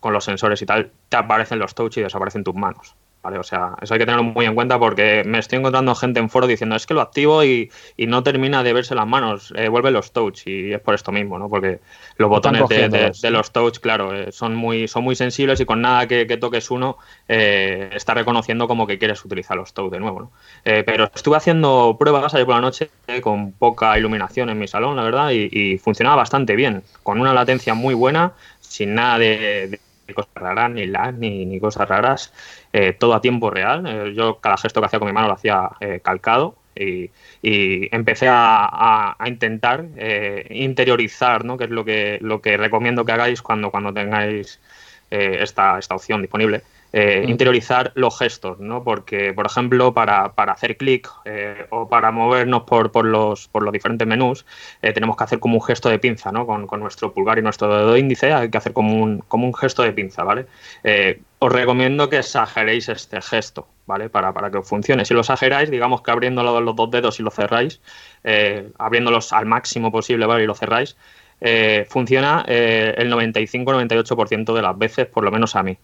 con 0.00 0.12
los 0.12 0.24
sensores 0.24 0.60
y 0.62 0.66
tal, 0.66 0.92
te 1.08 1.16
aparecen 1.16 1.58
los 1.58 1.74
touch 1.74 1.98
y 1.98 2.02
desaparecen 2.02 2.44
tus 2.44 2.54
manos. 2.54 2.94
¿Vale? 3.22 3.38
O 3.38 3.42
sea, 3.42 3.74
eso 3.80 3.94
hay 3.94 4.00
que 4.00 4.06
tenerlo 4.06 4.24
muy 4.24 4.46
en 4.46 4.54
cuenta 4.54 4.78
porque 4.78 5.22
me 5.26 5.38
estoy 5.38 5.58
encontrando 5.58 5.94
gente 5.94 6.20
en 6.20 6.30
foro 6.30 6.46
diciendo 6.46 6.76
es 6.76 6.86
que 6.86 6.94
lo 6.94 7.00
activo 7.00 7.44
y, 7.44 7.70
no 7.98 8.22
termina 8.22 8.62
de 8.64 8.72
verse 8.72 8.94
las 8.94 9.06
manos, 9.06 9.52
eh, 9.56 9.68
vuelve 9.68 9.90
los 9.92 10.12
touch 10.12 10.46
y 10.46 10.72
es 10.72 10.80
por 10.80 10.94
esto 10.94 11.12
mismo, 11.12 11.38
¿no? 11.38 11.48
Porque 11.48 11.80
los 12.16 12.28
botones 12.28 12.68
de, 12.68 13.30
los 13.30 13.52
touch, 13.52 13.78
claro, 13.78 14.12
eh, 14.14 14.32
son, 14.32 14.56
muy, 14.56 14.88
son 14.88 15.04
muy 15.04 15.14
sensibles 15.14 15.60
y 15.60 15.64
con 15.64 15.80
nada 15.80 16.08
que, 16.08 16.26
toques 16.40 16.70
uno 16.70 16.96
eh, 17.28 17.90
está 17.92 18.14
reconociendo 18.14 18.66
como 18.66 18.86
que 18.86 18.98
quieres 18.98 19.24
utilizar 19.24 19.56
los 19.56 19.72
touch 19.72 19.92
de 19.92 20.00
nuevo, 20.00 20.20
¿no? 20.20 20.32
pero 20.64 21.10
estuve 21.14 21.36
haciendo 21.36 21.96
pruebas 21.98 22.34
ayer 22.34 22.46
por 22.46 22.54
la 22.54 22.60
noche 22.60 22.90
con 23.22 23.52
poca 23.52 23.98
iluminación 23.98 24.50
en 24.50 24.58
mi 24.58 24.66
salón, 24.66 24.96
la 24.96 25.02
verdad, 25.02 25.30
y, 25.30 25.78
funcionaba 25.78 26.16
bastante 26.16 26.56
bien, 26.56 26.82
con 27.02 27.20
una 27.20 27.32
latencia 27.32 27.74
muy 27.74 27.94
buena, 27.94 28.32
sin 28.60 28.94
nada 28.94 29.18
de 29.18 29.80
cosas 30.14 30.32
raras, 30.34 30.70
ni 30.70 30.86
lag, 30.86 31.14
ni, 31.14 31.58
cosas 31.60 31.88
raras, 31.88 32.32
eh, 32.72 32.92
todo 32.98 33.14
a 33.14 33.20
tiempo 33.20 33.50
real. 33.50 33.86
Eh, 33.86 34.14
yo 34.14 34.38
cada 34.40 34.56
gesto 34.56 34.80
que 34.80 34.86
hacía 34.86 34.98
con 34.98 35.08
mi 35.08 35.14
mano 35.14 35.28
lo 35.28 35.34
hacía 35.34 35.70
eh, 35.80 36.00
calcado 36.02 36.56
y, 36.74 37.10
empecé 37.42 38.26
a, 38.30 39.16
intentar 39.26 39.84
interiorizar, 40.50 41.44
¿no? 41.44 41.58
que 41.58 41.64
es 41.64 41.70
lo 41.70 41.84
que, 41.84 42.18
lo 42.22 42.40
que 42.40 42.56
recomiendo 42.56 43.04
que 43.04 43.12
hagáis 43.12 43.42
cuando, 43.42 43.70
cuando 43.70 43.92
tengáis 43.92 44.60
esta, 45.10 45.78
esta 45.78 45.94
opción 45.94 46.22
disponible. 46.22 46.62
Eh, 46.92 47.24
interiorizar 47.28 47.92
los 47.94 48.18
gestos, 48.18 48.58
¿no? 48.58 48.82
Porque, 48.82 49.32
por 49.32 49.46
ejemplo, 49.46 49.94
para, 49.94 50.32
para 50.32 50.52
hacer 50.52 50.76
clic 50.76 51.08
eh, 51.24 51.66
o 51.70 51.88
para 51.88 52.10
movernos 52.10 52.64
por, 52.64 52.90
por, 52.90 53.04
los, 53.04 53.46
por 53.46 53.62
los 53.62 53.72
diferentes 53.72 54.08
menús, 54.08 54.44
eh, 54.82 54.92
tenemos 54.92 55.16
que 55.16 55.22
hacer 55.22 55.38
como 55.38 55.54
un 55.54 55.62
gesto 55.62 55.88
de 55.88 56.00
pinza, 56.00 56.32
¿no? 56.32 56.46
Con, 56.46 56.66
con, 56.66 56.80
nuestro 56.80 57.12
pulgar 57.12 57.38
y 57.38 57.42
nuestro 57.42 57.68
dedo 57.68 57.96
índice 57.96 58.32
hay 58.32 58.50
que 58.50 58.58
hacer 58.58 58.72
como 58.72 59.00
un, 59.00 59.20
como 59.20 59.46
un 59.46 59.54
gesto 59.54 59.82
de 59.82 59.92
pinza, 59.92 60.24
¿vale? 60.24 60.46
os 61.42 61.52
recomiendo 61.52 62.10
que 62.10 62.18
exageréis 62.18 62.88
este 62.88 63.20
gesto, 63.22 63.66
¿vale? 63.86 64.10
Para, 64.10 64.32
para 64.32 64.50
que 64.50 64.60
funcione. 64.60 65.04
Si 65.04 65.14
lo 65.14 65.20
exageráis, 65.20 65.70
digamos 65.70 66.02
que 66.02 66.10
abriendo 66.10 66.42
los 66.42 66.76
dos 66.76 66.90
dedos 66.90 67.18
y 67.20 67.22
lo 67.22 67.30
cerráis, 67.30 67.80
abriéndolos 68.78 69.32
al 69.32 69.46
máximo 69.46 69.90
posible, 69.90 70.26
¿vale? 70.26 70.44
Y 70.44 70.46
lo 70.46 70.54
cerráis, 70.54 70.96
funciona 71.88 72.44
el 72.46 73.10
95-98% 73.10 74.54
de 74.54 74.62
las 74.62 74.76
veces, 74.76 75.06
por 75.06 75.24
lo 75.24 75.30
menos 75.30 75.56
a 75.56 75.62
mí. 75.62 75.78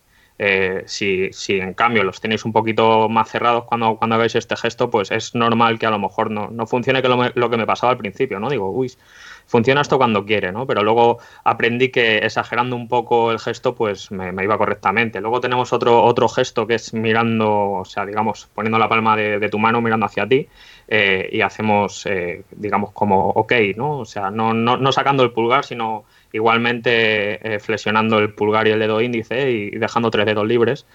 Si, 0.87 1.33
si, 1.33 1.59
en 1.59 1.75
cambio 1.75 2.05
los 2.05 2.21
tenéis 2.21 2.45
un 2.45 2.53
poquito 2.53 3.09
más 3.09 3.31
cerrados 3.31 3.65
cuando, 3.65 3.97
cuando 3.97 4.17
hagáis 4.17 4.35
este 4.35 4.57
gesto, 4.57 4.91
pues 4.91 5.11
es 5.11 5.35
normal 5.35 5.79
que 5.79 5.87
a 5.87 5.91
lo 5.91 5.99
mejor 5.99 6.31
no, 6.31 6.49
no 6.51 6.67
funcione 6.67 7.03
que 7.03 7.09
lo, 7.09 7.31
lo, 7.35 7.51
que 7.51 7.57
me 7.57 7.67
pasaba 7.67 7.93
al 7.93 7.99
principio, 7.99 8.39
¿no? 8.39 8.51
Digo, 8.51 8.71
uy, 8.71 8.93
funciona 9.47 9.81
esto 9.81 9.97
cuando 9.97 10.25
quiere, 10.25 10.53
¿no? 10.53 10.67
Pero 10.67 10.83
luego 10.83 11.19
aprendí 11.45 11.91
que 11.91 12.19
exagerando 12.19 12.77
un 12.77 12.89
poco 12.89 13.31
el 13.31 13.39
gesto, 13.39 13.75
pues 13.75 14.11
me, 14.11 14.31
iba 14.43 14.59
correctamente. 14.59 15.21
Luego 15.21 15.41
tenemos 15.41 15.73
otro, 15.73 16.03
otro 16.03 16.29
gesto 16.29 16.67
que 16.67 16.75
es 16.75 16.93
mirando, 16.93 17.71
o 17.71 17.85
sea, 17.85 18.05
digamos, 18.05 18.49
poniendo 18.55 18.79
la 18.79 18.89
palma 18.89 19.17
de, 19.17 19.49
tu 19.49 19.59
mano 19.59 19.81
mirando 19.81 20.07
hacia 20.07 20.27
ti 20.27 20.49
eh, 20.89 21.29
y 21.33 21.41
hacemos, 21.41 22.05
eh, 22.07 22.43
digamos, 22.51 22.93
como 22.93 23.31
ok, 23.31 23.53
¿no? 23.77 23.99
O 23.99 24.05
sea, 24.05 24.31
no, 24.31 24.53
no, 24.53 24.77
no 24.77 24.93
sacando 24.93 25.23
el 25.23 25.31
pulgar, 25.31 25.65
sino 25.65 26.05
igualmente 26.33 27.55
eh, 27.55 27.61
flexionando 27.61 28.19
el 28.19 28.35
pulgar 28.35 28.67
y 28.67 28.73
el 28.73 28.81
dedo 28.81 29.01
índice 29.01 29.51
y 29.51 29.71
dejando 29.71 30.11
tres 30.11 30.27
dedos 30.27 30.47
libres 30.47 30.87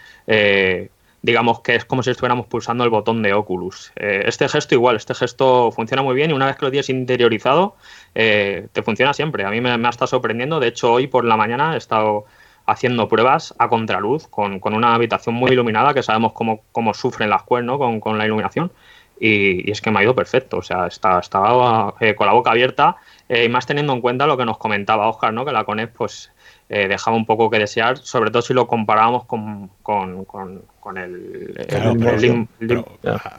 digamos 1.22 1.62
que 1.62 1.76
es 1.76 1.86
como 1.86 2.04
si 2.04 2.10
estuviéramos 2.10 2.48
pulsando 2.48 2.84
el 2.84 2.90
botón 2.90 3.22
de 3.22 3.34
Oculus. 3.34 3.92
Eh, 3.96 4.24
este 4.26 4.50
gesto 4.50 4.76
igual, 4.76 4.96
este 4.96 5.14
gesto 5.14 5.72
funciona 5.72 6.02
muy 6.02 6.16
bien 6.16 6.32
y 6.32 6.34
una 6.34 6.48
vez 6.48 6.56
que 6.56 6.66
lo 6.66 6.72
tienes 6.72 6.90
interiorizado, 6.90 7.76
eh, 8.16 8.68
te 8.72 8.82
funciona 8.82 9.14
siempre. 9.14 9.46
A 9.46 9.52
mí 9.52 9.62
me, 9.62 9.70
ha 9.70 9.90
estado 9.90 10.08
sorprendiendo. 10.08 10.60
De 10.60 10.68
hecho, 10.68 10.92
hoy 10.92 11.08
por 11.08 11.26
la 11.26 11.38
mañana 11.38 11.76
he 11.76 11.78
estado 11.78 12.26
haciendo 12.66 13.08
pruebas 13.08 13.54
a 13.60 13.70
contraluz 13.70 14.28
con, 14.28 14.60
una 14.64 14.96
habitación 14.96 15.36
muy 15.36 15.52
iluminada 15.52 15.94
que 15.94 16.04
sabemos 16.04 16.34
cómo, 16.34 16.62
cómo 16.72 16.94
sufren 16.94 17.30
las 17.30 17.44
cuernos 17.44 17.80
con, 18.02 18.18
la 18.18 18.26
iluminación. 18.26 18.72
Y, 19.20 19.70
es 19.70 19.82
que 19.82 19.92
me 19.92 20.00
ha 20.00 20.04
ido 20.04 20.16
perfecto. 20.16 20.58
O 20.58 20.64
sea, 20.64 20.88
estaba, 20.88 21.20
estaba 21.20 21.94
eh, 22.00 22.16
con 22.16 22.26
la 22.26 22.34
boca 22.34 22.52
abierta 22.52 22.98
y 23.30 23.48
más 23.48 23.68
teniendo 23.68 23.94
en 23.94 24.02
cuenta 24.02 24.26
lo 24.26 24.38
que 24.38 24.46
nos 24.46 24.58
comentaba 24.58 25.08
Oscar, 25.08 25.34
¿no? 25.34 25.46
que 25.46 25.52
la 25.52 25.64
CONEX 25.64 25.94
pues, 25.96 26.32
dejaba 26.78 27.18
un 27.18 27.26
poco 27.26 27.50
que 27.50 27.60
desear, 27.60 27.98
sobre 27.98 28.32
todo 28.32 28.42
si 28.42 28.54
lo 28.54 28.68
comparábamos 28.68 29.26
con, 29.26 29.70
con 29.84 30.98
el, 30.98 31.54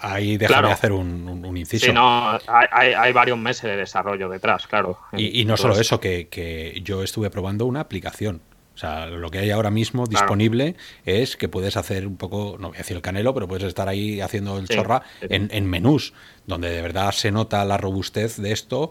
ahí 0.00 0.36
déjame 0.36 0.70
hacer 0.70 0.92
un, 0.92 1.56
inciso. 1.56 1.86
Sí, 1.86 1.92
no, 1.92 2.38
hay, 2.46 3.12
varios 3.12 3.38
meses 3.38 3.64
de 3.64 3.76
desarrollo 3.76 4.28
detrás, 4.28 4.66
claro. 4.66 4.98
Y, 5.12 5.44
no 5.44 5.56
solo 5.56 5.78
eso, 5.78 6.00
que, 6.00 6.80
yo 6.84 7.02
estuve 7.02 7.30
probando 7.30 7.66
una 7.66 7.80
aplicación. 7.80 8.40
O 8.74 8.78
sea, 8.78 9.06
lo 9.06 9.30
que 9.30 9.38
hay 9.38 9.50
ahora 9.50 9.70
mismo 9.70 10.06
disponible 10.06 10.76
es 11.04 11.36
que 11.36 11.46
puedes 11.48 11.76
hacer 11.76 12.06
un 12.06 12.16
poco, 12.16 12.56
no 12.58 12.68
voy 12.68 12.76
a 12.76 12.78
decir 12.78 12.96
el 12.96 13.02
canelo, 13.02 13.34
pero 13.34 13.46
puedes 13.46 13.64
estar 13.64 13.86
ahí 13.86 14.22
haciendo 14.22 14.58
el 14.58 14.66
chorra 14.66 15.02
En, 15.20 15.50
en 15.52 15.66
menús, 15.66 16.14
donde 16.46 16.70
de 16.70 16.80
verdad 16.80 17.12
se 17.12 17.30
nota 17.30 17.64
la 17.66 17.76
robustez 17.76 18.38
de 18.38 18.52
esto 18.52 18.90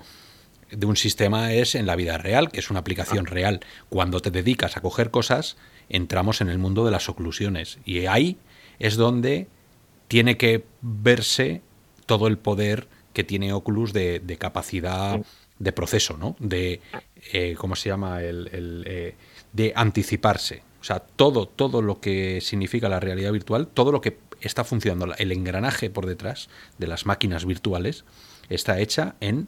de 0.72 0.86
un 0.86 0.96
sistema 0.96 1.54
es 1.54 1.76
en 1.76 1.86
la 1.86 1.96
vida 1.96 2.18
real, 2.18 2.52
que 2.52 2.60
es 2.60 2.70
una 2.70 2.80
aplicación 2.80 3.26
ah. 3.28 3.30
real. 3.30 3.60
Cuando 3.90 4.20
te 4.22 4.32
dedicas 4.32 4.78
a 4.78 4.82
coger 4.82 5.12
cosas, 5.12 5.58
entramos 5.90 6.42
en 6.42 6.50
el 6.50 6.58
mundo 6.58 6.86
de 6.86 6.92
las 6.92 7.10
oclusiones. 7.10 7.80
Y 7.86 8.06
ahí 8.06 8.38
es 8.80 8.96
donde 8.96 9.48
tiene 10.08 10.38
que 10.38 10.66
verse 10.82 11.62
todo 12.06 12.28
el 12.28 12.38
poder 12.38 12.88
que 13.14 13.24
tiene 13.24 13.54
Oculus 13.54 13.94
de, 13.94 14.38
capacidad 14.40 15.22
de 15.60 15.72
proceso, 15.72 16.18
¿no? 16.18 16.36
De, 16.40 16.82
eh, 17.34 17.56
¿cómo 17.58 17.76
se 17.76 17.90
llama? 17.90 18.24
El, 18.24 18.84
eh, 18.88 19.16
de 19.54 19.74
anticiparse. 19.76 20.64
O 20.80 20.84
sea, 20.84 21.00
todo, 21.00 21.48
todo 21.48 21.82
lo 21.82 22.00
que 22.00 22.42
significa 22.42 22.90
la 22.90 23.00
realidad 23.00 23.32
virtual, 23.32 23.68
todo 23.68 23.92
lo 23.92 24.02
que 24.02 24.18
está 24.40 24.64
funcionando, 24.64 25.14
el 25.18 25.32
engranaje 25.32 25.90
por 25.90 26.08
detrás 26.08 26.50
de 26.80 26.88
las 26.88 27.06
máquinas 27.06 27.46
virtuales, 27.46 28.06
está 28.50 28.80
hecha 28.80 29.16
en 29.20 29.48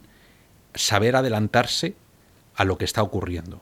saber 0.74 1.16
adelantarse 1.16 1.94
a 2.56 2.64
lo 2.64 2.78
que 2.78 2.84
está 2.84 3.02
ocurriendo 3.02 3.60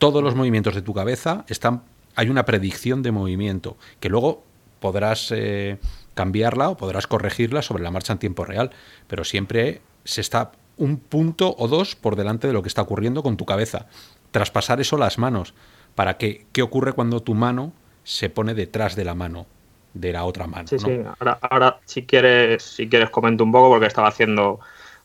todos 0.00 0.24
los 0.24 0.34
movimientos 0.34 0.74
de 0.74 0.82
tu 0.82 0.94
cabeza 0.94 1.44
están 1.46 1.82
hay 2.16 2.28
una 2.28 2.44
predicción 2.44 3.02
de 3.02 3.12
movimiento 3.12 3.76
que 4.00 4.08
luego 4.08 4.42
podrás 4.80 5.30
eh, 5.30 5.78
cambiarla 6.14 6.70
o 6.70 6.76
podrás 6.76 7.06
corregirla 7.06 7.62
sobre 7.62 7.84
la 7.84 7.90
marcha 7.90 8.14
en 8.14 8.18
tiempo 8.18 8.44
real, 8.44 8.70
pero 9.06 9.24
siempre 9.24 9.80
se 10.04 10.22
está 10.22 10.52
un 10.76 10.96
punto 10.96 11.54
o 11.56 11.68
dos 11.68 11.94
por 11.94 12.16
delante 12.16 12.46
de 12.48 12.54
lo 12.54 12.62
que 12.62 12.68
está 12.68 12.82
ocurriendo 12.82 13.22
con 13.22 13.36
tu 13.36 13.44
cabeza. 13.44 13.86
Traspasar 14.32 14.80
eso 14.80 14.96
las 14.96 15.18
manos, 15.18 15.54
para 15.94 16.16
que 16.16 16.46
qué 16.52 16.62
ocurre 16.62 16.94
cuando 16.94 17.22
tu 17.22 17.34
mano 17.34 17.72
se 18.02 18.30
pone 18.30 18.54
detrás 18.54 18.96
de 18.96 19.04
la 19.04 19.14
mano 19.14 19.46
de 19.92 20.12
la 20.12 20.24
otra 20.24 20.46
mano. 20.46 20.66
Sí, 20.66 20.78
sí. 20.78 21.00
Ahora, 21.42 21.78
si 21.84 22.06
quieres, 22.06 22.62
si 22.62 22.88
quieres 22.88 23.10
comento 23.10 23.44
un 23.44 23.52
poco 23.52 23.68
porque 23.68 23.86
estaba 23.86 24.08
haciendo 24.08 24.60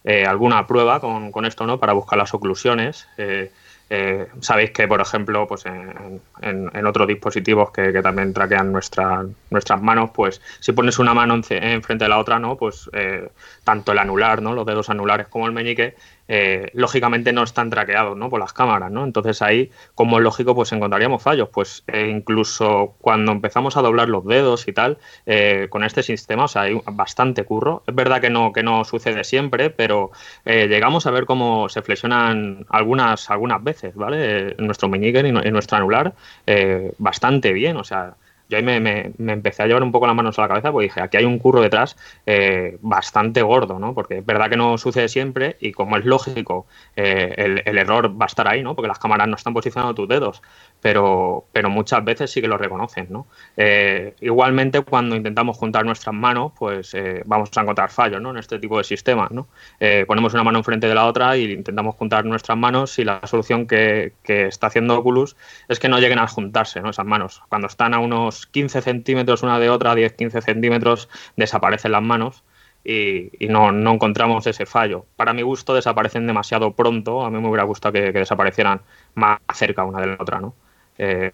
eh, 0.06 0.26
alguna 0.26 0.68
prueba 0.68 1.00
con, 1.00 1.32
con, 1.32 1.46
esto, 1.46 1.66
¿no? 1.66 1.80
Para 1.80 1.94
buscar 1.94 2.18
las 2.18 2.34
oclusiones. 2.34 3.08
Eh, 3.18 3.52
eh, 3.90 4.28
sabéis 4.40 4.72
que, 4.72 4.88
por 4.88 5.00
ejemplo, 5.00 5.48
pues 5.48 5.66
en, 5.68 6.20
en, 6.42 6.86
otros 6.88 7.08
dispositivos 7.08 7.72
que, 7.72 7.92
también 8.02 8.34
traquean 8.34 8.72
nuestra, 8.72 9.24
nuestras 9.52 9.82
manos, 9.82 10.10
pues 10.12 10.42
si 10.60 10.72
pones 10.72 10.98
una 10.98 11.14
mano 11.14 11.40
en, 11.50 11.84
frente 11.84 12.06
de 12.06 12.10
la 12.10 12.18
otra, 12.18 12.40
¿no? 12.40 12.56
Pues 12.56 12.90
eh, 12.94 13.30
tanto 13.64 13.92
el 13.92 14.00
anular, 14.00 14.42
¿no? 14.42 14.54
Los 14.56 14.66
dedos 14.66 14.90
anulares 14.90 15.28
como 15.28 15.46
el 15.46 15.54
meñique, 15.54 15.96
eh, 16.28 16.70
lógicamente 16.74 17.34
no 17.34 17.44
están 17.44 17.70
traqueados 17.70 18.18
¿no? 18.18 18.30
por 18.30 18.40
las 18.40 18.54
cámaras, 18.54 18.92
¿no? 18.92 19.04
Entonces 19.04 19.42
ahí, 19.42 19.72
como 19.94 20.18
es 20.18 20.24
lógico, 20.24 20.56
pues 20.56 20.72
encontraríamos 20.72 21.22
fallos. 21.22 21.50
Pues 21.50 21.84
eh, 21.88 22.08
incluso 22.10 22.96
cuando 23.00 23.32
empezamos 23.32 23.78
a 23.78 23.82
doblar 23.82 24.10
los 24.10 24.26
dedos 24.26 24.68
y 24.68 24.74
tal, 24.74 24.98
eh, 25.26 25.68
con 25.70 25.84
este 25.84 26.04
sistema, 26.04 26.46
o 26.46 26.48
sea, 26.48 26.64
hay 26.64 26.80
bastante 26.92 27.44
curro. 27.44 27.84
Es 27.88 27.96
verdad 27.96 28.22
que 28.22 28.30
no, 28.30 28.52
que 28.54 28.64
no 28.64 28.84
sucede 28.84 29.24
siempre, 29.24 29.70
pero 29.70 30.12
llegamos 30.46 31.06
a 31.06 31.12
ver 31.12 31.26
cómo 31.26 31.70
se 31.70 31.82
flexionan 31.82 32.66
algunas, 32.70 33.30
algunas 33.30 33.64
veces, 33.64 33.96
¿vale? 33.96 34.56
nuestro 34.58 34.90
meñique 34.90 35.20
y 35.20 35.52
nuestro 35.52 35.78
anular 35.78 36.14
bastante 36.98 37.54
bien, 37.54 37.78
o 37.78 37.84
sea, 37.84 38.16
yo 38.50 38.58
ahí 38.58 38.64
me, 38.64 38.80
me, 38.80 39.34
empecé 39.34 39.64
a 39.64 39.68
llevar 39.68 39.84
un 39.84 39.92
poco 39.92 40.08
las 40.08 40.16
manos 40.16 40.38
a 40.38 40.44
la 40.44 40.48
cabeza 40.48 40.72
porque 40.72 40.86
dije, 40.86 41.02
aquí 41.02 41.18
hay 41.18 41.26
un 41.26 41.40
curro 41.40 41.62
detrás 41.62 41.98
eh, 42.26 42.78
bastante 42.82 43.42
gordo, 43.42 43.80
¿no? 43.80 43.94
Porque 43.94 44.20
es 44.20 44.26
verdad 44.26 44.50
que 44.50 44.58
no 44.58 44.78
sucede 44.78 45.10
siempre 45.10 45.58
y 45.60 45.72
como 45.72 45.98
es 45.98 46.06
lógico, 46.06 46.68
eh, 46.96 47.34
el, 47.38 47.62
el, 47.66 47.78
error 47.78 48.20
va 48.20 48.26
a 48.26 48.28
estar 48.28 48.48
ahí, 48.48 48.62
¿no? 48.62 48.76
Porque 48.76 48.88
las 48.88 49.00
cámaras 49.00 49.28
no 49.28 49.36
están 49.36 49.54
posicionando 49.54 49.96
tus 49.96 50.08
dedos 50.08 50.42
pero, 50.86 51.48
pero 51.52 51.72
muchas 51.72 52.06
veces 52.06 52.30
sí 52.30 52.42
que 52.42 52.48
lo 52.48 52.60
reconocen. 52.60 53.08
¿no? 53.10 53.26
Eh, 53.58 54.14
igualmente, 54.22 54.82
cuando 54.82 55.16
intentamos 55.16 55.58
juntar 55.58 55.84
nuestras 55.84 56.14
manos, 56.14 56.52
pues 56.60 56.94
eh, 56.94 57.24
vamos 57.26 57.50
a 57.56 57.62
encontrar 57.62 57.90
fallos 57.90 58.22
¿no? 58.22 58.30
en 58.30 58.38
este 58.38 58.60
tipo 58.60 58.78
de 58.78 58.84
sistemas. 58.84 59.32
¿no? 59.32 59.48
Eh, 59.80 60.06
ponemos 60.06 60.36
una 60.36 60.44
mano 60.44 60.60
enfrente 60.60 60.88
de 60.88 60.94
la 60.94 61.08
otra 61.08 61.38
y 61.38 61.52
intentamos 61.52 61.96
juntar 61.96 62.24
nuestras 62.26 62.56
manos 62.56 63.00
y 63.00 63.04
la 63.04 63.20
solución 63.26 63.66
que, 63.66 64.14
que, 64.22 64.46
está 64.46 64.68
haciendo 64.68 64.96
Oculus 65.00 65.36
es 65.70 65.80
que 65.80 65.90
no 65.90 65.98
lleguen 65.98 66.20
a 66.20 66.28
juntarse 66.28 66.82
¿no? 66.82 66.92
esas 66.92 67.08
manos. 67.08 67.42
Cuando 67.50 67.66
están 67.66 67.96
a 67.96 67.98
unos 67.98 68.46
15 68.46 68.84
centímetros 68.84 69.42
una 69.42 69.58
de 69.58 69.72
otra, 69.72 69.96
10-15 69.96 70.40
centímetros, 70.44 71.10
desaparecen 71.36 71.94
las 71.94 72.04
manos. 72.04 72.44
Y, 72.84 73.32
no, 73.50 73.72
no, 73.72 73.94
encontramos 73.94 74.46
ese 74.46 74.68
fallo. 74.68 75.08
Para 75.16 75.34
mi 75.34 75.42
gusto 75.42 75.74
desaparecen 75.74 76.28
demasiado 76.28 76.76
pronto, 76.76 77.26
a 77.26 77.32
mí 77.32 77.42
me 77.42 77.48
hubiera 77.48 77.64
gustado 77.64 77.94
que, 77.94 78.14
que 78.14 78.20
desaparecieran 78.20 78.82
más 79.16 79.40
cerca 79.56 79.84
una 79.84 80.00
de 80.00 80.06
la 80.06 80.18
otra, 80.20 80.40
¿no? 80.40 80.54
Eh, 80.98 81.32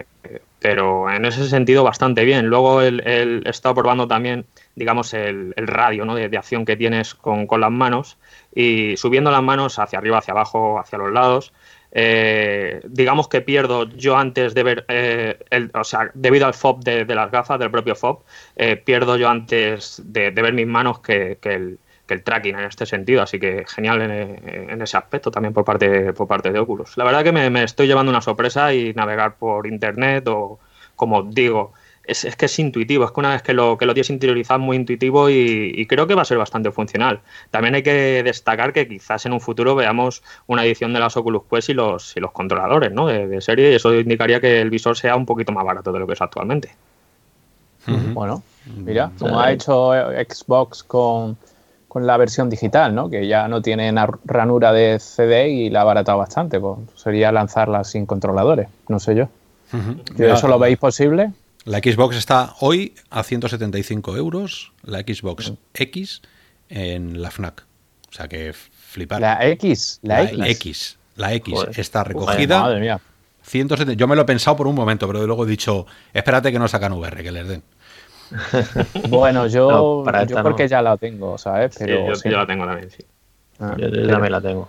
pero 0.60 1.10
en 1.12 1.26
ese 1.26 1.48
sentido 1.50 1.84
bastante 1.84 2.24
bien. 2.24 2.48
Luego 2.48 2.82
el, 2.82 3.02
he 3.06 3.50
estado 3.50 3.76
probando 3.76 4.08
también, 4.08 4.46
digamos, 4.76 5.14
el, 5.14 5.54
radio 5.56 6.06
¿no? 6.06 6.16
de, 6.16 6.38
acción 6.38 6.66
que 6.66 6.78
tienes 6.78 7.16
con, 7.16 7.48
las 7.60 7.72
manos 7.72 8.18
y 8.54 8.96
subiendo 8.98 9.32
las 9.32 9.42
manos 9.42 9.80
hacia 9.80 10.00
arriba, 10.00 10.20
hacia 10.20 10.34
abajo, 10.34 10.80
hacia 10.80 11.00
los 11.00 11.12
lados. 11.12 11.54
Eh, 11.94 12.80
digamos 12.88 13.28
que 13.28 13.42
pierdo 13.42 13.90
yo 13.90 14.16
antes 14.16 14.54
de 14.54 14.64
ver, 14.64 14.86
eh, 14.88 15.40
el, 15.50 15.72
o 15.74 15.84
sea, 15.84 16.12
debido 16.14 16.46
al 16.46 16.54
FOB 16.54 16.84
de, 16.84 17.06
las 17.16 17.32
gafas, 17.32 17.60
del 17.60 17.72
propio 17.72 17.96
FOB, 17.96 18.20
pierdo 18.86 19.18
yo 19.18 19.30
antes 19.30 20.02
de, 20.06 20.30
ver 20.30 20.54
mis 20.54 20.68
manos 20.68 21.00
que, 21.00 21.38
que 21.42 21.54
el, 21.56 21.80
el 22.14 22.24
tracking 22.24 22.56
en 22.56 22.66
este 22.66 22.86
sentido, 22.86 23.22
así 23.22 23.40
que 23.40 23.66
genial 23.68 24.02
en, 24.02 24.82
ese 24.82 24.98
aspecto 24.98 25.32
también 25.32 25.54
por 25.54 25.66
parte, 25.66 26.14
por 26.14 26.28
parte 26.28 26.52
de 26.52 26.60
Oculus. 26.60 26.98
La 26.98 27.04
verdad 27.04 27.24
que 27.24 27.32
me, 27.32 27.64
estoy 27.64 27.88
llevando 27.88 28.10
una 28.10 28.22
sorpresa 28.22 28.74
y 28.74 28.94
navegar 28.94 29.36
por 29.36 29.68
internet 29.68 30.28
o, 30.28 30.60
como 30.96 31.24
digo, 31.24 31.74
es, 32.04 32.36
que 32.36 32.46
es 32.46 32.60
intuitivo, 32.60 33.06
es 33.06 33.12
que 33.12 33.20
una 33.20 33.32
vez 33.32 33.42
que 33.42 33.54
lo, 33.54 33.78
que 33.78 33.86
lo 33.86 33.94
tienes 33.94 34.10
interiorizado 34.10 34.60
es 34.60 34.66
muy 34.66 34.78
intuitivo 34.78 35.30
y, 35.30 35.86
creo 35.88 36.08
que 36.08 36.16
va 36.16 36.24
a 36.24 36.26
ser 36.26 36.38
bastante 36.38 36.72
funcional. 36.72 37.22
También 37.50 37.76
hay 37.76 37.84
que 37.84 38.24
destacar 38.24 38.74
que 38.74 38.88
quizás 38.88 39.26
en 39.26 39.34
un 39.34 39.42
futuro 39.42 39.76
veamos 39.76 40.24
una 40.48 40.66
edición 40.66 40.94
de 40.94 41.00
las 41.00 41.16
Oculus 41.18 41.44
Quest 41.50 41.70
y 41.70 41.74
los, 41.74 42.16
y 42.18 42.20
los 42.20 42.32
controladores 42.32 42.92
¿no? 42.92 43.08
de, 43.08 43.42
serie 43.42 43.72
y 43.72 43.76
eso 43.76 43.94
indicaría 43.94 44.40
que 44.40 44.62
el 44.62 44.70
visor 44.70 44.98
sea 44.98 45.16
un 45.16 45.26
poquito 45.26 45.52
más 45.52 45.66
barato 45.66 45.92
de 45.92 46.00
lo 46.00 46.08
que 46.08 46.14
es 46.14 46.22
actualmente. 46.22 46.76
Bueno, 47.88 48.44
mira, 48.78 49.12
como 49.18 49.40
ha 49.40 49.52
hecho 49.52 49.92
Xbox 49.94 50.84
con 50.84 51.36
con 51.92 52.08
la 52.08 52.16
versión 52.16 52.50
digital, 52.50 52.96
¿no? 52.96 53.10
Que 53.10 53.28
ya 53.28 53.50
no 53.50 53.62
tiene 53.62 53.94
ranura 54.24 54.72
de 54.72 54.98
CD 54.98 55.50
y 55.50 55.70
la 55.70 55.80
ha 55.80 55.82
abaratado 55.82 56.20
bastante. 56.20 56.58
Pues 56.58 56.80
sería 56.96 57.34
lanzarla 57.34 57.84
sin 57.84 58.06
controladores, 58.06 58.70
no 58.88 58.98
sé 58.98 59.14
yo. 59.14 59.28
¿Eso 60.18 60.48
lo 60.48 60.58
veis 60.58 60.78
posible? 60.78 61.34
La 61.66 61.80
Xbox 61.80 62.16
está 62.16 62.56
hoy 62.62 62.96
a 63.10 63.24
175 63.24 64.16
euros, 64.16 64.72
la 64.84 65.00
Xbox 65.00 65.52
X 65.74 66.22
en 66.70 67.22
la 67.22 67.30
FNAC. 67.30 67.66
O 68.10 68.14
sea 68.14 68.30
que 68.30 68.54
flipar. 68.54 69.20
La 69.20 69.46
X, 69.50 70.00
la, 70.02 70.24
X. 70.24 70.98
La 71.18 71.34
X 71.34 71.54
está 71.76 72.06
recogida. 72.06 72.62
madre 72.62 72.80
mía. 72.80 73.02
170, 73.44 73.96
yo 74.00 74.08
me 74.08 74.16
lo 74.16 74.22
he 74.22 74.26
pensado 74.26 74.56
por 74.56 74.68
un 74.68 74.76
momento, 74.76 75.08
pero 75.08 75.28
luego 75.28 75.46
he 75.46 75.50
dicho, 75.50 75.86
espérate 76.14 76.54
que 76.54 76.60
no 76.60 76.70
sacan 76.70 76.94
VR, 76.94 77.22
que 77.22 77.34
les 77.34 77.46
den. 77.50 77.64
bueno, 79.10 79.48
yo, 79.48 80.06
yo 80.26 80.44
porque 80.44 80.68
ya 80.68 80.82
la 80.82 80.98
tengo, 80.98 81.38
¿sabes? 81.38 81.76
Pero, 81.78 82.14
yo, 82.14 82.38
la 82.38 82.46
tengo 82.46 82.66
también, 82.66 82.90
sí. 82.90 83.04
Ah, 83.60 83.76
yo, 83.78 83.90
también 84.08 84.32
la 84.32 84.42
tengo. 84.42 84.68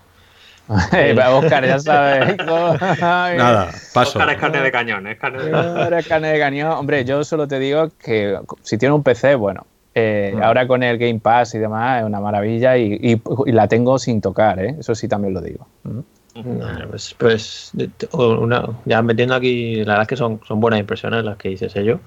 Oscar, 0.69 1.67
ya 1.67 1.79
sabes. 1.79 2.37
Nada, 3.01 3.71
paso. 3.93 4.19
Oscar 4.19 4.31
es 4.31 4.41
carne 4.41 4.61
de 4.61 4.73
cañón, 4.73 5.07
es 5.07 5.19
carne 5.19 6.29
de 6.29 6.39
cañón. 6.39 6.73
Hombre, 6.73 7.05
yo 7.05 7.25
solo 7.25 7.49
te 7.49 7.59
digo 7.59 7.91
que 8.03 8.39
si 8.63 8.79
tiene 8.79 8.95
un 8.95 9.03
PC, 9.03 9.35
bueno, 9.35 9.67
eh, 9.95 10.33
mm. 10.35 10.43
ahora 10.43 10.67
con 10.67 10.83
el 10.83 10.99
Game 10.99 11.21
Pass 11.21 11.55
y 11.55 11.59
demás 11.59 12.01
es 12.01 12.07
una 12.07 12.21
maravilla 12.21 12.77
y, 12.77 13.21
la 13.47 13.69
tengo 13.69 13.99
sin 13.99 14.21
tocar, 14.21 14.59
¿eh? 14.61 14.77
eso 14.79 14.95
sí 14.95 15.09
también 15.09 15.35
lo 15.35 15.41
digo. 15.41 15.67
Mm. 15.85 16.01
pues, 16.91 17.15
pues 17.19 17.73
ya 18.87 19.03
metiendo 19.03 19.35
aquí, 19.35 19.85
la 19.85 19.95
verdad 19.95 20.03
es 20.03 20.09
que 20.09 20.17
son, 20.17 20.41
son 20.47 20.61
buenas 20.61 20.81
impresiones 20.81 21.25
las 21.25 21.37
que 21.37 21.51
dices 21.51 21.75
yo 21.75 21.99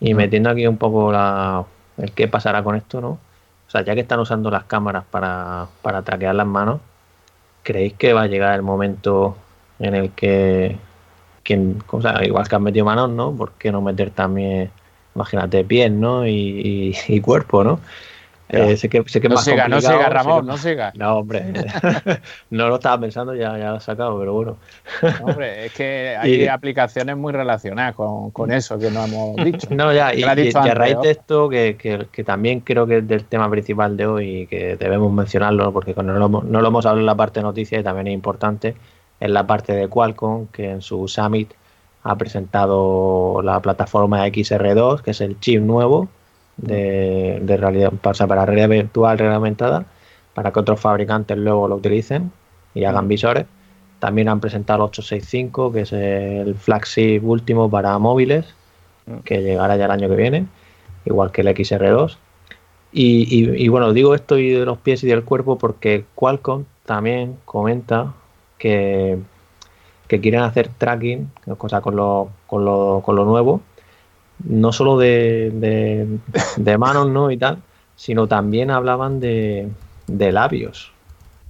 y 0.00 0.14
metiendo 0.14 0.50
aquí 0.50 0.66
un 0.66 0.78
poco 0.78 1.12
la, 1.12 1.64
el 1.98 2.12
qué 2.12 2.28
pasará 2.28 2.62
con 2.62 2.76
esto, 2.76 3.00
¿no? 3.00 3.10
O 3.10 3.70
sea, 3.70 3.82
ya 3.82 3.94
que 3.94 4.00
están 4.00 4.18
usando 4.20 4.50
las 4.50 4.64
cámaras 4.64 5.04
para, 5.10 5.68
para 5.82 6.02
traquear 6.02 6.34
las 6.34 6.46
manos, 6.46 6.80
¿creéis 7.62 7.94
que 7.94 8.12
va 8.12 8.22
a 8.22 8.26
llegar 8.26 8.54
el 8.54 8.62
momento 8.62 9.36
en 9.78 9.94
el 9.94 10.10
que, 10.10 10.76
quien, 11.44 11.82
o 11.90 12.02
sea, 12.02 12.24
igual 12.24 12.48
que 12.48 12.56
han 12.56 12.62
metido 12.62 12.84
manos, 12.84 13.10
¿no? 13.10 13.32
¿Por 13.32 13.52
qué 13.52 13.70
no 13.70 13.80
meter 13.82 14.10
también, 14.10 14.70
imagínate, 15.14 15.64
pies, 15.64 15.92
¿no? 15.92 16.26
Y, 16.26 16.96
y 17.08 17.20
cuerpo, 17.20 17.62
¿no? 17.62 17.80
Eh, 18.52 18.76
sé 18.76 18.88
que, 18.88 19.04
sé 19.06 19.20
que 19.20 19.28
no 19.28 19.36
siga, 19.36 19.68
no 19.68 19.80
siga, 19.80 20.08
Ramón, 20.08 20.44
no 20.44 20.56
siga. 20.56 20.92
No, 20.96 21.18
hombre, 21.18 21.52
no 22.50 22.68
lo 22.68 22.74
estaba 22.76 23.00
pensando, 23.00 23.32
ya, 23.34 23.56
ya 23.56 23.70
lo 23.70 23.76
he 23.76 23.80
sacado, 23.80 24.18
pero 24.18 24.32
bueno. 24.32 24.56
hombre, 25.22 25.66
es 25.66 25.72
que 25.72 26.16
hay 26.18 26.46
aplicaciones 26.48 27.16
muy 27.16 27.32
relacionadas 27.32 27.94
con, 27.94 28.32
con, 28.32 28.50
eso 28.50 28.76
que 28.78 28.90
no 28.90 29.04
hemos 29.04 29.36
dicho. 29.36 29.68
No, 29.80 29.92
ya, 29.92 30.12
y, 30.12 30.24
a 30.24 30.34
raíz 30.34 31.00
de 31.00 31.10
esto, 31.10 31.48
que, 31.48 31.76
que, 31.76 32.08
que, 32.10 32.24
también 32.24 32.60
creo 32.60 32.86
que 32.86 32.98
es 32.98 33.08
del 33.08 33.24
tema 33.24 33.48
principal 33.48 33.96
de 33.96 34.06
hoy 34.06 34.28
y 34.40 34.46
que 34.46 34.76
debemos 34.76 35.12
mencionarlo, 35.12 35.72
porque 35.72 35.94
no 35.94 36.14
lo, 36.14 36.28
no 36.28 36.60
lo 36.60 36.68
hemos 36.68 36.86
hablado 36.86 37.00
en 37.00 37.06
la 37.06 37.14
parte 37.14 37.40
de 37.40 37.44
noticias 37.44 37.80
y 37.80 37.84
también 37.84 38.08
es 38.08 38.14
importante, 38.14 38.74
en 39.20 39.32
la 39.32 39.46
parte 39.46 39.74
de 39.74 39.86
Qualcomm, 39.86 40.48
que 40.48 40.70
en 40.70 40.82
su 40.82 41.06
Summit 41.06 41.52
ha 42.02 42.16
presentado 42.16 43.42
la 43.42 43.60
plataforma 43.60 44.26
XR2, 44.26 45.02
que 45.02 45.12
es 45.12 45.20
el 45.20 45.38
chip 45.38 45.62
nuevo 45.62 46.08
de, 46.60 47.56
realidad, 47.56 47.92
para, 48.00 48.26
para 48.26 48.46
realidad 48.46 48.68
virtual 48.68 49.18
reglamentada, 49.18 49.86
para 50.34 50.52
que 50.52 50.60
otros 50.60 50.80
fabricantes 50.80 51.36
luego 51.36 51.68
lo 51.68 51.76
utilicen 51.76 52.30
y 52.74 52.84
hagan 52.84 53.08
visores. 53.08 53.46
También 53.98 54.28
han 54.28 54.40
presentado 54.40 54.78
el 54.78 54.88
865, 54.88 55.72
que 55.72 55.80
es 55.82 55.92
el 55.92 56.54
flagship 56.54 57.20
último 57.22 57.70
para 57.70 57.98
móviles, 57.98 58.46
que 59.24 59.42
llegará 59.42 59.76
ya 59.76 59.86
el 59.86 59.90
año 59.90 60.08
que 60.08 60.16
viene, 60.16 60.46
igual 61.04 61.32
que 61.32 61.42
el 61.42 61.48
XR2. 61.48 62.16
Y, 62.92 63.68
bueno, 63.68 63.92
digo 63.92 64.14
esto 64.14 64.38
y 64.38 64.50
de 64.50 64.64
los 64.64 64.78
pies 64.78 65.04
y 65.04 65.06
del 65.06 65.22
cuerpo 65.22 65.58
porque 65.58 66.04
Qualcomm 66.14 66.64
también 66.84 67.36
comenta 67.44 68.14
que, 68.58 69.18
que 70.08 70.20
quieren 70.20 70.40
hacer 70.40 70.68
tracking, 70.68 71.30
con 71.58 71.96
lo, 71.96 72.30
con 72.46 72.64
lo, 72.64 73.02
con 73.04 73.16
lo 73.16 73.24
nuevo, 73.24 73.60
no 74.44 74.72
solo 74.72 74.98
de, 74.98 76.18
de, 76.56 76.78
manos 76.78 77.08
¿no? 77.08 77.30
y 77.30 77.36
tal, 77.36 77.58
sino 77.96 78.26
también 78.26 78.70
hablaban 78.70 79.20
de, 79.20 79.68
de 80.06 80.32
labios, 80.32 80.92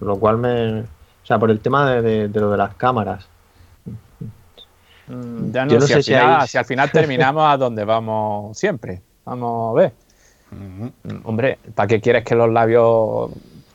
lo 0.00 0.16
cual 0.16 0.38
me... 0.38 0.80
O 0.80 1.26
sea, 1.30 1.38
por 1.38 1.50
el 1.50 1.60
tema 1.60 1.90
de, 2.00 2.28
lo 2.28 2.50
de 2.50 2.56
las 2.56 2.74
cámaras. 2.74 3.28
Mm, 5.06 5.52
ya 5.52 5.64
no, 5.64 5.80
sé 5.80 6.02
si, 6.02 6.14
al 6.14 6.64
final, 6.64 6.90
terminamos 6.90 7.44
a 7.46 7.56
donde 7.56 7.84
vamos 7.84 8.58
siempre. 8.58 9.00
Vamos 9.24 9.76
a 9.76 9.80
ver. 9.80 9.92
Hombre, 11.24 11.58
¿para 11.74 11.86
qué 11.86 12.00
quieres 12.00 12.24
que 12.24 12.34
los 12.34 12.50
labios 12.50 13.30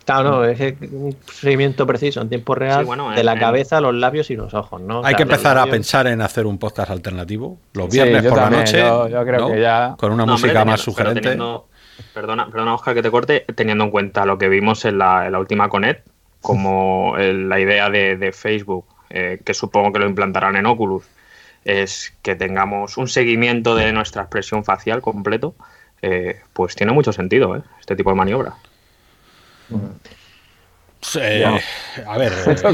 Claro, 0.06 0.30
no, 0.30 0.44
es 0.44 0.60
un 0.92 1.16
seguimiento 1.26 1.84
preciso 1.84 2.20
en 2.20 2.28
tiempo 2.28 2.54
real 2.54 2.86
de 3.16 3.24
la 3.24 3.36
cabeza, 3.38 3.80
los 3.80 3.92
labios 3.92 4.30
y 4.30 4.36
los 4.36 4.54
ojos, 4.54 4.80
¿no? 4.80 5.04
Hay 5.04 5.16
que 5.16 5.24
empezar 5.24 5.58
a 5.58 5.66
pensar 5.66 6.06
en 6.06 6.22
hacer 6.22 6.46
un 6.46 6.58
podcast 6.58 6.92
alternativo 6.92 7.58
los 7.72 7.90
viernes 7.90 8.24
por 8.24 8.38
la 8.38 8.50
noche, 8.50 8.78
yo, 8.78 9.24
creo 9.24 9.48
que 9.48 9.60
ya... 9.60 9.96
con 9.98 10.12
una 10.12 10.24
música 10.24 10.64
más 10.64 10.80
sugerente. 10.80 11.36
perdona, 12.14 12.46
perdona, 12.46 12.74
Oscar, 12.74 12.94
que 12.94 13.02
te 13.02 13.10
corte, 13.10 13.44
teniendo 13.56 13.82
en 13.82 13.90
cuenta 13.90 14.24
lo 14.24 14.38
que 14.38 14.48
vimos 14.48 14.84
en 14.84 14.98
la, 14.98 15.28
última 15.40 15.68
Conet, 15.68 16.04
como 16.40 17.16
la 17.18 17.58
idea 17.58 17.90
de, 17.90 18.32
Facebook, 18.32 18.86
eh, 19.10 19.40
que 19.44 19.54
supongo 19.54 19.92
que 19.92 19.98
lo 19.98 20.06
implantarán 20.06 20.54
en 20.54 20.66
Oculus, 20.66 21.04
es 21.64 22.16
que 22.22 22.36
tengamos 22.36 22.96
un 22.96 23.08
seguimiento 23.08 23.74
de 23.74 23.92
nuestra 23.92 24.22
expresión 24.22 24.62
facial 24.64 25.02
completo, 25.02 25.56
eh, 26.00 26.42
pues 26.52 26.76
tiene 26.76 26.92
mucho 26.92 27.12
sentido 27.12 27.56
¿eh? 27.56 27.62
este 27.80 27.96
tipo 27.96 28.10
de 28.10 28.16
maniobra. 28.16 28.54
A 32.06 32.18
ver. 32.18 32.32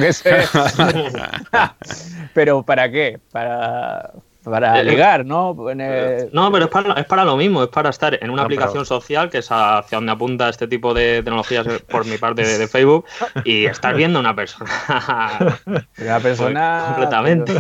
Pero 2.34 2.62
¿para 2.62 2.90
qué? 2.90 3.20
Para 3.30 4.12
para 4.42 4.80
eh, 4.80 4.84
ligar, 4.84 5.24
¿no? 5.24 5.56
Eh, 5.70 6.28
no, 6.32 6.50
pero 6.50 6.64
es 6.64 6.70
para, 6.70 6.94
es 6.94 7.06
para, 7.06 7.24
lo 7.24 7.36
mismo, 7.36 7.62
es 7.62 7.68
para 7.68 7.90
estar 7.90 8.18
en 8.20 8.30
una 8.30 8.42
aplicación 8.42 8.84
social, 8.84 9.30
que 9.30 9.38
es 9.38 9.48
hacia 9.50 9.96
donde 9.98 10.12
apunta 10.12 10.48
este 10.48 10.66
tipo 10.66 10.92
de 10.94 11.22
tecnologías 11.22 11.66
por 11.88 12.04
mi 12.06 12.18
parte 12.18 12.42
de, 12.58 12.66
Facebook, 12.66 13.04
y 13.44 13.66
estar 13.66 13.94
viendo 13.94 14.18
una 14.18 14.34
persona. 14.34 14.70
Una 15.98 16.20
persona. 16.20 16.84
completamente. 16.88 17.54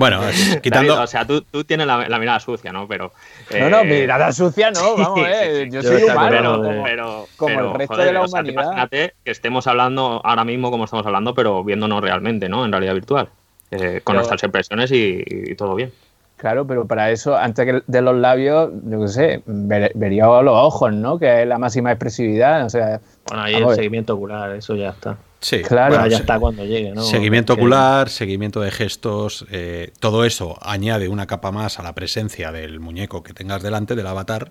Bueno, 0.00 0.20
quitando. 0.62 1.02
o 1.02 1.06
sea, 1.06 1.26
tú, 1.26 1.42
tú 1.42 1.62
tienes 1.62 1.86
la, 1.86 2.18
mirada 2.18 2.40
sucia, 2.40 2.72
¿no? 2.72 2.88
Pero. 2.88 3.12
no, 3.50 3.68
no, 3.68 3.80
eh, 3.80 3.84
mirada 3.84 4.32
sucia 4.32 4.70
no, 4.70 4.96
vamos, 4.96 5.28
eh. 5.30 5.68
Yo, 5.70 5.82
soy 5.82 6.04
humano, 6.04 6.62
pero, 6.82 7.26
como, 7.36 7.60
el 7.60 7.74
resto 7.74 7.98
de 7.98 8.12
la 8.14 8.24
humanidad. 8.24 8.62
imagínate 8.62 9.14
que 9.22 9.30
estemos 9.30 9.66
hablando 9.66 10.22
ahora 10.24 10.44
mismo 10.44 10.70
como 10.70 10.84
estamos 10.84 11.04
hablando, 11.04 11.34
pero 11.34 11.62
viéndonos 11.62 12.00
realmente, 12.00 12.48
¿no? 12.48 12.64
En 12.64 12.72
realidad 12.72 12.94
virtual. 12.94 13.28
Eh, 13.72 14.00
con 14.02 14.16
nuestras 14.16 14.42
impresiones 14.42 14.90
y, 14.90 15.54
todo 15.56 15.74
bien. 15.74 15.92
Claro, 16.38 16.66
pero 16.66 16.86
para 16.86 17.10
eso, 17.10 17.36
antes 17.36 17.82
de 17.86 18.00
los 18.00 18.16
labios, 18.16 18.70
yo 18.84 19.02
qué 19.02 19.08
sé, 19.08 19.42
vería 19.44 20.24
los 20.24 20.54
ojos, 20.56 20.94
¿no? 20.94 21.18
Que 21.18 21.42
es 21.42 21.46
la 21.46 21.58
máxima 21.58 21.92
expresividad. 21.92 22.64
O 22.64 22.70
sea, 22.70 23.02
bueno, 23.28 23.42
ahí 23.42 23.54
el 23.54 23.74
seguimiento 23.74 24.14
ocular, 24.14 24.56
eso 24.56 24.74
ya 24.76 24.88
está. 24.88 25.18
Sí, 25.40 25.62
claro. 25.62 26.06
ya 26.06 26.18
está 26.18 26.38
cuando 26.38 26.64
llegue, 26.64 26.92
¿no? 26.92 27.02
Seguimiento 27.02 27.54
ocular, 27.54 28.10
seguimiento 28.10 28.60
de 28.60 28.70
gestos, 28.70 29.46
eh, 29.50 29.92
todo 29.98 30.24
eso 30.24 30.58
añade 30.60 31.08
una 31.08 31.26
capa 31.26 31.50
más 31.50 31.78
a 31.78 31.82
la 31.82 31.94
presencia 31.94 32.52
del 32.52 32.78
muñeco 32.78 33.22
que 33.22 33.32
tengas 33.32 33.62
delante, 33.62 33.94
del 33.94 34.06
avatar. 34.06 34.50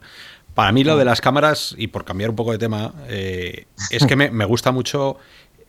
Para 0.56 0.72
mí 0.72 0.84
lo 0.84 0.98
de 0.98 1.06
las 1.06 1.22
cámaras, 1.22 1.76
y 1.78 1.88
por 1.88 2.06
cambiar 2.06 2.32
un 2.32 2.36
poco 2.36 2.52
de 2.52 2.58
tema, 2.58 2.94
eh, 3.08 3.66
es 3.92 4.06
que 4.06 4.16
me, 4.16 4.32
me 4.32 4.46
gusta 4.46 4.72
mucho 4.72 5.18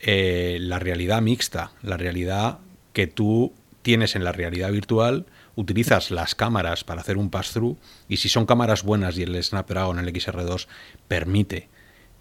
la 0.03 0.79
realidad 0.79 1.21
mixta, 1.21 1.71
la 1.83 1.95
realidad 1.95 2.57
que 2.91 3.05
tú 3.05 3.53
tienes 3.81 4.15
en 4.15 4.23
la 4.23 4.31
realidad 4.31 4.71
virtual, 4.71 5.25
utilizas 5.55 6.11
las 6.11 6.35
cámaras 6.35 6.83
para 6.83 7.01
hacer 7.01 7.17
un 7.17 7.29
pass-through 7.29 7.77
y 8.07 8.17
si 8.17 8.29
son 8.29 8.45
cámaras 8.45 8.83
buenas 8.83 9.17
y 9.17 9.23
el 9.23 9.41
Snapdragon, 9.41 9.99
el 9.99 10.13
XR2, 10.13 10.67
permite 11.07 11.69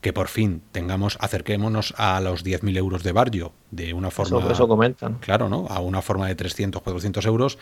que 0.00 0.12
por 0.12 0.28
fin 0.28 0.62
tengamos, 0.72 1.18
acerquémonos 1.20 1.94
a 1.96 2.20
los 2.20 2.44
10.000 2.44 2.76
euros 2.76 3.02
de 3.02 3.12
barrio 3.12 3.52
de 3.70 3.92
una 3.92 4.10
forma... 4.10 4.50
Eso, 4.50 4.66
comentan. 4.66 5.18
Claro, 5.20 5.48
¿no? 5.48 5.66
A 5.68 5.80
una 5.80 6.02
forma 6.02 6.26
de 6.26 6.34
300, 6.34 6.82
400 6.82 7.26
euros. 7.26 7.58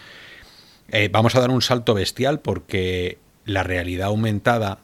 Eh, 0.88 1.08
vamos 1.10 1.34
a 1.34 1.40
dar 1.40 1.50
un 1.50 1.62
salto 1.62 1.94
bestial 1.94 2.40
porque 2.40 3.18
la 3.44 3.62
realidad 3.62 4.08
aumentada 4.08 4.78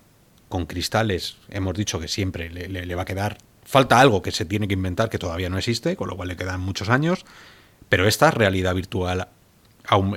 con 0.48 0.66
cristales, 0.66 1.36
hemos 1.48 1.74
dicho 1.74 2.00
que 2.00 2.08
siempre 2.08 2.50
le, 2.50 2.68
le 2.68 2.94
va 2.94 3.02
a 3.02 3.06
quedar... 3.06 3.38
Falta 3.66 3.98
algo 3.98 4.20
que 4.20 4.30
se 4.30 4.44
tiene 4.44 4.68
que 4.68 4.74
inventar 4.74 5.08
que 5.08 5.18
todavía 5.18 5.48
no 5.48 5.56
existe, 5.56 5.96
con 5.96 6.08
lo 6.08 6.16
cual 6.16 6.28
le 6.28 6.36
quedan 6.36 6.60
muchos 6.60 6.90
años 6.90 7.24
pero 7.88 8.08
esta 8.08 8.30
realidad 8.30 8.74
virtual 8.74 9.28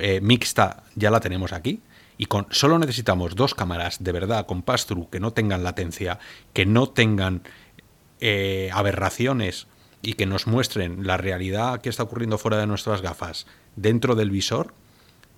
eh, 0.00 0.20
mixta 0.20 0.84
ya 0.94 1.10
la 1.10 1.20
tenemos 1.20 1.52
aquí. 1.52 1.80
Y 2.18 2.26
con, 2.26 2.48
solo 2.50 2.78
necesitamos 2.80 3.36
dos 3.36 3.54
cámaras 3.54 4.02
de 4.02 4.12
verdad 4.12 4.44
con 4.44 4.62
pass-through 4.62 5.08
que 5.08 5.20
no 5.20 5.32
tengan 5.32 5.62
latencia, 5.62 6.18
que 6.52 6.66
no 6.66 6.88
tengan 6.88 7.42
eh, 8.20 8.70
aberraciones 8.74 9.68
y 10.02 10.14
que 10.14 10.26
nos 10.26 10.48
muestren 10.48 11.06
la 11.06 11.16
realidad 11.16 11.80
que 11.80 11.88
está 11.88 12.02
ocurriendo 12.02 12.36
fuera 12.36 12.58
de 12.58 12.66
nuestras 12.66 13.02
gafas 13.02 13.46
dentro 13.76 14.16
del 14.16 14.30
visor, 14.30 14.74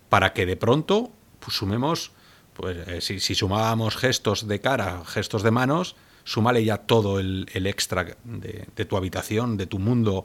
para 0.09 0.33
que 0.33 0.47
de 0.47 0.57
pronto 0.57 1.13
pues, 1.39 1.57
sumemos, 1.57 2.13
pues 2.55 2.89
eh, 2.89 3.01
si, 3.03 3.21
si, 3.21 3.35
sumábamos 3.35 3.97
gestos 3.97 4.49
de 4.49 4.61
cara, 4.61 5.03
gestos 5.05 5.43
de 5.43 5.51
manos, 5.51 5.97
súmale 6.25 6.65
ya 6.65 6.79
todo 6.79 7.21
el, 7.21 7.47
extra 7.53 8.05
de, 8.25 8.67
de, 8.75 8.85
tu 8.87 8.97
habitación, 8.97 9.59
de 9.59 9.67
tu 9.67 9.79
mundo 9.79 10.25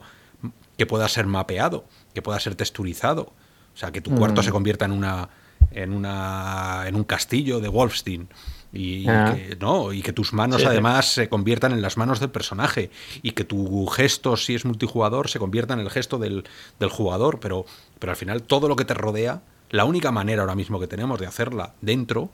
que 0.78 0.86
pueda 0.86 1.08
ser 1.08 1.26
mapeado, 1.26 1.84
que 2.14 2.22
pueda 2.22 2.40
ser 2.40 2.54
texturizado. 2.54 3.32
O 3.74 3.78
sea, 3.78 3.92
que 3.92 4.00
tu 4.00 4.14
cuarto 4.14 4.40
mm. 4.40 4.44
se 4.44 4.50
convierta 4.50 4.86
en 4.86 4.92
una, 4.92 5.28
en, 5.70 5.92
una, 5.92 6.84
en 6.86 6.96
un 6.96 7.04
castillo 7.04 7.60
de 7.60 7.68
Wolfstein. 7.68 8.28
Y, 8.72 9.08
ah. 9.08 9.34
que, 9.34 9.56
¿no? 9.56 9.92
y 9.92 10.02
que 10.02 10.12
tus 10.12 10.32
manos 10.32 10.64
además 10.64 11.12
se 11.12 11.28
conviertan 11.28 11.72
en 11.72 11.80
las 11.80 11.96
manos 11.96 12.20
del 12.20 12.30
personaje 12.30 12.90
y 13.22 13.30
que 13.30 13.44
tu 13.44 13.86
gesto, 13.86 14.36
si 14.36 14.54
es 14.54 14.64
multijugador, 14.64 15.30
se 15.30 15.38
convierta 15.38 15.72
en 15.72 15.80
el 15.80 15.88
gesto 15.88 16.18
del, 16.18 16.44
del 16.78 16.90
jugador, 16.90 17.40
pero, 17.40 17.64
pero 17.98 18.10
al 18.10 18.16
final 18.16 18.42
todo 18.42 18.68
lo 18.68 18.76
que 18.76 18.84
te 18.84 18.92
rodea, 18.92 19.42
la 19.70 19.84
única 19.84 20.12
manera 20.12 20.42
ahora 20.42 20.54
mismo 20.54 20.78
que 20.78 20.88
tenemos 20.88 21.18
de 21.18 21.26
hacerla 21.26 21.74
dentro 21.80 22.30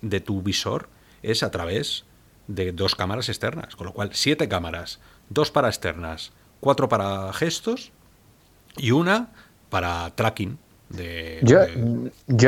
de 0.00 0.20
tu 0.20 0.40
visor 0.40 0.88
es 1.22 1.42
a 1.42 1.50
través 1.50 2.04
de 2.48 2.72
dos 2.72 2.94
cámaras 2.94 3.28
externas, 3.28 3.76
con 3.76 3.86
lo 3.86 3.92
cual 3.92 4.10
siete 4.12 4.48
cámaras, 4.48 5.00
dos 5.28 5.50
para 5.50 5.68
externas, 5.68 6.32
cuatro 6.60 6.88
para 6.88 7.32
gestos 7.32 7.92
y 8.76 8.90
una 8.90 9.32
para 9.68 10.14
tracking 10.14 10.58
yo, 11.42 11.58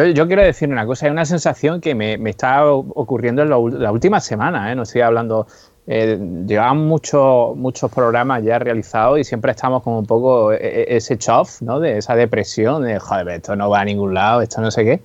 yo, 0.04 0.26
quiero 0.26 0.42
decir 0.42 0.68
una 0.68 0.86
cosa, 0.86 1.06
hay 1.06 1.12
una 1.12 1.24
sensación 1.24 1.80
que 1.80 1.94
me, 1.94 2.14
está 2.28 2.66
ocurriendo 2.70 3.42
en 3.42 3.50
la 3.50 3.90
última 3.90 4.20
semana, 4.20 4.70
¿eh? 4.70 4.74
no 4.74 4.82
estoy 4.82 5.00
hablando, 5.00 5.46
eh, 5.86 6.18
llevamos 6.46 6.86
muchos 6.86 7.56
muchos 7.56 7.90
programas 7.90 8.42
ya 8.42 8.58
realizados 8.58 9.18
y 9.18 9.24
siempre 9.24 9.52
estamos 9.52 9.82
como 9.82 9.98
un 9.98 10.06
poco 10.06 10.52
e, 10.52 10.56
e, 10.56 10.96
ese 10.96 11.18
chof, 11.18 11.62
¿no? 11.62 11.80
De 11.80 11.98
esa 11.98 12.14
depresión, 12.14 12.82
de 12.82 12.98
joder, 12.98 13.28
esto 13.28 13.56
no 13.56 13.70
va 13.70 13.80
a 13.80 13.84
ningún 13.84 14.14
lado, 14.14 14.42
esto 14.42 14.60
no 14.60 14.70
sé 14.70 14.84
qué. 14.84 15.02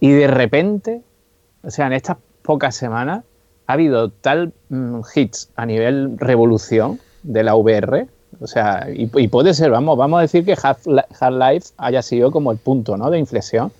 Y 0.00 0.12
de 0.12 0.26
repente, 0.26 1.02
o 1.62 1.70
sea, 1.70 1.86
en 1.86 1.94
estas 1.94 2.18
pocas 2.42 2.74
semanas 2.76 3.24
ha 3.66 3.72
habido 3.72 4.10
tal 4.10 4.52
mm, 4.68 5.00
hits 5.14 5.50
a 5.56 5.66
nivel 5.66 6.18
revolución 6.18 7.00
de 7.22 7.42
la 7.42 7.54
VR 7.54 8.06
o 8.40 8.46
sea, 8.46 8.86
y, 8.92 9.06
puede 9.28 9.54
ser, 9.54 9.70
vamos, 9.70 9.96
vamos 9.96 10.18
a 10.18 10.22
decir 10.22 10.44
que 10.44 10.52
Half-Life 10.54 11.74
haya 11.78 12.02
sido 12.02 12.30
como 12.30 12.52
el 12.52 12.58
punto 12.58 12.96
¿no? 12.96 13.10
de 13.10 13.18
inflexión. 13.18 13.72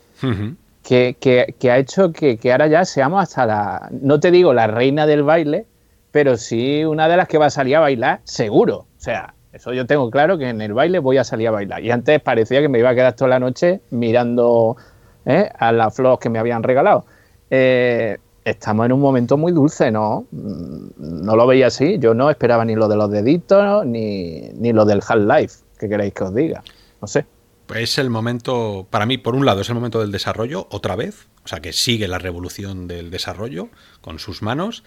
que, 0.82 1.70
ha 1.70 1.78
hecho 1.78 2.12
que, 2.12 2.38
ahora 2.50 2.66
ya 2.66 2.84
seamos 2.84 3.22
hasta 3.22 3.46
la, 3.46 3.88
no 3.90 4.20
te 4.20 4.30
digo 4.30 4.54
la 4.54 4.66
reina 4.66 5.06
del 5.06 5.22
baile, 5.22 5.66
pero 6.10 6.36
sí 6.36 6.84
una 6.84 7.08
de 7.08 7.16
las 7.16 7.28
que 7.28 7.38
va 7.38 7.46
a 7.46 7.50
salir 7.50 7.76
a 7.76 7.80
bailar 7.80 8.20
seguro. 8.24 8.78
O 8.78 9.00
sea, 9.00 9.34
eso 9.52 9.72
yo 9.72 9.86
tengo 9.86 10.10
claro 10.10 10.38
que 10.38 10.48
en 10.48 10.60
el 10.60 10.72
baile 10.72 10.98
voy 10.98 11.18
a 11.18 11.24
salir 11.24 11.48
a 11.48 11.50
bailar. 11.50 11.82
Y 11.82 11.90
antes 11.90 12.20
parecía 12.20 12.60
que 12.60 12.68
me 12.68 12.78
iba 12.78 12.90
a 12.90 12.94
quedar 12.94 13.14
toda 13.14 13.30
la 13.30 13.40
noche 13.40 13.80
mirando 13.90 14.76
¿eh? 15.24 15.50
a 15.58 15.72
las 15.72 15.94
flores 15.94 16.18
que 16.20 16.30
me 16.30 16.38
habían 16.38 16.62
regalado. 16.62 17.04
Eh, 17.50 18.18
estamos 18.46 18.86
en 18.86 18.92
un 18.92 19.00
momento 19.00 19.36
muy 19.36 19.52
dulce, 19.52 19.90
¿no? 19.90 20.26
Mm, 20.30 21.24
no 21.24 21.36
lo 21.36 21.46
veía 21.46 21.66
así. 21.66 21.98
Yo 21.98 22.14
no 22.14 22.30
esperaba 22.30 22.64
ni 22.64 22.74
lo 22.74 22.88
de 22.88 22.96
los 22.96 23.10
deditos 23.10 23.84
ni, 23.84 24.48
ni 24.54 24.72
lo 24.72 24.84
del 24.84 25.02
Half-Life. 25.06 25.56
¿Qué 25.78 25.88
queréis 25.88 26.14
que 26.14 26.24
os 26.24 26.34
diga? 26.34 26.62
No 27.02 27.08
sé. 27.08 27.26
Pues 27.66 27.82
es 27.82 27.98
el 27.98 28.08
momento, 28.08 28.86
para 28.90 29.06
mí, 29.06 29.18
por 29.18 29.34
un 29.34 29.44
lado, 29.44 29.60
es 29.60 29.68
el 29.68 29.74
momento 29.74 30.00
del 30.00 30.12
desarrollo, 30.12 30.68
otra 30.70 30.94
vez, 30.94 31.26
o 31.44 31.48
sea, 31.48 31.58
que 31.58 31.72
sigue 31.72 32.06
la 32.06 32.18
revolución 32.18 32.86
del 32.86 33.10
desarrollo 33.10 33.68
con 34.00 34.20
sus 34.20 34.40
manos, 34.40 34.84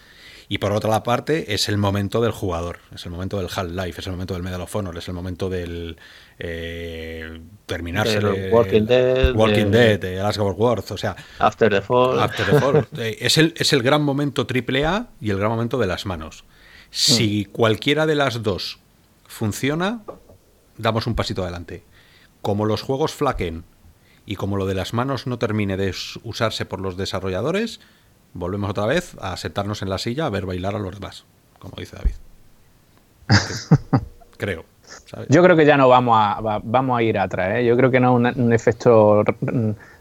y 0.52 0.58
por 0.58 0.72
otra 0.72 1.04
parte, 1.04 1.54
es 1.54 1.68
el 1.68 1.78
momento 1.78 2.20
del 2.20 2.32
jugador, 2.32 2.80
es 2.92 3.06
el 3.06 3.12
momento 3.12 3.38
del 3.38 3.46
Half-Life, 3.46 4.00
es 4.00 4.06
el 4.08 4.14
momento 4.14 4.34
del 4.34 4.42
Medal 4.42 4.60
of 4.62 4.74
Honor, 4.74 4.98
es 4.98 5.06
el 5.06 5.14
momento 5.14 5.48
del 5.48 5.96
eh, 6.40 7.40
terminarse 7.66 8.16
el 8.16 8.52
Walking 8.52 8.82
Dead, 8.82 9.32
Walking 9.32 9.70
Dead, 9.70 10.02
el 10.02 10.40
Worth, 10.40 10.90
o 10.90 10.96
sea, 10.96 11.14
After 11.38 11.70
the 11.70 11.80
Fall. 11.80 12.18
After 12.18 12.44
the 12.44 12.58
Fall. 12.58 12.88
Eh, 12.98 13.18
es, 13.20 13.38
el, 13.38 13.54
es 13.58 13.72
el 13.72 13.84
gran 13.84 14.02
momento 14.02 14.48
triple 14.48 14.84
A 14.84 15.06
y 15.20 15.30
el 15.30 15.38
gran 15.38 15.52
momento 15.52 15.78
de 15.78 15.86
las 15.86 16.04
manos. 16.04 16.42
Si 16.90 17.46
mm. 17.48 17.52
cualquiera 17.52 18.06
de 18.06 18.16
las 18.16 18.42
dos 18.42 18.80
funciona, 19.28 20.02
damos 20.78 21.06
un 21.06 21.14
pasito 21.14 21.44
adelante. 21.44 21.84
Como 22.42 22.66
los 22.66 22.82
juegos 22.82 23.12
flaquen 23.12 23.62
y 24.26 24.34
como 24.34 24.56
lo 24.56 24.66
de 24.66 24.74
las 24.74 24.94
manos 24.94 25.28
no 25.28 25.38
termine 25.38 25.76
de 25.76 25.94
usarse 26.24 26.64
por 26.66 26.80
los 26.80 26.96
desarrolladores, 26.96 27.78
volvemos 28.34 28.70
otra 28.70 28.86
vez 28.86 29.16
a 29.20 29.36
sentarnos 29.36 29.82
en 29.82 29.90
la 29.90 29.98
silla 29.98 30.26
a 30.26 30.30
ver 30.30 30.46
bailar 30.46 30.74
a 30.74 30.78
los 30.78 30.94
demás, 30.94 31.24
como 31.58 31.74
dice 31.78 31.96
David. 31.96 32.14
Creo. 34.36 34.64
Yo 35.28 35.42
creo 35.42 35.56
que 35.56 35.66
ya 35.66 35.76
no 35.76 35.88
vamos 35.88 36.16
a, 36.18 36.60
vamos 36.62 36.98
a 36.98 37.02
ir 37.02 37.18
atrás. 37.18 37.58
¿eh? 37.58 37.64
Yo 37.64 37.76
creo 37.76 37.90
que 37.90 38.00
no 38.00 38.26
es 38.28 38.36
un, 38.36 38.52
efecto 38.52 39.24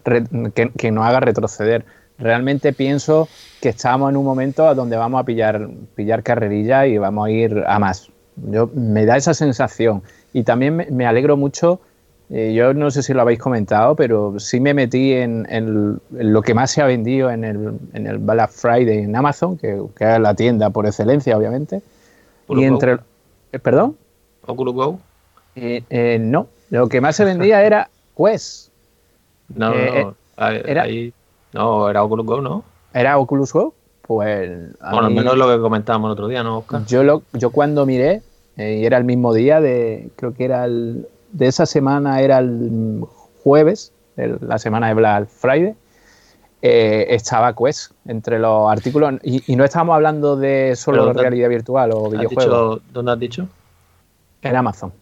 que, 0.03 0.91
nos 0.91 1.05
haga 1.05 1.19
retroceder. 1.19 1.85
Realmente 2.17 2.73
pienso 2.73 3.27
que 3.61 3.69
estamos 3.69 4.09
en 4.09 4.17
un 4.17 4.25
momento 4.25 4.67
a 4.67 4.73
donde 4.73 4.97
vamos 4.97 5.21
a 5.21 5.25
pillar, 5.25 5.69
pillar 5.95 6.23
carrerilla 6.23 6.85
y 6.87 6.97
vamos 6.97 7.27
a 7.27 7.31
ir 7.31 7.63
a 7.67 7.79
más. 7.79 8.09
Yo, 8.35 8.69
me 8.73 9.05
da 9.05 9.17
esa 9.17 9.33
sensación. 9.33 10.03
Y 10.33 10.43
también 10.43 10.87
me, 10.89 11.05
alegro 11.05 11.37
mucho, 11.37 11.81
yo 12.29 12.73
no 12.75 12.91
sé 12.91 13.01
si 13.01 13.13
lo 13.13 13.21
habéis 13.21 13.39
comentado, 13.39 13.95
pero 13.95 14.39
sí 14.39 14.59
me 14.59 14.73
metí 14.73 15.13
en, 15.13 15.99
lo 16.11 16.41
que 16.41 16.53
más 16.53 16.71
se 16.71 16.81
ha 16.81 16.85
vendido 16.85 17.31
en 17.31 17.43
el, 17.43 17.79
en 17.93 18.07
el 18.07 18.19
Black 18.19 18.51
Friday 18.51 18.99
en 18.99 19.15
Amazon, 19.15 19.57
que, 19.57 19.81
es 19.99 20.19
la 20.19 20.35
tienda 20.35 20.69
por 20.69 20.85
excelencia, 20.85 21.37
obviamente. 21.37 21.81
y 22.49 22.63
entre... 22.63 22.99
Eh, 23.51 23.59
¿Perdón? 23.59 23.97
Oculus 24.45 24.73
Go? 24.73 24.99
Eh, 25.55 25.83
eh, 25.89 26.17
no, 26.19 26.47
lo 26.69 26.87
que 26.87 27.01
más 27.01 27.15
se 27.15 27.25
vendía 27.25 27.63
era 27.63 27.89
Quest. 28.15 28.69
No, 29.53 29.73
eh, 29.73 30.03
no, 30.03 30.15
era, 30.47 30.85
no, 31.53 31.89
era 31.89 32.03
Oculus 32.03 32.25
Go, 32.25 32.41
¿no? 32.41 32.63
¿Era 32.93 33.17
Oculus 33.17 33.51
Go? 33.53 33.73
Pues. 34.03 34.49
Bueno, 34.79 35.07
al 35.07 35.13
menos 35.13 35.37
lo 35.37 35.47
que 35.47 35.59
comentábamos 35.61 36.09
el 36.09 36.13
otro 36.13 36.27
día, 36.27 36.43
¿no, 36.43 36.59
Oscar? 36.59 36.85
Yo, 36.85 37.03
lo, 37.03 37.23
yo 37.33 37.51
cuando 37.51 37.85
miré, 37.85 38.21
y 38.57 38.85
era 38.85 38.97
el 38.97 39.03
mismo 39.03 39.33
día 39.33 39.61
de. 39.61 40.09
Creo 40.15 40.33
que 40.33 40.45
era 40.45 40.65
el. 40.65 41.07
De 41.31 41.47
esa 41.47 41.65
semana 41.65 42.21
era 42.21 42.39
el 42.39 43.03
jueves, 43.43 43.93
la 44.15 44.57
semana 44.57 44.87
de 44.87 44.93
Black 44.95 45.27
Friday. 45.27 45.75
estaba 46.61 47.55
Quest 47.55 47.91
entre 48.05 48.39
los 48.39 48.71
artículos 48.71 49.15
y, 49.23 49.55
no 49.55 49.63
estábamos 49.63 49.95
hablando 49.95 50.35
de 50.35 50.75
solo 50.75 51.13
realidad 51.13 51.49
virtual 51.49 51.91
o 51.93 52.09
videojuegos. 52.09 52.81
¿Dónde 52.91 53.11
has 53.11 53.19
dicho? 53.19 53.47
en 54.41 54.55
Amazon. 54.55 54.93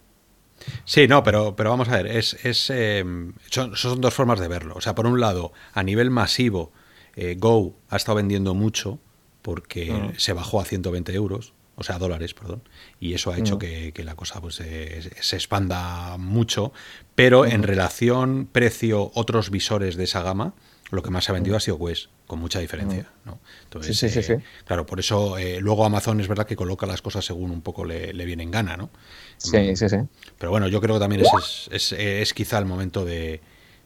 Sí, 0.84 1.06
no, 1.06 1.22
pero, 1.22 1.54
pero 1.54 1.70
vamos 1.70 1.88
a 1.88 1.96
ver, 1.96 2.06
es, 2.08 2.34
es 2.44 2.70
eh, 2.70 3.04
son, 3.50 4.00
dos 4.00 4.14
formas 4.14 4.40
de 4.40 4.48
verlo. 4.48 4.74
O 4.76 4.80
sea, 4.80 4.94
por 4.94 5.06
un 5.06 5.20
lado, 5.20 5.52
a 5.72 5.82
nivel 5.82 6.10
masivo, 6.10 6.72
eh, 7.14 7.36
Go 7.38 7.74
ha 7.88 7.96
estado 7.96 8.16
vendiendo 8.16 8.54
mucho 8.54 8.98
porque 9.42 10.12
se 10.16 10.32
bajó 10.32 10.60
a 10.60 10.64
120 10.64 11.14
euros, 11.14 11.54
o 11.78 11.84
sea, 11.84 11.98
dólares, 11.98 12.34
perdón, 12.34 12.62
y 12.98 13.14
eso 13.14 13.30
ha 13.30 13.38
hecho 13.38 13.54
mm. 13.54 13.58
que, 13.92 14.02
la 14.04 14.16
cosa 14.16 14.40
pues 14.40 14.56
se 14.56 15.36
expanda 15.36 16.16
mucho, 16.18 16.72
pero 17.14 17.46
en 17.46 17.60
mm. 17.60 17.64
relación 17.64 18.48
precio 18.50 19.12
otros 19.14 19.50
visores 19.50 19.96
de 19.96 20.04
esa 20.04 20.22
gama, 20.22 20.54
lo 20.90 21.02
que 21.02 21.10
más 21.10 21.24
se 21.24 21.30
ha 21.30 21.34
vendido 21.34 21.56
ha 21.56 21.60
sido 21.60 21.78
Quest, 21.78 22.06
con 22.26 22.40
mucha 22.40 22.58
diferencia. 22.58 23.06
¿no? 23.24 23.38
Entonces, 23.62 23.96
sí, 23.96 24.08
sí, 24.08 24.22
sí, 24.22 24.34
Claro, 24.64 24.86
por 24.86 24.98
eso 24.98 25.38
eh, 25.38 25.60
luego 25.60 25.84
Amazon 25.84 26.20
es 26.20 26.26
verdad 26.26 26.46
que 26.46 26.56
coloca 26.56 26.84
las 26.84 27.00
cosas 27.00 27.24
según 27.24 27.52
un 27.52 27.60
poco 27.60 27.84
le, 27.84 28.12
le 28.12 28.24
viene 28.24 28.42
en 28.42 28.50
gana, 28.50 28.76
¿no? 28.76 28.90
Sí, 29.36 29.76
sí, 29.76 29.88
sí. 29.88 29.98
Pero 30.36 30.50
bueno, 30.50 30.66
yo 30.66 30.80
creo 30.80 30.96
que 30.96 31.00
también 31.00 31.22
es, 31.24 31.68
es, 31.70 31.92
es, 31.92 32.34
quizá 32.34 32.58
el 32.58 32.64
momento 32.64 33.04
de, 33.04 33.40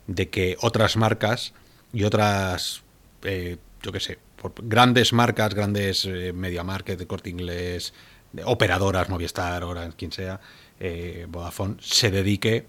de, 0.06 0.30
que 0.30 0.56
otras 0.62 0.96
marcas 0.96 1.52
y 1.92 2.04
otras, 2.04 2.82
eh, 3.24 3.58
yo 3.82 3.92
qué 3.92 4.00
sé, 4.00 4.18
grandes 4.62 5.12
marcas, 5.12 5.54
grandes 5.54 6.04
eh, 6.04 6.32
Media 6.32 6.64
Market, 6.64 7.06
Corte 7.06 7.30
Inglés, 7.30 7.94
operadoras, 8.44 9.08
Movistar, 9.08 9.62
Orange, 9.64 9.96
quien 9.96 10.12
sea, 10.12 10.40
Vodafone, 11.28 11.76
se 11.80 12.10
dedique 12.10 12.66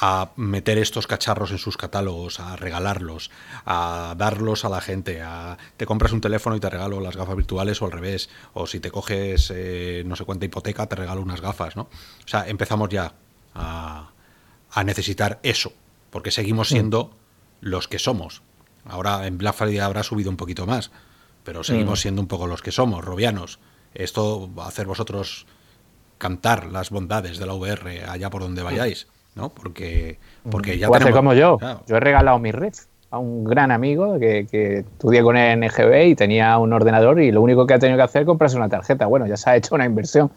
a 0.00 0.30
meter 0.36 0.78
estos 0.78 1.06
cacharros 1.06 1.50
en 1.50 1.58
sus 1.58 1.76
catálogos, 1.76 2.38
a 2.38 2.56
regalarlos, 2.56 3.30
a 3.66 4.14
darlos 4.16 4.64
a 4.64 4.68
la 4.68 4.80
gente, 4.80 5.20
a 5.22 5.58
te 5.76 5.86
compras 5.86 6.12
un 6.12 6.20
teléfono 6.20 6.54
y 6.54 6.60
te 6.60 6.70
regalo 6.70 7.00
las 7.00 7.16
gafas 7.16 7.36
virtuales 7.36 7.82
o 7.82 7.86
al 7.86 7.92
revés, 7.92 8.30
o 8.54 8.66
si 8.66 8.78
te 8.78 8.92
coges 8.92 9.52
eh, 9.54 10.04
no 10.06 10.14
sé 10.14 10.24
cuánta 10.24 10.46
hipoteca 10.46 10.86
te 10.86 10.94
regalo 10.94 11.20
unas 11.20 11.40
gafas, 11.40 11.74
¿no? 11.74 11.82
O 11.82 12.28
sea, 12.28 12.48
empezamos 12.48 12.88
ya 12.90 13.14
a, 13.54 14.10
necesitar 14.84 15.40
eso, 15.42 15.72
porque 16.10 16.30
seguimos 16.30 16.68
siendo 16.68 17.10
los 17.60 17.88
que 17.88 17.98
somos. 17.98 18.42
Ahora 18.84 19.26
en 19.26 19.38
Black 19.38 19.54
Friday 19.54 19.78
habrá 19.78 20.02
subido 20.02 20.30
un 20.30 20.36
poquito 20.36 20.66
más, 20.66 20.90
pero 21.44 21.64
seguimos 21.64 22.00
siendo 22.00 22.20
un 22.22 22.28
poco 22.28 22.46
los 22.46 22.62
que 22.62 22.72
somos, 22.72 23.04
robianos. 23.04 23.58
Esto 23.94 24.50
va 24.54 24.64
a 24.64 24.68
hacer 24.68 24.86
vosotros 24.86 25.46
cantar 26.18 26.66
las 26.66 26.90
bondades 26.90 27.38
de 27.38 27.46
la 27.46 27.54
VR 27.54 28.04
allá 28.04 28.30
por 28.30 28.42
donde 28.42 28.62
vayáis. 28.62 29.06
¿no? 29.38 29.50
Porque, 29.50 30.18
porque 30.50 30.78
ya 30.78 30.90
tenemos, 30.90 31.14
como 31.14 31.32
yo. 31.32 31.58
Yo 31.86 31.96
he 31.96 32.00
regalado 32.00 32.38
mi 32.38 32.50
red 32.50 32.74
a 33.10 33.18
un 33.18 33.44
gran 33.44 33.70
amigo 33.70 34.18
que, 34.18 34.46
que 34.50 34.80
estudié 34.80 35.22
con 35.22 35.36
el 35.36 35.60
NGB 35.60 36.08
y 36.08 36.14
tenía 36.14 36.58
un 36.58 36.72
ordenador 36.72 37.20
y 37.22 37.30
lo 37.30 37.40
único 37.40 37.66
que 37.66 37.74
ha 37.74 37.78
tenido 37.78 37.96
que 37.96 38.02
hacer 38.02 38.22
es 38.22 38.26
comprarse 38.26 38.56
una 38.56 38.68
tarjeta. 38.68 39.06
Bueno, 39.06 39.26
ya 39.26 39.36
se 39.36 39.48
ha 39.48 39.56
hecho 39.56 39.74
una 39.74 39.86
inversión. 39.86 40.30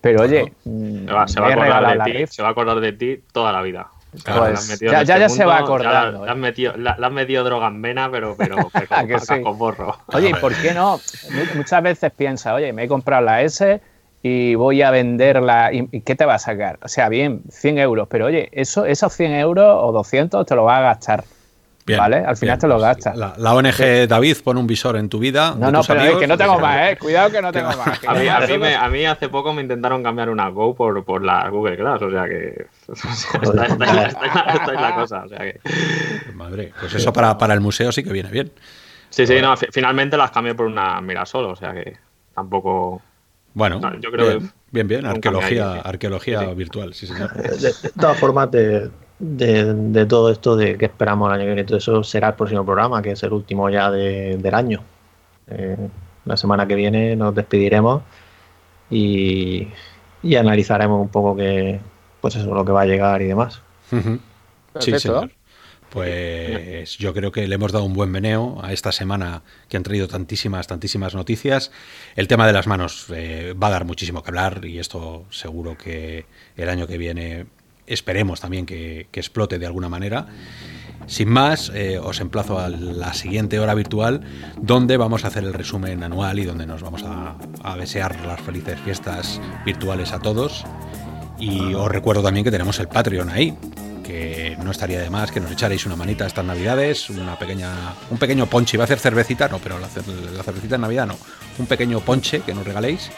Pero 0.00 0.22
oye, 0.22 0.52
se 0.62 1.12
va, 1.12 1.22
a 1.22 1.24
acordar 1.24 2.04
de 2.04 2.12
ti, 2.12 2.26
se 2.28 2.42
va 2.42 2.48
a 2.48 2.50
acordar 2.50 2.80
de 2.80 2.92
ti 2.92 3.22
toda 3.32 3.52
la 3.52 3.62
vida. 3.62 3.88
Pues, 4.10 4.78
ya, 4.80 5.02
ya, 5.02 5.16
este 5.16 5.28
se 5.28 5.44
va 5.44 5.58
acordando. 5.58 6.24
Le 6.24 6.30
has 6.30 6.36
metido, 6.36 6.74
metido, 7.10 7.44
droga 7.44 7.68
en 7.68 7.82
vena, 7.82 8.10
pero, 8.10 8.36
pero, 8.36 8.56
con 9.42 9.58
borro. 9.58 9.98
Oye, 10.14 10.30
¿y 10.30 10.34
por 10.34 10.54
qué 10.54 10.72
no? 10.72 11.00
Muchas 11.54 11.82
veces 11.82 12.10
piensa, 12.12 12.54
oye, 12.54 12.72
me 12.72 12.84
he 12.84 12.88
comprado 12.88 13.24
la 13.24 13.42
S, 13.42 13.80
y 14.22 14.54
voy 14.54 14.82
a 14.82 14.90
venderla. 14.90 15.70
¿Y 15.72 16.00
qué 16.00 16.14
te 16.14 16.24
va 16.24 16.34
a 16.34 16.38
sacar? 16.38 16.78
O 16.82 16.88
sea, 16.88 17.08
bien, 17.08 17.42
100 17.50 17.78
euros, 17.78 18.08
pero 18.10 18.26
oye, 18.26 18.48
eso, 18.52 18.84
esos 18.84 19.12
100 19.12 19.32
euros 19.32 19.76
o 19.78 19.92
200 19.92 20.44
te 20.46 20.54
lo 20.54 20.64
vas 20.64 20.78
a 20.78 20.82
gastar. 20.82 21.24
¿Vale? 21.96 22.24
Al 22.24 22.36
final 22.36 22.58
te 22.58 22.68
lo 22.68 22.74
pues 22.74 22.86
gastas. 22.86 23.16
La, 23.16 23.54
ONG 23.54 24.08
David 24.08 24.36
pone 24.44 24.60
un 24.60 24.66
visor 24.66 24.96
en 24.96 25.08
tu 25.08 25.18
vida. 25.18 25.54
No, 25.58 25.70
no, 25.70 25.82
pero 25.82 26.02
es 26.02 26.16
que 26.16 26.26
no 26.26 26.36
tengo 26.36 26.58
más, 26.58 26.90
¿eh? 26.90 26.96
Cuidado 26.98 27.30
que 27.30 27.40
no 27.40 27.52
tengo 27.52 27.68
más. 27.76 28.00
A 28.04 28.88
mí, 28.88 29.06
hace 29.06 29.28
poco 29.28 29.52
me 29.52 29.62
intentaron 29.62 30.02
cambiar 30.02 30.30
una 30.30 30.48
Go 30.48 30.74
por, 30.74 31.04
por 31.04 31.24
la 31.24 31.48
Google 31.48 31.76
Glass, 31.76 32.02
o 32.02 32.10
sea 32.10 32.24
que. 32.24 32.66
esta, 32.92 33.64
es 33.64 34.80
la 34.80 34.94
cosa, 34.94 35.24
o 35.24 35.28
sea 35.28 35.38
que. 35.38 35.60
Madre, 36.34 36.72
pues 36.78 36.94
eso 36.94 37.12
para, 37.12 37.36
para 37.38 37.54
el 37.54 37.60
museo 37.60 37.92
sí 37.92 38.02
que 38.02 38.12
viene 38.12 38.30
bien. 38.30 38.52
Sí, 39.10 39.26
sí, 39.26 39.40
no, 39.40 39.56
finalmente 39.56 40.16
las 40.16 40.30
cambié 40.30 40.54
por 40.54 40.66
una 40.66 41.00
Mirasol, 41.00 41.46
o 41.46 41.56
sea 41.56 41.72
que 41.72 41.96
tampoco. 42.34 43.02
Bueno, 43.54 43.80
yo 44.00 44.10
creo 44.12 44.26
bien, 44.28 44.52
bien, 44.70 44.88
bien, 44.88 45.06
arqueología, 45.06 45.80
arqueología 45.80 46.42
virtual, 46.54 46.94
sí, 46.94 47.06
señor. 47.06 47.32
De, 47.34 47.72
todas 47.98 48.18
formas, 48.18 48.50
de, 49.18 49.74
de, 49.74 50.06
todo 50.06 50.30
esto 50.30 50.56
de 50.56 50.78
que 50.78 50.86
esperamos 50.86 51.28
el 51.28 51.34
año 51.34 51.42
que 51.42 51.54
viene, 51.54 51.64
todo 51.64 51.78
eso 51.78 52.04
será 52.04 52.28
el 52.28 52.34
próximo 52.34 52.64
programa, 52.64 53.02
que 53.02 53.12
es 53.12 53.22
el 53.22 53.32
último 53.32 53.68
ya 53.68 53.90
del 53.90 54.54
año. 54.54 54.82
Eh, 55.48 55.76
la 56.24 56.36
semana 56.36 56.66
que 56.66 56.74
viene 56.74 57.16
nos 57.16 57.34
despediremos 57.34 58.02
y, 58.90 59.68
y, 60.22 60.36
analizaremos 60.36 61.00
un 61.00 61.08
poco 61.08 61.36
que, 61.36 61.80
pues 62.20 62.36
eso, 62.36 62.54
lo 62.54 62.64
que 62.64 62.72
va 62.72 62.82
a 62.82 62.86
llegar 62.86 63.22
y 63.22 63.26
demás. 63.26 63.62
Sí, 64.78 64.98
señor. 64.98 65.30
Pues 65.90 66.98
yo 66.98 67.14
creo 67.14 67.32
que 67.32 67.48
le 67.48 67.54
hemos 67.54 67.72
dado 67.72 67.86
un 67.86 67.94
buen 67.94 68.10
meneo 68.10 68.58
a 68.62 68.74
esta 68.74 68.92
semana 68.92 69.42
que 69.70 69.78
han 69.78 69.82
traído 69.82 70.06
tantísimas, 70.06 70.66
tantísimas 70.66 71.14
noticias. 71.14 71.72
El 72.14 72.28
tema 72.28 72.46
de 72.46 72.52
las 72.52 72.66
manos 72.66 73.06
eh, 73.08 73.54
va 73.60 73.68
a 73.68 73.70
dar 73.70 73.86
muchísimo 73.86 74.22
que 74.22 74.30
hablar 74.30 74.66
y 74.66 74.78
esto 74.78 75.24
seguro 75.30 75.78
que 75.78 76.26
el 76.56 76.68
año 76.68 76.86
que 76.86 76.98
viene 76.98 77.46
esperemos 77.88 78.40
también 78.40 78.66
que, 78.66 79.08
explote 79.12 79.58
de 79.58 79.66
alguna 79.66 79.88
manera. 79.88 80.26
Sin 81.06 81.28
más, 81.30 81.72
eh, 81.74 81.98
os 81.98 82.20
emplazo 82.20 82.58
a 82.58 82.68
la 82.68 83.14
siguiente 83.14 83.58
hora 83.58 83.74
virtual 83.74 84.20
donde 84.60 84.96
vamos 84.96 85.24
a 85.24 85.28
hacer 85.28 85.42
el 85.44 85.54
resumen 85.54 86.02
anual 86.02 86.38
y 86.38 86.44
donde 86.44 86.66
nos 86.66 86.82
vamos 86.82 87.02
a, 87.02 87.36
a 87.62 87.76
desear 87.76 88.24
las 88.26 88.40
felices 88.40 88.78
fiestas 88.80 89.40
virtuales 89.64 90.12
a 90.12 90.18
todos. 90.18 90.64
Y 91.38 91.74
os 91.74 91.88
recuerdo 91.88 92.22
también 92.22 92.44
que 92.44 92.50
tenemos 92.50 92.78
el 92.80 92.88
Patreon 92.88 93.30
ahí, 93.30 93.56
que 94.08 94.56
no 94.64 94.70
estaría 94.70 95.00
de 95.00 95.10
más 95.10 95.30
que 95.30 95.38
nos 95.38 95.52
echaréis 95.52 95.84
una 95.84 95.94
manita 95.94 96.26
estas 96.26 96.44
navidades, 96.44 97.10
una 97.10 97.38
pequeña, 97.38 97.74
un 98.10 98.16
pequeño 98.16 98.46
ponche, 98.46 98.76
iba 98.76 98.84
a 98.84 98.86
hacer 98.86 98.98
cervecita, 98.98 99.48
no, 99.48 99.58
pero 99.58 99.78
la, 99.78 99.88
cervecita 99.88 100.76
en 100.76 100.80
Navidad 100.80 101.06
no, 101.06 101.18
un 101.58 101.66
pequeño 101.66 102.00
ponche 102.00 102.40
que 102.40 102.54
nos 102.54 102.66
regaléis 102.66 103.10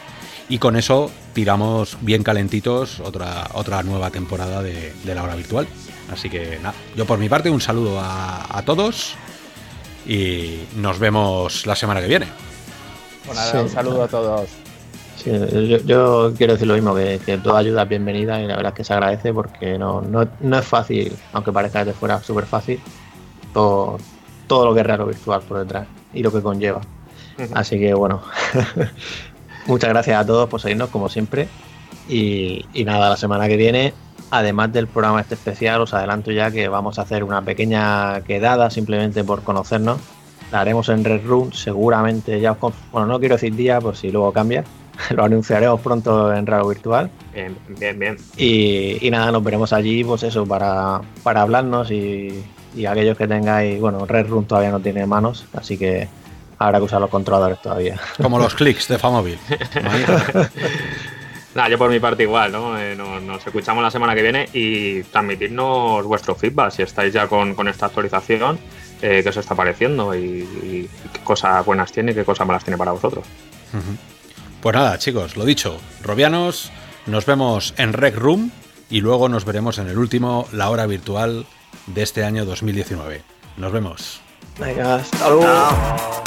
y 0.49 0.57
con 0.57 0.75
eso 0.75 1.11
tiramos 1.33 1.97
bien 2.01 2.23
calentitos 2.23 2.99
otra, 2.99 3.49
otra 3.53 3.83
nueva 3.83 4.09
temporada 4.09 4.61
de, 4.61 4.93
la 5.05 5.23
hora 5.23 5.35
virtual. 5.35 5.67
Así 6.11 6.29
que 6.29 6.59
nada, 6.61 6.75
yo 6.95 7.05
por 7.05 7.19
mi 7.19 7.29
parte 7.29 7.49
un 7.49 7.61
saludo 7.61 7.99
a, 8.01 8.61
todos 8.65 9.15
y 10.05 10.59
nos 10.75 10.99
vemos 10.99 11.65
la 11.65 11.75
semana 11.75 12.01
que 12.01 12.07
viene. 12.07 12.27
un 13.53 13.69
saludo 13.69 14.03
a 14.03 14.07
todos 14.07 14.49
yo, 15.85 16.33
quiero 16.37 16.53
decir 16.53 16.67
lo 16.67 16.73
mismo, 16.73 16.95
que, 16.95 17.39
toda 17.43 17.59
ayuda 17.59 17.83
es 17.83 17.89
bienvenida 17.89 18.41
y 18.41 18.47
la 18.47 18.55
verdad 18.55 18.71
es 18.71 18.77
que 18.77 18.83
se 18.83 18.93
agradece 18.93 19.33
porque 19.33 19.77
no, 19.77 20.01
no, 20.01 20.57
es 20.57 20.65
fácil, 20.65 21.15
aunque 21.33 21.51
parezca 21.51 21.79
desde 21.79 21.97
fuera 21.97 22.21
súper 22.21 22.45
fácil, 22.45 22.79
todo, 23.53 23.97
todo 24.47 24.65
lo 24.65 24.73
que 24.73 24.81
es 24.81 24.85
raro 24.85 25.05
virtual 25.05 25.41
por 25.41 25.59
detrás 25.59 25.87
y 26.13 26.23
lo 26.23 26.31
que 26.31 26.41
conlleva. 26.41 26.81
Así 27.53 27.79
que 27.79 27.93
bueno, 27.93 28.21
muchas 29.67 29.89
gracias 29.89 30.19
a 30.19 30.25
todos 30.25 30.49
por 30.49 30.61
seguirnos 30.61 30.89
como 30.89 31.09
siempre 31.09 31.47
y, 32.07 32.83
nada, 32.85 33.09
la 33.09 33.17
semana 33.17 33.47
que 33.47 33.57
viene, 33.57 33.93
además 34.31 34.73
del 34.73 34.87
programa 34.87 35.21
este 35.21 35.35
especial, 35.35 35.81
os 35.81 35.93
adelanto 35.93 36.31
ya 36.31 36.51
que 36.51 36.67
vamos 36.67 36.99
a 36.99 37.03
hacer 37.03 37.23
una 37.23 37.41
pequeña 37.41 38.21
quedada 38.21 38.69
simplemente 38.69 39.23
por 39.23 39.43
conocernos. 39.43 39.99
La 40.51 40.59
haremos 40.59 40.89
en 40.89 41.05
Red 41.05 41.25
Room, 41.25 41.53
seguramente 41.53 42.41
ya 42.41 42.57
os... 42.59 42.73
Bueno, 42.91 43.07
no 43.07 43.19
quiero 43.19 43.35
decir 43.35 43.55
día, 43.55 43.79
por 43.79 43.95
si 43.95 44.11
luego 44.11 44.33
cambia, 44.33 44.65
lo 45.15 45.23
anunciaremos 45.23 45.79
pronto 45.79 46.33
en 46.33 46.45
Radio 46.45 46.67
Virtual. 46.67 47.09
Bien, 47.33 47.55
bien, 47.79 47.97
bien. 47.97 48.17
Y, 48.35 49.09
nada, 49.09 49.31
nos 49.31 49.43
veremos 49.43 49.71
allí, 49.71 50.03
pues 50.03 50.23
eso, 50.23 50.45
para, 50.45 51.01
para 51.23 51.43
hablarnos 51.43 51.91
y, 51.91 52.43
aquellos 52.89 53.17
que 53.17 53.27
tengáis, 53.27 53.79
bueno, 53.79 54.05
Red 54.05 54.27
Room 54.27 54.45
todavía 54.45 54.71
no 54.71 54.81
tiene 54.81 55.05
manos, 55.05 55.45
así 55.53 55.77
que 55.77 56.09
habrá 56.65 56.79
que 56.79 56.85
usar 56.85 57.01
los 57.01 57.09
controladores 57.09 57.61
todavía. 57.61 57.99
Como 58.21 58.39
los 58.39 58.53
clics 58.55 58.87
de 58.87 58.97
Famóvil. 58.97 59.39
Nada, 61.53 61.67
yo 61.67 61.77
por 61.77 61.89
mi 61.89 61.99
parte 61.99 62.23
igual, 62.23 62.51
¿no? 62.51 62.79
Eh, 62.79 62.95
nos, 62.95 63.45
escuchamos 63.45 63.83
la 63.83 63.91
semana 63.91 64.15
que 64.15 64.21
viene 64.21 64.47
y 64.53 65.03
transmitirnos 65.03 66.05
vuestro 66.05 66.33
feedback 66.33 66.71
si 66.71 66.81
estáis 66.81 67.13
ya 67.13 67.27
con, 67.27 67.67
esta 67.67 67.87
actualización, 67.87 68.57
eh, 69.01 69.19
qué 69.21 69.29
os 69.29 69.37
está 69.37 69.53
pareciendo 69.53 70.15
y, 70.15 70.89
qué 71.11 71.19
cosas 71.23 71.65
buenas 71.65 71.91
tiene 71.91 72.13
y 72.13 72.15
qué 72.15 72.23
cosas 72.23 72.47
malas 72.47 72.63
tiene 72.63 72.77
para 72.77 72.91
vosotros. 72.91 73.25
Pues 74.61 74.75
nada, 74.75 74.97
chicos, 74.97 75.35
lo 75.35 75.43
dicho, 75.43 75.77
Robianos, 76.01 76.71
nos 77.05 77.25
vemos 77.25 77.73
en 77.77 77.91
Rec 77.91 78.15
Room 78.15 78.51
y 78.89 79.01
luego 79.01 79.27
nos 79.27 79.43
veremos 79.43 79.77
en 79.77 79.89
el 79.89 79.97
último, 79.97 80.47
la 80.53 80.69
hora 80.69 80.85
virtual 80.85 81.45
de 81.87 82.03
este 82.03 82.23
año 82.23 82.45
2019. 82.45 83.23
Nos 83.57 83.71
vemos. 83.73 84.21
Venga, 84.59 84.95
hasta 84.95 85.29
luego. 85.29 86.21